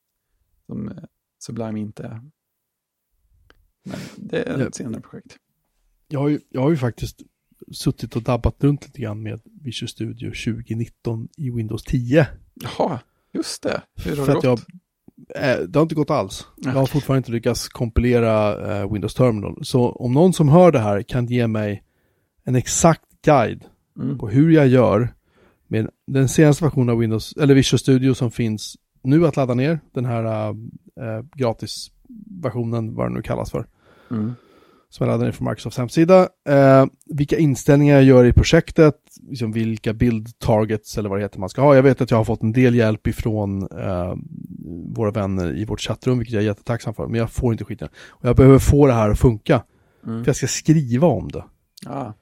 som 0.65 0.93
Sublime 1.43 1.79
inte 1.79 2.03
är. 2.03 2.21
Men 3.85 3.99
det 4.15 4.43
är 4.43 4.67
ett 4.67 4.75
senare 4.75 5.01
projekt. 5.01 5.37
Jag 6.07 6.19
har, 6.19 6.29
ju, 6.29 6.39
jag 6.49 6.61
har 6.61 6.69
ju 6.69 6.77
faktiskt 6.77 7.21
suttit 7.71 8.15
och 8.15 8.23
dabbat 8.23 8.63
runt 8.63 8.85
lite 8.85 9.01
grann 9.01 9.23
med 9.23 9.41
Visual 9.61 9.89
Studio 9.89 10.29
2019 10.29 11.27
i 11.37 11.49
Windows 11.51 11.83
10. 11.83 12.27
Jaha, 12.53 12.99
just 13.33 13.63
det. 13.63 13.81
Hur 14.05 14.17
har 14.17 14.25
För 14.25 14.31
det 14.31 14.37
att 14.37 14.43
jag, 14.43 14.57
gått? 14.57 14.67
eh, 15.35 15.67
det 15.67 15.79
har 15.79 15.83
inte 15.83 15.95
gått 15.95 16.09
alls. 16.09 16.47
Jag 16.57 16.71
har 16.71 16.85
fortfarande 16.85 17.17
inte 17.17 17.31
lyckats 17.31 17.67
kompilera 17.69 18.59
eh, 18.79 18.93
Windows 18.93 19.13
Terminal. 19.15 19.65
Så 19.65 19.91
om 19.91 20.13
någon 20.13 20.33
som 20.33 20.49
hör 20.49 20.71
det 20.71 20.79
här 20.79 21.01
kan 21.03 21.25
ge 21.25 21.47
mig 21.47 21.83
en 22.43 22.55
exakt 22.55 23.10
guide 23.25 23.63
Mm. 23.99 24.17
på 24.17 24.29
hur 24.29 24.51
jag 24.51 24.67
gör 24.67 25.13
med 25.67 25.89
den 26.07 26.29
senaste 26.29 26.63
versionen 26.63 26.89
av 26.89 26.97
Windows, 26.97 27.33
eller 27.37 27.55
Visual 27.55 27.79
Studio 27.79 28.13
som 28.13 28.31
finns 28.31 28.75
nu 29.03 29.27
att 29.27 29.35
ladda 29.35 29.53
ner, 29.53 29.79
den 29.93 30.05
här 30.05 30.23
äh, 30.49 30.55
gratisversionen, 31.35 32.95
vad 32.95 33.05
den 33.05 33.13
nu 33.13 33.21
kallas 33.21 33.51
för, 33.51 33.65
Mm. 34.11 34.33
som 34.89 35.05
jag 35.07 35.13
laddar 35.13 35.25
ner 35.25 35.31
från 35.31 35.49
Microsofts 35.49 35.77
hemsida. 35.77 36.27
Eh, 36.49 36.85
vilka 37.05 37.37
inställningar 37.37 37.95
jag 37.95 38.03
gör 38.03 38.25
i 38.25 38.33
projektet, 38.33 38.95
liksom 39.29 39.51
vilka 39.51 39.93
build 39.93 40.39
targets 40.39 40.97
eller 40.97 41.09
vad 41.09 41.19
det 41.19 41.23
heter 41.23 41.39
man 41.39 41.49
ska 41.49 41.61
ha. 41.61 41.75
Jag 41.75 41.83
vet 41.83 42.01
att 42.01 42.11
jag 42.11 42.17
har 42.17 42.25
fått 42.25 42.43
en 42.43 42.51
del 42.53 42.75
hjälp 42.75 43.07
ifrån 43.07 43.61
eh, 43.79 44.15
våra 44.95 45.11
vänner 45.11 45.57
i 45.57 45.65
vårt 45.65 45.81
chattrum, 45.81 46.17
vilket 46.19 46.33
jag 46.33 46.43
är 46.43 46.47
jättetacksam 46.47 46.93
för, 46.93 47.07
men 47.07 47.19
jag 47.19 47.31
får 47.31 47.51
inte 47.51 47.65
skiten. 47.65 47.87
Och 48.09 48.25
jag 48.29 48.35
behöver 48.35 48.59
få 48.59 48.87
det 48.87 48.93
här 48.93 49.09
att 49.09 49.19
funka, 49.19 49.63
Mm. 50.05 50.23
för 50.23 50.29
jag 50.29 50.35
ska 50.35 50.47
skriva 50.47 51.07
om 51.07 51.27
det. 51.31 51.43
Ja, 51.85 52.13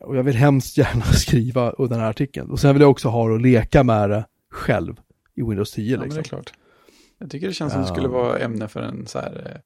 Och 0.00 0.16
jag 0.16 0.22
vill 0.22 0.36
hemskt 0.36 0.78
gärna 0.78 1.02
skriva 1.04 1.72
den 1.78 2.00
här 2.00 2.10
artikeln. 2.10 2.50
Och 2.50 2.60
sen 2.60 2.74
vill 2.74 2.80
jag 2.82 2.90
också 2.90 3.08
ha 3.08 3.34
att 3.34 3.42
leka 3.42 3.84
med 3.84 4.10
det 4.10 4.26
själv 4.50 4.96
i 5.34 5.42
Windows 5.42 5.72
10. 5.72 5.92
ja 5.92 5.98
men 5.98 6.08
det 6.08 6.14
liksom. 6.16 6.38
är 6.38 6.42
klart. 6.42 6.52
Jag 7.18 7.30
tycker 7.30 7.46
det 7.46 7.52
känns 7.52 7.72
som 7.72 7.82
det 7.82 7.88
skulle 7.88 8.08
vara 8.08 8.38
ämne 8.38 8.68
för 8.68 8.80
en 8.80 9.06
så 9.06 9.18
här 9.18 9.52
eh, 9.52 9.58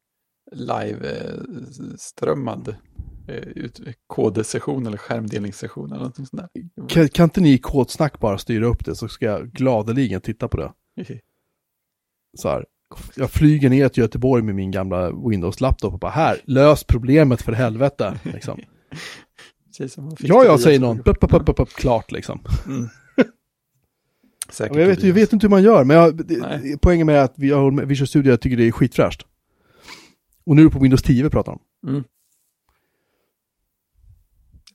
live-strömmad 0.59 2.75
eh, 3.29 3.35
ut- 3.35 3.81
kodsession 4.07 4.87
eller 4.87 4.97
skärmdelningssession 4.99 5.93
eller 5.93 6.05
något 6.05 6.17
sånt 6.17 6.31
där. 6.33 6.49
kan, 6.89 7.09
kan 7.09 7.25
inte 7.25 7.41
ni 7.41 7.53
i 7.53 7.59
kodsnack 7.59 8.19
bara 8.21 8.39
styra 8.39 8.67
upp 8.67 8.85
det 8.85 8.95
så 8.95 9.09
ska 9.09 9.27
jag 9.27 9.53
gladeligen 9.53 10.21
titta 10.21 10.49
på 10.49 10.57
det. 10.57 10.73
Så 12.39 12.49
här. 12.49 12.67
Jag 13.17 13.31
flyger 13.31 13.71
ner 13.71 13.89
till 13.89 14.01
Göteborg 14.03 14.43
med 14.43 14.55
min 14.55 14.71
gamla 14.71 15.13
Windows-laptop 15.29 15.93
och 15.93 15.99
bara 15.99 16.11
här, 16.11 16.37
lös 16.45 16.85
problemet 16.85 17.43
för 17.43 17.53
helvete. 17.53 18.19
Liksom. 18.23 18.61
Precis 19.81 19.95
som 19.95 20.05
man 20.05 20.17
fick 20.17 20.31
Ja, 20.31 20.41
via 20.43 20.59
säger 20.59 20.81
någon, 20.81 20.99
upp, 21.01 21.09
upp, 21.09 21.49
upp, 21.49 21.61
upp, 21.61 21.69
klart 21.69 22.13
liksom. 22.13 22.41
Mm. 22.67 22.89
Säkert. 24.51 24.77
Jag 24.77 24.87
vet, 24.87 25.03
jag 25.03 25.15
vet 25.15 25.33
inte 25.33 25.47
hur 25.47 25.51
man 25.51 25.63
gör, 25.63 25.85
men 25.85 25.97
jag, 25.97 26.31
Nej. 26.41 26.77
poängen 26.83 27.07
med 27.07 27.23
att 27.23 27.35
vi 27.37 27.51
har 27.51 27.71
med 27.71 27.89
Visual 27.89 28.07
Studio, 28.09 28.33
jag 28.33 28.41
tycker 28.41 28.57
det 28.57 28.69
är 28.69 28.73
skitfräscht. 28.73 29.27
Och 30.47 30.57
nu 30.57 30.63
är 30.63 30.67
det 30.67 30.71
på 30.73 30.79
Windows 30.79 31.03
10 31.03 31.23
vi 31.23 31.31
pratar 31.31 31.53
om. 31.53 31.61
Mm. 31.89 32.05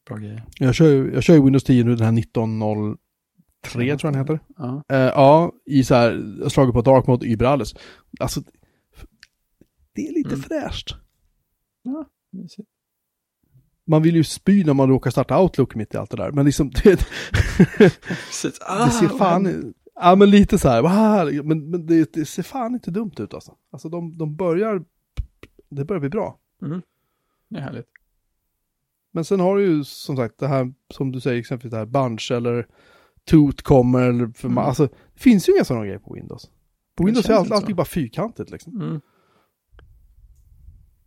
Bra 0.08 0.18
grejer. 0.18 0.44
Jag 0.60 0.76
kör, 0.76 0.88
ju- 0.90 1.14
jag 1.14 1.24
kör 1.24 1.34
ju 1.34 1.44
Windows 1.44 1.64
10 1.64 1.84
nu, 1.84 1.96
den 1.96 2.06
här 2.06 2.20
1903 2.20 2.98
tror 3.72 3.84
jag 3.86 4.00
den 4.02 4.16
heter. 4.16 4.40
Ja. 4.58 4.84
Eh, 4.90 4.98
ja, 4.98 5.52
i 5.66 5.84
så 5.84 5.96
här, 5.96 6.38
jag 6.42 6.52
slagit 6.52 6.74
på 6.74 6.82
Dark 6.82 7.08
Mode 7.08 7.28
Ibrales. 7.28 7.76
Alltså, 8.20 8.42
det 9.94 10.08
är 10.08 10.14
lite 10.14 10.30
Mm. 10.30 10.42
fräscht. 10.42 10.96
ja, 11.84 12.06
mysigt. 12.32 12.70
Man 13.88 14.02
vill 14.02 14.16
ju 14.16 14.24
spy 14.24 14.64
när 14.64 14.74
man 14.74 14.90
råkar 14.90 15.12
starta 15.12 15.42
Outlook 15.42 15.76
mitt 15.76 15.94
i 15.94 15.98
allt 15.98 16.12
det 16.12 16.18
där. 16.18 16.32
Men 16.32 16.46
liksom, 16.46 16.70
det. 16.84 17.08
Ah, 18.68 18.86
det 18.86 18.92
ser 18.92 19.08
vad 19.08 19.18
fan, 19.18 19.74
ja 19.96 20.16
men 20.16 20.30
lite 20.30 20.58
så 20.58 20.70
här, 20.70 20.82
"Wow", 20.82 21.46
men, 21.46 21.70
men 21.70 21.86
det, 21.86 22.14
det 22.14 22.26
ser 22.26 22.44
fan 22.44 22.74
inte 22.74 22.92
dumt 22.92 23.12
ut 23.18 23.34
alltså. 23.34 23.54
Alltså 23.72 23.90
de, 23.90 24.18
de 24.18 24.36
börjar, 24.36 24.84
det 25.70 25.86
börjar 25.86 26.00
bli 26.00 26.10
bra. 26.10 26.38
Det 27.50 27.58
är 27.58 27.62
härligt. 27.62 27.88
Men 29.12 29.26
sen 29.26 29.40
har 29.40 29.58
du 29.58 29.64
ju 29.66 29.84
som 29.84 30.16
sagt 30.18 30.38
det 30.40 30.48
här, 30.48 30.74
som 30.94 31.12
du 31.12 31.20
säger, 31.22 31.40
exempelvis 31.40 31.72
det 31.72 31.78
här 31.78 31.86
Bunch 31.86 32.32
eller 32.32 32.68
Toot 33.26 33.62
kommer, 33.62 34.02
eller 34.02 34.28
för 34.28 34.48
Mm. 34.48 34.56
man, 34.56 34.66
alltså 34.66 34.86
det 35.14 35.20
finns 35.22 35.50
ju 35.50 35.54
inga 35.54 35.64
sådana 35.66 35.86
grejer 35.86 36.00
på 36.00 36.14
Windows. 36.14 36.50
På 36.96 37.06
Windows 37.06 37.30
är 37.30 37.34
allt, 37.34 37.66
så. 37.68 37.76
bara 37.76 37.86
fyrkantigt 37.86 38.52
liksom. 38.52 38.82
Mm. 38.82 39.02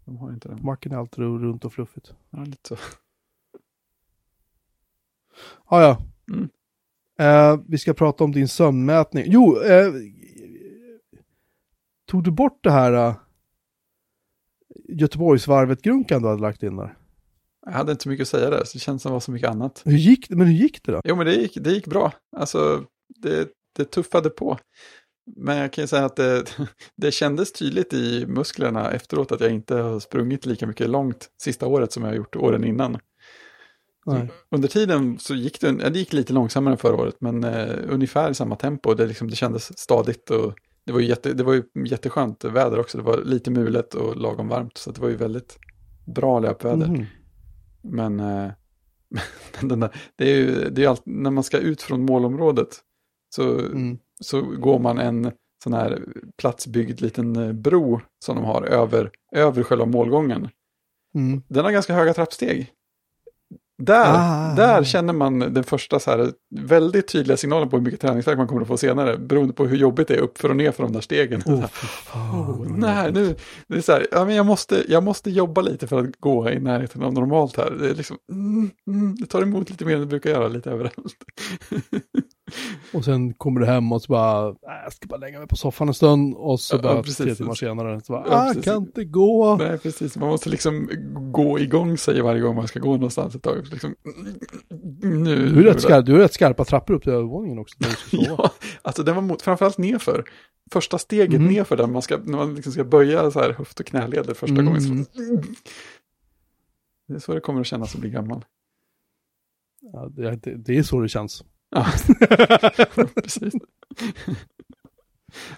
De 0.08 0.16
har 0.16 0.32
inte 0.32 0.48
det. 0.48 0.56
På 0.56 0.66
Macen 0.66 0.92
är 0.92 0.96
allt 0.96 1.18
runt 1.18 1.64
och 1.64 1.72
fluffigt. 1.72 2.14
Ja, 2.30 2.44
lite 2.44 2.68
så. 2.68 2.76
Ja, 5.70 5.82
ja. 5.82 6.02
Mm. 6.32 6.48
Eh, 7.18 7.60
vi 7.68 7.78
ska 7.78 7.94
prata 7.94 8.24
om 8.24 8.32
din 8.32 8.48
sömnmätning. 8.48 9.24
Jo, 9.26 9.62
eh, 9.62 9.92
tog 12.06 12.24
du 12.24 12.30
bort 12.30 12.58
det 12.62 12.70
här 12.70 12.92
eh, 12.92 13.14
Göteborgsvarvet-grunkan 14.88 16.22
du 16.22 16.28
hade 16.28 16.40
lagt 16.40 16.62
in 16.62 16.76
där? 16.76 16.98
Jag 17.66 17.72
hade 17.72 17.92
inte 17.92 18.02
så 18.02 18.08
mycket 18.08 18.22
att 18.22 18.28
säga 18.28 18.50
där, 18.50 18.64
så 18.64 18.72
det 18.72 18.78
känns 18.78 19.02
som 19.02 19.10
det 19.10 19.12
var 19.14 19.20
så 19.20 19.32
mycket 19.32 19.50
annat. 19.50 19.82
Hur 19.84 19.96
gick 19.96 20.28
det? 20.28 20.36
Men 20.36 20.46
hur 20.46 20.54
gick 20.54 20.84
det 20.84 20.92
då? 20.92 21.00
Jo, 21.04 21.16
men 21.16 21.26
det 21.26 21.34
gick, 21.34 21.54
det 21.54 21.70
gick 21.70 21.86
bra. 21.86 22.12
Alltså, 22.36 22.84
det, 23.08 23.48
det 23.76 23.84
tuffade 23.84 24.30
på. 24.30 24.58
Men 25.36 25.56
jag 25.56 25.72
kan 25.72 25.84
ju 25.84 25.88
säga 25.88 26.04
att 26.04 26.16
det, 26.16 26.44
det 26.96 27.10
kändes 27.10 27.52
tydligt 27.52 27.92
i 27.92 28.26
musklerna 28.26 28.90
efteråt 28.90 29.32
att 29.32 29.40
jag 29.40 29.50
inte 29.50 29.74
har 29.74 30.00
sprungit 30.00 30.46
lika 30.46 30.66
mycket 30.66 30.90
långt 30.90 31.30
sista 31.42 31.66
året 31.66 31.92
som 31.92 32.02
jag 32.02 32.10
har 32.10 32.16
gjort 32.16 32.36
åren 32.36 32.64
innan. 32.64 32.98
Nej. 34.06 34.30
Under 34.50 34.68
tiden 34.68 35.18
så 35.18 35.34
gick 35.34 35.60
det, 35.60 35.72
det 35.72 35.98
gick 35.98 36.12
lite 36.12 36.32
långsammare 36.32 36.74
än 36.74 36.78
förra 36.78 36.96
året, 36.96 37.16
men 37.20 37.44
eh, 37.44 37.76
ungefär 37.88 38.30
i 38.30 38.34
samma 38.34 38.56
tempo. 38.56 38.94
Det, 38.94 39.06
liksom, 39.06 39.30
det 39.30 39.36
kändes 39.36 39.78
stadigt 39.78 40.30
och 40.30 40.54
det 40.84 40.92
var, 40.92 41.00
ju 41.00 41.06
jätte, 41.06 41.32
det 41.32 41.44
var 41.44 41.54
ju 41.54 41.62
jätteskönt 41.86 42.44
väder 42.44 42.78
också. 42.78 42.98
Det 42.98 43.04
var 43.04 43.22
lite 43.24 43.50
mulet 43.50 43.94
och 43.94 44.16
lagom 44.16 44.48
varmt, 44.48 44.76
så 44.76 44.90
det 44.90 45.00
var 45.00 45.08
ju 45.08 45.16
väldigt 45.16 45.58
bra 46.06 46.40
löpväder. 46.40 46.86
Mhm. 46.86 47.06
Men 47.82 48.20
eh, 48.20 48.50
men 49.60 49.68
den 49.68 49.80
där, 49.80 49.90
det 50.16 50.30
är 50.30 50.36
ju 50.36 50.70
det 50.70 50.80
är 50.80 50.82
ju 50.82 50.86
allt, 50.86 51.02
när 51.04 51.30
man 51.30 51.44
ska 51.44 51.58
ut 51.58 51.82
från 51.82 52.04
målområdet 52.04 52.68
så, 53.34 53.58
Mm. 53.58 53.98
Så 54.20 54.40
går 54.40 54.78
man 54.78 54.98
en 54.98 55.32
sån 55.64 55.72
här 55.72 56.02
platsbyggd 56.36 57.00
liten 57.00 57.36
eh, 57.36 57.52
bro 57.52 58.00
som 58.24 58.36
de 58.36 58.44
har 58.44 58.62
över, 58.62 59.10
över 59.32 59.62
själva 59.62 59.84
målgången. 59.86 60.48
Mm. 61.14 61.42
Den 61.48 61.64
har 61.64 61.72
ganska 61.72 61.94
höga 61.94 62.14
trappsteg. 62.14 62.72
Där, 63.82 64.04
Ah. 64.06 64.54
där 64.54 64.84
känner 64.84 65.12
man 65.12 65.38
den 65.38 65.64
första 65.64 66.00
så 66.00 66.10
här 66.10 66.32
väldigt 66.56 67.08
tydliga 67.08 67.36
signalen 67.36 67.68
på 67.68 67.76
hur 67.76 67.84
mycket 67.84 68.00
träningsvärk 68.00 68.38
man 68.38 68.46
kommer 68.48 68.62
att 68.62 68.68
få 68.68 68.76
senare. 68.76 69.16
Beroende 69.18 69.54
på 69.54 69.66
hur 69.66 69.76
jobbigt 69.76 70.08
det 70.08 70.14
är 70.14 70.20
upp 70.20 70.38
för 70.38 70.48
och 70.48 70.56
ner 70.56 70.72
för 70.72 70.82
de 70.82 70.92
där 70.92 71.00
stegen. 71.00 71.40
Oh, 71.40 71.44
Så 71.44 71.56
här, 71.56 71.68
fy 71.68 71.86
fan. 71.86 72.40
Oh, 72.40 72.66
nej, 72.78 73.12
nu, 73.12 73.34
det 73.66 73.76
är 73.76 73.80
så 73.80 73.92
här, 73.92 74.06
ja, 74.10 74.24
men 74.24 74.34
jag, 74.34 74.46
måste, 74.46 74.84
jag 74.88 75.02
måste 75.02 75.30
jobba 75.30 75.60
lite 75.60 75.86
för 75.86 75.98
att 76.00 76.16
gå 76.20 76.50
i 76.50 76.60
närheten 76.60 77.02
av 77.02 77.12
normalt 77.14 77.56
här. 77.56 77.70
Det, 77.70 77.90
är 77.90 77.94
liksom, 77.94 78.16
mm, 78.32 78.70
mm, 78.86 79.14
det 79.14 79.26
tar 79.26 79.42
emot 79.42 79.70
lite 79.70 79.84
mer 79.84 79.94
än 79.94 80.00
det 80.00 80.06
brukar 80.06 80.30
göra 80.30 80.48
lite 80.48 80.70
överallt. 80.70 81.16
Och 82.92 83.04
sen 83.04 83.34
kommer 83.34 83.60
du 83.60 83.66
hem 83.66 83.92
och 83.92 84.02
så 84.02 84.12
bara, 84.12 84.48
äh, 84.48 84.54
jag 84.84 84.92
ska 84.92 85.06
bara 85.08 85.16
lägga 85.16 85.38
mig 85.38 85.48
på 85.48 85.56
soffan 85.56 85.88
en 85.88 85.94
stund 85.94 86.34
och 86.34 86.60
så 86.60 86.76
Ja, 86.76 86.82
bara 86.82 87.02
precis. 87.02 87.16
tre 87.16 87.34
timmar 87.34 87.54
senare, 87.54 88.00
så 88.00 88.12
bara, 88.12 88.26
Ja, 88.30 88.42
ah, 88.44 88.46
precis. 88.48 88.64
kan 88.64 88.76
inte 88.76 89.04
gå. 89.04 89.56
Nej, 89.56 89.78
precis. 89.78 90.16
Man 90.16 90.28
måste 90.28 90.48
liksom 90.50 90.88
gå 91.32 91.58
igång 91.58 91.98
sig 91.98 92.20
varje 92.22 92.40
gång 92.40 92.56
man 92.56 92.68
ska 92.68 92.80
gå 92.80 92.92
någonstans 92.92 93.34
ett 93.34 93.42
tag. 93.42 93.66
Liksom, 93.70 93.94
nu, 95.02 95.48
Du 95.48 95.60
är, 95.60 95.64
rätt 95.74 95.82
skarp, 95.82 96.06
du 96.06 96.14
är 96.14 96.18
rätt 96.18 96.32
skarpa 96.34 96.64
trappor 96.64 96.94
upp 96.94 97.02
till 97.02 97.12
övervåningen 97.12 97.58
också. 97.58 97.76
Ja, 98.12 98.50
alltså 98.82 99.02
den 99.02 99.14
var 99.14 99.22
mot, 99.22 99.42
framförallt 99.42 99.78
nerför. 99.78 100.24
Första 100.72 100.98
steget 100.98 101.40
Mhm. 101.40 101.52
nerför 101.52 101.76
där 101.76 101.86
man 101.86 102.02
ska, 102.02 102.16
när 102.24 102.38
man 102.38 102.54
liksom 102.54 102.72
ska 102.72 102.84
böja 102.84 103.30
så 103.30 103.40
här 103.40 103.52
höft 103.52 103.80
och 103.80 103.86
knäleder 103.86 104.34
första 104.34 104.54
Mm. 104.54 104.66
gången. 104.66 104.80
Så, 105.04 105.14
det 107.08 107.14
är 107.14 107.18
så 107.18 107.34
det 107.34 107.40
kommer 107.40 107.60
att 107.60 107.66
kännas 107.66 107.94
att 107.94 108.00
bli 108.00 108.10
gammal. 108.10 108.44
Ja, 109.92 110.08
det, 110.12 110.36
det 110.56 110.78
är 110.78 110.82
så 110.82 111.00
det 111.00 111.08
känns. 111.08 111.44
Ja, 111.70 111.86
precis. 113.14 113.54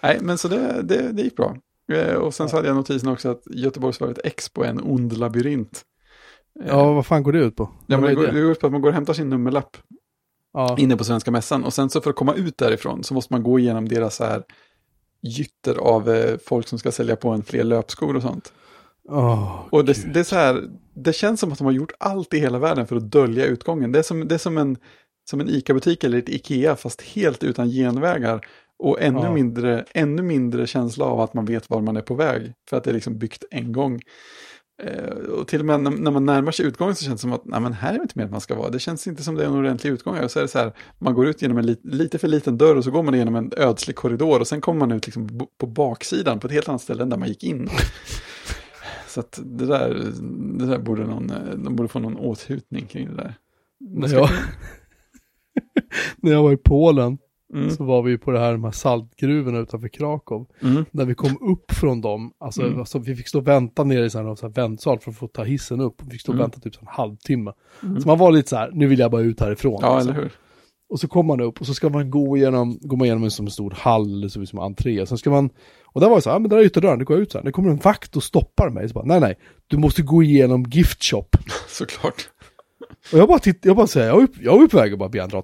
Nej, 0.02 0.18
men 0.20 0.38
så 0.38 0.48
det, 0.48 0.82
det, 0.82 1.12
det 1.12 1.22
gick 1.22 1.36
bra. 1.36 1.56
Eh, 1.92 2.14
Och 2.14 2.34
sen 2.34 2.48
så 2.48 2.56
hade 2.56 2.68
jag 2.68 2.76
notisen 2.76 3.08
också 3.08 3.28
att 3.30 3.42
Göteborgsvarvet 3.50 4.18
Expo 4.24 4.62
är 4.62 4.68
en 4.68 4.80
ond 4.82 5.16
labyrint. 5.18 5.82
Eh, 6.60 6.66
Ja, 6.68 6.92
vad 6.92 7.06
fan 7.06 7.22
går 7.22 7.32
det 7.32 7.38
ut 7.38 7.56
på? 7.56 7.70
ja, 7.86 7.96
men 7.98 8.08
det, 8.08 8.14
går, 8.14 8.26
det? 8.26 8.40
går 8.40 8.50
ut 8.50 8.60
på 8.60 8.66
att 8.66 8.72
man 8.72 8.80
går 8.80 8.88
och 8.88 8.94
hämtar 8.94 9.12
sin 9.12 9.28
nummerlapp 9.30 9.76
Ja. 10.52 10.76
inne 10.78 10.96
på 10.96 11.04
Svenska 11.04 11.30
Mässan. 11.30 11.64
Och 11.64 11.72
sen 11.74 11.90
så 11.90 12.00
för 12.00 12.10
att 12.10 12.16
komma 12.16 12.34
ut 12.34 12.58
därifrån 12.58 13.04
så 13.04 13.14
måste 13.14 13.32
man 13.34 13.42
gå 13.42 13.58
igenom 13.58 13.88
deras 13.88 14.16
så 14.16 14.24
här 14.24 14.42
gytter 15.22 15.74
av 15.74 16.10
eh, 16.10 16.38
folk 16.46 16.68
som 16.68 16.78
ska 16.78 16.92
sälja 16.92 17.16
på 17.16 17.28
en 17.30 17.42
fler 17.42 17.64
löpskor 17.64 18.16
och 18.16 18.22
sånt. 18.22 18.52
Åh, 19.08 19.66
Och 19.70 19.84
det, 19.84 20.12
det 20.14 20.20
är 20.20 20.24
så 20.24 20.36
här, 20.36 20.62
det 20.94 21.12
känns 21.12 21.40
som 21.40 21.52
att 21.52 21.58
de 21.58 21.64
har 21.64 21.72
gjort 21.72 21.92
allt 21.98 22.34
i 22.34 22.38
hela 22.38 22.58
världen 22.58 22.86
för 22.86 22.96
att 22.96 23.10
dölja 23.10 23.44
utgången. 23.46 23.92
Det 23.92 23.98
är 23.98 24.02
som, 24.02 24.28
det 24.28 24.34
är 24.34 24.38
som 24.38 24.58
en, 24.58 24.76
som 25.30 25.40
en 25.40 25.48
ICA-butik 25.48 26.04
eller 26.04 26.18
ett 26.18 26.28
IKEA 26.28 26.76
fast 26.76 27.02
helt 27.02 27.44
utan 27.44 27.68
genvägar. 27.68 28.46
Och 28.78 29.00
ännu, 29.00 29.20
Ja. 29.22 29.34
mindre, 29.34 29.84
ännu 29.94 30.22
mindre 30.22 30.66
känsla 30.66 31.04
av 31.04 31.20
att 31.20 31.34
man 31.34 31.44
vet 31.44 31.70
var 31.70 31.80
man 31.80 31.96
är 31.96 32.02
på 32.02 32.14
väg. 32.14 32.52
För 32.70 32.76
att 32.76 32.84
det 32.84 32.90
är 32.90 32.94
liksom 32.94 33.18
byggt 33.18 33.44
en 33.50 33.72
gång. 33.72 34.00
Eh, 34.82 35.10
och 35.10 35.48
till 35.48 35.60
och 35.60 35.66
med 35.66 35.80
när, 35.80 36.10
man 36.10 36.26
närmar 36.26 36.52
sig 36.52 36.66
utgången 36.66 36.94
så 36.94 37.04
känns 37.04 37.20
det 37.20 37.22
som 37.22 37.32
att 37.32 37.44
nej, 37.44 37.60
men 37.60 37.72
här 37.72 37.92
är 37.92 37.96
det 37.96 38.02
inte 38.02 38.18
mer 38.18 38.24
att 38.24 38.30
man 38.30 38.40
ska 38.40 38.54
vara. 38.54 38.70
Det 38.70 38.78
känns 38.78 39.06
inte 39.06 39.22
som 39.22 39.34
det 39.34 39.42
är 39.42 39.46
en 39.46 39.54
ordentlig 39.54 39.90
utgång. 39.90 40.18
Och 40.18 40.30
så 40.30 40.38
är 40.38 40.42
det 40.42 40.48
så 40.48 40.58
här, 40.58 40.72
man 40.98 41.14
går 41.14 41.26
ut 41.26 41.42
genom 41.42 41.58
en 41.58 41.66
lit, 41.66 41.80
lite 41.84 42.18
för 42.18 42.28
liten 42.28 42.58
dörr 42.58 42.76
och 42.76 42.84
så 42.84 42.90
går 42.90 43.02
man 43.02 43.14
igenom 43.14 43.36
en 43.36 43.52
ödslig 43.56 43.96
korridor 43.96 44.40
och 44.40 44.48
sen 44.48 44.60
kommer 44.60 44.78
man 44.78 44.92
ut 44.92 45.06
liksom 45.06 45.46
på 45.58 45.66
baksidan 45.66 46.40
på 46.40 46.46
ett 46.46 46.52
helt 46.52 46.68
annat 46.68 46.82
ställe 46.82 47.02
än 47.02 47.08
där 47.10 47.16
man 47.16 47.28
gick 47.28 47.44
in. 47.44 47.68
Så 49.08 49.20
att 49.20 49.40
det 49.44 49.66
där, 49.66 50.02
det 50.58 50.66
där 50.66 50.78
borde 50.78 51.06
någon, 51.06 51.32
de 51.64 51.76
borde 51.76 51.88
få 51.88 51.98
någon 51.98 52.16
åthutning 52.16 52.86
kring 52.86 53.08
det 53.08 53.16
där. 53.16 53.34
Jag, 54.16 54.28
när 56.16 56.32
jag 56.32 56.42
var 56.42 56.52
i 56.52 56.56
Polen 56.56 57.18
Mm, 57.54 57.70
så 57.70 57.84
var 57.84 58.02
vi 58.02 58.18
på 58.18 58.30
det 58.30 58.38
här, 58.38 58.52
de 58.52 58.64
här 58.64 58.70
saltgruvorna 58.70 59.58
utanför 59.58 59.88
Krakow. 59.88 60.46
mm, 60.62 60.84
När 60.90 61.04
vi 61.04 61.14
kom 61.14 61.38
upp 61.52 61.72
från 61.72 62.00
dem, 62.00 62.32
alltså, 62.40 62.62
Mm. 62.62 62.78
alltså 62.78 62.98
vi 62.98 63.16
fick 63.16 63.28
stå 63.28 63.38
och 63.38 63.48
vänta 63.48 63.84
nere 63.84 64.04
i 64.04 64.10
så 64.10 64.18
här, 64.22 64.34
så 64.34 64.46
här 64.46 64.54
väntsal 64.54 64.98
för 64.98 65.10
att 65.10 65.16
få 65.16 65.26
ta 65.28 65.42
hissen 65.44 65.80
upp. 65.80 65.94
Vi 66.04 66.10
fick 66.10 66.20
stå 66.20 66.32
och 66.32 66.36
Mm. 66.36 66.42
vänta 66.44 66.60
typ 66.60 66.80
en 66.82 66.88
halvtimme. 66.90 67.52
mm. 67.82 68.00
Så 68.00 68.08
man 68.08 68.18
var 68.18 68.30
lite 68.32 68.48
så 68.48 68.56
här, 68.56 68.70
nu 68.72 68.86
vill 68.86 68.98
jag 68.98 69.10
bara 69.10 69.22
ut 69.22 69.40
härifrån. 69.40 69.78
Ja, 69.82 69.94
liksom. 69.96 70.12
eller 70.12 70.22
hur? 70.22 70.32
Och 70.90 71.00
så 71.00 71.08
kommer 71.08 71.28
man 71.36 71.40
upp 71.40 71.60
och 71.60 71.66
så 71.66 71.74
ska 71.74 71.88
man 71.88 72.10
gå 72.10 72.36
igenom, 72.36 72.78
går 72.82 72.96
man 72.96 73.04
igenom 73.04 73.24
en 73.24 73.30
som 73.30 73.46
en 73.46 73.50
stor 73.52 73.74
hall, 73.76 74.30
som 74.30 74.46
som 74.46 74.58
entré. 74.58 75.06
Sen 75.06 75.18
ska 75.18 75.30
man, 75.30 75.50
och 75.86 76.00
där 76.00 76.08
var 76.08 76.16
det 76.16 76.22
så 76.22 76.30
här, 76.30 76.34
ja, 76.34 76.38
men 76.38 76.50
där 76.50 76.56
är 76.56 76.62
ytterdörren, 76.64 76.98
det 76.98 77.04
går 77.04 77.18
ut 77.18 77.32
så 77.32 77.38
här. 77.38 77.44
Det 77.44 77.52
kommer 77.52 77.70
en 77.70 77.76
vakt 77.76 78.16
och 78.16 78.22
stoppar 78.22 78.70
mig. 78.70 78.88
Så 78.88 78.94
bara, 78.94 79.04
nej 79.04 79.20
nej, 79.20 79.34
du 79.66 79.76
måste 79.78 80.02
gå 80.02 80.22
igenom 80.22 80.62
gift 80.70 81.04
shop. 81.04 81.28
Såklart. 81.68 82.28
Och 83.12 83.18
jag 83.18 83.28
bara 83.28 83.38
titt, 83.38 83.64
jag 83.64 83.76
bara 83.76 83.86
säger, 83.86 84.06
jag 84.08 84.22
upp- 84.22 84.40
jag 84.40 84.58
var 84.58 84.66
på 84.66 84.76
väg 84.76 84.92
att 84.92 84.98
bara 84.98 85.08
be 85.08 85.20
han 85.20 85.28
dra 85.30 85.42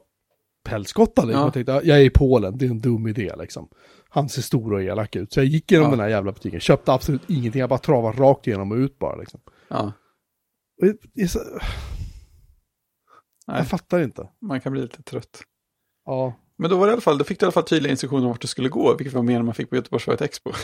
pälskotta 0.64 1.22
liksom. 1.24 1.40
Ja. 1.40 1.46
Jag 1.46 1.52
tänkte, 1.52 1.72
ja, 1.72 1.80
jag 1.84 2.00
är 2.00 2.04
i 2.04 2.10
Polen, 2.10 2.58
det 2.58 2.66
är 2.66 2.70
en 2.70 2.80
dum 2.80 3.06
idé 3.06 3.32
liksom. 3.38 3.68
Han 4.08 4.28
ser 4.28 4.42
stor 4.42 4.72
och 4.72 4.82
elak 4.82 5.16
ut. 5.16 5.32
Så 5.32 5.40
jag 5.40 5.46
gick 5.46 5.72
igenom 5.72 5.84
Ja. 5.84 5.90
den 5.90 6.00
här 6.00 6.08
jävla 6.08 6.32
butiken, 6.32 6.60
köpte 6.60 6.92
absolut 6.92 7.22
ingenting, 7.30 7.60
jag 7.60 7.68
bara 7.68 7.78
travade 7.78 8.18
rakt 8.22 8.46
igenom 8.46 8.72
och 8.72 8.76
ut 8.76 8.98
bara 8.98 9.16
liksom. 9.16 9.40
Ja, 9.68 9.92
det 11.14 11.22
är 11.22 11.26
så, 11.26 11.38
jag 13.46 13.68
fattar 13.68 14.02
inte. 14.02 14.28
man 14.40 14.60
kan 14.60 14.72
bli 14.72 14.82
lite 14.82 15.02
trött. 15.02 15.42
Ja, 16.04 16.34
Men 16.58 16.70
då 16.70 16.76
var 16.78 16.86
det 16.86 16.90
i 16.90 16.92
alla 16.92 17.00
fall, 17.00 17.18
då 17.18 17.24
fick 17.24 17.40
du 17.40 17.44
i 17.44 17.46
alla 17.46 17.52
fall 17.52 17.62
tydliga 17.64 17.90
instruktioner 17.90 18.22
om 18.22 18.28
vart 18.28 18.40
du 18.40 18.48
skulle 18.48 18.68
gå, 18.68 18.96
vilket 18.96 19.14
var 19.14 19.22
mer 19.22 19.38
än 19.38 19.44
man 19.44 19.54
fick 19.54 19.70
på 19.70 19.76
Göteborgsvarvet 19.76 20.20
Expo. 20.22 20.52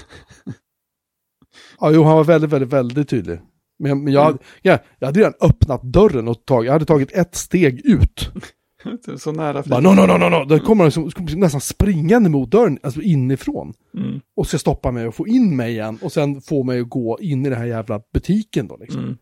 Ja, 1.81 1.91
jo, 1.91 2.03
han 2.03 2.17
var 2.17 2.25
väldigt, 2.25 2.51
väldigt, 2.51 2.69
väldigt 2.73 3.09
tydlig. 3.09 3.41
Men, 3.83 4.05
men 4.05 4.13
jag, 4.13 4.23
Mm. 4.23 4.33
hade, 4.33 4.39
ja, 4.63 4.79
jag 4.99 5.07
hade 5.09 5.21
redan 5.21 5.35
öppnat 5.41 5.83
dörren 5.83 6.29
och 6.29 6.45
tagit, 6.45 6.67
jag 6.67 6.73
hade 6.73 6.85
tagit 6.85 7.13
ett 7.13 7.35
steg 7.35 7.87
ut. 7.87 8.31
Så 9.19 9.33
nära 9.33 9.63
Bara, 9.63 9.81
no, 9.81 9.89
no, 9.89 10.07
no, 10.07 10.19
no, 10.19 10.29
no. 10.29 10.45
Då 10.45 10.59
kommer 10.59 10.85
han 10.85 11.05
liksom, 11.05 11.27
nästan 11.41 11.61
springande 11.61 12.31
mot 12.31 12.51
dörren, 12.51 12.79
alltså 12.83 13.01
inifrån. 13.03 13.75
Mm, 13.95 14.21
Och 14.35 14.47
ska 14.47 14.59
stoppa 14.59 14.91
mig 14.91 15.07
och 15.07 15.15
få 15.15 15.27
in 15.29 15.57
mig 15.57 15.73
igen. 15.73 15.99
Och 16.03 16.13
sen 16.13 16.41
få 16.41 16.63
mig 16.65 16.81
att 16.81 16.89
gå 16.89 17.19
in 17.21 17.47
i 17.47 17.49
den 17.49 17.59
här 17.59 17.67
jävla 17.67 18.03
butiken 18.13 18.69
då 18.69 18.77
liksom. 18.77 19.01
mm. 19.05 19.17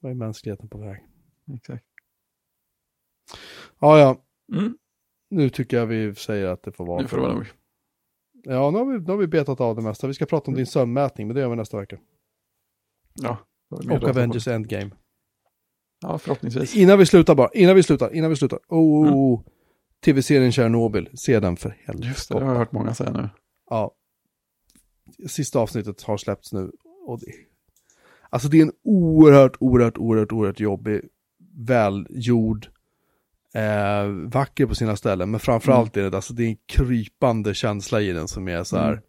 Vad 0.00 0.10
är 0.12 0.14
mänskligheten 0.16 0.68
på 0.68 0.78
väg? 0.78 0.98
Exakt. 1.54 1.84
Ja, 3.80 3.98
ja. 3.98 4.16
Mm, 4.58 4.78
Nu 5.28 5.50
tycker 5.50 5.76
jag 5.76 5.86
vi 5.86 6.14
säger 6.14 6.46
att 6.46 6.62
det 6.62 6.72
får 6.72 6.86
vara. 6.86 7.02
nu 7.02 7.08
får 7.08 7.16
det 7.16 7.22
vara 7.22 7.34
nog. 7.34 7.46
Ja, 8.48 8.70
nu 8.70 8.78
har, 8.78 8.84
vi, 8.84 8.98
nu 8.98 9.10
har 9.10 9.16
vi 9.16 9.26
betat 9.26 9.60
av 9.60 9.76
det 9.76 9.82
mesta. 9.82 10.06
Vi 10.06 10.14
ska 10.14 10.26
prata 10.26 10.50
om 10.50 10.54
din 10.56 10.66
sömnmätning, 10.66 11.26
men 11.26 11.34
det 11.34 11.40
gör 11.40 11.48
vi 11.48 11.56
nästa 11.56 11.76
vecka. 11.80 11.98
Ja, 13.22 13.38
Och 13.70 14.00
på. 14.00 14.08
Avengers 14.08 14.48
Endgame. 14.48 14.90
Ja, 16.00 16.18
förhoppningsvis. 16.18 16.76
Innan 16.76 16.98
vi 16.98 17.06
slutar 17.06 17.34
bara, 17.34 17.48
innan 17.54 17.76
vi 17.76 17.82
slutar, 17.82 18.14
innan 18.14 18.30
vi 18.30 18.36
slutar. 18.36 18.58
Oh, 18.68 19.06
Mm. 19.06 19.14
oh. 19.18 19.40
Tv-serien 20.04 20.52
Chernobyl, 20.52 21.10
se 21.14 21.40
den 21.40 21.56
för 21.56 21.76
helvete. 21.84 22.08
Just 22.08 22.28
det, 22.28 22.34
det 22.38 22.44
har 22.44 22.52
jag 22.52 22.58
hört 22.58 22.72
många 22.72 22.94
säga 22.94 23.12
nu. 23.12 23.28
Ja. 23.70 23.94
Sista 25.28 25.58
avsnittet 25.58 26.02
har 26.02 26.16
släppts 26.16 26.52
nu. 26.52 26.72
Och 27.06 27.20
det, 27.20 27.26
alltså 28.30 28.48
det 28.48 28.58
är 28.58 28.62
en 28.62 28.72
oerhört, 28.84 29.56
oerhört, 29.60 29.98
oerhört, 29.98 30.32
oerhört 30.32 30.60
jobbig, 30.60 31.00
välgjord, 31.58 32.68
eh, 33.56 34.06
vacker 34.32 34.66
på 34.66 34.74
sina 34.74 34.96
ställen. 34.96 35.30
Men 35.30 35.40
framförallt 35.40 35.96
är 35.96 36.10
det, 36.10 36.16
alltså 36.16 36.34
det 36.34 36.44
är 36.44 36.48
en 36.48 36.56
krypande 36.68 37.54
känsla 37.54 38.00
i 38.00 38.12
den 38.12 38.28
som 38.28 38.48
är 38.48 38.64
så 38.64 38.76
här. 38.76 38.88
Mm. 38.92 39.02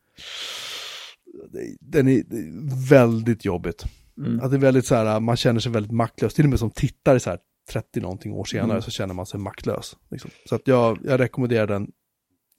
Det, 1.51 1.77
den 1.81 2.07
är, 2.07 2.23
det 2.27 2.35
är 2.37 2.89
väldigt 2.89 3.45
jobbigt. 3.45 3.83
Mm. 4.17 4.39
Att 4.39 4.51
det 4.51 4.57
är 4.57 4.61
väldigt 4.61 4.85
så 4.85 4.95
här, 4.95 5.19
man 5.19 5.37
känner 5.37 5.59
sig 5.59 5.71
väldigt 5.71 5.91
maktlös. 5.91 6.33
Till 6.33 6.43
och 6.45 6.49
med 6.49 6.59
som 6.59 6.71
tittare 6.71 7.19
så 7.19 7.29
här 7.29 7.39
30 7.71 8.01
någonting 8.01 8.33
år 8.33 8.45
senare 8.45 8.71
Mm. 8.71 8.81
så 8.81 8.91
känner 8.91 9.13
man 9.13 9.25
sig 9.25 9.39
maktlös. 9.39 9.97
Liksom. 10.11 10.31
Så 10.49 10.55
att 10.55 10.61
jag, 10.67 10.99
jag 11.03 11.19
rekommenderar 11.19 11.67
den 11.67 11.91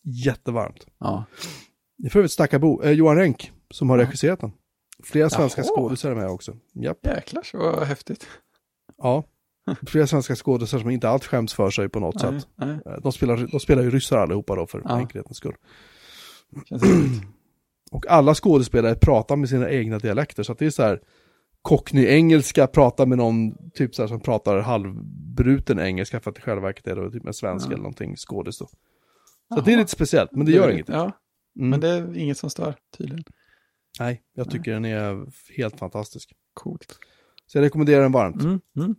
jättevarmt. 0.05 0.87
Ja. 0.99 1.25
Det 1.99 2.07
är 2.07 2.11
för 2.11 2.19
övrigt 2.19 2.33
Stackabo, 2.33 2.83
eh, 2.83 2.91
Johan 2.91 3.17
Renck, 3.17 3.53
som 3.71 3.91
har 3.91 3.99
Ja. 3.99 4.05
regisserat 4.05 4.41
den. 4.41 4.53
Flera 5.05 5.31
svenska 5.31 5.63
skådespelare 5.63 6.19
är 6.19 6.23
med 6.23 6.31
också. 6.31 6.57
Japp. 6.75 7.07
Jäklar 7.07 7.43
så 7.43 7.85
häftigt. 7.85 8.27
Ja. 8.99 9.25
Flera 9.87 10.07
svenska 10.07 10.37
skådespelare 10.37 10.83
som 10.83 10.91
inte 10.91 11.09
alls 11.09 11.27
skäms 11.27 11.55
för 11.55 11.71
sig 11.71 11.89
på 11.89 12.01
något 12.01 12.23
Nej, 12.23 12.41
sätt. 12.41 12.49
nej, 12.57 12.79
Eh, 12.87 12.93
De 13.03 13.13
spelar, 13.13 13.49
de 13.53 13.61
spelar 13.61 13.83
ju 13.83 13.91
ryssar 13.91 14.19
allihopa 14.19 14.57
då 14.57 14.67
för 14.67 14.83
Ja. 14.85 14.91
enkelhetens 14.99 15.37
skull. 15.37 15.55
Och 17.91 18.07
alla 18.07 18.35
skådespelare 18.35 18.95
pratar 18.95 19.37
med 19.37 19.49
sina 19.49 19.71
egna 19.71 19.99
dialekter, 19.99 20.43
så 20.43 20.53
att 20.53 20.59
det 20.59 20.67
är 20.67 20.71
så 20.71 20.83
här 20.83 21.01
cockney-engelska, 21.63 22.67
pratar 22.67 23.07
med 23.07 23.19
någon 23.19 23.71
typ 23.75 23.95
så 23.95 24.03
här 24.03 24.07
som 24.09 24.21
pratar 24.21 24.59
halvbruten 24.61 25.79
engelska 25.79 26.21
för 26.21 26.31
att 26.31 26.39
i 26.39 26.41
själva 26.41 26.63
verket 26.63 26.87
är 26.87 26.97
det 26.97 27.11
typ 27.11 27.27
en 27.27 27.35
svensk 27.35 27.67
Ja. 27.67 27.71
eller 27.73 27.83
någonting 27.83 28.17
skådis 28.17 28.59
då. 28.59 28.67
Så 28.67 29.59
att 29.59 29.65
det 29.65 29.71
är 29.71 29.73
Jaha. 29.73 29.81
lite 29.81 29.91
speciellt, 29.91 30.33
men 30.33 30.47
det 30.47 30.53
gör 30.53 30.71
inget. 30.71 30.89
Ja, 30.89 31.13
Mm. 31.59 31.71
men 31.71 31.81
det 31.81 31.89
är 31.89 32.17
inget 32.17 32.39
som 32.39 32.51
stör 32.51 32.75
tydligen. 32.99 33.25
Nej, 34.01 34.23
jag 34.35 34.51
tycker 34.51 34.73
den 34.73 34.85
är 34.85 35.27
helt 35.57 35.79
fantastisk. 35.79 36.33
Coolt. 36.55 36.99
Så 37.47 37.59
jag 37.59 37.63
rekommenderar 37.65 38.03
den 38.03 38.13
varmt. 38.13 38.43
Mm, 38.43 38.61
mm. 38.77 38.95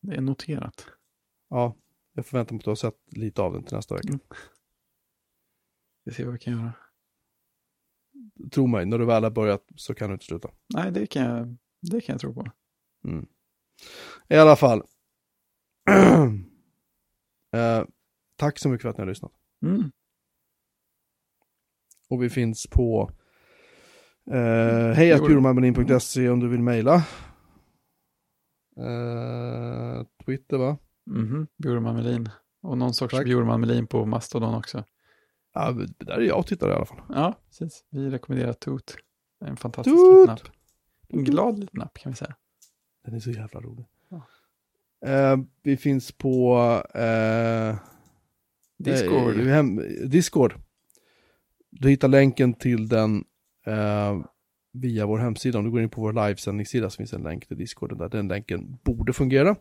Det 0.00 0.14
är 0.14 0.20
noterat. 0.20 0.86
Ja, 1.48 1.76
jag 2.12 2.26
förväntar 2.26 2.54
mig 2.54 2.58
att 2.58 2.64
du 2.64 2.70
har 2.70 2.74
sett 2.74 2.98
lite 3.06 3.42
av 3.42 3.52
den 3.52 3.64
till 3.64 3.76
nästa 3.76 3.94
vecka. 3.94 4.08
Mm. 4.08 4.20
Vi 6.04 6.12
ser 6.12 6.24
vad 6.24 6.32
vi 6.32 6.38
kan 6.38 6.52
göra. 6.52 6.72
Tro 8.52 8.66
mig, 8.66 8.86
när 8.86 8.98
du 8.98 9.04
väl 9.04 9.24
har 9.24 9.30
börjat 9.30 9.64
så 9.76 9.94
kan 9.94 10.08
du 10.08 10.12
inte 10.12 10.24
sluta. 10.24 10.50
Nej, 10.74 10.92
det 10.92 11.06
kan 11.06 11.22
jag, 11.22 11.56
det 11.80 12.00
kan 12.00 12.12
jag 12.12 12.20
tro 12.20 12.34
på. 12.34 12.50
Mm. 13.04 13.26
I 14.28 14.36
alla 14.36 14.56
fall. 14.56 14.78
eh, 17.52 17.84
tack 18.36 18.58
så 18.58 18.68
mycket 18.68 18.82
för 18.82 18.88
att 18.88 18.96
ni 18.96 19.02
har 19.02 19.08
lyssnat. 19.08 19.32
Mm. 19.62 19.90
Och 22.08 22.22
vi 22.22 22.30
finns 22.30 22.66
på 22.66 23.10
eh, 24.30 24.92
hejatbyråmanmelin.se 24.94 26.28
om 26.28 26.40
du 26.40 26.48
vill 26.48 26.62
mejla. 26.62 27.06
Eh, 28.76 30.04
Twitter 30.24 30.56
va? 30.58 30.78
Mhm, 31.06 31.46
Bjurman 31.56 31.96
Melin. 31.96 32.28
Och 32.62 32.78
någon 32.78 32.94
sorts 32.94 33.14
Tack. 33.14 33.24
Bjurman 33.24 33.60
Melin 33.60 33.86
på 33.86 34.06
Mastodon 34.06 34.54
också. 34.54 34.84
Ja, 35.54 35.72
där 35.98 36.14
är 36.18 36.20
jag 36.20 36.38
och 36.38 36.46
tittar 36.46 36.68
i 36.70 36.72
alla 36.72 36.84
fall. 36.84 37.00
Ja, 37.08 37.34
precis. 37.46 37.84
Vi 37.90 38.10
rekommenderar 38.10 38.52
Toot. 38.52 38.96
En 39.44 39.56
fantastisk 39.56 39.96
Toot! 39.96 40.20
liten 40.20 40.30
app. 40.34 40.40
En 41.08 41.24
glad 41.24 41.58
liten 41.58 41.82
app 41.82 41.98
kan 41.98 42.12
vi 42.12 42.16
säga. 42.16 42.34
Den 43.04 43.14
är 43.14 43.20
så 43.20 43.30
jävla 43.30 43.60
rolig. 43.60 43.86
Ja. 44.08 44.26
Eh, 45.08 45.36
vi 45.62 45.76
finns 45.76 46.12
på 46.12 46.56
eh, 46.94 47.76
Discord. 48.78 49.36
eh, 49.40 49.46
hem, 49.46 49.76
Discord. 50.08 50.54
Du 51.70 51.88
hittar 51.88 52.08
länken 52.08 52.54
till 52.54 52.88
den 52.88 53.24
eh, 53.66 54.20
via 54.72 55.06
vår 55.06 55.18
hemsida. 55.18 55.58
Om 55.58 55.64
du 55.64 55.70
går 55.70 55.82
in 55.82 55.88
på 55.88 56.00
vår 56.00 56.12
livesändningssida 56.12 56.90
så 56.90 56.96
finns 56.96 57.12
en 57.12 57.22
länk 57.22 57.46
till 57.46 57.56
Discord. 57.56 57.98
Där 57.98 58.08
den 58.08 58.28
länken 58.28 58.78
borde 58.84 59.12
fungera. 59.12 59.56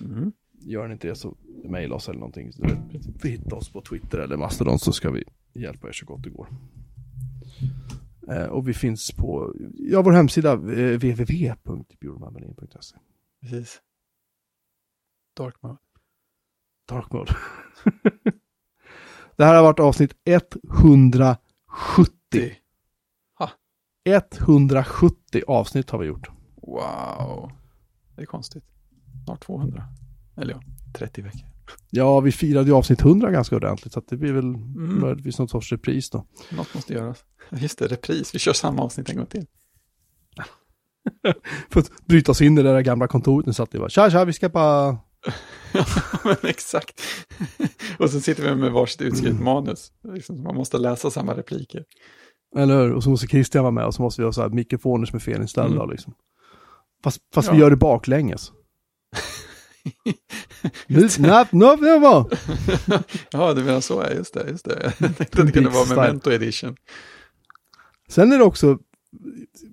Mm. 0.00 0.32
Gör 0.52 0.82
den 0.82 0.92
inte 0.92 1.08
det 1.08 1.14
så 1.14 1.36
mejla 1.64 1.94
oss 1.94 2.08
eller 2.08 2.18
någonting. 2.18 2.52
Så 2.52 2.62
du 2.62 3.00
får 3.20 3.28
hitta 3.28 3.56
oss 3.56 3.72
på 3.72 3.80
Twitter 3.80 4.18
eller 4.18 4.36
Mastodon 4.36 4.78
så 4.78 4.92
ska 4.92 5.10
vi 5.10 5.24
hjälpa 5.52 5.88
er 5.88 5.92
så 5.92 6.06
gott 6.06 6.22
det 6.22 6.30
går. 6.30 6.48
Eh, 8.28 8.44
och 8.44 8.68
vi 8.68 8.74
finns 8.74 9.12
på, 9.12 9.54
ja 9.74 10.02
vår 10.02 10.12
hemsida 10.12 10.52
eh, 10.52 10.98
www.bjurmanmelin.se 10.98 12.96
Precis. 13.40 13.80
Dark 15.36 15.62
mode. 15.62 15.78
Dark 16.88 17.12
mode. 17.12 17.36
det 19.36 19.44
här 19.44 19.54
har 19.54 19.62
varit 19.62 19.80
avsnitt 19.80 20.14
170. 20.24 21.38
Det. 24.10 24.38
170 24.40 25.42
avsnitt 25.46 25.90
har 25.90 25.98
vi 25.98 26.06
gjort. 26.06 26.28
Wow. 26.62 27.52
Det 28.16 28.22
är 28.22 28.26
konstigt. 28.26 28.64
Snart 29.24 29.44
200. 29.46 29.84
Eller 30.36 30.52
ja, 30.52 30.60
30 30.94 31.22
veckor. 31.22 31.40
Ja, 31.90 32.20
vi 32.20 32.32
firade 32.32 32.66
ju 32.66 32.74
avsnitt 32.76 33.00
100 33.00 33.30
ganska 33.30 33.56
ordentligt 33.56 33.92
så 33.92 34.02
det 34.08 34.16
blir 34.16 34.32
väl 34.32 34.44
Mm. 34.44 35.00
möjligtvis 35.00 35.38
någon 35.38 35.48
sorts 35.48 35.72
repris 35.72 36.10
då. 36.10 36.26
Något 36.50 36.74
måste 36.74 36.92
göras. 36.92 37.24
Just 37.50 37.78
det, 37.78 37.86
repris. 37.86 38.34
Vi 38.34 38.38
kör 38.38 38.52
samma 38.52 38.82
avsnitt 38.82 39.10
en 39.10 39.16
gång 39.16 39.26
till. 39.26 39.46
För 41.70 41.80
att 41.80 41.90
bryta 42.06 42.32
oss 42.32 42.40
in 42.42 42.58
i 42.58 42.62
det 42.62 42.72
där 42.72 42.80
gamla 42.80 43.08
kontoret. 43.08 43.46
Nu 43.46 43.52
satt 43.52 43.74
vi 43.74 43.78
bara, 43.78 43.88
tja 43.88 44.10
tja, 44.10 44.24
vi 44.24 44.32
ska 44.32 44.48
bara... 44.48 44.98
Ja, 45.72 45.84
men 46.24 46.36
exakt. 46.42 47.00
Och 47.98 48.10
så 48.10 48.20
sitter 48.20 48.42
vi 48.42 48.54
med 48.54 48.72
varsitt 48.72 49.00
utskrivet 49.02 49.40
manus. 49.40 49.92
Liksom, 50.14 50.42
man 50.42 50.54
måste 50.54 50.78
läsa 50.78 51.10
samma 51.10 51.34
repliker. 51.36 51.84
Eller 52.56 52.82
hur? 52.82 52.92
Och 52.92 53.02
så 53.02 53.10
måste 53.10 53.26
Christian 53.26 53.64
vara 53.64 53.72
med 53.72 53.86
och 53.86 53.94
så 53.94 54.02
måste 54.02 54.22
vi 54.22 54.24
ha 54.26 54.32
så 54.32 54.42
här 54.42 54.48
mikrofoner 54.48 55.06
som 55.06 55.16
är 55.16 55.20
felinställda 55.20 55.76
Mm. 55.82 55.90
liksom. 55.90 56.14
Fast, 57.04 57.20
fast 57.34 57.48
Ja. 57.48 57.54
vi 57.54 57.60
gör 57.60 57.70
det 57.70 57.76
baklänges. 57.76 58.52
Nu, 60.86 61.08
nu, 61.80 61.98
va? 62.00 62.28
Ja, 63.30 63.54
du 63.54 63.64
menar 63.64 63.80
så, 63.80 64.04
ja, 64.08 64.10
just 64.14 64.34
det, 64.34 64.50
just 64.50 64.64
det. 64.64 64.92
Jag 64.98 65.16
tänkte 65.16 65.40
att 65.40 65.46
det 65.46 65.52
kunde 65.52 65.70
vara. 65.70 65.88
Memento 65.88 66.30
Edition. 66.30 66.76
Sen 68.08 68.32
är 68.32 68.38
det 68.38 68.44
också, 68.44 68.78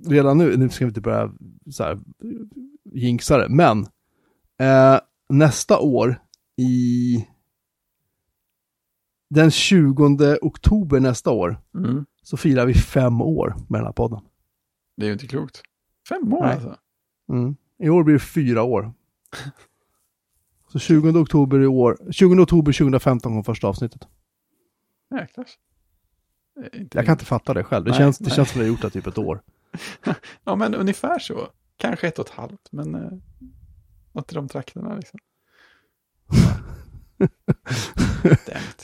redan 0.08 0.38
nu, 0.38 0.58
nu 0.58 0.70
ska 0.70 0.86
vi 0.86 0.90
inte 0.90 1.02
börja 1.02 1.32
så 1.72 1.84
här 1.84 2.00
jinxa 2.94 3.38
det, 3.38 3.50
men 3.50 3.80
eh, 4.60 5.00
nästa 5.30 5.80
år 5.80 6.22
i 6.58 7.16
den 9.30 9.52
20 9.52 10.38
oktober 10.42 11.00
nästa 11.00 11.32
år 11.32 11.60
Mm. 11.76 12.06
Så 12.24 12.38
firar 12.38 12.66
vi 12.66 12.74
fem 12.74 13.22
år 13.22 13.56
med 13.68 13.80
den 13.80 13.86
här 13.86 13.94
podden. 13.94 14.20
Det 14.98 15.06
är 15.06 15.08
ju 15.08 15.14
inte 15.14 15.28
klokt. 15.28 15.62
Fem 16.10 16.34
år 16.34 16.42
Nej. 16.42 16.54
alltså. 16.54 16.76
Mm. 17.30 17.56
I 17.80 17.90
år 17.90 18.04
blir 18.04 18.14
det 18.14 18.20
fyra 18.20 18.64
år. 18.64 18.94
Så 20.72 20.80
20 20.80 21.20
oktober 21.20 21.60
i 21.60 21.68
år, 21.68 21.98
20 22.12 22.42
oktober 22.44 22.74
2015 22.74 23.34
kom 23.34 23.44
första 23.44 23.68
avsnittet. 23.68 24.08
Jäklar. 25.20 25.46
Det 26.56 26.96
Jag 26.96 27.06
kan 27.06 27.12
inte 27.14 27.26
fatta 27.26 27.54
det 27.54 27.64
själv. 27.64 27.86
Det, 27.86 27.92
Nej, 27.92 28.00
känns, 28.00 28.18
det 28.18 28.26
nej. 28.26 28.36
känns 28.36 28.50
som 28.50 28.62
att 28.62 28.66
jag 28.66 28.72
har 28.72 28.76
gjort 28.76 28.82
det 28.82 28.90
typ 28.90 29.08
ett 29.08 29.18
år. 29.18 29.42
Ja, 30.44 30.56
men 30.56 30.76
ungefär 30.76 31.20
så. 31.20 31.48
Kanske 31.78 32.08
ett 32.08 32.20
och 32.20 32.28
ett 32.28 32.34
halvt, 32.34 32.72
men 32.72 32.96
eh, 32.96 33.12
något 34.12 34.32
i 34.32 34.36
de 34.36 34.48
trakterna 34.48 34.96
liksom. 34.96 35.20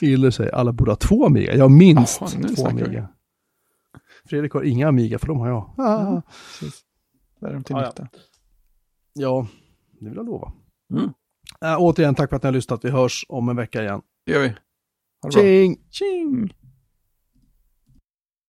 Gillar 0.00 0.30
sig, 0.30 0.50
alla 0.50 0.72
borde 0.72 0.90
ha 0.90 0.96
två 0.96 1.26
Amiga. 1.26 1.54
Jag 1.54 1.64
har 1.64 1.68
minst 1.68 2.36
nu 2.38 2.48
två. 2.48 2.66
Amiga. 2.66 3.08
Fredrik 4.30 4.52
har 4.52 4.62
inga 4.62 4.88
Amiga 4.88 5.18
för 5.18 5.26
de 5.26 5.40
har 5.40 5.48
jag. 5.48 5.56
Ah. 5.56 5.72
Ja. 5.78 6.22
Precis. 6.60 6.80
Där 7.40 7.48
är 7.48 7.54
de 7.54 7.64
till 7.64 7.76
Ja, 7.76 7.82
ja. 7.82 7.88
nytta. 7.88 8.08
Ja, 9.12 9.46
det 10.00 10.08
vill 10.08 10.16
jag 10.16 10.26
lova. 10.26 10.52
Mm. 10.92 11.10
Äh, 11.60 11.76
återigen, 11.78 12.14
tack 12.14 12.30
för 12.30 12.36
att 12.36 12.42
ni 12.42 12.46
har 12.46 12.52
lyssnat. 12.52 12.84
Vi 12.84 12.90
hörs 12.90 13.26
om 13.28 13.48
en 13.48 13.56
vecka 13.56 13.82
igen. 13.82 14.02
Det 14.26 14.32
gör 14.32 14.40
vi. 14.40 14.48
Ha 14.48 14.54
det 15.22 15.28
bra. 15.28 15.42
Tjing! 15.42 15.76
Tjing! 15.90 16.54